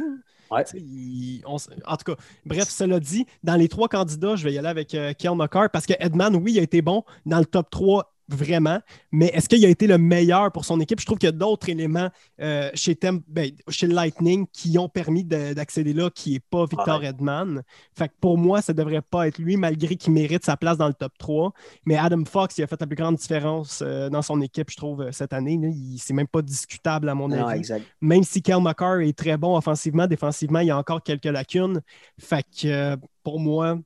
En 0.56 1.98
tout 1.98 2.04
cas, 2.06 2.16
bref, 2.46 2.70
cela 2.70 3.00
dit, 3.00 3.26
dans 3.44 3.56
les 3.56 3.68
trois 3.68 3.88
candidats, 3.88 4.36
je 4.36 4.44
vais 4.44 4.54
y 4.54 4.58
aller 4.58 4.68
avec 4.68 4.94
euh, 4.96 5.14
McCarr, 5.36 5.70
parce 5.72 5.86
que 5.86 5.94
Edman, 6.00 6.36
oui, 6.36 6.54
il 6.54 6.60
a 6.60 6.64
été 6.64 6.82
bon 6.82 7.04
dans 7.26 7.40
le 7.40 7.46
top 7.46 7.70
3 7.70 8.13
vraiment, 8.30 8.80
mais 9.12 9.28
est-ce 9.34 9.50
qu'il 9.50 9.64
a 9.66 9.70
été 9.70 9.86
le 9.88 9.98
meilleur 9.98 10.52
pour 10.52 10.66
son 10.66 10.80
équipe? 10.80 11.00
Je 11.00 11.06
trouve 11.06 11.18
qu'il 11.18 11.28
y 11.28 11.30
a 11.30 11.34
d'autres 11.34 11.70
éléments 11.70 12.10
euh, 12.42 12.70
chez, 12.74 12.96
Tem- 12.96 13.22
ben, 13.28 13.52
chez 13.70 13.88
Lightning 13.88 14.46
qui 14.52 14.78
ont 14.78 14.88
permis 14.90 15.24
de- 15.24 15.54
d'accéder 15.54 15.94
là, 15.94 16.10
qui 16.10 16.34
n'est 16.34 16.40
pas 16.40 16.66
Victor 16.66 17.00
Ouais. 17.02 17.08
Edman. 17.08 17.62
Fait 17.98 18.08
que 18.08 18.14
pour 18.22 18.38
moi, 18.38 18.62
ça 18.62 18.74
ne 18.74 18.78
devrait 18.78 19.02
pas 19.02 19.28
être 19.28 19.38
lui, 19.40 19.58
malgré 19.58 19.96
qu'il 19.96 20.14
mérite 20.14 20.46
sa 20.46 20.56
place 20.58 20.78
dans 20.78 20.88
le 20.88 20.94
top 20.94 21.14
3. 21.18 21.54
Mais 21.86 21.98
Adam 21.98 22.24
Fox, 22.26 22.58
il 22.58 22.64
a 22.64 22.68
fait 22.68 22.80
la 22.80 22.88
plus 22.88 22.96
grande 22.96 23.16
différence 23.18 23.82
euh, 23.86 24.10
dans 24.10 24.22
son 24.22 24.42
équipe, 24.42 24.70
je 24.72 24.78
trouve, 24.78 25.02
euh, 25.02 25.12
cette 25.12 25.34
année. 25.34 25.60
C'est 25.98 26.14
même 26.14 26.28
pas 26.28 26.42
discutable, 26.42 27.10
à 27.10 27.16
mon 27.16 27.28
Non, 27.28 27.46
avis. 27.48 27.60
exact. 27.60 27.86
Même 28.02 28.24
si 28.24 28.42
Kel 28.42 28.62
McCarr 28.62 29.02
est 29.02 29.18
très 29.18 29.38
bon 29.38 29.56
offensivement, 29.58 30.08
défensivement, 30.08 30.60
il 30.60 30.68
y 30.68 30.72
a 30.72 30.78
encore 30.78 31.04
quelques 31.04 31.26
lacunes. 31.26 31.82
Fait 32.20 32.44
que 32.44 32.68
euh, 32.68 32.98
pour 33.24 33.40
moi, 33.40 33.78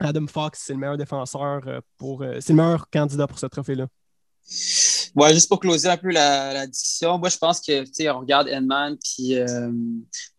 Adam 0.00 0.26
Fox, 0.26 0.62
c'est 0.66 0.72
le 0.74 0.78
meilleur 0.78 0.96
défenseur 0.96 1.60
euh, 1.66 1.80
pour. 1.96 2.22
euh, 2.22 2.38
c'est 2.40 2.52
le 2.52 2.62
meilleur 2.62 2.88
candidat 2.90 3.26
pour 3.26 3.38
ce 3.38 3.46
trophée-là. 3.46 3.86
Ouais, 5.14 5.34
juste 5.34 5.48
pour 5.48 5.60
closer 5.60 5.88
un 5.88 5.96
peu 5.96 6.10
la, 6.10 6.52
la 6.54 6.66
discussion, 6.66 7.18
moi 7.18 7.28
je 7.28 7.36
pense 7.36 7.60
que 7.60 7.82
tu 7.84 7.92
sais, 7.92 8.08
on 8.10 8.20
regarde 8.20 8.48
Edman 8.48 8.96
puis 9.02 9.34
euh, 9.36 9.68
au 9.68 9.72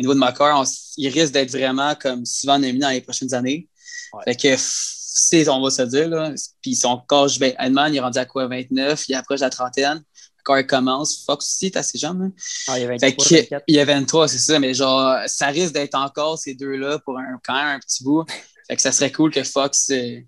niveau 0.01 0.13
de 0.13 0.19
Macar, 0.19 0.63
il 0.97 1.09
risque 1.09 1.33
d'être 1.33 1.51
vraiment 1.51 1.93
comme 1.95 2.25
souvent 2.25 2.57
nominé 2.57 2.79
dans 2.79 2.89
les 2.89 3.01
prochaines 3.01 3.33
années. 3.33 3.67
Ouais. 4.13 4.23
Fait 4.25 4.35
que 4.35 4.55
c'est, 4.57 5.47
on 5.49 5.61
va 5.61 5.69
se 5.69 5.81
dire, 5.83 6.07
là. 6.09 6.33
Puis 6.61 6.75
son 6.75 6.97
coach, 7.07 7.37
ben, 7.39 7.53
Edman, 7.59 7.93
il 7.93 7.97
est 7.97 7.99
rendu 7.99 8.17
à 8.17 8.25
quoi 8.25 8.47
29, 8.47 9.09
il 9.09 9.15
approche 9.15 9.41
la 9.41 9.49
trentaine. 9.49 10.01
Macar 10.37 10.59
il 10.59 10.65
commence. 10.65 11.23
Fox 11.25 11.45
aussi, 11.45 11.65
est 11.67 11.77
assez 11.77 11.97
jeune. 11.99 12.21
hein. 12.23 12.31
Ah, 12.67 12.79
il 12.79 12.83
y 12.83 12.85
a 12.85 12.87
Fait 12.97 13.09
23, 13.09 13.25
que, 13.25 13.35
24. 13.35 13.63
il 13.67 13.75
y 13.75 13.79
a 13.79 13.85
23, 13.85 14.27
c'est 14.27 14.37
ça, 14.39 14.59
mais 14.59 14.73
genre, 14.73 15.17
ça 15.27 15.47
risque 15.47 15.73
d'être 15.73 15.95
encore 15.95 16.37
ces 16.39 16.55
deux-là 16.55 16.97
pour 16.99 17.19
un, 17.19 17.39
quand 17.43 17.53
même 17.53 17.67
un 17.75 17.79
petit 17.79 18.03
bout. 18.03 18.23
Fait 18.69 18.75
que 18.75 18.81
ça 18.81 18.91
serait 18.91 19.11
cool 19.11 19.31
que 19.31 19.43
Fox 19.43 19.89
euh, 19.91 20.19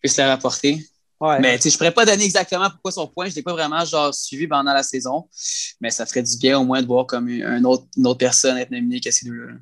puisse 0.00 0.16
le 0.18 0.24
rapporter. 0.24 0.78
Ouais. 1.20 1.38
Mais 1.38 1.58
je 1.62 1.76
pourrais 1.76 1.92
pas 1.92 2.04
donner 2.04 2.24
exactement 2.24 2.68
pourquoi 2.70 2.90
son 2.90 3.06
point. 3.06 3.26
Je 3.26 3.30
ne 3.32 3.36
l'ai 3.36 3.42
pas 3.42 3.52
vraiment 3.52 3.84
genre 3.84 4.12
suivi 4.12 4.48
pendant 4.48 4.72
la 4.72 4.82
saison. 4.82 5.28
Mais 5.80 5.90
ça 5.90 6.04
ferait 6.06 6.22
du 6.22 6.36
bien 6.38 6.58
au 6.58 6.64
moins 6.64 6.82
de 6.82 6.86
voir 6.86 7.06
comme 7.06 7.28
autre, 7.64 7.84
une 7.96 8.06
autre 8.06 8.18
personne 8.18 8.56
être 8.58 8.70
nominée 8.72 9.00
que 9.00 9.10
ces 9.10 9.26
deux-là. 9.26 9.52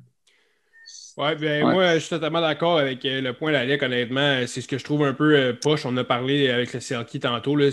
Ouais, 1.17 1.35
ben 1.35 1.63
Ouais. 1.65 1.73
moi, 1.73 1.93
je 1.95 1.99
suis 1.99 2.09
totalement 2.09 2.39
d'accord 2.41 2.79
avec 2.79 3.03
euh, 3.05 3.19
le 3.21 3.33
point 3.33 3.51
d'Alec, 3.51 3.83
honnêtement. 3.83 4.39
C'est 4.47 4.61
ce 4.61 4.67
que 4.67 4.77
je 4.77 4.83
trouve 4.83 5.03
un 5.03 5.13
peu 5.13 5.35
euh, 5.35 5.53
poche. 5.53 5.85
On 5.85 5.95
a 5.97 6.03
parlé 6.05 6.49
avec 6.49 6.73
le 6.73 6.79
Selkie 6.79 7.19
tantôt. 7.19 7.55
Là, 7.57 7.69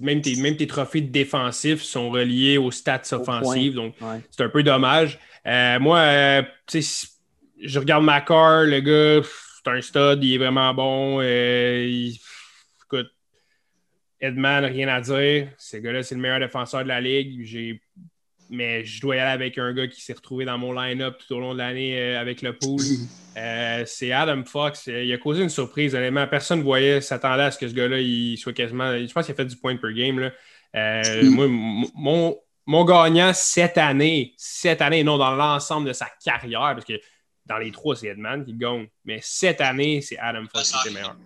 même, 0.00 0.20
tes, 0.20 0.34
même 0.36 0.56
tes 0.56 0.66
trophées 0.66 1.00
défensifs 1.00 1.82
sont 1.82 2.10
reliés 2.10 2.58
aux 2.58 2.72
stats 2.72 3.02
offensives. 3.12 3.74
Donc, 3.74 3.94
Ouais. 4.00 4.20
c'est 4.30 4.42
un 4.42 4.48
peu 4.48 4.62
dommage. 4.64 5.18
Euh, 5.46 5.78
moi, 5.78 5.98
euh, 5.98 6.42
tu 6.66 6.82
sais, 6.82 7.06
je 7.62 7.78
regarde 7.78 8.04
Macar, 8.04 8.64
le 8.64 8.80
gars, 8.80 9.20
pff, 9.22 9.46
c'est 9.62 9.70
un 9.70 9.80
stud, 9.80 10.22
il 10.24 10.34
est 10.34 10.38
vraiment 10.38 10.72
bon. 10.74 11.20
euh, 11.20 11.84
il- 11.88 12.18
écoute, 12.84 13.10
Edman, 14.20 14.64
rien 14.64 14.88
à 14.88 15.00
dire. 15.00 15.48
Ce 15.58 15.76
gars-là, 15.78 16.02
c'est 16.02 16.14
le 16.14 16.20
meilleur 16.20 16.40
défenseur 16.40 16.82
de 16.82 16.88
la 16.88 17.00
ligue. 17.00 17.44
J'ai 17.44 17.80
mais 18.52 18.84
je 18.84 19.00
dois 19.00 19.14
y 19.14 19.18
aller 19.20 19.30
avec 19.30 19.58
un 19.58 19.72
gars 19.72 19.86
qui 19.86 20.00
s'est 20.00 20.12
retrouvé 20.12 20.44
dans 20.44 20.58
mon 20.58 20.72
line-up 20.72 21.18
tout 21.24 21.36
au 21.36 21.38
long 21.38 21.52
de 21.52 21.58
l'année 21.58 21.96
euh, 21.96 22.20
avec 22.20 22.42
le 22.42 22.52
pool. 22.56 22.80
Euh, 23.36 23.84
c'est 23.86 24.10
Adam 24.10 24.42
Fox. 24.44 24.88
Il 24.88 25.10
a 25.12 25.16
causé 25.16 25.44
une 25.44 25.48
surprise, 25.50 25.94
honnêtement. 25.94 26.26
Personne 26.26 26.58
ne 26.58 26.64
voyait, 26.64 27.00
s'attendait 27.00 27.44
à 27.44 27.50
ce 27.52 27.58
que 27.60 27.68
ce 27.68 27.72
gars-là, 27.74 28.00
il 28.00 28.36
soit 28.36 28.52
quasiment. 28.52 28.98
Je 28.98 29.10
pense 29.12 29.24
qu'il 29.24 29.32
a 29.32 29.36
fait 29.36 29.44
du 29.44 29.54
point 29.56 29.76
per 29.76 29.92
game. 29.94 30.18
Là. 30.18 30.32
Euh, 30.74 31.22
Mm. 31.22 31.28
Moi, 31.28 31.46
mon, 31.94 32.36
mon 32.66 32.84
gagnant 32.84 33.30
cette 33.32 33.78
année, 33.78 34.34
cette 34.36 34.82
année, 34.82 35.04
non 35.04 35.16
dans 35.16 35.36
l'ensemble 35.36 35.86
de 35.86 35.92
sa 35.92 36.08
carrière, 36.24 36.60
parce 36.74 36.84
que 36.84 36.94
dans 37.50 37.58
les 37.58 37.70
trois, 37.70 37.94
c'est 37.96 38.06
Edman 38.06 38.44
qui 38.44 38.54
gagne. 38.54 38.86
Mais 39.04 39.18
cette 39.22 39.60
année, 39.60 40.00
c'est 40.00 40.18
Adam 40.18 40.44
Fox 40.50 40.72
qui 40.72 40.88
était 40.88 40.94
meilleur. 40.94 41.16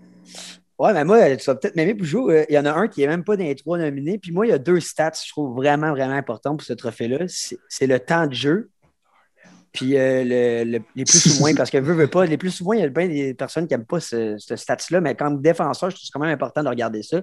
Ouais, 0.78 0.92
mais 0.92 1.04
moi, 1.04 1.36
tu 1.36 1.44
vas 1.44 1.54
peut-être 1.54 1.76
m'aimer 1.76 1.94
pour 1.94 2.04
jouer. 2.06 2.40
Euh, 2.40 2.44
Il 2.48 2.54
y 2.54 2.58
en 2.58 2.64
a 2.66 2.72
un 2.72 2.88
qui 2.88 3.00
n'est 3.02 3.06
même 3.06 3.22
pas 3.22 3.36
dans 3.36 3.44
les 3.44 3.54
trois 3.54 3.78
nominés. 3.78 4.18
Puis 4.18 4.32
moi, 4.32 4.44
il 4.46 4.50
y 4.50 4.52
a 4.52 4.58
deux 4.58 4.80
stats 4.80 5.12
que 5.12 5.18
je 5.24 5.30
trouve 5.30 5.54
vraiment, 5.54 5.90
vraiment 5.92 6.14
importants 6.14 6.56
pour 6.56 6.66
ce 6.66 6.72
trophée-là. 6.72 7.26
C'est 7.28 7.86
le 7.86 8.00
temps 8.00 8.26
de 8.26 8.34
jeu 8.34 8.70
Puis 9.72 9.96
euh, 9.96 10.24
le, 10.24 10.64
le- 10.78 10.84
les 10.96 11.04
plus 11.04 11.36
ou 11.36 11.40
moins, 11.40 11.54
parce 11.54 11.70
que 11.70 11.78
veut, 11.78 11.94
veut 11.94 12.08
pas, 12.08 12.26
les 12.26 12.36
plus 12.38 12.50
souvent, 12.50 12.72
il 12.72 12.80
y 12.80 12.82
a 12.82 12.88
bien 12.88 13.06
des 13.08 13.34
personnes 13.34 13.66
qui 13.68 13.74
n'aiment 13.74 13.86
pas 13.86 14.00
ce, 14.00 14.36
ce 14.38 14.56
stats-là, 14.56 15.00
mais 15.00 15.14
comme 15.14 15.40
défenseur, 15.42 15.90
je 15.90 15.96
trouve 15.96 16.08
quand 16.12 16.20
même 16.20 16.30
important 16.34 16.62
de 16.62 16.68
regarder 16.68 17.02
ça. 17.02 17.22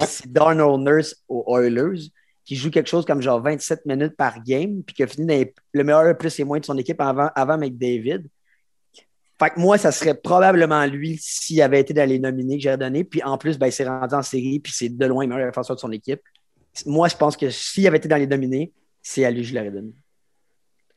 C'est 0.00 0.30
Darnell 0.30 0.78
Nurse 0.78 1.16
aux 1.28 1.58
Oilers, 1.58 2.00
qui 2.44 2.54
joue 2.56 2.70
quelque 2.70 2.88
chose 2.88 3.04
comme 3.06 3.20
genre 3.22 3.40
27 3.42 3.86
minutes 3.86 4.14
par 4.16 4.42
game, 4.42 4.82
puis 4.82 4.94
qui 4.94 5.02
a 5.02 5.06
fini 5.06 5.26
dans 5.26 5.34
les- 5.34 5.54
le 5.72 5.84
meilleur 5.84 6.16
plus 6.16 6.38
et 6.38 6.44
moins 6.44 6.60
de 6.60 6.64
son 6.66 6.76
équipe 6.78 7.00
avant, 7.00 7.30
avant 7.34 7.56
McDavid. 7.58 8.24
Fait 9.38 9.50
que 9.50 9.60
moi, 9.60 9.76
ça 9.76 9.92
serait 9.92 10.14
probablement 10.14 10.86
lui 10.86 11.18
s'il 11.20 11.60
avait 11.60 11.80
été 11.80 11.92
dans 11.92 12.08
les 12.08 12.18
nominés 12.18 12.56
que 12.56 12.62
j'ai 12.62 12.76
donné. 12.76 13.04
Puis 13.04 13.22
en 13.22 13.36
plus, 13.36 13.58
ben, 13.58 13.66
il 13.66 13.72
s'est 13.72 13.86
rendu 13.86 14.14
en 14.14 14.22
série, 14.22 14.60
puis 14.60 14.72
c'est 14.74 14.88
de 14.88 15.06
loin 15.06 15.24
le 15.24 15.34
meilleur 15.34 15.48
défenseur 15.48 15.76
de 15.76 15.80
son 15.80 15.92
équipe. 15.92 16.20
Moi, 16.86 17.08
je 17.08 17.16
pense 17.16 17.36
que 17.36 17.50
s'il 17.50 17.86
avait 17.86 17.98
été 17.98 18.08
dans 18.08 18.16
les 18.16 18.26
nominés, 18.26 18.72
c'est 19.02 19.24
à 19.24 19.30
lui 19.30 19.42
que 19.42 19.48
je 19.48 19.54
l'aurais 19.54 19.70
donné. 19.70 19.92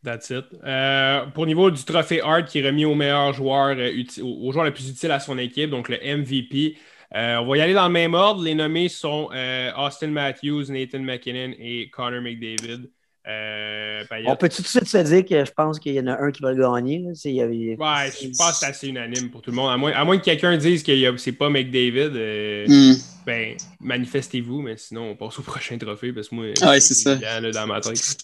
That's 0.04 0.30
it. 0.30 0.46
Euh, 0.64 1.26
pour 1.28 1.46
niveau 1.46 1.70
du 1.70 1.84
trophée 1.84 2.22
Hart 2.22 2.48
qui 2.48 2.60
est 2.60 2.66
remis 2.66 2.86
au 2.86 2.96
meilleur 2.96 3.34
joueur, 3.34 3.76
euh, 3.78 4.04
au 4.24 4.52
joueur 4.54 4.64
le 4.64 4.74
plus 4.74 4.90
utile 4.90 5.12
à 5.12 5.20
son 5.20 5.38
équipe, 5.38 5.70
donc 5.70 5.90
le 5.90 5.98
MVP. 5.98 6.78
Euh, 7.16 7.38
on 7.38 7.48
va 7.48 7.58
y 7.58 7.62
aller 7.62 7.74
dans 7.74 7.88
le 7.88 7.94
même 7.94 8.14
ordre. 8.14 8.42
Les 8.42 8.56
nommés 8.56 8.88
sont 8.88 9.30
euh, 9.34 9.72
Austin 9.76 10.08
Matthews, 10.08 10.66
Nathan 10.70 11.00
McKinnon 11.00 11.54
et 11.58 11.90
Connor 11.90 12.22
McDavid. 12.22 12.90
Euh, 13.30 14.04
Payet. 14.10 14.26
On 14.28 14.36
peut 14.36 14.50
tout 14.50 14.62
de 14.64 14.68
suite 14.68 14.86
se 14.88 14.98
dire 14.98 15.24
que 15.26 15.46
je 15.46 15.52
pense 15.52 15.78
qu'il 15.80 15.94
y 15.94 16.00
en 16.00 16.08
a 16.08 16.20
un 16.20 16.32
qui 16.32 16.42
va 16.42 16.52
le 16.52 16.62
gagner. 16.62 17.00
là. 17.00 17.10
C'est- 17.14 17.30
il 17.30 17.36
y 17.36 17.42
avait- 17.42 17.76
Ouais, 17.78 18.12
je 18.22 18.28
pense 18.38 18.52
que 18.52 18.56
c'est 18.58 18.66
assez 18.66 18.88
unanime 18.88 19.30
pour 19.30 19.42
tout 19.42 19.52
le 19.52 19.56
monde. 19.56 19.70
À 19.72 19.78
moins, 19.78 19.92
à 19.92 20.04
moins 20.04 20.18
que 20.18 20.24
quelqu'un 20.24 20.58
dise 20.58 20.82
que 20.84 20.92
a- 21.14 21.18
c'est 21.18 21.34
pas 21.34 21.50
McDavid, 21.50 22.12
euh, 22.16 22.66
Hmm. 22.68 22.94
ben, 23.26 23.56
manifestez-vous, 23.80 24.62
mais 24.62 24.78
sinon, 24.78 25.12
on 25.12 25.16
passe 25.16 25.38
au 25.40 25.42
prochain 25.44 25.78
trophée 25.78 26.12
parce 26.14 26.30
que 26.30 26.36
moi, 26.36 26.46
Ah 26.62 26.72
ouais, 26.72 26.80
c'est 26.80 26.94
ça. 26.96 27.16
là, 27.16 27.52
dans 27.52 27.68
ma 27.68 27.82
tête. 27.82 28.18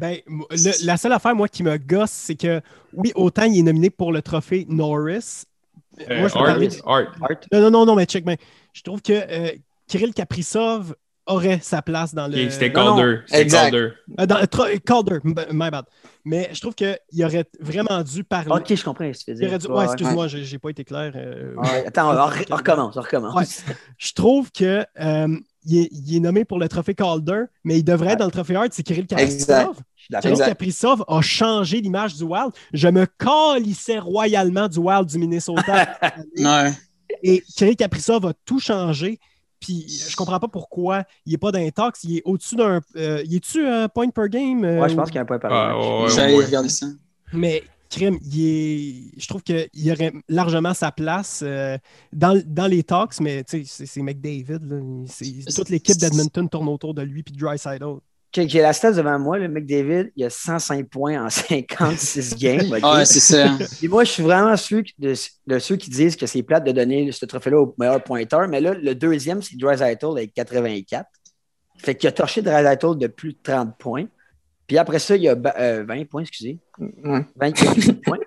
Ben, 0.00 0.16
le- 0.28 0.86
la 0.86 0.96
seule 0.96 1.12
affaire, 1.12 1.34
moi, 1.34 1.48
qui 1.48 1.62
me 1.62 1.76
gosse, 1.76 2.10
c'est 2.10 2.36
que, 2.36 2.60
oui, 2.92 3.12
autant 3.14 3.44
il 3.44 3.58
est 3.58 3.62
nominé 3.62 3.90
pour 3.90 4.12
le 4.12 4.22
trophée 4.22 4.64
Norris. 4.68 5.44
Euh, 6.08 6.18
moi, 6.20 6.28
je 6.28 6.34
parler-. 6.34 6.68
Hart. 6.84 7.46
Non, 7.52 7.60
non, 7.62 7.70
non, 7.70 7.86
non, 7.86 7.94
mais 7.96 8.04
check, 8.06 8.24
ben, 8.24 8.36
je 8.72 8.82
trouve 8.82 9.02
que 9.02 9.12
euh, 9.12 9.50
Kirill 9.88 10.14
Kaprizov 10.14 10.94
aurait 11.28 11.60
sa 11.62 11.82
place 11.82 12.14
dans 12.14 12.26
le. 12.26 12.50
C'était 12.50 12.72
Calder. 12.72 13.18
C'était 13.26 13.42
exact. 13.42 13.70
Calder. 13.70 13.88
Euh, 14.20 14.26
dans 14.26 14.46
Calder, 14.84 15.18
my 15.52 15.70
bad. 15.70 15.84
Mais 16.24 16.50
je 16.52 16.60
trouve 16.60 16.74
qu'il 16.74 16.98
aurait 17.24 17.46
vraiment 17.60 18.02
dû 18.02 18.24
parler. 18.24 18.50
Ok, 18.50 18.74
je 18.74 18.84
comprends 18.84 19.10
ce 19.14 19.20
que 19.24 19.30
tu 19.30 19.30
veux 19.32 19.36
Il 19.36 19.40
dire. 19.40 19.48
aurait 19.48 19.58
dû- 19.58 19.66
Ouais, 19.68 19.84
excuse-moi, 19.84 20.28
j'ai 20.28 20.44
j'ai 20.44 20.58
pas 20.58 20.70
été 20.70 20.84
clair. 20.84 21.12
euh, 21.14 21.54
Ouais, 21.56 21.86
Attends, 21.86 22.10
on, 22.10 22.14
re- 22.28 22.46
on 22.50 22.56
recommence, 22.56 22.96
on 22.96 23.00
recommence. 23.00 23.34
Ouais. 23.34 23.74
Je 23.96 24.12
trouve 24.12 24.50
que 24.52 24.84
euh, 25.00 25.38
il, 25.64 25.78
est, 25.78 25.88
il 25.92 26.16
est 26.16 26.20
nommé 26.20 26.44
pour 26.44 26.58
le 26.58 26.68
trophée 26.68 26.94
Calder, 26.94 27.44
mais 27.64 27.78
il 27.78 27.84
devrait 27.84 28.12
être 28.12 28.18
dans 28.18 28.24
le 28.26 28.30
trophée 28.30 28.56
Hart, 28.56 28.68
c'est 28.72 28.82
Kirill. 28.82 29.06
Kaprizov. 29.06 29.76
Je 29.96 30.02
suis 30.02 30.10
d'accord. 30.10 30.30
Kirill. 30.32 30.44
Kaprizov 30.48 31.04
a 31.08 31.20
changé 31.22 31.80
l'image 31.80 32.14
du 32.16 32.24
Wild. 32.24 32.50
Je 32.74 32.88
me 32.88 33.06
calissais 33.06 33.98
royalement 33.98 34.68
du 34.68 34.78
Wild 34.80 35.06
du 35.06 35.18
Minnesota. 35.18 35.98
Ouais. 36.38 36.72
Et 37.22 37.42
Kirill 37.56 37.76
Kaprizov 37.76 38.26
a 38.26 38.32
tout 38.44 38.60
changé. 38.60 39.18
Puis 39.60 39.86
je 40.08 40.14
comprends 40.16 40.38
pas 40.38 40.48
pourquoi 40.48 41.04
il 41.26 41.32
n'est 41.32 41.38
pas 41.38 41.50
dans 41.52 41.58
les 41.58 41.72
talks. 41.72 41.96
Il 42.04 42.18
est 42.18 42.22
au-dessus 42.24 42.56
d'un. 42.56 42.80
euh, 42.96 43.22
il 43.24 43.34
est-tu 43.36 43.66
un 43.66 43.88
point 43.88 44.08
per 44.10 44.28
game? 44.28 44.64
euh, 44.64 44.80
Ouais, 44.80 44.88
je 44.88 44.94
ou- 44.94 44.96
pense 44.96 45.08
qu'il 45.08 45.16
y 45.16 45.18
a 45.18 45.22
un 45.22 45.26
point 45.26 45.38
par 45.38 45.52
Ah, 45.52 45.74
match. 45.74 45.84
ouais, 45.86 46.02
ouais, 46.02 46.10
J'allais 46.10 46.36
ouais. 46.36 46.44
regarder 46.44 46.68
ça. 46.68 46.86
Mais 47.32 47.62
Crime, 47.90 48.18
il 48.22 48.44
est... 48.46 49.20
je 49.20 49.26
trouve 49.28 49.42
qu'il 49.42 49.66
aurait 49.90 50.12
largement 50.28 50.74
sa 50.74 50.92
place 50.92 51.40
euh, 51.42 51.78
dans, 52.12 52.40
dans 52.46 52.66
les 52.66 52.82
talks, 52.82 53.18
mais 53.20 53.42
tu 53.44 53.64
sais, 53.64 53.86
c'est- 53.86 54.02
McDavid. 54.02 54.60
là. 54.68 54.80
Toute 55.56 55.70
l'équipe 55.70 55.96
d'Edmonton 55.96 56.48
tourne 56.48 56.68
autour 56.68 56.92
de 56.94 57.02
lui 57.02 57.22
puis 57.22 57.34
Dreisaitl. 57.34 57.84
Check, 57.84 58.02
J'ai 58.34 58.60
la 58.60 58.72
stat 58.72 58.92
devant 58.92 59.18
moi, 59.18 59.38
le 59.38 59.48
McDavid, 59.48 60.12
il 60.14 60.24
a 60.24 60.30
105 60.30 60.88
points 60.88 61.24
en 61.24 61.30
56 61.30 62.36
games. 62.36 62.72
ok? 62.72 62.84
Ouais, 62.96 63.04
c'est 63.04 63.20
ça. 63.20 63.56
Puis 63.78 63.88
moi, 63.88 64.04
je 64.04 64.10
suis 64.12 64.22
vraiment 64.22 64.54
que- 64.54 64.82
de, 64.98 65.14
de 65.46 65.58
ceux 65.58 65.76
qui 65.76 65.90
disent 65.90 66.14
que 66.16 66.26
c'est 66.26 66.42
plate 66.42 66.64
de 66.64 66.72
donner 66.72 67.10
ce 67.10 67.24
trophée-là 67.24 67.58
au 67.60 67.74
meilleur 67.78 68.02
pointeur. 68.02 68.46
Mais 68.48 68.60
là, 68.60 68.74
le 68.74 68.94
deuxième, 68.94 69.40
c'est 69.42 69.56
Dreisaitl 69.56 70.06
avec 70.12 70.34
84. 70.34 71.06
Fait 71.78 71.94
qu'il 71.94 72.08
a 72.08 72.12
torché 72.12 72.42
Dreisaitl 72.42 72.96
de 72.98 73.06
plus 73.06 73.32
de 73.32 73.38
30 73.42 73.76
points. 73.78 74.04
Puis 74.66 74.76
après 74.76 74.98
ça, 74.98 75.16
il 75.16 75.22
y 75.22 75.28
a 75.28 75.34
ba- 75.34 75.54
euh, 75.58 75.84
20 75.88 76.04
points, 76.06 76.20
excusez. 76.22 76.58
Ouais. 76.78 77.24
28 77.36 78.02
points. 78.02 78.18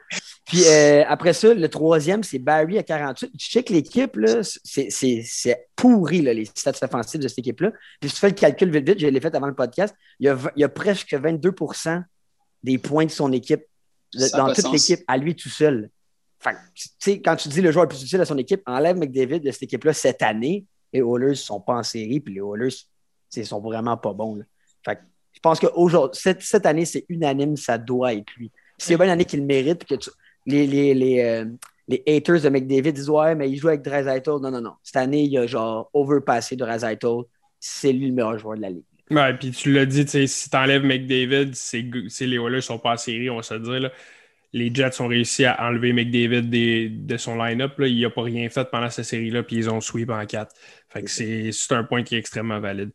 Puis 0.52 0.66
euh, 0.68 1.04
après 1.08 1.32
ça, 1.34 1.54
le 1.54 1.68
troisième, 1.70 2.24
c'est 2.24 2.39
Barry 2.39 2.78
à 2.78 2.84
48. 2.84 3.32
Tu 3.38 3.49
sais 3.52 3.64
que 3.64 3.72
l'équipe, 3.72 4.16
là, 4.18 4.41
c'est- 4.43 5.68
pourri, 5.76 6.22
là, 6.22 6.34
les 6.34 6.45
stats 6.45 6.74
offensives 6.82 7.22
de 7.22 7.28
cette 7.30 7.39
équipe-là. 7.39 7.72
Puis 7.99 8.10
si 8.10 8.16
tu 8.16 8.20
fais 8.20 8.28
le 8.30 8.36
calcul 8.36 8.70
vite, 8.70 8.88
vite, 8.88 8.99
je 8.99 9.08
l'ai 9.08 9.20
fait 9.22 9.34
avant 9.34 9.47
le 9.47 9.56
podcast, 9.56 9.95
il 10.20 10.26
y 10.26 10.30
a, 10.30 10.38
il 10.56 10.62
y 10.62 10.64
a 10.64 10.70
presque 10.70 11.14
22% 11.14 12.04
des 12.64 12.78
points 12.78 13.06
de 13.06 13.12
son 13.12 13.32
équipe, 13.32 13.62
de- 14.14 14.20
dans 14.38 14.47
toute 14.56 14.66
l'équipe, 14.74 14.99
à 15.08 15.18
lui 15.18 15.36
tout 15.36 15.49
seul. 15.49 15.89
Fait 16.39 16.52
que, 16.52 16.58
tu 16.76 16.89
sais, 16.99 17.22
quand 17.22 17.36
tu 17.36 17.47
dis 17.49 17.62
le 17.62 17.72
joueur 17.72 17.86
le 17.86 17.89
plus 17.89 18.04
utile 18.04 18.20
à 18.20 18.26
son 18.26 18.38
équipe, 18.38 18.62
enlève 18.66 18.97
McDavid 18.97 19.39
de 19.39 19.52
cette 19.52 19.64
équipe-là 19.64 19.93
cette 19.93 20.22
année, 20.22 20.66
les 20.91 20.99
Oilers 20.99 21.30
ne 21.30 21.34
sont 21.36 21.62
pas 21.62 21.76
en 21.76 21.84
série, 21.84 22.20
puis 22.20 22.34
les 22.34 22.41
Oilers, 22.41 22.76
ils 23.36 23.45
sont 23.45 23.62
vraiment 23.62 23.95
pas 23.95 24.12
bons. 24.14 24.36
là. 24.36 24.43
Fait 24.84 24.95
que 24.97 25.02
je 25.34 25.39
pense 25.39 25.60
que 25.60 25.68
cette, 26.14 26.41
cette 26.41 26.66
année, 26.66 26.84
c'est 26.86 27.06
unanime, 27.10 27.56
ça 27.56 27.78
doit 27.78 28.14
être 28.14 28.30
lui. 28.36 28.52
C'est 28.78 28.97
bien 28.97 29.06
l'année 29.06 29.26
qu'il 29.26 29.43
mérite, 29.45 29.86
que 29.86 29.95
tu- 29.95 30.10
les, 30.45 30.67
les, 30.67 30.93
les, 30.93 31.21
euh, 31.21 31.45
les 31.87 32.03
haters 32.07 32.41
de 32.41 32.49
McDavid 32.49 32.93
disent 32.93 33.09
Ouais, 33.09 33.35
mais 33.35 33.49
il 33.49 33.57
joue 33.57 33.67
avec 33.69 33.81
Dreisaitl. 33.81 34.29
Non, 34.41 34.51
non, 34.51 34.61
non. 34.61 34.73
Cette 34.83 34.97
année, 34.97 35.23
il 35.23 35.37
a 35.37 35.47
genre 35.47 35.89
overpassé 35.93 36.55
Dreisaitl. 36.55 37.23
C'est 37.59 37.93
lui 37.93 38.07
le 38.07 38.13
meilleur 38.13 38.37
joueur 38.37 38.57
de 38.57 38.61
la 38.61 38.69
ligue. 38.69 38.83
Ouais, 39.11 39.33
puis 39.33 39.51
tu 39.51 39.73
l'as 39.73 39.85
dit, 39.85 40.07
si 40.27 40.49
t'enlèves 40.49 40.85
McDavid, 40.85 41.53
c'est 41.53 41.85
c'est 42.07 42.25
les 42.27 42.37
Oilers 42.37 42.61
sont 42.61 42.79
pas 42.79 42.93
en 42.93 42.97
série, 42.97 43.29
on 43.29 43.35
va 43.37 43.43
se 43.43 43.55
dire. 43.55 43.79
là. 43.81 43.91
Les 44.53 44.73
Jets 44.73 45.01
ont 45.01 45.07
réussi 45.07 45.45
à 45.45 45.61
enlever 45.65 45.93
McDavid 45.93 46.43
de 47.05 47.17
son 47.17 47.35
line-up. 47.41 47.73
Il 47.79 48.01
n'a 48.01 48.09
pas 48.09 48.21
rien 48.23 48.49
fait 48.49 48.69
pendant 48.69 48.89
cette 48.89 49.05
série-là, 49.05 49.43
puis 49.43 49.55
ils 49.57 49.69
ont 49.69 49.79
sweep 49.79 50.09
en 50.09 50.25
4. 50.25 50.53
Fait 50.89 51.03
que 51.03 51.09
c'est 51.09 51.51
un 51.71 51.83
point 51.85 52.03
qui 52.03 52.15
est 52.15 52.19
extrêmement 52.19 52.59
valide. 52.59 52.91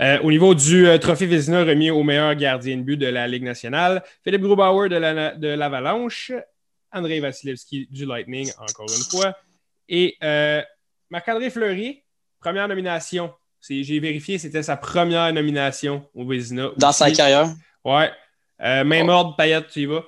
Euh, 0.00 0.20
au 0.22 0.30
niveau 0.30 0.54
du 0.54 0.86
euh, 0.86 0.98
trophée 0.98 1.26
Vézina 1.26 1.64
remis 1.64 1.90
au 1.90 2.04
meilleur 2.04 2.34
gardien 2.36 2.76
de 2.76 2.82
but 2.82 2.96
de 2.96 3.06
la 3.08 3.26
Ligue 3.26 3.42
nationale, 3.42 4.02
Philippe 4.22 4.42
Grubauer 4.42 4.88
de 4.88 5.38
de 5.38 5.48
l'Avalanche, 5.48 6.32
Andrei 6.92 7.20
Vasilevski 7.20 7.86
du 7.90 8.04
Lightning, 8.06 8.50
encore 8.58 8.86
une 8.90 9.04
fois, 9.10 9.36
et 9.88 10.16
euh, 10.22 10.62
Marc-André 11.10 11.50
Fleury, 11.50 12.02
première 12.40 12.66
nomination. 12.68 13.32
C'est- 13.60 13.82
J'ai 13.82 14.00
vérifié, 14.00 14.38
c'était 14.38 14.62
sa 14.62 14.76
première 14.76 15.32
nomination 15.32 16.08
au 16.14 16.26
Vézina. 16.26 16.70
Dans 16.76 16.92
sa 16.92 17.10
carrière. 17.10 17.48
Ouais. 17.84 18.10
Euh, 18.62 18.84
même 18.84 19.08
Oh. 19.08 19.12
ordre, 19.12 19.36
Payette, 19.36 19.68
tu 19.68 19.80
y 19.82 19.86
vas? 19.86 20.04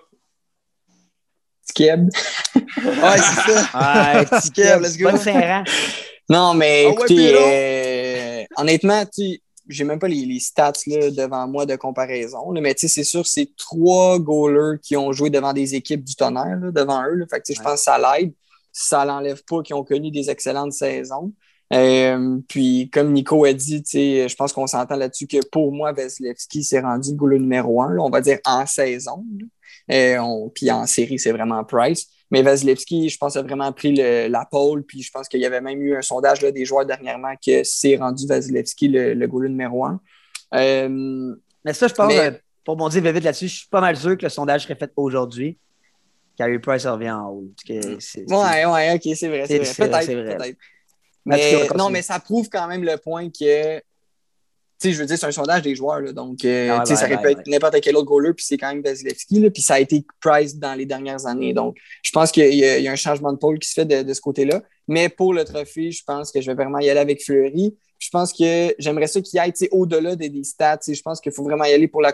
Skeb. 1.69 2.09
Ouais, 2.55 3.19
c'est 3.19 3.53
ça. 3.53 4.51
Kev, 4.55 4.81
let's 4.83 4.97
go. 4.97 5.11
Bonne. 5.11 5.65
Non, 6.29 6.55
mais 6.55 6.85
Ah 6.85 6.89
ouais, 6.89 6.93
écoutez, 6.95 7.33
euh, 7.35 8.45
honnêtement, 8.57 9.05
tu 9.07 9.41
j'ai 9.69 9.85
même 9.85 9.99
pas 9.99 10.09
les, 10.09 10.25
les 10.27 10.41
stats 10.41 10.73
là, 10.87 11.11
devant 11.11 11.47
moi 11.49 11.67
de 11.67 11.77
comparaison, 11.77 12.51
là, 12.53 12.61
mais 12.61 12.75
c'est 12.77 13.05
sûr, 13.05 13.27
c'est 13.27 13.49
trois 13.57 14.19
goalers 14.19 14.79
qui 14.83 14.97
ont 14.97 15.13
joué 15.13 15.31
devant 15.31 15.53
des 15.53 15.75
équipes 15.75 16.05
du 16.05 16.15
tonnerre 16.15 16.59
là, 16.61 16.71
devant 16.71 17.03
eux. 17.07 17.25
fait 17.31 17.41
que 17.41 17.55
je 17.55 17.61
pense 17.63 17.75
que 17.75 17.81
ça 17.81 17.99
l'aide. 17.99 18.33
Ça 18.73 19.05
l'enlève 19.05 19.43
pas 19.45 19.63
qu'ils 19.63 19.77
ont 19.77 19.85
connu 19.85 20.11
des 20.11 20.31
excellentes 20.31 20.73
saisons. 20.73 21.33
Euh, 21.75 22.39
puis, 22.49 22.91
comme 22.91 23.13
Nico 23.13 23.45
a 23.45 23.53
dit, 23.53 23.83
je 23.93 24.35
pense 24.35 24.53
qu'on 24.53 24.67
s'entend 24.67 24.97
là-dessus 24.97 25.27
que 25.27 25.39
pour 25.51 25.73
moi, 25.73 25.93
Vasilevski 25.93 26.63
s'est 26.65 26.81
rendu 26.81 27.11
le 27.11 27.17
goaler 27.17 27.39
numéro 27.39 27.83
un, 27.83 27.97
on 27.99 28.11
va 28.11 28.21
dire 28.21 28.39
en 28.45 28.67
saison. 28.67 29.25
Euh, 29.91 30.19
on- 30.19 30.51
puis 30.51 30.71
en 30.71 30.87
série, 30.87 31.19
c'est 31.19 31.33
vraiment 31.33 31.65
Price. 31.65 32.09
Mais 32.33 32.43
Vasilevski, 32.43 33.09
je 33.11 33.19
pense, 33.19 33.37
a 33.37 33.43
vraiment 33.43 33.71
pris 33.73 33.95
le- 33.95 34.27
la 34.27 34.45
pole. 34.51 34.83
Puis 34.85 35.03
je 35.03 35.11
pense 35.13 35.29
qu'il 35.29 35.39
y 35.41 35.47
avait 35.47 35.61
même 35.61 35.81
eu 35.83 35.95
un 35.97 36.03
sondage 36.03 36.41
là, 36.43 36.51
des 36.51 36.65
joueurs 36.65 36.85
dernièrement 36.87 37.35
que 37.47 37.63
c'est 37.63 37.97
rendu 37.97 38.27
Vasilevski 38.27 38.89
le, 38.89 39.15
le 39.15 39.27
goaler 39.29 39.51
numéro 39.51 39.85
un. 39.85 40.01
Euh, 40.55 41.35
Mais 41.65 41.73
ça, 41.75 41.87
je 41.89 41.95
pense, 41.95 42.09
Mais- 42.09 42.19
euh, 42.19 42.31
pour 42.65 42.77
bondir 42.77 43.03
vite 43.03 43.13
vite 43.15 43.25
là-dessus, 43.25 43.49
je 43.49 43.57
suis 43.59 43.69
pas 43.69 43.81
mal 43.81 43.97
sûr 43.97 44.17
que 44.17 44.23
le 44.25 44.29
sondage 44.31 44.63
serait 44.65 44.75
fait 44.77 44.91
aujourd'hui. 44.97 45.59
Carey 46.37 46.59
Price 46.59 46.87
revient 46.87 47.11
en 47.11 47.29
haut. 47.29 47.45
Que 47.69 48.01
c'est- 48.01 48.25
ouais, 48.33 48.65
ouais, 48.65 48.95
ok, 48.95 49.15
c'est 49.17 49.29
vrai. 49.29 49.45
C'est- 49.47 49.59
Peut-être. 49.91 50.07
Mais 51.27 51.37
non, 51.77 51.91
mais 51.91 52.03
ça 52.03 52.19
prouve 52.19 52.49
quand 52.49 52.67
même 52.67 52.83
le 52.83 52.97
point 52.97 53.29
que. 53.29 53.81
Je 54.91 54.99
veux 54.99 55.07
dire, 55.07 55.19
c'est 55.19 55.27
un 55.27 55.31
sondage 55.33 55.63
des 55.63 55.75
joueurs, 55.75 56.01
là, 56.01 56.13
donc 56.13 56.45
euh, 56.45 56.69
Ah 56.71 56.79
ouais, 56.79 56.85
tu 56.85 56.91
sais, 56.91 56.97
ça 56.97 57.07
aurait 57.07 57.19
pu 57.19 57.27
ouais, 57.27 57.33
être 57.33 57.47
n'importe 57.47 57.81
quel 57.81 57.97
autre 57.97 58.07
goaler, 58.07 58.33
puis 58.35 58.45
c'est 58.45 58.57
quand 58.57 58.73
même 58.73 58.83
Vasilevski, 58.83 59.41
là, 59.41 59.51
puis 59.51 59.63
ça 59.63 59.75
a 59.75 59.81
été 59.81 60.05
Price 60.21 60.57
dans 60.59 60.75
les 60.75 60.87
dernières 60.87 61.27
années. 61.27 61.53
Donc, 61.53 61.77
je 62.03 62.11
pense 62.11 62.33
qu'il 62.33 62.53
y, 62.53 62.59
y 62.59 62.89
a 62.89 62.93
un 62.93 62.97
changement 62.97 63.33
de 63.33 63.39
pôle 63.39 63.59
qui 63.59 63.69
se 63.69 63.75
fait 63.75 63.85
de, 63.85 64.03
de 64.03 64.15
ce 64.15 64.21
côté-là. 64.21 64.63
Mais 64.89 65.09
pour 65.09 65.33
le 65.33 65.45
trophée, 65.45 65.91
je 65.91 66.03
pense 66.05 66.33
que 66.33 66.41
je 66.41 66.47
vais 66.51 66.55
vraiment 66.55 66.79
y 66.79 66.91
aller 66.91 67.01
avec 67.01 67.23
Fleury. 67.23 67.77
Je 67.99 68.09
pense 68.11 68.33
que 68.33 68.75
j'aimerais 68.79 69.07
ça 69.07 69.21
qu'il 69.21 69.39
aille 69.39 69.53
au-delà 69.71 70.17
des, 70.17 70.29
des 70.29 70.43
stats. 70.43 70.79
tu 70.79 70.87
sais, 70.87 70.95
Je 70.95 71.03
pense 71.03 71.21
qu'il 71.21 71.31
faut 71.31 71.45
vraiment 71.45 71.65
y 71.65 71.73
aller 71.73 71.87
pour 71.87 72.03
la, 72.03 72.13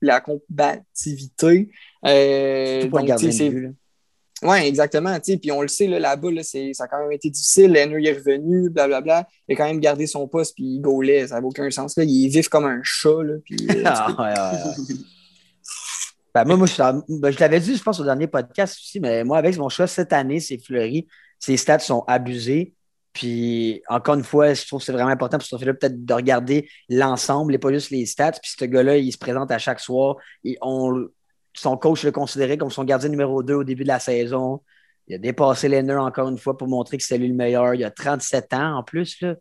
la 0.00 0.20
combativité. 0.20 1.70
Euh, 2.04 2.88
donc, 2.88 3.08
oui, 4.42 4.58
exactement. 4.58 5.18
Puis 5.20 5.52
on 5.52 5.60
le 5.60 5.68
sait, 5.68 5.86
là, 5.86 5.98
là-bas, 5.98 6.30
là, 6.30 6.42
ça 6.42 6.58
a 6.84 6.88
quand 6.88 7.00
même 7.00 7.12
été 7.12 7.28
difficile. 7.28 7.76
Henry 7.76 8.06
est 8.06 8.14
revenu, 8.14 8.70
blablabla. 8.70 9.28
Il 9.48 9.54
a 9.54 9.56
quand 9.56 9.66
même 9.66 9.80
gardé 9.80 10.06
son 10.06 10.26
poste, 10.28 10.54
puis 10.54 10.64
il 10.64 10.80
gaulait. 10.80 11.28
Ça 11.28 11.40
n'a 11.40 11.46
aucun 11.46 11.70
sens. 11.70 11.96
Là. 11.96 12.04
Il 12.04 12.26
est 12.26 12.28
vif 12.28 12.48
comme 12.48 12.64
un 12.64 12.80
chat. 12.82 13.22
Là, 13.22 13.34
puis, 13.44 13.56
euh, 13.70 13.82
Ah, 13.84 14.10
ouais, 14.18 14.40
ouais, 14.40 14.84
ouais. 14.88 14.96
Ben, 16.34 16.44
moi, 16.44 16.56
moi 16.56 16.66
je, 16.66 17.18
ben, 17.20 17.30
je 17.30 17.38
l'avais 17.38 17.60
dit, 17.60 17.76
je 17.76 17.82
pense, 17.82 18.00
au 18.00 18.04
dernier 18.04 18.28
podcast 18.28 18.78
aussi, 18.78 19.00
mais 19.00 19.24
moi, 19.24 19.36
avec 19.36 19.58
mon 19.58 19.68
choix 19.68 19.86
cette 19.86 20.12
année, 20.12 20.40
c'est 20.40 20.58
Fleury. 20.58 21.06
Ses 21.38 21.56
stats 21.56 21.80
sont 21.80 22.04
abusés. 22.06 22.74
Puis, 23.12 23.82
encore 23.88 24.14
une 24.14 24.24
fois, 24.24 24.54
je 24.54 24.64
trouve 24.66 24.78
que 24.78 24.86
c'est 24.86 24.92
vraiment 24.92 25.10
important 25.10 25.36
pour 25.36 25.44
ce 25.44 25.50
trophée-là, 25.50 25.74
peut-être 25.74 26.04
de 26.04 26.14
regarder 26.14 26.68
l'ensemble 26.88 27.54
et 27.54 27.58
pas 27.58 27.72
juste 27.72 27.90
les 27.90 28.06
stats. 28.06 28.32
Puis, 28.32 28.52
ce 28.58 28.64
gars-là, 28.64 28.96
il 28.96 29.12
se 29.12 29.18
présente 29.18 29.50
à 29.50 29.58
chaque 29.58 29.80
soir. 29.80 30.16
Et 30.44 30.56
on, 30.62 31.08
son 31.60 31.76
coach 31.76 32.04
le 32.04 32.12
considérait 32.12 32.56
comme 32.56 32.70
son 32.70 32.84
gardien 32.84 33.08
numéro 33.10 33.42
2 33.42 33.54
au 33.54 33.64
début 33.64 33.82
de 33.82 33.88
la 33.88 33.98
saison. 34.00 34.62
Il 35.08 35.14
a 35.16 35.18
dépassé 35.18 35.68
Lenner 35.68 35.96
encore 35.96 36.28
une 36.28 36.38
fois 36.38 36.56
pour 36.56 36.68
montrer 36.68 36.96
que 36.96 37.02
c'est 37.04 37.18
lui 37.18 37.28
le 37.28 37.34
meilleur. 37.34 37.74
Il 37.74 37.84
a 37.84 37.90
37 37.90 38.54
ans 38.54 38.76
en 38.78 38.82
plus. 38.82 39.20
Là. 39.20 39.34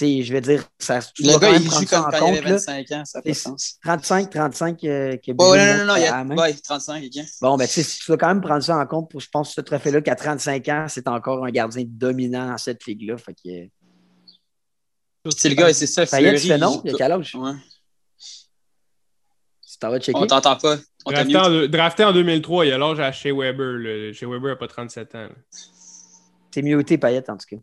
Je 0.00 0.32
vais 0.32 0.40
dire, 0.40 0.64
ça, 0.78 1.00
Le 1.18 1.38
gars, 1.38 1.50
il 1.50 1.62
joue 1.70 1.86
ça 1.86 2.00
comme 2.00 2.10
quand 2.10 2.26
il 2.26 2.38
avait 2.38 2.38
compte, 2.38 2.44
là. 2.44 2.52
25 2.52 2.92
ans, 2.92 3.04
ça 3.04 3.20
fait 3.22 3.34
sens. 3.34 3.78
35, 3.84 4.30
35 4.30 4.84
euh, 4.84 5.16
qui 5.18 5.30
a 5.30 5.34
Ouais, 5.34 5.36
besoin 5.36 5.56
non, 5.66 5.72
de 5.74 5.78
non, 5.80 5.84
non, 5.86 5.96
il 5.96 6.02
y 6.02 6.06
à 6.06 6.10
la 6.10 6.16
a 6.16 6.24
main. 6.24 6.36
ouais, 6.36 6.54
35, 6.54 7.04
ok. 7.04 7.24
Bon, 7.42 7.56
ben, 7.58 7.68
tu 7.68 7.82
dois 8.06 8.16
quand 8.16 8.28
même 8.28 8.40
prendre 8.40 8.62
ça 8.62 8.78
en 8.78 8.86
compte 8.86 9.10
pour, 9.10 9.20
je 9.20 9.28
pense, 9.30 9.52
ce 9.54 9.60
trophée-là, 9.60 10.00
qu'à 10.00 10.14
35 10.16 10.68
ans, 10.68 10.86
c'est 10.88 11.06
encore 11.08 11.44
un 11.44 11.50
gardien 11.50 11.84
dominant 11.86 12.48
dans 12.48 12.58
cette 12.58 12.84
ligue-là. 12.86 13.18
Fait 13.18 13.34
que. 13.34 13.68
C'est 15.36 15.50
le 15.50 15.54
gars, 15.54 15.72
c'est 15.74 15.86
ça, 15.86 16.06
Fleury. 16.06 16.40
tu 16.40 16.48
fais 16.48 16.58
non? 16.58 16.80
il 16.84 16.90
y 16.90 16.94
a 16.94 16.96
quel 16.98 17.12
âge? 17.12 17.34
Ouais. 17.34 17.52
Tu 19.82 19.86
t'en 19.86 19.90
vas 19.90 19.98
checker? 19.98 20.16
On 20.20 20.26
t'entend 20.28 20.54
pas. 20.54 20.76
On 21.04 21.10
Drafté 21.10 21.36
en, 21.36 21.48
deux- 21.48 21.66
drafté 21.68 22.04
en 22.04 22.12
2003, 22.12 22.66
il 22.66 22.72
a 22.72 22.78
l'âge 22.78 23.00
à 23.00 23.10
Shea 23.10 23.32
Weber. 23.34 23.78
là. 23.78 24.12
Shea 24.12 24.28
Weber 24.28 24.50
n'a 24.50 24.56
pas 24.56 24.68
37 24.68 25.14
ans. 25.16 25.26
C'est 26.52 26.62
muté, 26.62 26.98
Payet, 26.98 27.28
en 27.28 27.36
tout 27.36 27.46
cas. 27.50 27.56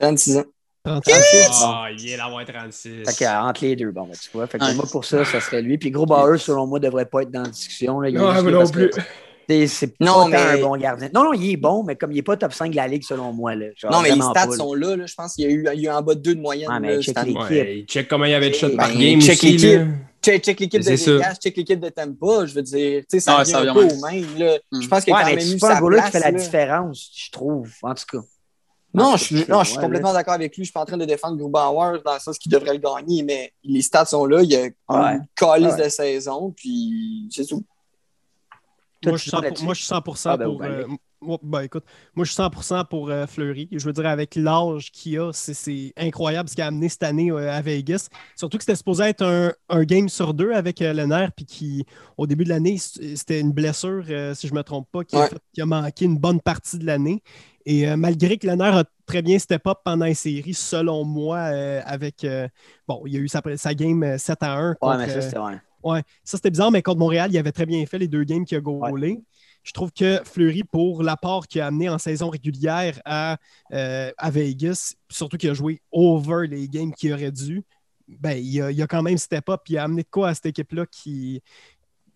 36 0.00 0.36
ans. 0.36 0.44
36. 0.84 1.14
Ah, 1.64 1.86
il 1.90 1.96
vient 1.96 2.18
d'avoir 2.18 2.44
36. 2.44 3.04
Fait 3.10 3.26
entre 3.26 3.64
les 3.64 3.74
deux, 3.76 3.90
bon, 3.90 4.04
ben, 4.06 4.14
tu 4.20 4.28
vois. 4.34 4.46
Fait 4.46 4.58
que 4.58 4.64
Ouais. 4.64 4.74
moi, 4.74 4.84
pour 4.92 5.04
ça, 5.06 5.24
ça 5.24 5.40
serait 5.40 5.62
lui. 5.62 5.78
Puis 5.78 5.90
Gros 5.90 6.04
Bauer, 6.06 6.38
selon 6.38 6.66
moi, 6.66 6.78
devrait 6.78 7.06
pas 7.06 7.22
être 7.22 7.30
dans 7.30 7.42
la 7.42 7.48
discussion. 7.48 8.00
Là. 8.00 8.10
Il 8.10 8.14
Non, 8.16 8.32
non 8.42 8.64
que, 8.66 8.70
plus. 8.70 8.90
C'est 9.48 9.94
Non, 9.98 10.24
pas 10.24 10.28
mais- 10.28 10.36
un 10.36 10.60
bon 10.60 10.76
gardien. 10.76 11.08
Non, 11.14 11.24
non, 11.24 11.32
il 11.32 11.52
est 11.52 11.56
bon, 11.56 11.82
mais 11.82 11.96
comme 11.96 12.12
il 12.12 12.16
n'est 12.16 12.22
pas 12.22 12.36
top 12.36 12.52
5 12.52 12.70
de 12.70 12.76
la 12.76 12.86
ligue, 12.86 13.02
selon 13.02 13.32
moi. 13.32 13.54
Là. 13.54 13.66
Genre, 13.76 13.90
Non, 13.90 14.02
mais 14.02 14.14
les 14.14 14.20
stats 14.20 14.46
pas, 14.46 14.50
sont 14.52 14.74
là, 14.74 14.94
là. 14.94 15.06
Je 15.06 15.14
pense 15.14 15.34
qu'il 15.34 15.44
y 15.44 15.48
a 15.48 15.50
eu, 15.50 15.66
il 15.74 15.80
y 15.80 15.88
a 15.88 15.90
eu 15.92 15.94
en 15.96 16.02
bas 16.02 16.14
de 16.14 16.20
2 16.20 16.34
de 16.34 16.40
moyenne. 16.40 16.68
Ouais, 16.70 16.80
mais 16.80 16.96
là, 16.96 17.00
check 17.00 17.16
les- 17.24 17.32
Ouais, 17.32 17.78
il 17.78 17.84
check 17.86 18.08
comment 18.08 18.26
il 18.26 18.32
y 18.32 18.34
avait 18.34 18.50
de 18.50 18.54
shots 18.54 18.68
Ben, 18.68 18.76
par 18.76 18.92
game 18.94 19.20
check 19.22 19.40
l'équipe. 19.42 19.80
Check, 20.20 20.44
check 20.44 20.60
l'équipe 20.60 20.82
de. 20.82 20.90
Vegas, 20.90 21.36
check 21.42 21.56
l'équipe 21.56 21.80
de 21.80 21.88
Tampa. 21.88 22.44
Je 22.44 22.52
veux 22.54 22.62
dire, 22.62 23.00
tu 23.00 23.06
sais, 23.08 23.20
ça 23.20 23.36
Ah, 23.36 23.38
revient 23.38 23.50
ça 23.52 23.60
un 23.60 23.72
peu 23.72 23.84
au 23.86 24.00
même. 24.06 24.26
Là. 24.38 24.58
Mm. 24.70 24.82
Je 24.82 24.88
pense 24.88 25.04
qu'il 25.04 25.12
a 25.14 25.16
Ouais, 25.16 25.22
quand 25.22 25.28
même 25.36 25.54
eu 25.54 25.58
pas 25.58 25.76
un 25.76 25.80
gars-là 25.80 26.02
qui 26.02 26.10
fait 26.10 26.20
la 26.20 26.32
différence, 26.32 27.10
je 27.16 27.30
trouve, 27.30 27.70
en 27.82 27.94
tout 27.94 28.04
cas. 28.12 28.18
Non, 28.92 29.04
En 29.04 29.16
je 29.16 29.28
tout 29.28 29.34
suis, 29.36 29.44
cas, 29.46 29.52
non, 29.52 29.62
je 29.62 29.68
suis 29.68 29.76
ouais, 29.78 29.84
complètement 29.84 30.12
d'accord 30.12 30.34
avec 30.34 30.56
lui. 30.56 30.64
Je 30.64 30.68
suis 30.68 30.72
pas 30.72 30.80
en 30.80 30.84
train 30.86 30.96
de 30.96 31.04
défendre 31.04 31.36
Grubauer 31.38 32.00
dans 32.04 32.14
le 32.14 32.20
sens 32.20 32.36
qu'il 32.38 32.50
devrait 32.52 32.72
le 32.74 32.78
gagner, 32.80 33.22
mais 33.22 33.52
les 33.62 33.80
stats 33.82 34.06
sont 34.06 34.26
là. 34.26 34.42
Il 34.42 34.50
y 34.50 34.56
a 34.56 34.60
Ouais. 34.62 34.70
une 34.88 35.26
calice 35.36 35.74
Ouais. 35.74 35.84
de 35.84 35.88
saison, 35.88 36.52
puis 36.56 37.28
c'est 37.30 37.46
tout. 37.46 37.64
Moi, 39.02 39.16
je 39.16 39.22
suis 39.22 39.30
sens 39.30 39.40
100%, 39.40 39.42
là-dessus? 39.42 39.64
moi, 39.64 39.74
je 39.74 39.78
suis 39.80 39.86
100% 39.86 40.30
Ah, 40.30 40.36
ben, 40.36 40.44
pour. 40.44 40.58
ben, 40.58 40.66
euh, 40.70 40.86
moi, 41.20 41.38
ben, 41.42 41.60
écoute, 41.62 41.84
moi, 42.14 42.24
je 42.24 42.30
suis 42.30 42.36
100% 42.36 42.84
pour 42.84 43.10
euh, 43.10 43.26
Fleury. 43.26 43.68
Je 43.72 43.84
veux 43.84 43.92
dire, 43.92 44.06
avec 44.06 44.34
l'âge 44.36 44.90
qu'il 44.92 45.18
a, 45.18 45.32
c'est- 45.32 45.92
incroyable 45.96 46.48
ce 46.48 46.54
qu'il 46.54 46.62
a 46.62 46.68
amené 46.68 46.88
cette 46.88 47.02
année 47.04 47.30
euh, 47.30 47.52
à 47.52 47.60
Vegas. 47.60 48.08
Surtout 48.36 48.56
que 48.58 48.64
c'était 48.64 48.76
supposé 48.76 49.04
être 49.04 49.22
un, 49.24 49.52
un 49.68 49.84
game 49.84 50.08
sur 50.08 50.34
deux 50.34 50.52
avec 50.52 50.80
Leonard, 50.80 51.32
puis 51.32 51.44
qui, 51.46 51.86
au 52.16 52.26
début 52.26 52.44
de 52.44 52.48
l'année, 52.50 52.78
c'était 52.78 53.40
une 53.40 53.52
blessure, 53.52 54.04
si 54.34 54.46
je 54.48 54.52
ne 54.52 54.58
me 54.58 54.62
trompe 54.62 54.88
pas, 54.90 55.04
qui, 55.04 55.20
a 55.20 55.20
Ouais. 55.20 55.28
fait- 55.28 55.38
qui 55.52 55.60
a 55.60 55.66
manqué 55.66 56.04
une 56.04 56.18
bonne 56.18 56.40
partie 56.40 56.78
de 56.78 56.86
l'année. 56.86 57.22
Et 57.66 57.94
malgré 57.96 58.38
que 58.38 58.46
Leonard 58.46 58.76
a 58.78 58.84
très 59.06 59.20
bien 59.22 59.38
step 59.38 59.66
up 59.66 59.78
pendant 59.84 60.06
les 60.06 60.14
séries, 60.14 60.54
selon 60.54 61.04
moi, 61.04 61.38
avec. 61.84 62.26
bon, 62.86 63.02
il 63.06 63.12
y 63.14 63.16
a 63.16 63.20
eu 63.20 63.28
sa, 63.28 63.42
sa 63.56 63.74
game 63.74 64.02
euh, 64.02 64.18
7 64.18 64.42
à 64.42 64.54
1. 64.56 64.70
Ouais, 64.70 64.76
contre, 64.80 64.98
mais 64.98 65.08
ça, 65.08 65.20
c'était 65.20 65.38
ouais. 65.38 65.60
Ouais, 65.82 66.02
ça 66.24 66.36
c'était 66.36 66.50
bizarre, 66.50 66.70
mais 66.70 66.82
contre 66.82 66.98
Montréal, 66.98 67.30
il 67.32 67.38
avait 67.38 67.52
très 67.52 67.66
bien 67.66 67.84
fait 67.86 67.98
les 67.98 68.08
deux 68.08 68.24
games 68.24 68.44
qu'il 68.44 68.58
a 68.58 68.60
goalé. 68.60 69.20
Je 69.62 69.72
trouve 69.72 69.92
que 69.92 70.20
Fleury, 70.24 70.64
pour 70.64 71.02
l'apport 71.02 71.46
qu'il 71.46 71.60
a 71.60 71.66
amené 71.66 71.88
en 71.88 71.98
saison 71.98 72.30
régulière 72.30 73.00
à, 73.04 73.36
euh, 73.72 74.10
à 74.16 74.30
Vegas, 74.30 74.94
surtout 75.10 75.36
qu'il 75.36 75.50
a 75.50 75.54
joué 75.54 75.82
over 75.92 76.46
les 76.48 76.68
games 76.68 76.92
qu'il 76.94 77.12
aurait 77.12 77.32
dû, 77.32 77.62
ben, 78.08 78.32
il, 78.32 78.62
a, 78.62 78.70
il 78.70 78.80
a 78.80 78.86
quand 78.86 79.02
même 79.02 79.18
step 79.18 79.48
up. 79.50 79.60
Il 79.68 79.76
a 79.76 79.84
amené 79.84 80.02
de 80.02 80.08
quoi 80.10 80.28
à 80.30 80.34
cette 80.34 80.46
équipe-là 80.46 80.86
qui. 80.86 81.42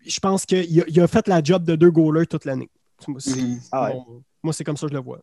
Je 0.07 0.19
pense 0.21 0.47
qu'il 0.47 0.81
a, 0.81 0.85
il 0.89 1.01
a 1.01 1.07
fait 1.07 1.29
la 1.29 1.43
job 1.43 1.65
de 1.65 1.77
deux 1.77 1.91
goalers 1.91 2.27
toute 2.27 2.47
l'année. 2.47 2.71
Moi, 3.07 3.21
c'est 3.21 3.37
Mhm. 3.37 3.61
Ah 3.71 3.85
ouais. 3.85 3.95
mon- 3.95 4.23
moi, 4.43 4.53
c'est 4.55 4.65
comme 4.65 4.77
ça 4.77 4.87
que 4.87 4.93
je 4.93 4.97
le 4.97 5.03
vois. 5.03 5.21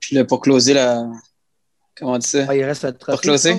Puis 0.00 0.16
là, 0.16 0.24
pour 0.24 0.40
closer 0.40 0.74
la. 0.74 1.06
Comment 2.02 2.14
on 2.14 2.18
dit 2.18 2.28
ça? 2.28 2.44
Ah, 2.48 2.54
il 2.56 2.64
reste 2.64 2.84
un 2.84 2.92
trophée. 2.92 3.20
closer? 3.22 3.56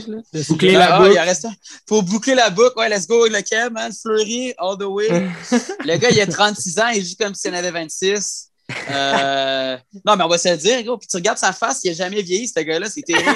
Boucler 0.50 0.76
Ah, 0.76 0.80
la 0.80 0.96
ah, 0.96 1.00
boucle. 1.00 1.12
il 1.14 1.20
reste. 1.20 1.48
Faut 1.88 2.02
boucler 2.02 2.36
la 2.36 2.50
boucle. 2.50 2.74
Ouais, 2.78 2.90
let's 2.90 3.08
go, 3.08 3.26
le 3.28 3.42
Kev, 3.42 3.70
man. 3.72 3.92
Fleury, 3.94 4.54
all 4.58 4.78
the 4.78 4.84
way. 4.84 5.08
le 5.86 5.98
gars, 5.98 6.10
il 6.12 6.20
a 6.22 6.28
36 6.28 6.80
ans, 6.80 6.88
il 6.94 7.06
joue 7.06 7.16
comme 7.20 7.34
s'il 7.34 7.54
en 7.54 7.58
avait 7.58 7.72
26. 7.72 8.50
Euh, 8.92 9.78
Non, 10.06 10.16
mais 10.16 10.24
on 10.24 10.28
va 10.30 10.38
se 10.38 10.48
le 10.50 10.58
dire, 10.58 10.82
gros. 10.84 10.98
Puis 10.98 11.08
tu 11.08 11.18
regardes 11.18 11.38
sa 11.38 11.52
face, 11.54 11.80
il 11.84 11.92
n'a 11.92 11.98
jamais 11.98 12.22
vieilli, 12.22 12.48
ce 12.48 12.60
gars-là, 12.62 12.88
c'est 12.90 13.02
terrible. 13.02 13.30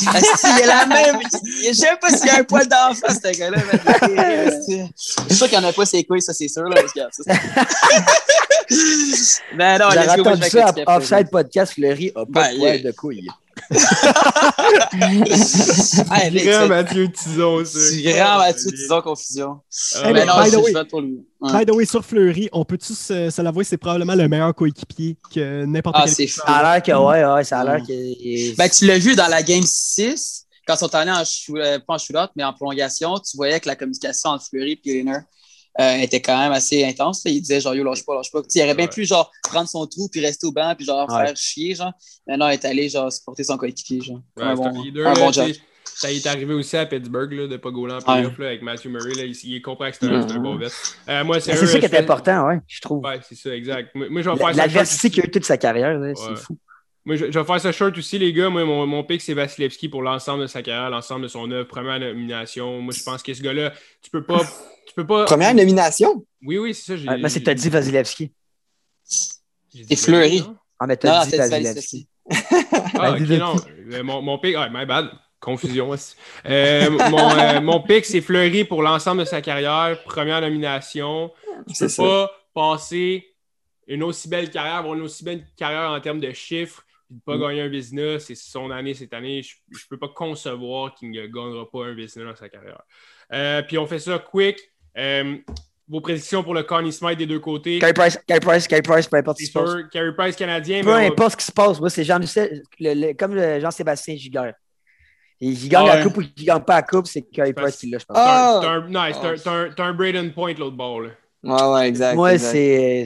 Il 0.00 0.08
est 0.62 0.66
la 0.66 0.86
même. 0.86 1.18
Je 1.66 1.72
sais 1.72 1.96
pas 2.00 2.10
s'il 2.10 2.26
y 2.26 2.30
a 2.30 2.38
un 2.38 2.44
poil 2.44 2.66
d'en 2.68 2.94
face, 2.94 3.18
ce 3.24 3.38
gars-là. 3.38 3.58
Je 3.72 5.28
suis 5.28 5.34
sûr 5.36 5.48
qu'il 5.48 5.58
n'y 5.58 5.64
en 5.64 5.68
a 5.68 5.72
pas 5.72 5.86
ses 5.86 6.04
couilles, 6.04 6.22
ça, 6.22 6.32
c'est 6.34 6.48
sûr. 6.48 6.62
Là, 6.64 6.76
parce 6.80 6.92
que, 6.92 7.00
ça, 7.10 7.34
non, 9.56 9.78
J'aurais 9.90 10.06
let's 10.06 10.16
go, 10.16 10.24
moi, 10.24 10.34
je 10.34 10.38
entendu 10.38 10.50
ça 10.50 10.74
à 10.86 10.96
Offside 10.98 11.30
Podcast, 11.30 11.72
Fleury 11.74 12.12
a 12.14 12.26
pas 12.26 12.28
Ben, 12.28 12.52
de 12.52 12.58
poil 12.58 12.76
il- 12.76 12.82
de 12.82 12.90
couilles. 12.92 13.28
Hey, 16.10 16.30
Grand 16.44 16.62
c'est- 16.62 16.68
Mathieu 16.68 17.10
Tison, 17.12 17.64
ça. 17.64 17.90
Du 17.90 18.02
grand 18.02 18.38
Mathieu, 18.38 18.70
disons 18.70 19.00
confusion. 19.02 19.60
Ah, 19.96 20.00
mais 20.06 20.12
mais 20.12 20.26
non, 20.26 20.42
by 20.42 20.48
the 20.48 20.52
je, 20.52 20.56
way- 20.58 20.84
pour 20.86 21.00
lui. 21.00 21.26
Ouais. 21.40 21.52
By 21.58 21.66
the 21.66 21.74
way, 21.74 21.84
sur 21.84 22.04
Fleury, 22.04 22.48
on 22.52 22.64
peut-tu 22.64 22.94
se, 22.94 23.30
se 23.30 23.42
l'avouer, 23.42 23.64
c'est 23.64 23.76
probablement 23.76 24.14
le 24.14 24.28
meilleur 24.28 24.54
coéquipier 24.54 25.16
que 25.32 25.64
n'importe 25.64 25.96
Ah, 25.98 26.02
quel. 26.04 26.14
c'est. 26.14 26.26
Ça 26.26 26.42
a 26.44 26.74
l'air 26.74 26.82
que, 26.82 26.92
ouais, 26.92 27.24
ouais, 27.24 27.44
ça 27.44 27.60
a 27.60 27.64
l'air 27.64 27.86
que. 27.86 28.56
Ben, 28.56 28.68
tu 28.68 28.86
l'as 28.86 28.98
vu 28.98 29.14
dans 29.14 29.28
la 29.28 29.42
game 29.42 29.62
6, 29.64 30.44
quand 30.66 30.74
ils 30.74 30.78
sont 30.78 30.94
allés 30.94 31.10
en, 31.10 31.22
shoo- 31.24 31.56
euh, 31.58 31.78
pas 31.86 31.94
en 31.94 31.98
shootout, 31.98 32.30
mais 32.36 32.44
en 32.44 32.52
prolongation, 32.52 33.14
tu 33.18 33.36
voyais 33.36 33.60
que 33.60 33.68
la 33.68 33.76
communication 33.76 34.30
entre 34.30 34.46
Fleury 34.48 34.80
et 34.84 34.98
Leonard 35.02 35.22
euh, 35.80 35.96
était 35.98 36.20
quand 36.20 36.36
même 36.38 36.52
assez 36.52 36.84
intense. 36.84 37.24
là. 37.24 37.30
Il 37.30 37.40
disait 37.40 37.60
genre, 37.60 37.74
yo, 37.74 37.84
lâche 37.84 38.04
pas, 38.04 38.14
lâche 38.16 38.30
pas. 38.32 38.40
Il 38.54 38.62
aurait 38.62 38.74
bien 38.74 38.84
Ouais. 38.86 38.90
pu 38.90 39.04
genre 39.04 39.30
prendre 39.44 39.68
son 39.68 39.86
trou 39.86 40.08
puis 40.10 40.20
rester 40.24 40.46
au 40.46 40.52
banc 40.52 40.74
puis 40.76 40.84
genre 40.84 41.08
Ouais. 41.10 41.26
faire 41.26 41.36
chier, 41.36 41.74
genre. 41.74 41.92
Maintenant, 42.26 42.48
il 42.48 42.54
est 42.54 42.64
allé 42.64 42.88
genre 42.88 43.12
supporter 43.12 43.44
son 43.44 43.56
coéquipier, 43.56 44.00
genre. 44.00 44.20
Ouais, 44.36 44.42
un 44.44 44.56
c'est 44.56 44.62
bon, 44.62 44.80
un 44.80 44.82
leader, 44.84 45.06
un 45.08 45.14
bon 45.14 45.32
job. 45.32 45.50
Ça 45.84 46.12
est 46.12 46.26
arrivé 46.26 46.54
aussi 46.54 46.76
à 46.76 46.86
Pittsburgh 46.86 47.32
là, 47.32 47.46
de 47.48 47.56
pas 47.56 47.70
goaler 47.70 47.94
en 47.94 48.00
playoff 48.00 48.38
là, 48.38 48.46
avec 48.48 48.62
Matthew 48.62 48.86
Murray. 48.88 49.14
Là, 49.14 49.24
il, 49.24 49.34
il 49.42 49.60
comprend 49.62 49.90
que 49.90 49.96
c'est 49.98 50.06
un, 50.06 50.20
bon 50.38 50.56
vet. 50.56 50.68
Euh, 51.08 51.24
moi, 51.24 51.40
C'est 51.40 51.60
eux, 51.60 51.66
ça 51.66 51.78
qui 51.80 51.86
est 51.86 51.94
important, 51.98 52.46
ouais, 52.46 52.60
je 52.68 52.80
trouve. 52.80 53.02
Ouais, 53.04 53.18
c'est 53.28 53.34
ça, 53.34 53.50
exact. 53.56 53.92
Moi, 53.96 54.06
moi, 54.08 54.22
je 54.22 54.30
vais 54.30 54.36
faire 54.36 54.46
ça 54.50 54.52
L'adversité 54.54 55.08
short 55.08 55.14
qu'il 55.14 55.20
a 55.20 55.24
aussi. 55.24 55.28
eu 55.28 55.32
toute 55.32 55.44
sa 55.44 55.56
carrière, 55.56 55.98
c'est 56.14 56.36
fou. 56.36 56.56
Moi, 57.04 57.16
je, 57.16 57.32
je 57.32 57.38
vais 57.38 57.44
faire 57.44 57.60
ça 57.60 57.72
short 57.72 57.96
aussi, 57.98 58.18
les 58.18 58.32
gars. 58.32 58.48
Moi, 58.50 58.64
mon, 58.64 58.86
mon 58.86 59.02
pick, 59.02 59.20
c'est 59.22 59.32
Vasilevski 59.34 59.88
pour 59.88 60.02
l'ensemble 60.02 60.42
de 60.42 60.46
sa 60.46 60.62
carrière, 60.62 60.90
l'ensemble 60.90 61.22
de 61.22 61.28
son 61.28 61.50
œuvre, 61.50 61.66
première 61.66 61.98
nomination. 61.98 62.80
Moi, 62.80 62.92
je 62.96 63.02
pense 63.02 63.22
que 63.22 63.32
ce 63.34 63.42
gars-là, 63.42 63.72
tu 64.02 64.10
peux 64.10 64.22
pas. 64.22 64.42
Tu 64.98 65.04
peux 65.04 65.06
pas. 65.06 65.24
Première 65.26 65.54
nomination? 65.54 66.24
Oui, 66.44 66.58
oui, 66.58 66.74
c'est 66.74 66.82
ça. 66.82 66.96
j'ai- 66.96 67.22
mais 67.22 67.28
c'est 67.28 67.38
que 67.38 67.44
t'as 67.44 67.54
dit 67.54 67.68
Vasilevski. 67.68 68.32
Et 69.90 69.94
Fleury. 69.96 70.40
non? 70.40 70.56
Ah, 70.80 70.86
mais 70.88 70.96
t'as 70.96 71.24
dit 71.24 71.36
Vasilevski. 71.36 72.08
Ah, 72.30 73.12
ok, 73.12 73.18
Vasilevski. 73.20 73.38
non. 73.38 73.54
Euh, 73.92 74.02
Mon, 74.02 74.22
mon 74.22 74.38
pick, 74.40 74.56
ah, 74.58 74.68
my 74.72 74.84
bad. 74.86 75.08
Confusion. 75.38 75.90
aussi. 75.90 76.16
Euh, 76.46 76.90
mon, 77.10 77.30
euh, 77.30 77.60
mon 77.60 77.80
pick, 77.80 78.04
c'est 78.04 78.20
Fleury 78.20 78.64
pour 78.64 78.82
l'ensemble 78.82 79.20
de 79.20 79.24
sa 79.24 79.40
carrière. 79.40 80.02
Première 80.04 80.40
nomination. 80.40 81.30
C'est 81.72 81.84
peux 81.84 81.88
ça. 81.90 82.02
pas 82.02 82.30
passer 82.52 83.24
une 83.86 84.02
aussi 84.02 84.28
belle 84.28 84.50
carrière, 84.50 84.74
avoir 84.78 84.94
une 84.94 85.02
aussi 85.02 85.22
belle 85.22 85.46
carrière 85.56 85.90
en 85.92 86.00
termes 86.00 86.18
de 86.20 86.32
chiffres, 86.32 86.82
puis 87.06 87.16
de 87.18 87.22
pas 87.22 87.36
Mm. 87.36 87.40
gagner 87.40 87.60
un 87.62 87.68
business. 87.68 88.24
C'est 88.26 88.34
son 88.34 88.72
année 88.72 88.94
cette 88.94 89.14
année. 89.14 89.42
Je, 89.44 89.54
je 89.78 89.86
peux 89.88 89.96
pas 89.96 90.08
concevoir 90.08 90.92
qu'il 90.96 91.12
ne 91.12 91.26
gagnera 91.26 91.70
pas 91.70 91.84
un 91.86 91.94
business 91.94 92.26
dans 92.26 92.34
sa 92.34 92.48
carrière. 92.48 92.82
Euh, 93.32 93.62
puis 93.62 93.78
on 93.78 93.86
fait 93.86 94.00
ça 94.00 94.18
quick. 94.18 94.58
Euh, 94.96 95.36
vos 95.88 96.00
prédictions 96.00 96.42
pour 96.42 96.54
le 96.54 96.62
Connie 96.64 96.92
Smith 96.92 97.16
des 97.18 97.26
deux 97.26 97.38
côtés. 97.40 97.78
Carey 97.78 97.94
Price, 97.94 98.18
Carey 98.26 98.40
Price, 98.40 98.66
Carey 98.68 98.82
Price, 98.82 99.06
peu 99.06 99.16
importe 99.16 99.38
ce 99.38 99.44
qui 99.44 99.48
se 99.50 99.58
passe. 99.58 99.70
Carey 99.92 100.12
Price 100.16 100.36
canadien. 100.36 100.82
Peu 100.82 100.92
importe 100.94 101.32
ce 101.32 101.36
qui 101.38 101.44
se 101.46 101.52
passe, 101.52 101.80
moi, 101.80 101.88
c'est 101.90 102.04
Jean 102.04 102.18
le- 102.18 102.60
le- 102.80 103.12
comme 103.14 103.34
le 103.34 103.58
Jean-Sébastien 103.60 104.16
Giguère. 104.16 104.54
Il 105.40 105.68
gagne 105.68 105.86
Ah 105.88 105.96
la 105.96 106.02
coupe 106.02 106.16
ou 106.16 106.22
il 106.36 106.44
gagne 106.44 106.60
pas 106.62 106.76
la 106.76 106.82
coupe, 106.82 107.06
c'est 107.06 107.22
Carey 107.22 107.52
Price 107.52 107.76
qui 107.76 107.88
l'a, 107.90 107.98
je 107.98 108.04
pense. 108.04 108.16
T'as 108.16 108.22
un- 108.22 108.26
Ah! 108.26 108.60
t'as 108.60 108.70
un- 108.70 108.86
nice, 109.08 109.16
t'as 109.22 109.28
un- 109.30 109.36
t'as 109.36 109.52
un- 109.52 109.70
t'as 109.70 109.84
un 109.84 109.94
Braden 109.94 110.32
Point 110.32 110.54
l'autre 110.58 110.76
bord. 110.76 111.00
Ouais, 111.44 111.62
ouais, 111.72 111.88
exact. 111.88 112.16
Moi, 112.16 112.36
c'est. 112.38 113.04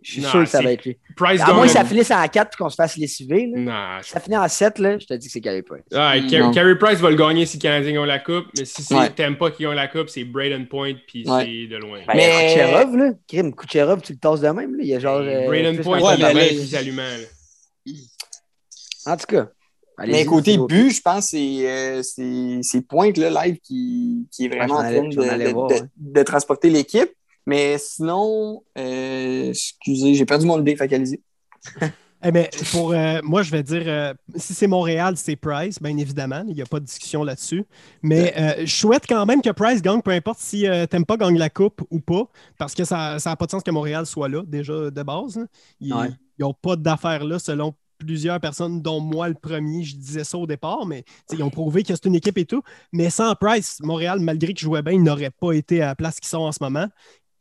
Je 0.00 0.12
suis 0.12 0.22
Non, 0.22 0.28
sûr 0.30 0.40
que 0.44 0.48
ça 0.48 0.62
va 0.62 0.72
être 0.72 0.84
lui. 0.84 0.96
Price 1.16 1.40
À 1.42 1.52
moins 1.52 1.66
que 1.66 1.72
ça 1.72 1.84
finisse 1.84 2.10
en 2.10 2.26
4 2.26 2.54
et 2.54 2.56
qu'on 2.62 2.70
se 2.70 2.74
fasse 2.76 2.96
lessiver. 2.96 3.50
Là. 3.54 3.60
Non, 3.60 4.02
Si 4.02 4.10
ça 4.10 4.20
finit 4.20 4.36
en 4.38 4.48
7, 4.48 4.78
là, 4.78 4.98
je 4.98 5.06
te 5.06 5.14
dis 5.14 5.26
que 5.26 5.32
c'est 5.32 5.40
Carey 5.40 5.62
Price. 5.62 5.82
Ah, 5.94 6.16
Mm, 6.18 6.26
Car- 6.28 6.40
non. 6.46 6.50
Carey 6.52 6.78
Price 6.78 6.98
va 6.98 7.10
le 7.10 7.16
gagner 7.16 7.44
si 7.46 7.58
le 7.58 7.62
Canadien 7.62 7.92
gagne 7.92 8.06
la 8.06 8.18
coupe, 8.18 8.46
mais 8.58 8.64
si 8.64 8.82
c'est 8.82 8.94
Ouais. 8.94 9.10
t'aimes 9.10 9.36
pas 9.36 9.50
qui 9.50 9.64
gagne 9.64 9.74
la 9.74 9.88
coupe, 9.88 10.08
c'est 10.08 10.24
Braden 10.24 10.66
Point, 10.66 10.94
puis 11.06 11.28
Ouais. 11.28 11.44
c'est 11.44 11.66
de 11.68 11.76
loin. 11.76 11.98
Ben, 12.08 12.14
Mais- 12.16 12.48
Kucherov, 12.54 12.96
là. 12.96 13.10
Krim, 13.28 13.54
Kucherov, 13.54 14.00
tu 14.00 14.14
le 14.14 14.18
tasses 14.18 14.40
de 14.40 14.48
même. 14.48 14.72
Là. 14.76 14.82
Il 14.82 14.88
y 14.88 14.94
a 14.94 14.98
genre. 14.98 15.20
euh, 15.20 15.46
Braden 15.46 15.78
Point, 15.82 16.00
Ouais, 16.00 16.14
il 16.18 16.58
plus 16.58 16.74
allumant. 16.74 17.02
là. 17.02 17.92
En 19.06 19.16
tout 19.16 19.26
cas, 19.26 19.48
Allez-y, 19.98 20.16
Mais 20.16 20.24
côté 20.24 20.56
but, 20.58 20.90
je 20.90 21.02
pense 21.02 21.26
que 21.26 21.36
c'est 21.36 21.68
euh, 21.70 22.02
c'est- 22.02 22.60
c'est 22.62 22.80
Pointe 22.80 23.18
là, 23.18 23.44
live 23.44 23.58
qui, 23.62 24.26
qui 24.32 24.46
est 24.46 24.48
vraiment 24.48 24.76
en 24.76 24.82
train 24.82 25.06
de, 25.06 25.50
voir, 25.52 25.68
de- 25.68 25.80
de 25.96 26.22
transporter 26.22 26.70
l'équipe. 26.70 27.10
Mais 27.46 27.76
sinon, 27.78 28.62
euh, 28.78 29.48
excusez, 29.50 30.14
j'ai 30.14 30.24
perdu 30.26 30.46
mon 30.46 30.60
idée, 30.60 30.74
qu'allez-y. 30.76 31.20
Eh 32.24 32.30
ben, 32.30 32.46
pour 32.70 32.92
euh, 32.92 33.18
moi, 33.24 33.42
je 33.42 33.50
vais 33.50 33.64
dire, 33.64 33.82
euh, 33.86 34.14
si 34.36 34.54
c'est 34.54 34.68
Montréal, 34.68 35.14
c'est 35.16 35.34
Price, 35.34 35.82
bien 35.82 35.96
évidemment. 35.96 36.44
Il 36.46 36.54
n'y 36.54 36.62
a 36.62 36.66
pas 36.66 36.78
de 36.78 36.84
discussion 36.84 37.24
là-dessus. 37.24 37.64
Mais 38.00 38.32
euh, 38.38 38.64
je 38.64 38.72
souhaite 38.72 39.06
quand 39.08 39.26
même 39.26 39.42
que 39.42 39.50
Price 39.50 39.82
gagne, 39.82 40.02
peu 40.02 40.12
importe 40.12 40.38
si 40.38 40.64
Tempa 40.88 41.16
gagne 41.16 41.36
la 41.36 41.50
coupe 41.50 41.82
ou 41.90 41.98
pas, 41.98 42.28
parce 42.58 42.74
que 42.76 42.84
ça 42.84 43.16
n'a 43.24 43.36
pas 43.36 43.46
de 43.46 43.50
sens 43.50 43.64
que 43.64 43.72
Montréal 43.72 44.06
soit 44.06 44.28
là, 44.28 44.42
déjà 44.46 44.90
de 44.90 45.02
base. 45.02 45.36
là. 45.36 45.46
Ils 45.80 45.92
Ouais. 45.94 46.10
n'ont 46.38 46.54
pas 46.54 46.76
d'affaires 46.76 47.24
là, 47.24 47.40
selon 47.40 47.74
plusieurs 47.98 48.40
personnes, 48.40 48.82
dont 48.82 49.00
moi 49.00 49.28
le 49.28 49.34
premier. 49.34 49.82
Je 49.84 49.96
disais 49.96 50.24
ça 50.24 50.36
au 50.38 50.46
départ, 50.46 50.86
mais 50.86 51.04
ils 51.32 51.42
ont 51.42 51.50
prouvé 51.50 51.82
que 51.84 51.88
c'est 51.94 52.04
une 52.06 52.14
équipe 52.16 52.38
et 52.38 52.44
tout. 52.44 52.62
Mais 52.92 53.10
sans 53.10 53.34
Price, 53.34 53.78
Montréal, 53.80 54.18
malgré 54.20 54.54
qu'ils 54.54 54.64
jouaient 54.64 54.82
bien, 54.82 54.92
ils 54.94 55.02
n'auraient 55.02 55.30
pas 55.30 55.52
été 55.52 55.82
à 55.82 55.86
la 55.86 55.94
place 55.96 56.18
qu'ils 56.20 56.28
sont 56.28 56.38
en 56.38 56.52
ce 56.52 56.58
moment. 56.60 56.86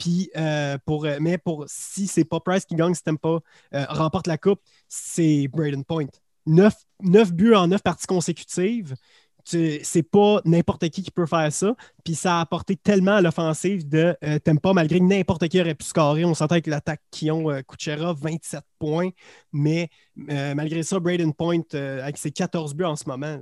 Puis, 0.02 0.32
euh, 0.36 0.80
pour, 0.84 1.06
euh, 1.06 1.18
mais 1.22 1.38
pour, 1.38 1.66
si 1.68 2.08
c'est 2.08 2.26
pas 2.26 2.40
Price 2.40 2.66
qui 2.66 2.74
gagne, 2.76 2.96
si 2.96 3.04
Tempa 3.04 3.40
euh, 3.76 3.86
remporte 3.90 4.26
la 4.26 4.40
coupe, 4.40 4.60
c'est 4.90 5.48
Braden 5.48 5.84
Point. 5.86 6.08
Neuf, 6.48 6.74
neuf 7.04 7.32
buts 7.32 7.54
en 7.54 7.68
neuf 7.68 7.84
parties 7.84 8.08
consécutives. 8.08 8.96
C'est 9.44 10.04
pas 10.12 10.42
n'importe 10.44 10.90
qui 10.90 11.04
qui 11.04 11.12
peut 11.12 11.28
faire 11.28 11.52
ça. 11.54 11.76
Puis 12.04 12.16
ça 12.16 12.38
a 12.38 12.42
apporté 12.42 12.76
tellement 12.76 13.14
à 13.18 13.22
l'offensive 13.22 13.88
de 13.88 14.16
euh, 14.24 14.40
Tempa, 14.40 14.74
malgré 14.74 14.98
que 15.00 15.04
n'importe 15.04 15.48
qui 15.50 15.62
aurait 15.62 15.76
pu 15.76 15.86
scorer. 15.86 16.26
On 16.26 16.34
s'entend 16.34 16.54
avec 16.54 16.66
l'attaque 16.68 17.02
qui 17.12 17.30
ont 17.30 17.52
euh, 17.52 17.62
Kucherov, 17.62 18.18
27 18.22 18.64
points. 18.80 19.10
Mais 19.52 19.90
euh, 20.32 20.56
malgré 20.56 20.82
ça, 20.82 21.00
Braden 21.00 21.34
Point, 21.34 21.62
avec 21.74 22.18
ses 22.18 22.32
14 22.32 22.74
buts 22.74 22.86
en 22.86 22.96
ce 22.96 23.08
moment, 23.08 23.40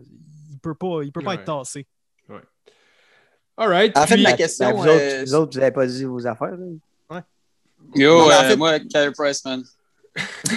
il 0.52 0.60
peut 0.60 0.76
pas, 0.76 1.04
il 1.04 1.12
peut 1.14 1.22
pas 1.22 1.30
Ouais. 1.32 1.36
être 1.36 1.46
tassé. 1.46 1.86
All 3.62 3.68
right. 3.68 3.92
En 3.98 4.08
fait, 4.08 4.16
puis- 4.16 4.24
Ben, 4.24 4.36
question. 4.38 4.72
vous, 4.72 4.84
autres, 4.84 4.90
euh, 5.02 5.24
vous 5.26 5.34
autres, 5.36 5.54
vous 5.54 5.60
n'avez 5.60 5.72
pas 5.74 5.86
dit 5.86 6.06
vos 6.06 6.26
affaires. 6.26 6.54
là? 7.10 7.24
Yo, 7.96 8.18
Non, 8.20 8.26
en 8.26 8.30
euh, 8.30 8.48
fait- 8.50 8.56
moi, 8.56 8.80
Carey 8.80 9.12
Price, 9.12 9.44
man. 9.44 9.64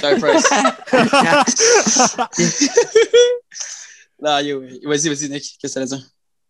Carey 0.01 0.21
Price. 0.21 0.49
non, 4.21 4.39
yo, 4.41 4.61
vas-y, 4.85 5.09
vas-y, 5.09 5.29
Nick, 5.29 5.57
qu'est-ce 5.61 5.69
que 5.69 5.75
t'allais 5.75 5.87
dire? 5.87 6.03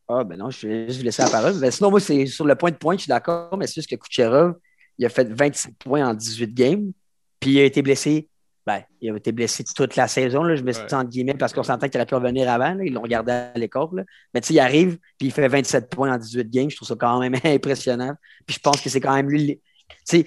Ah, 0.08 0.24
ben 0.24 0.36
non, 0.36 0.50
je 0.50 0.66
vais 0.66 0.86
juste 0.88 0.98
vous 0.98 1.04
laisser 1.04 1.22
la 1.22 1.30
parole. 1.30 1.58
Ben, 1.58 1.70
sinon, 1.70 1.90
moi, 1.90 2.00
c'est 2.00 2.26
sur 2.26 2.44
le 2.44 2.54
point 2.54 2.70
de 2.70 2.76
point, 2.76 2.96
je 2.96 3.02
suis 3.02 3.08
d'accord, 3.08 3.56
mais 3.56 3.66
c'est 3.66 3.76
juste 3.76 3.88
que 3.90 3.96
Kucherov, 3.96 4.54
il 4.98 5.06
a 5.06 5.08
fait 5.08 5.32
27 5.32 5.74
points 5.78 6.06
en 6.06 6.12
18 6.14 6.52
games, 6.52 6.92
puis 7.40 7.52
il 7.52 7.58
a 7.60 7.64
été 7.64 7.80
blessé. 7.80 8.28
Ben, 8.64 8.82
il 9.00 9.10
a 9.10 9.16
été 9.16 9.32
blessé 9.32 9.64
toute 9.64 9.96
la 9.96 10.06
saison. 10.06 10.44
Là. 10.44 10.54
Je 10.54 10.62
me 10.62 10.72
suis 10.72 10.86
dit 10.86 10.94
entre 10.94 11.10
guillemets 11.10 11.34
parce 11.34 11.52
qu'on 11.52 11.64
s'entend 11.64 11.88
qu'il 11.88 11.98
aurait 11.98 12.06
pu 12.06 12.14
revenir 12.14 12.48
avant. 12.48 12.74
là. 12.74 12.84
Ils 12.84 12.92
l'ont 12.92 13.02
regardé 13.02 13.32
à 13.32 13.52
l'écart. 13.56 13.92
là. 13.92 14.04
Mais 14.32 14.40
tu 14.40 14.48
sais, 14.48 14.54
il 14.54 14.60
arrive, 14.60 14.98
puis 15.18 15.28
il 15.28 15.32
fait 15.32 15.48
27 15.48 15.90
points 15.90 16.14
en 16.14 16.18
18 16.18 16.48
games. 16.48 16.70
Je 16.70 16.76
trouve 16.76 16.88
ça 16.88 16.94
quand 16.94 17.18
même 17.18 17.34
impressionnant. 17.44 18.14
Puis 18.46 18.56
je 18.56 18.60
pense 18.60 18.80
que 18.80 18.88
c'est 18.88 19.00
quand 19.00 19.14
même 19.14 19.28
lui. 19.28 19.60
Tu 19.88 19.96
sais, 20.04 20.26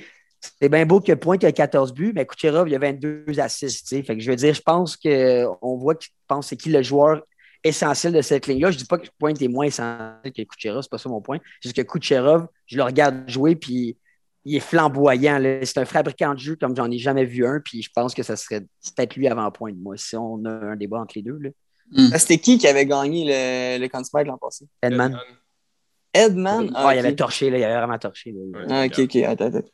c'est 0.59 0.69
bien 0.69 0.85
beau 0.85 0.99
qu'il 0.99 1.15
Point 1.15 1.37
qui 1.37 1.45
a 1.45 1.51
14 1.51 1.93
buts, 1.93 2.11
mais 2.13 2.25
Kucherov, 2.25 2.67
il 2.67 2.75
a 2.75 2.79
22 2.79 3.25
assists. 3.39 3.87
tu 3.87 3.95
sais. 3.95 4.03
Fait 4.03 4.15
que 4.17 4.21
je 4.21 4.29
veux 4.29 4.35
dire, 4.35 4.53
je 4.53 4.61
pense 4.61 4.97
qu'on 4.97 5.77
voit 5.77 5.95
qu'il 5.95 6.11
pense 6.27 6.47
c'est 6.47 6.57
qui 6.57 6.69
le 6.69 6.83
joueur 6.83 7.23
essentiel 7.63 8.13
de 8.13 8.21
cette 8.21 8.47
ligne-là. 8.47 8.69
Je 8.71 8.77
dis 8.77 8.85
pas 8.85 8.97
que 8.97 9.07
Point 9.17 9.33
est 9.33 9.47
moins 9.47 9.65
essentiel 9.65 10.33
que 10.33 10.41
Kucherov, 10.43 10.83
c'est 10.83 10.91
pas 10.91 10.97
ça 10.97 11.09
mon 11.09 11.21
point. 11.21 11.39
C'est 11.61 11.69
juste 11.69 11.75
que 11.77 11.81
Kucherov, 11.81 12.47
je 12.67 12.77
le 12.77 12.83
regarde 12.83 13.27
jouer, 13.27 13.55
puis 13.55 13.97
il 14.45 14.55
est 14.55 14.59
flamboyant. 14.61 15.39
là. 15.39 15.65
C'est 15.65 15.79
un 15.79 15.85
fabricant 15.85 16.33
de 16.33 16.39
jeu 16.39 16.55
comme 16.55 16.75
j'en 16.75 16.89
ai 16.89 16.97
jamais 16.97 17.25
vu 17.25 17.45
un, 17.45 17.59
puis 17.59 17.81
je 17.81 17.89
pense 17.93 18.13
que 18.13 18.23
ça 18.23 18.35
serait 18.35 18.61
peut-être 18.61 19.15
lui 19.15 19.27
avant 19.27 19.49
Point 19.51 19.71
de 19.73 19.77
moi, 19.81 19.97
si 19.97 20.15
on 20.15 20.43
a 20.45 20.49
un 20.49 20.75
débat 20.75 20.99
entre 20.99 21.13
les 21.15 21.21
deux. 21.23 21.37
Là. 21.39 21.49
Ah, 22.13 22.17
C'était 22.19 22.37
qui 22.39 22.57
qui 22.57 22.67
avait 22.67 22.85
gagné 22.85 23.25
le, 23.25 23.81
le 23.83 23.87
Conn 23.89 24.03
Smythe 24.03 24.27
l'an 24.27 24.37
passé? 24.37 24.65
Edman. 24.81 25.19
Edman? 26.13 26.71
Ah, 26.73 26.95
il 26.95 26.99
avait 26.99 27.15
torché, 27.15 27.49
là, 27.49 27.57
il 27.57 27.63
avait 27.63 27.75
vraiment 27.77 27.97
torché. 27.99 28.33
là. 28.33 28.59
Ah, 28.69 28.85
ok, 28.85 28.99
ok, 28.99 29.15
attends, 29.17 29.45
attends. 29.47 29.67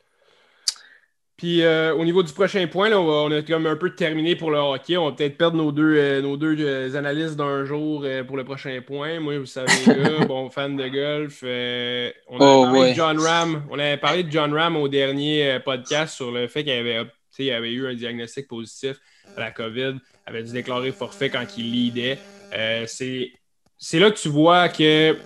Puis 1.42 1.62
euh, 1.62 1.92
au 1.96 2.04
niveau 2.04 2.22
du 2.22 2.32
prochain 2.32 2.64
point, 2.68 2.88
là, 2.88 3.00
on, 3.00 3.04
va- 3.04 3.12
on 3.14 3.30
a 3.32 3.42
comme 3.42 3.66
un 3.66 3.74
peu 3.74 3.90
terminé 3.96 4.36
pour 4.36 4.52
le 4.52 4.58
hockey. 4.58 4.96
On 4.96 5.06
va 5.10 5.16
peut-être 5.16 5.36
perdre 5.36 5.56
nos 5.56 5.72
deux, 5.72 5.96
euh, 5.96 6.22
nos 6.22 6.36
deux 6.36 6.54
euh, 6.60 6.94
analystes 6.94 7.34
d'un 7.34 7.64
jour 7.64 8.02
euh, 8.04 8.22
pour 8.22 8.36
le 8.36 8.44
prochain 8.44 8.80
point. 8.86 9.18
Moi, 9.18 9.40
vous 9.40 9.46
savez, 9.46 9.72
gars, 9.84 10.24
bon 10.28 10.50
fan 10.50 10.76
de 10.76 10.86
golf. 10.86 11.40
euh, 11.42 12.12
on, 12.28 12.36
avait 12.36 12.44
Oh, 12.48 12.62
parlé 12.62 12.80
ouais. 12.80 12.90
de 12.90 12.94
John 12.94 13.18
Ram. 13.18 13.64
on 13.72 13.78
avait 13.80 13.96
parlé 13.96 14.22
de 14.22 14.30
John 14.30 14.54
Ram 14.54 14.76
au 14.76 14.86
dernier 14.86 15.50
euh, 15.50 15.58
podcast 15.58 16.14
sur 16.14 16.30
le 16.30 16.46
fait 16.46 16.62
qu'il 16.62 16.72
avait, 16.74 17.02
il 17.40 17.50
eu 17.50 17.88
un 17.88 17.94
diagnostic 17.94 18.46
positif 18.46 18.98
à 19.36 19.40
la 19.40 19.50
COVID. 19.50 19.94
avait 20.26 20.44
dû 20.44 20.52
déclarer 20.52 20.92
forfait 20.92 21.28
quand 21.28 21.44
il 21.58 21.72
leadait. 21.72 22.18
Euh, 22.54 22.84
c'est 22.86 23.32
c'est 23.78 23.98
là 23.98 24.12
que 24.12 24.18
tu 24.18 24.28
vois 24.28 24.68
que 24.68 25.16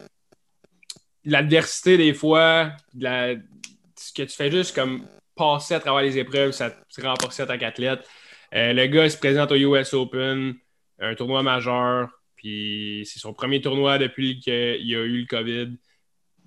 l'adversité, 1.27 1.99
des 1.99 2.15
fois, 2.15 2.71
de 2.95 3.05
la- 3.05 3.35
ce 3.99 4.13
que 4.15 4.23
tu 4.23 4.35
fais 4.35 4.51
juste 4.51 4.75
comme 4.75 5.03
passer 5.37 5.75
à 5.75 5.81
travers 5.81 6.03
les 6.03 6.19
épreuves, 6.19 6.53
ça 6.53 6.71
te 6.71 7.01
renforce 7.01 7.39
en 7.41 7.47
tant 7.47 7.59
qu'athlète. 7.59 8.09
Euh, 8.55 8.73
le 8.73 8.87
gars 8.87 9.09
se 9.09 9.19
présente 9.19 9.53
au 9.53 9.57
US 9.57 9.95
Open, 9.95 10.55
un 10.99 11.15
tournoi 11.15 11.43
majeur, 11.43 12.09
puis 12.37 13.03
c'est 13.05 13.19
son 13.19 13.33
premier 13.33 13.61
tournoi 13.61 13.99
depuis 13.99 14.41
qu'il 14.41 14.53
a 14.55 15.05
eu 15.05 15.21
le 15.21 15.27
COVID. 15.27 15.77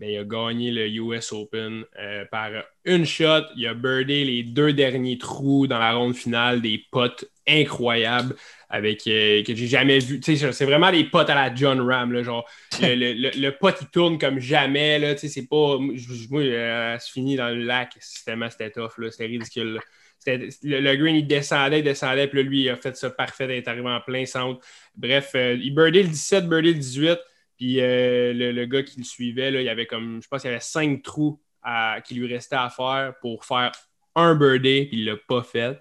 Il 0.01 0.17
a 0.17 0.23
gagné 0.23 0.71
le 0.71 0.87
US 0.87 1.33
Open 1.33 1.83
euh, 1.99 2.25
par 2.31 2.51
une 2.85 3.05
shot. 3.05 3.43
Il 3.57 3.67
a 3.67 3.73
birdé 3.73 4.23
les 4.23 4.43
deux 4.43 4.71
derniers 4.71 5.17
trous 5.17 5.67
dans 5.67 5.79
la 5.79 5.93
ronde 5.93 6.15
finale, 6.15 6.61
des 6.61 6.85
potes 6.89 7.25
incroyables 7.47 8.35
avec 8.69 9.05
euh, 9.07 9.43
que 9.43 9.55
j'ai 9.55 9.67
jamais 9.67 9.99
vu. 9.99 10.19
C'est 10.23 10.65
vraiment 10.65 10.91
des 10.91 11.03
potes 11.05 11.29
à 11.29 11.35
la 11.35 11.53
John 11.53 11.81
Ram. 11.81 12.11
Là, 12.13 12.23
genre, 12.23 12.47
le, 12.81 12.95
le, 12.95 13.13
le, 13.13 13.29
le 13.41 13.51
pot, 13.51 13.75
il 13.81 13.87
tourne 13.87 14.17
comme 14.17 14.39
jamais. 14.39 14.99
Là, 14.99 15.17
c'est 15.17 15.47
pas. 15.47 15.77
Moi, 15.79 16.41
euh, 16.41 16.93
elle 16.93 17.01
se 17.01 17.11
finit 17.11 17.35
dans 17.35 17.49
le 17.49 17.63
lac. 17.63 17.93
C'était 17.99 18.35
c'était 18.49 18.71
tough. 18.71 18.97
là, 18.99 19.09
C'était 19.11 19.25
ridicule. 19.25 19.79
C'était- 20.19 20.49
Le, 20.63 20.95
green, 20.97 21.15
il 21.15 21.25
descendait, 21.27 21.79
il 21.79 21.83
descendait, 21.83 22.27
puis 22.27 22.43
là, 22.43 22.49
lui, 22.49 22.61
il 22.63 22.69
a 22.69 22.75
fait 22.75 22.95
ça 22.97 23.09
parfait, 23.09 23.45
il 23.45 23.51
est 23.51 23.67
arrivé 23.69 23.87
en 23.87 24.01
plein 24.01 24.25
centre. 24.25 24.59
Bref, 24.95 25.31
euh, 25.35 25.57
il 25.59 25.73
birdait 25.73 26.03
le 26.03 26.09
17, 26.09 26.49
birdait 26.49 26.71
le 26.71 26.73
18, 26.73 27.17
puis 27.57 27.79
euh, 27.79 28.33
le, 28.33 28.51
le 28.51 28.65
gars 28.65 28.83
qui 28.83 28.99
le 28.99 29.05
suivait, 29.05 29.49
là, 29.49 29.61
il 29.61 29.65
y 29.65 29.69
avait 29.69 29.85
comme, 29.85 30.19
je 30.21 30.27
pense 30.27 30.41
qu'il 30.41 30.49
y 30.49 30.53
avait 30.53 30.59
cinq 30.61 31.03
trous 31.03 31.39
à- 31.63 32.01
qui 32.05 32.15
lui 32.15 32.27
restaient 32.31 32.57
à 32.57 32.69
faire 32.69 33.13
pour 33.21 33.45
faire 33.45 33.71
un 34.13 34.35
birdie, 34.35 34.87
puis 34.87 34.97
il 34.99 35.05
l'a 35.05 35.15
pas 35.15 35.41
fait. 35.41 35.79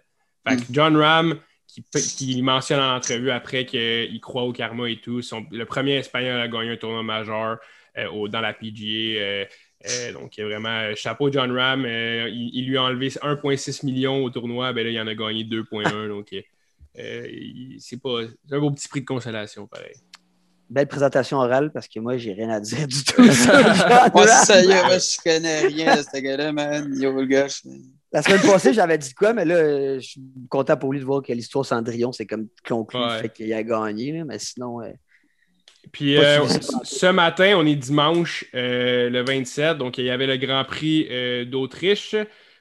Fait 0.48 0.54
que 0.56 0.62
John 0.70 0.96
Ram, 0.96 1.40
qui, 1.92 2.16
qui 2.34 2.42
mentionne 2.42 2.80
en 2.80 2.96
entrevue 2.96 3.30
après 3.30 3.64
qu'il 3.66 4.20
croit 4.20 4.42
au 4.44 4.52
karma 4.52 4.88
et 4.90 5.00
tout, 5.00 5.22
son- 5.22 5.46
le 5.50 5.64
premier 5.64 5.96
Espagnol 5.96 6.40
à 6.40 6.48
gagner 6.48 6.70
un 6.72 6.76
tournoi 6.76 7.02
majeur 7.02 7.58
euh, 7.96 8.08
au- 8.10 8.28
dans 8.28 8.40
la 8.40 8.52
PGA. 8.52 9.20
euh, 9.20 9.44
euh, 9.88 10.12
donc, 10.12 10.36
il 10.36 10.40
y 10.40 10.42
a 10.42 10.46
vraiment 10.46 10.68
euh, 10.80 10.94
chapeau 10.96 11.30
John 11.30 11.50
Ram. 11.56 11.84
euh, 11.84 12.28
il, 12.30 12.50
il 12.52 12.68
lui 12.68 12.76
a 12.76 12.82
enlevé 12.82 13.08
1,6 13.10 13.84
million 13.86 14.24
au 14.24 14.30
tournoi. 14.30 14.72
Ben 14.72 14.84
là, 14.84 14.90
il 14.90 15.00
en 15.00 15.06
a 15.06 15.14
gagné 15.14 15.44
2,1. 15.44 16.08
donc, 16.08 16.28
c'est 17.78 18.02
pas 18.02 18.20
un 18.50 18.58
beau 18.58 18.70
petit 18.72 18.88
prix 18.88 19.00
de 19.00 19.06
consolation, 19.06 19.66
pareil. 19.66 19.94
Belle 20.70 20.86
présentation 20.88 21.38
orale 21.38 21.70
parce 21.72 21.88
que 21.88 21.98
moi, 21.98 22.18
j'ai 22.18 22.32
rien 22.34 22.50
à 22.50 22.60
dire 22.60 22.86
du 22.86 23.02
tout. 23.04 23.22
Moi, 23.22 24.26
ça 24.26 24.60
y 24.62 24.70
est, 24.70 24.82
moi, 24.84 24.98
je 24.98 25.16
connais 25.22 25.66
rien 25.66 25.96
de 25.96 26.02
ce 26.02 26.20
gars-là, 26.20 26.52
man. 26.52 26.92
Yo, 27.00 27.12
le 27.12 27.24
gars. 27.24 27.46
je- 27.48 27.68
La 28.12 28.22
semaine 28.22 28.40
passée, 28.40 28.72
j'avais 28.72 28.96
dit 28.98 29.12
quoi, 29.14 29.32
mais 29.34 29.44
là, 29.44 29.54
euh, 29.56 30.00
je 30.00 30.06
suis 30.06 30.22
content 30.48 30.76
pour 30.78 30.92
lui 30.92 31.00
de 31.00 31.04
voir 31.04 31.22
que 31.22 31.32
l'histoire 31.32 31.66
Cendrillon, 31.66 32.10
c'est 32.12 32.26
comme 32.26 32.48
conclu, 32.66 32.98
Ouais. 32.98 33.20
fait 33.20 33.28
qu'il 33.28 33.52
a 33.52 33.62
gagné. 33.62 34.12
là, 34.12 34.24
mais 34.24 34.38
sinon, 34.38 34.80
euh, 34.80 34.88
Puis 35.92 36.16
euh, 36.16 36.46
ce 36.84 37.06
matin, 37.06 37.54
on 37.56 37.66
est 37.66 37.74
dimanche 37.76 38.46
euh, 38.54 39.10
le 39.10 39.22
27, 39.22 39.76
donc 39.76 39.98
il 39.98 40.04
y 40.04 40.10
avait 40.10 40.26
le 40.26 40.36
Grand 40.38 40.64
Prix 40.64 41.06
euh, 41.10 41.44
d'Autriche, 41.44 42.16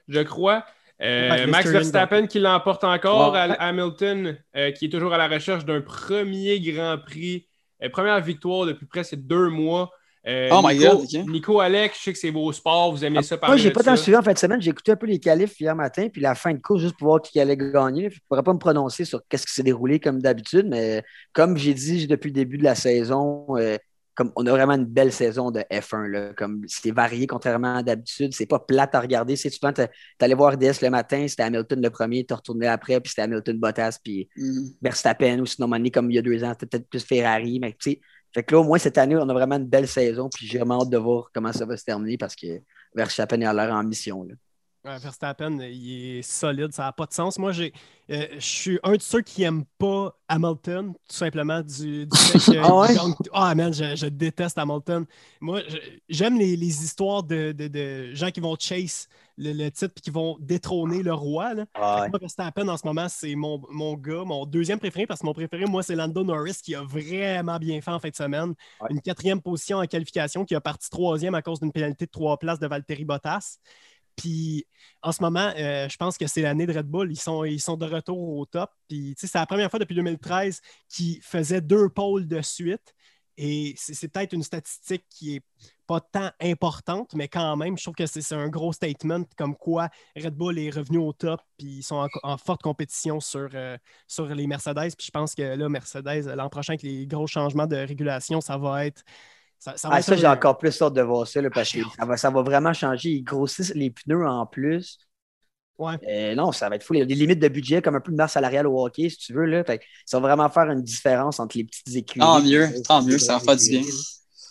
je 0.07 0.19
crois. 0.21 0.65
Euh, 1.01 1.45
Max. 1.47 1.69
Verstappen 1.69 2.25
qui 2.27 2.39
l'emporte 2.39 2.83
encore, 2.83 3.33
Ouais. 3.33 3.55
Hamilton 3.59 4.37
euh, 4.55 4.71
qui 4.71 4.85
est 4.85 4.89
toujours 4.89 5.13
à 5.13 5.17
la 5.17 5.27
recherche 5.27 5.63
d'un 5.63 5.79
premier 5.81 6.59
Grand 6.59 6.97
Prix, 6.97 7.47
euh, 7.83 7.89
première 7.89 8.19
victoire 8.19 8.65
depuis 8.65 8.85
presque 8.87 9.15
deux 9.15 9.47
mois. 9.49 9.91
Euh, 10.27 10.49
Oh 10.51 10.61
my 10.63 10.75
Nico, 10.77 10.97
God. 10.97 11.29
Nico 11.29 11.59
Alex, 11.61 11.97
je 11.99 12.03
sais 12.03 12.13
que 12.13 12.19
c'est 12.19 12.31
beau 12.31 12.51
sport, 12.51 12.91
vous 12.91 13.05
aimez 13.05 13.23
ça 13.23 13.35
Ah, 13.35 13.37
moi, 13.37 13.47
parler 13.47 13.61
j'ai 13.61 13.69
de 13.69 13.73
pas 13.73 13.83
ça. 13.83 13.91
tant 13.91 13.97
suivi 13.97 14.17
en 14.17 14.21
fin 14.21 14.33
de 14.33 14.37
semaine. 14.37 14.61
J'ai 14.61 14.71
écouté 14.71 14.91
un 14.91 14.95
peu 14.97 15.05
les 15.07 15.19
qualifs 15.19 15.59
hier 15.59 15.75
matin, 15.75 16.09
puis 16.11 16.21
la 16.21 16.35
fin 16.35 16.53
de 16.53 16.59
course, 16.59 16.81
juste 16.81 16.97
pour 16.97 17.07
voir 17.07 17.21
qui 17.21 17.39
allait 17.39 17.55
gagner. 17.55 18.09
Je 18.09 18.15
ne 18.15 18.19
pourrais 18.27 18.43
pas 18.43 18.53
me 18.53 18.59
prononcer 18.59 19.05
sur 19.05 19.21
qu'est-ce 19.29 19.45
qui 19.47 19.53
s'est 19.53 19.63
déroulé 19.63 19.99
comme 19.99 20.21
d'habitude, 20.21 20.67
mais 20.69 21.03
comme 21.33 21.55
j'ai 21.57 21.73
dit 21.73 22.07
depuis 22.07 22.27
le 22.27 22.33
début 22.33 22.57
de 22.57 22.63
la 22.65 22.75
saison, 22.75 23.45
euh, 23.57 23.77
comme 24.15 24.31
on 24.35 24.45
a 24.47 24.51
vraiment 24.51 24.73
une 24.73 24.85
belle 24.85 25.13
saison 25.13 25.51
de 25.51 25.59
F1. 25.71 26.07
Là, 26.07 26.33
comme 26.35 26.63
c'est 26.67 26.89
varié 26.91 27.27
contrairement 27.27 27.75
à 27.75 27.83
d'habitude. 27.83 28.33
C'est 28.33 28.47
pas 28.47 28.57
plate 28.57 28.95
à 28.95 28.99
regarder. 28.99 29.35
C'est 29.35 29.51
souvent, 29.51 29.71
tu 29.71 29.83
allais 30.19 30.33
voir 30.33 30.57
DS 30.57 30.81
le 30.81 30.89
matin, 30.89 31.23
c'était 31.27 31.43
Hamilton 31.43 31.79
le 31.83 31.89
premier, 31.91 32.25
tu 32.25 32.33
retourné 32.33 32.65
après, 32.65 32.99
puis 32.99 33.11
c'était 33.11 33.21
Hamilton 33.21 33.57
Bottas, 33.59 33.99
puis 34.03 34.27
Mhm. 34.35 34.71
Verstappen, 34.81 35.39
ou 35.39 35.45
sinon, 35.45 35.67
donné, 35.67 35.91
comme 35.91 36.09
il 36.09 36.15
y 36.15 36.17
a 36.17 36.23
deux 36.23 36.43
ans, 36.43 36.51
c'était 36.59 36.65
peut-être 36.65 36.89
plus 36.89 37.05
Ferrari. 37.05 37.59
Mais 37.59 37.73
tu 37.79 37.91
sais, 37.91 38.01
fait 38.33 38.43
que 38.43 38.53
là, 38.53 38.61
au 38.61 38.63
moins, 38.63 38.77
cette 38.77 38.97
année, 38.97 39.15
on 39.15 39.27
a 39.27 39.33
vraiment 39.33 39.55
une 39.55 39.67
belle 39.67 39.87
saison, 39.87 40.29
puis 40.29 40.47
j'ai 40.47 40.57
vraiment 40.57 40.81
hâte 40.81 40.89
de 40.89 40.97
voir 40.97 41.29
comment 41.33 41.51
ça 41.51 41.65
va 41.65 41.77
se 41.77 41.83
terminer 41.83 42.17
parce 42.17 42.35
que 42.35 42.61
Verstappen 42.95 43.41
a 43.41 43.53
l'air 43.53 43.73
en 43.73 43.83
mission. 43.83 44.23
là. 44.23 44.35
Verstappen, 44.97 45.59
il 45.59 46.17
est 46.17 46.21
solide, 46.21 46.71
ça 46.71 46.83
n'a 46.83 46.91
pas 46.93 47.05
de 47.05 47.13
sens. 47.13 47.37
Moi, 47.37 47.51
j'ai, 47.51 47.73
euh, 48.11 48.25
je 48.35 48.39
suis 48.39 48.79
un 48.83 48.93
de 48.93 49.01
ceux 49.01 49.21
qui 49.21 49.41
n'aiment 49.41 49.65
pas 49.77 50.17
Hamilton, 50.27 50.93
tout 50.93 51.15
simplement, 51.15 51.61
du, 51.61 52.05
du 52.07 52.17
fait 52.25 52.39
que 52.39 52.57
Ah 52.63 52.73
ouais? 52.75 52.95
Ah, 53.33 53.53
man, 53.55 53.73
je, 53.73 53.95
je 53.95 54.05
déteste 54.07 54.57
Hamilton. 54.57 55.05
Moi, 55.41 55.61
j'aime 56.07 56.37
les, 56.37 56.55
les 56.55 56.83
histoires 56.83 57.23
de, 57.23 57.51
de- 57.51 57.67
de 57.67 58.13
gens 58.13 58.31
qui 58.31 58.39
vont 58.39 58.55
chase 58.59 59.07
le, 59.37 59.51
le 59.53 59.69
titre 59.69 59.93
et 59.97 60.01
qui 60.01 60.09
vont 60.09 60.37
détrôner 60.39 61.03
le 61.03 61.13
roi. 61.13 61.53
Là. 61.53 61.65
Ah 61.73 62.01
ouais. 62.01 62.09
Moi, 62.09 62.19
Verstappen, 62.19 62.67
en 62.67 62.77
ce 62.77 62.87
moment, 62.87 63.07
c'est 63.09 63.35
mon, 63.35 63.61
mon 63.69 63.93
gars, 63.95 64.23
mon 64.25 64.45
deuxième 64.45 64.79
préféré, 64.79 65.05
parce 65.05 65.19
que 65.21 65.25
mon 65.25 65.33
préféré, 65.33 65.65
moi, 65.65 65.83
c'est 65.83 65.95
Lando 65.95 66.23
Norris, 66.23 66.59
qui 66.63 66.75
a 66.75 66.81
vraiment 66.83 67.57
bien 67.57 67.81
fait 67.81 67.91
en 67.91 67.99
fin 67.99 68.09
de 68.09 68.15
semaine. 68.15 68.53
Ouais. 68.79 68.87
Une 68.91 69.01
quatrième 69.01 69.41
position 69.41 69.77
en 69.79 69.85
qualification, 69.85 70.45
qui 70.45 70.55
a 70.55 70.61
parti 70.61 70.89
troisième 70.89 71.35
à 71.35 71.41
cause 71.41 71.59
d'une 71.59 71.71
pénalité 71.71 72.05
de 72.05 72.11
trois 72.11 72.37
places 72.37 72.59
de 72.59 72.67
Valtteri 72.67 73.05
Bottas. 73.05 73.57
Puis 74.17 74.65
en 75.01 75.11
ce 75.13 75.21
moment, 75.21 75.53
euh, 75.57 75.87
je 75.87 75.95
pense 75.95 76.17
que 76.17 76.27
c'est 76.27 76.41
l'année 76.41 76.65
de 76.65 76.73
Red 76.73 76.87
Bull. 76.87 77.11
Ils 77.11 77.19
sont, 77.19 77.45
ils 77.45 77.61
sont 77.61 77.77
de 77.77 77.85
retour 77.85 78.17
au 78.37 78.45
top. 78.45 78.71
Puis 78.89 79.15
c'est 79.17 79.33
la 79.35 79.45
première 79.45 79.69
fois 79.69 79.79
depuis 79.79 79.95
2013 79.95 80.61
qu'ils 80.89 81.21
faisaient 81.21 81.61
deux 81.61 81.87
pôles 81.89 82.27
de 82.27 82.41
suite. 82.41 82.93
Et 83.39 83.75
c'est 83.77 84.07
peut-être 84.07 84.33
une 84.33 84.41
statistique 84.41 85.05
qui 85.11 85.35
est 85.35 85.41
pas 85.85 86.01
tant 86.01 86.31
importante, 86.41 87.13
mais 87.13 87.27
quand 87.27 87.55
même, 87.55 87.77
je 87.77 87.83
trouve 87.83 87.93
que 87.93 88.07
c'est 88.07 88.33
un 88.33 88.49
gros 88.49 88.73
statement 88.73 89.23
comme 89.37 89.55
quoi 89.55 89.89
Red 90.15 90.33
Bull 90.33 90.57
est 90.57 90.71
revenu 90.71 90.97
au 90.97 91.13
top, 91.13 91.39
puis 91.55 91.67
ils 91.67 91.83
sont 91.83 91.97
en, 91.97 92.07
en 92.23 92.37
forte 92.37 92.63
compétition 92.63 93.19
sur, 93.19 93.47
euh, 93.53 93.77
sur 94.07 94.25
les 94.25 94.47
Mercedes. 94.47 94.95
Puis 94.97 95.05
je 95.05 95.11
pense 95.11 95.35
que 95.35 95.43
là, 95.43 95.69
Mercedes, 95.69 96.25
l'an 96.35 96.49
prochain, 96.49 96.73
avec 96.73 96.81
les 96.81 97.05
gros 97.05 97.27
changements 97.27 97.67
de 97.67 97.75
régulation, 97.75 98.41
ça 98.41 98.57
va 98.57 98.87
être. 98.87 99.03
Ça, 99.59 99.73
ça 99.75 99.89
Ah, 99.91 100.01
ça, 100.01 100.15
j'ai 100.15 100.27
encore 100.27 100.57
plus 100.57 100.81
hâte 100.81 100.93
de 100.93 101.01
voir 101.01 101.27
ça, 101.27 101.41
là, 101.41 101.49
parce 101.49 101.71
Ah, 101.75 101.77
que 101.79 101.83
ça 101.97 102.05
va, 102.05 102.17
ça 102.17 102.29
va 102.29 102.41
vraiment 102.41 102.73
changer. 102.73 103.09
Ils 103.09 103.23
grossissent 103.23 103.73
les 103.75 103.89
pneus 103.91 104.27
en 104.27 104.45
plus. 104.45 104.99
Ouais. 105.77 105.95
Euh, 106.09 106.33
non, 106.35 106.51
ça 106.51 106.69
va 106.69 106.75
être 106.75 106.83
fou. 106.83 106.95
Il 106.95 106.99
y 106.99 107.03
a 107.03 107.05
des 107.05 107.13
limites 107.15 107.39
de 107.39 107.47
budget, 107.47 107.81
comme 107.81 107.95
un 107.95 107.99
peu 108.01 108.11
de 108.11 108.17
masse 108.17 108.33
salariale 108.33 108.65
au 108.67 108.83
hockey, 108.83 109.09
si 109.09 109.17
tu 109.17 109.33
veux. 109.33 109.45
Là. 109.45 109.63
Fait 109.63 109.79
ça 110.05 110.19
va 110.19 110.27
vraiment 110.27 110.49
faire 110.49 110.69
une 110.71 110.81
différence 110.81 111.39
entre 111.39 111.57
les 111.57 111.63
petites 111.65 111.95
écuries. 111.95 112.19
Tant 112.19 112.41
mieux, 112.41 112.65
les 112.67 112.81
tant 112.81 113.01
mieux, 113.03 113.17
ça 113.19 113.33
va 113.33 113.39
faire 113.39 113.55
du 113.55 113.69
bien. 113.69 113.81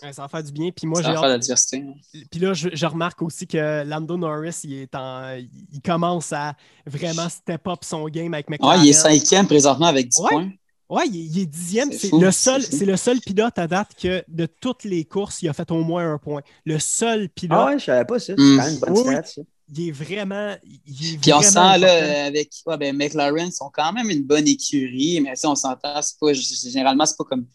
Ouais, 0.03 0.13
ça 0.13 0.23
va 0.23 0.29
faire 0.29 0.43
du 0.45 0.53
bien. 0.53 0.71
Puis 0.71 0.87
moi, 0.87 1.03
j'ai 1.03 1.13
la 1.13 1.39
diversité. 1.39 1.85
Puis 2.31 2.39
là, 2.39 2.53
je, 2.53 2.69
je 2.73 2.87
remarque 2.87 3.23
aussi 3.23 3.47
que 3.47 3.83
Lando 3.85 4.17
Norris, 4.17 4.61
il, 4.65 4.75
est 4.75 4.95
en, 4.95 5.35
il 5.37 5.81
commence 5.85 6.33
à 6.33 6.55
vraiment 6.87 7.29
step 7.29 7.67
up 7.67 7.79
son 7.83 8.05
game 8.09 8.33
avec 8.35 8.49
Ouais, 8.49 8.57
McLaren. 8.59 8.85
il 8.85 8.91
est 8.91 8.93
cinquième 8.93 9.47
présentement 9.47 9.87
avec 9.87 10.09
10 10.09 10.21
Ouais. 10.21 10.29
points. 10.31 10.51
Ouais, 10.89 11.07
il, 11.09 11.39
est- 11.41 11.47
dixième. 11.47 11.91
C'est 11.93 12.13
le, 12.13 12.31
seul, 12.31 12.63
c'est 12.63 12.85
le 12.85 12.97
seul 12.97 13.19
pilote 13.21 13.59
à 13.59 13.67
date 13.67 13.91
que 14.01 14.23
de 14.29 14.47
toutes 14.47 14.85
les 14.85 15.05
courses, 15.05 15.43
il 15.43 15.49
a 15.49 15.53
fait 15.53 15.71
au 15.73 15.83
moins 15.83 16.13
un 16.13 16.19
point. 16.19 16.43
Le 16.65 16.79
seul 16.79 17.29
pilote, 17.29 17.59
Ah 17.61 17.67
ouais, 17.67 17.79
je 17.79 17.85
savais 17.87 18.05
pas 18.05 18.19
ça. 18.19 18.27
C'est 18.27 18.35
quand 18.37 18.57
même 18.65 18.73
une 18.75 18.79
bonne 18.81 18.93
Oui, 18.93 19.03
oui. 19.07 19.13
stat, 19.15 19.23
ça. 19.25 19.43
il 19.75 19.89
est 19.89 19.91
vraiment. 19.91 20.57
Il 20.87 21.15
est 21.15 21.19
Puis 21.19 21.33
on 21.33 21.43
sent 21.43 21.79
là, 21.79 22.27
avec 22.27 22.51
ouais, 22.67 22.77
ben, 22.77 22.97
McLaren, 22.97 23.49
ils 23.49 23.53
sont 23.53 23.71
quand 23.73 23.93
même 23.93 24.09
une 24.11 24.23
bonne 24.23 24.47
écurie, 24.47 25.21
mais 25.21 25.35
si 25.35 25.47
on 25.47 25.57
s'entend, 25.57 26.01
c'est 26.03 26.19
pas 26.21 26.33
généralement, 26.33 27.05
c'est 27.05 27.17
pas 27.19 27.25
comme 27.25 27.47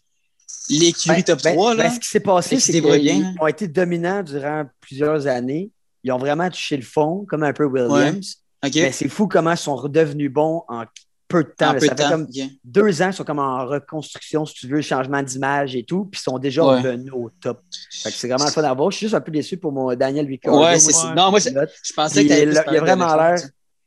l'écurie 0.68 1.16
Ben, 1.16 1.22
top 1.24 1.42
ben, 1.42 1.54
3. 1.54 1.74
Là. 1.74 1.84
ben, 1.84 1.90
ce 1.94 2.00
qui 2.00 2.08
s'est 2.08 2.20
passé, 2.20 2.60
c'est 2.60 2.72
qu'ils 2.80 3.34
ont 3.40 3.46
été 3.46 3.66
dominants 3.66 4.22
durant 4.22 4.64
plusieurs 4.80 5.26
années. 5.26 5.70
Ils 6.04 6.12
ont 6.12 6.18
vraiment 6.18 6.50
touché 6.50 6.76
le 6.76 6.82
fond, 6.82 7.24
comme 7.28 7.44
un 7.44 7.52
peu 7.52 7.64
Williams. 7.64 8.42
OK. 8.64 8.72
Mais 8.74 8.92
c'est 8.92 9.08
fou 9.08 9.26
comment 9.26 9.52
ils 9.52 9.56
sont 9.56 9.76
redevenus 9.76 10.30
bons 10.30 10.64
en 10.68 10.84
peu 11.32 11.44
de 11.44 11.48
temps. 11.50 11.72
Là. 11.72 11.80
ça 11.80 11.86
de 11.86 11.90
fait 11.90 11.94
temps. 11.94 12.08
comme 12.10 12.26
deux 12.64 13.02
ans, 13.02 13.08
ils 13.08 13.12
sont 13.14 13.24
comme 13.24 13.38
en 13.38 13.66
reconstruction, 13.66 14.46
si 14.46 14.54
tu 14.54 14.68
veux, 14.68 14.80
changement 14.80 15.22
d'image 15.22 15.74
et 15.74 15.82
tout, 15.84 16.04
puis 16.04 16.20
ils 16.20 16.22
sont 16.30 16.38
déjà 16.38 16.64
Ouais. 16.64 16.76
revenus 16.80 17.12
au 17.12 17.30
top. 17.40 17.60
C'est 17.90 18.28
vraiment 18.28 18.44
le 18.44 18.50
fun 18.50 18.62
à 18.62 18.74
voir. 18.74 18.90
Je 18.90 18.96
suis 18.98 19.06
juste 19.06 19.14
un 19.14 19.20
peu 19.20 19.32
déçu 19.32 19.56
pour 19.56 19.72
mon 19.72 19.94
Daniel 19.94 20.26
Ricciardo. 20.26 20.60
Ouais, 20.62 20.78
c'est 20.78 20.88
Ouais. 20.88 20.92
ça. 20.92 21.14
Non, 21.14 21.30
moi, 21.30 21.40
je, 21.40 21.48
je 21.48 21.92
pensais 21.92 22.26
t'avais 22.26 22.42
il, 22.44 22.56
a- 22.58 22.80
vraiment 22.80 23.14
l'air 23.16 23.38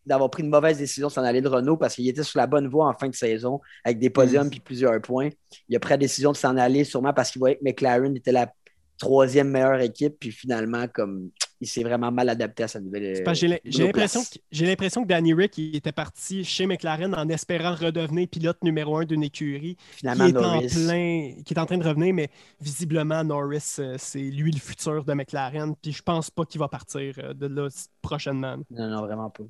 d'avoir 0.06 0.30
pris 0.30 0.44
une 0.44 0.50
mauvaise 0.50 0.78
décision 0.78 1.08
de 1.08 1.12
s'en 1.14 1.24
aller 1.24 1.42
de 1.42 1.48
Renault 1.48 1.78
parce 1.78 1.96
qu'il 1.96 2.08
était 2.08 2.22
sur 2.22 2.38
la 2.38 2.46
bonne 2.46 2.68
voie 2.68 2.88
en 2.88 2.94
fin 2.94 3.08
de 3.10 3.16
saison 3.16 3.60
avec 3.84 3.98
des 4.00 4.10
podiums 4.12 4.50
puis 4.52 4.60
plusieurs 4.60 5.02
points. 5.02 5.30
Il 5.68 5.76
a 5.76 5.80
pris 5.80 5.92
la 5.92 5.98
décision 5.98 6.32
de 6.32 6.38
s'en 6.38 6.56
aller 6.58 6.84
sûrement 6.84 7.12
parce 7.14 7.32
qu'il 7.32 7.40
voyait 7.40 7.56
que 7.56 7.64
McLaren 7.64 8.16
était 8.16 8.32
la 8.32 8.52
troisième 8.98 9.50
meilleure 9.50 9.82
équipe 9.82 10.16
puis 10.20 10.32
finalement 10.32 10.88
comme 10.88 11.30
il 11.62 11.68
s'est 11.68 11.84
vraiment 11.84 12.12
mal 12.12 12.30
adapté 12.30 12.64
à 12.64 12.68
sa 12.68 12.80
nouvelle 12.80 13.24
que 13.24 13.34
J'ai 13.34 13.84
l'impression 13.84 14.22
que, 14.22 14.40
j'ai 14.52 14.66
l'impression 14.66 15.04
que 15.04 15.08
Danny 15.08 15.34
Rick 15.34 15.58
il 15.58 15.76
était 15.76 15.92
parti 15.92 16.44
chez 16.44 16.66
McLaren 16.68 17.16
en 17.16 17.28
espérant 17.30 17.76
redevenir 17.76 18.28
pilote 18.28 18.58
numéro 18.64 18.98
un 18.98 19.06
d'une 19.06 19.24
écurie 19.24 19.78
qui 19.98 20.06
est, 20.06 20.10
en 20.10 20.60
plein, 20.60 21.32
qui 21.44 21.54
est 21.54 21.60
en 21.60 21.66
train 21.66 21.78
de 21.78 21.88
revenir, 21.88 22.14
mais 22.14 22.30
visiblement, 22.60 23.24
Norris, 23.24 23.76
euh, 23.80 23.96
c'est 23.98 24.20
lui 24.20 24.52
le 24.52 24.60
futur 24.60 25.04
de 25.04 25.14
McLaren. 25.14 25.76
Puis 25.82 25.94
je 25.94 26.02
pense 26.02 26.30
pas 26.30 26.46
qu'il 26.46 26.60
va 26.60 26.68
partir 26.68 27.16
euh, 27.20 27.34
de 27.34 27.48
là 27.48 27.68
prochainement. 28.02 28.58
Non, 28.72 28.88
non, 28.90 29.02
vraiment 29.02 29.30
pas. 29.30 29.44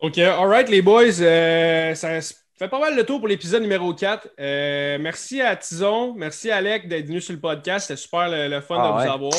OK, 0.00 0.18
alright 0.18 0.68
les 0.68 0.82
boys, 0.82 1.20
euh, 1.20 1.94
ça 1.94 2.20
fait 2.58 2.68
pas 2.68 2.78
mal 2.78 2.96
le 2.96 3.04
tour 3.04 3.18
pour 3.18 3.28
l'épisode 3.28 3.62
numéro 3.62 3.92
4. 3.92 4.28
Euh, 4.40 4.98
merci 5.00 5.40
à 5.42 5.56
Tison, 5.56 6.14
merci 6.16 6.50
à 6.50 6.56
Alec 6.56 6.88
d'être 6.88 7.06
venu 7.06 7.20
sur 7.20 7.34
le 7.34 7.40
podcast. 7.40 7.86
C'était 7.88 8.00
super 8.00 8.28
le, 8.28 8.48
le 8.48 8.60
fun 8.60 8.76
Ah 8.78 8.88
de 8.92 8.96
ouais. 8.98 9.06
vous 9.06 9.12
avoir. 9.12 9.32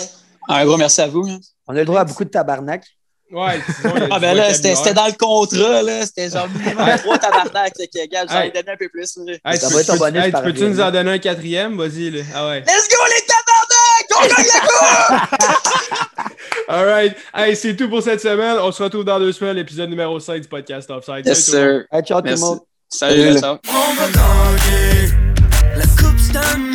Un 0.50 0.66
gros 0.66 0.78
merci 0.78 1.02
à 1.02 1.08
vous. 1.08 1.28
hein. 1.28 1.40
On 1.68 1.74
a 1.76 1.80
le 1.80 1.86
droit 1.86 2.02
à 2.02 2.06
beaucoup 2.06 2.24
de 2.24 2.30
tabarnak. 2.30 2.84
Ouais, 3.30 3.60
Tison, 3.60 3.94
Ah 4.12 4.20
ben 4.20 4.36
là, 4.38 4.54
c'était 4.54 4.94
dans 4.94 5.08
le 5.08 5.12
contrat, 5.18 5.82
là. 5.82 6.06
C'était 6.06 6.30
genre 6.30 6.48
minimum 6.58 6.90
trois 7.00 7.18
tabarnak. 7.18 7.74
Gars, 8.10 8.26
j'en 8.30 8.42
ai 8.42 8.52
donné 8.52 8.70
un 8.72 8.78
peu 8.78 8.88
plus. 8.88 9.18
Hey, 9.44 9.58
Ça 9.58 9.68
tu 9.68 9.74
va 9.74 9.80
peux- 9.80 9.80
être 9.82 9.92
peux- 9.94 10.00
bonus 10.00 10.24
hey, 10.24 10.32
peux-tu 10.32 10.64
nous 10.70 10.80
en 10.80 10.92
donner 10.92 11.12
un 11.12 11.18
quatrième? 11.18 11.76
Vas-y, 11.78 12.10
là. 12.12 12.24
Ah 12.34 12.48
ouais. 12.48 12.62
Let's 12.62 12.88
go, 12.88 12.96
les 13.10 13.26
tabarnak! 13.28 14.08
On 14.16 14.22
gagne 14.28 14.48
la 14.54 15.28
coupe! 15.28 16.70
Alright. 16.70 17.18
Hey, 17.36 17.56
c'est 17.58 17.76
tout 17.76 17.90
pour 17.90 18.02
cette 18.02 18.22
semaine. 18.22 18.58
On 18.62 18.72
se 18.72 18.82
retrouve 18.84 19.04
dans 19.04 19.20
deux 19.20 19.34
semaines, 19.34 19.56
l'épisode 19.58 19.90
numéro 19.90 20.18
5 20.20 20.40
du 20.42 20.48
podcast 20.48 20.90
Offside. 20.90 21.26
Yes, 21.26 21.44
sir. 21.44 21.84
Hey, 21.92 22.04
ciao 22.04 22.22
tout 22.22 22.28
le 22.28 22.38
monde. 22.38 22.60
Salut, 22.90 23.38
Salut. 23.38 23.40
ciao. 23.40 23.60
On 23.70 23.94
va 23.96 24.08
gagner 24.12 25.12
la 25.76 25.86
coupe. 25.98 26.67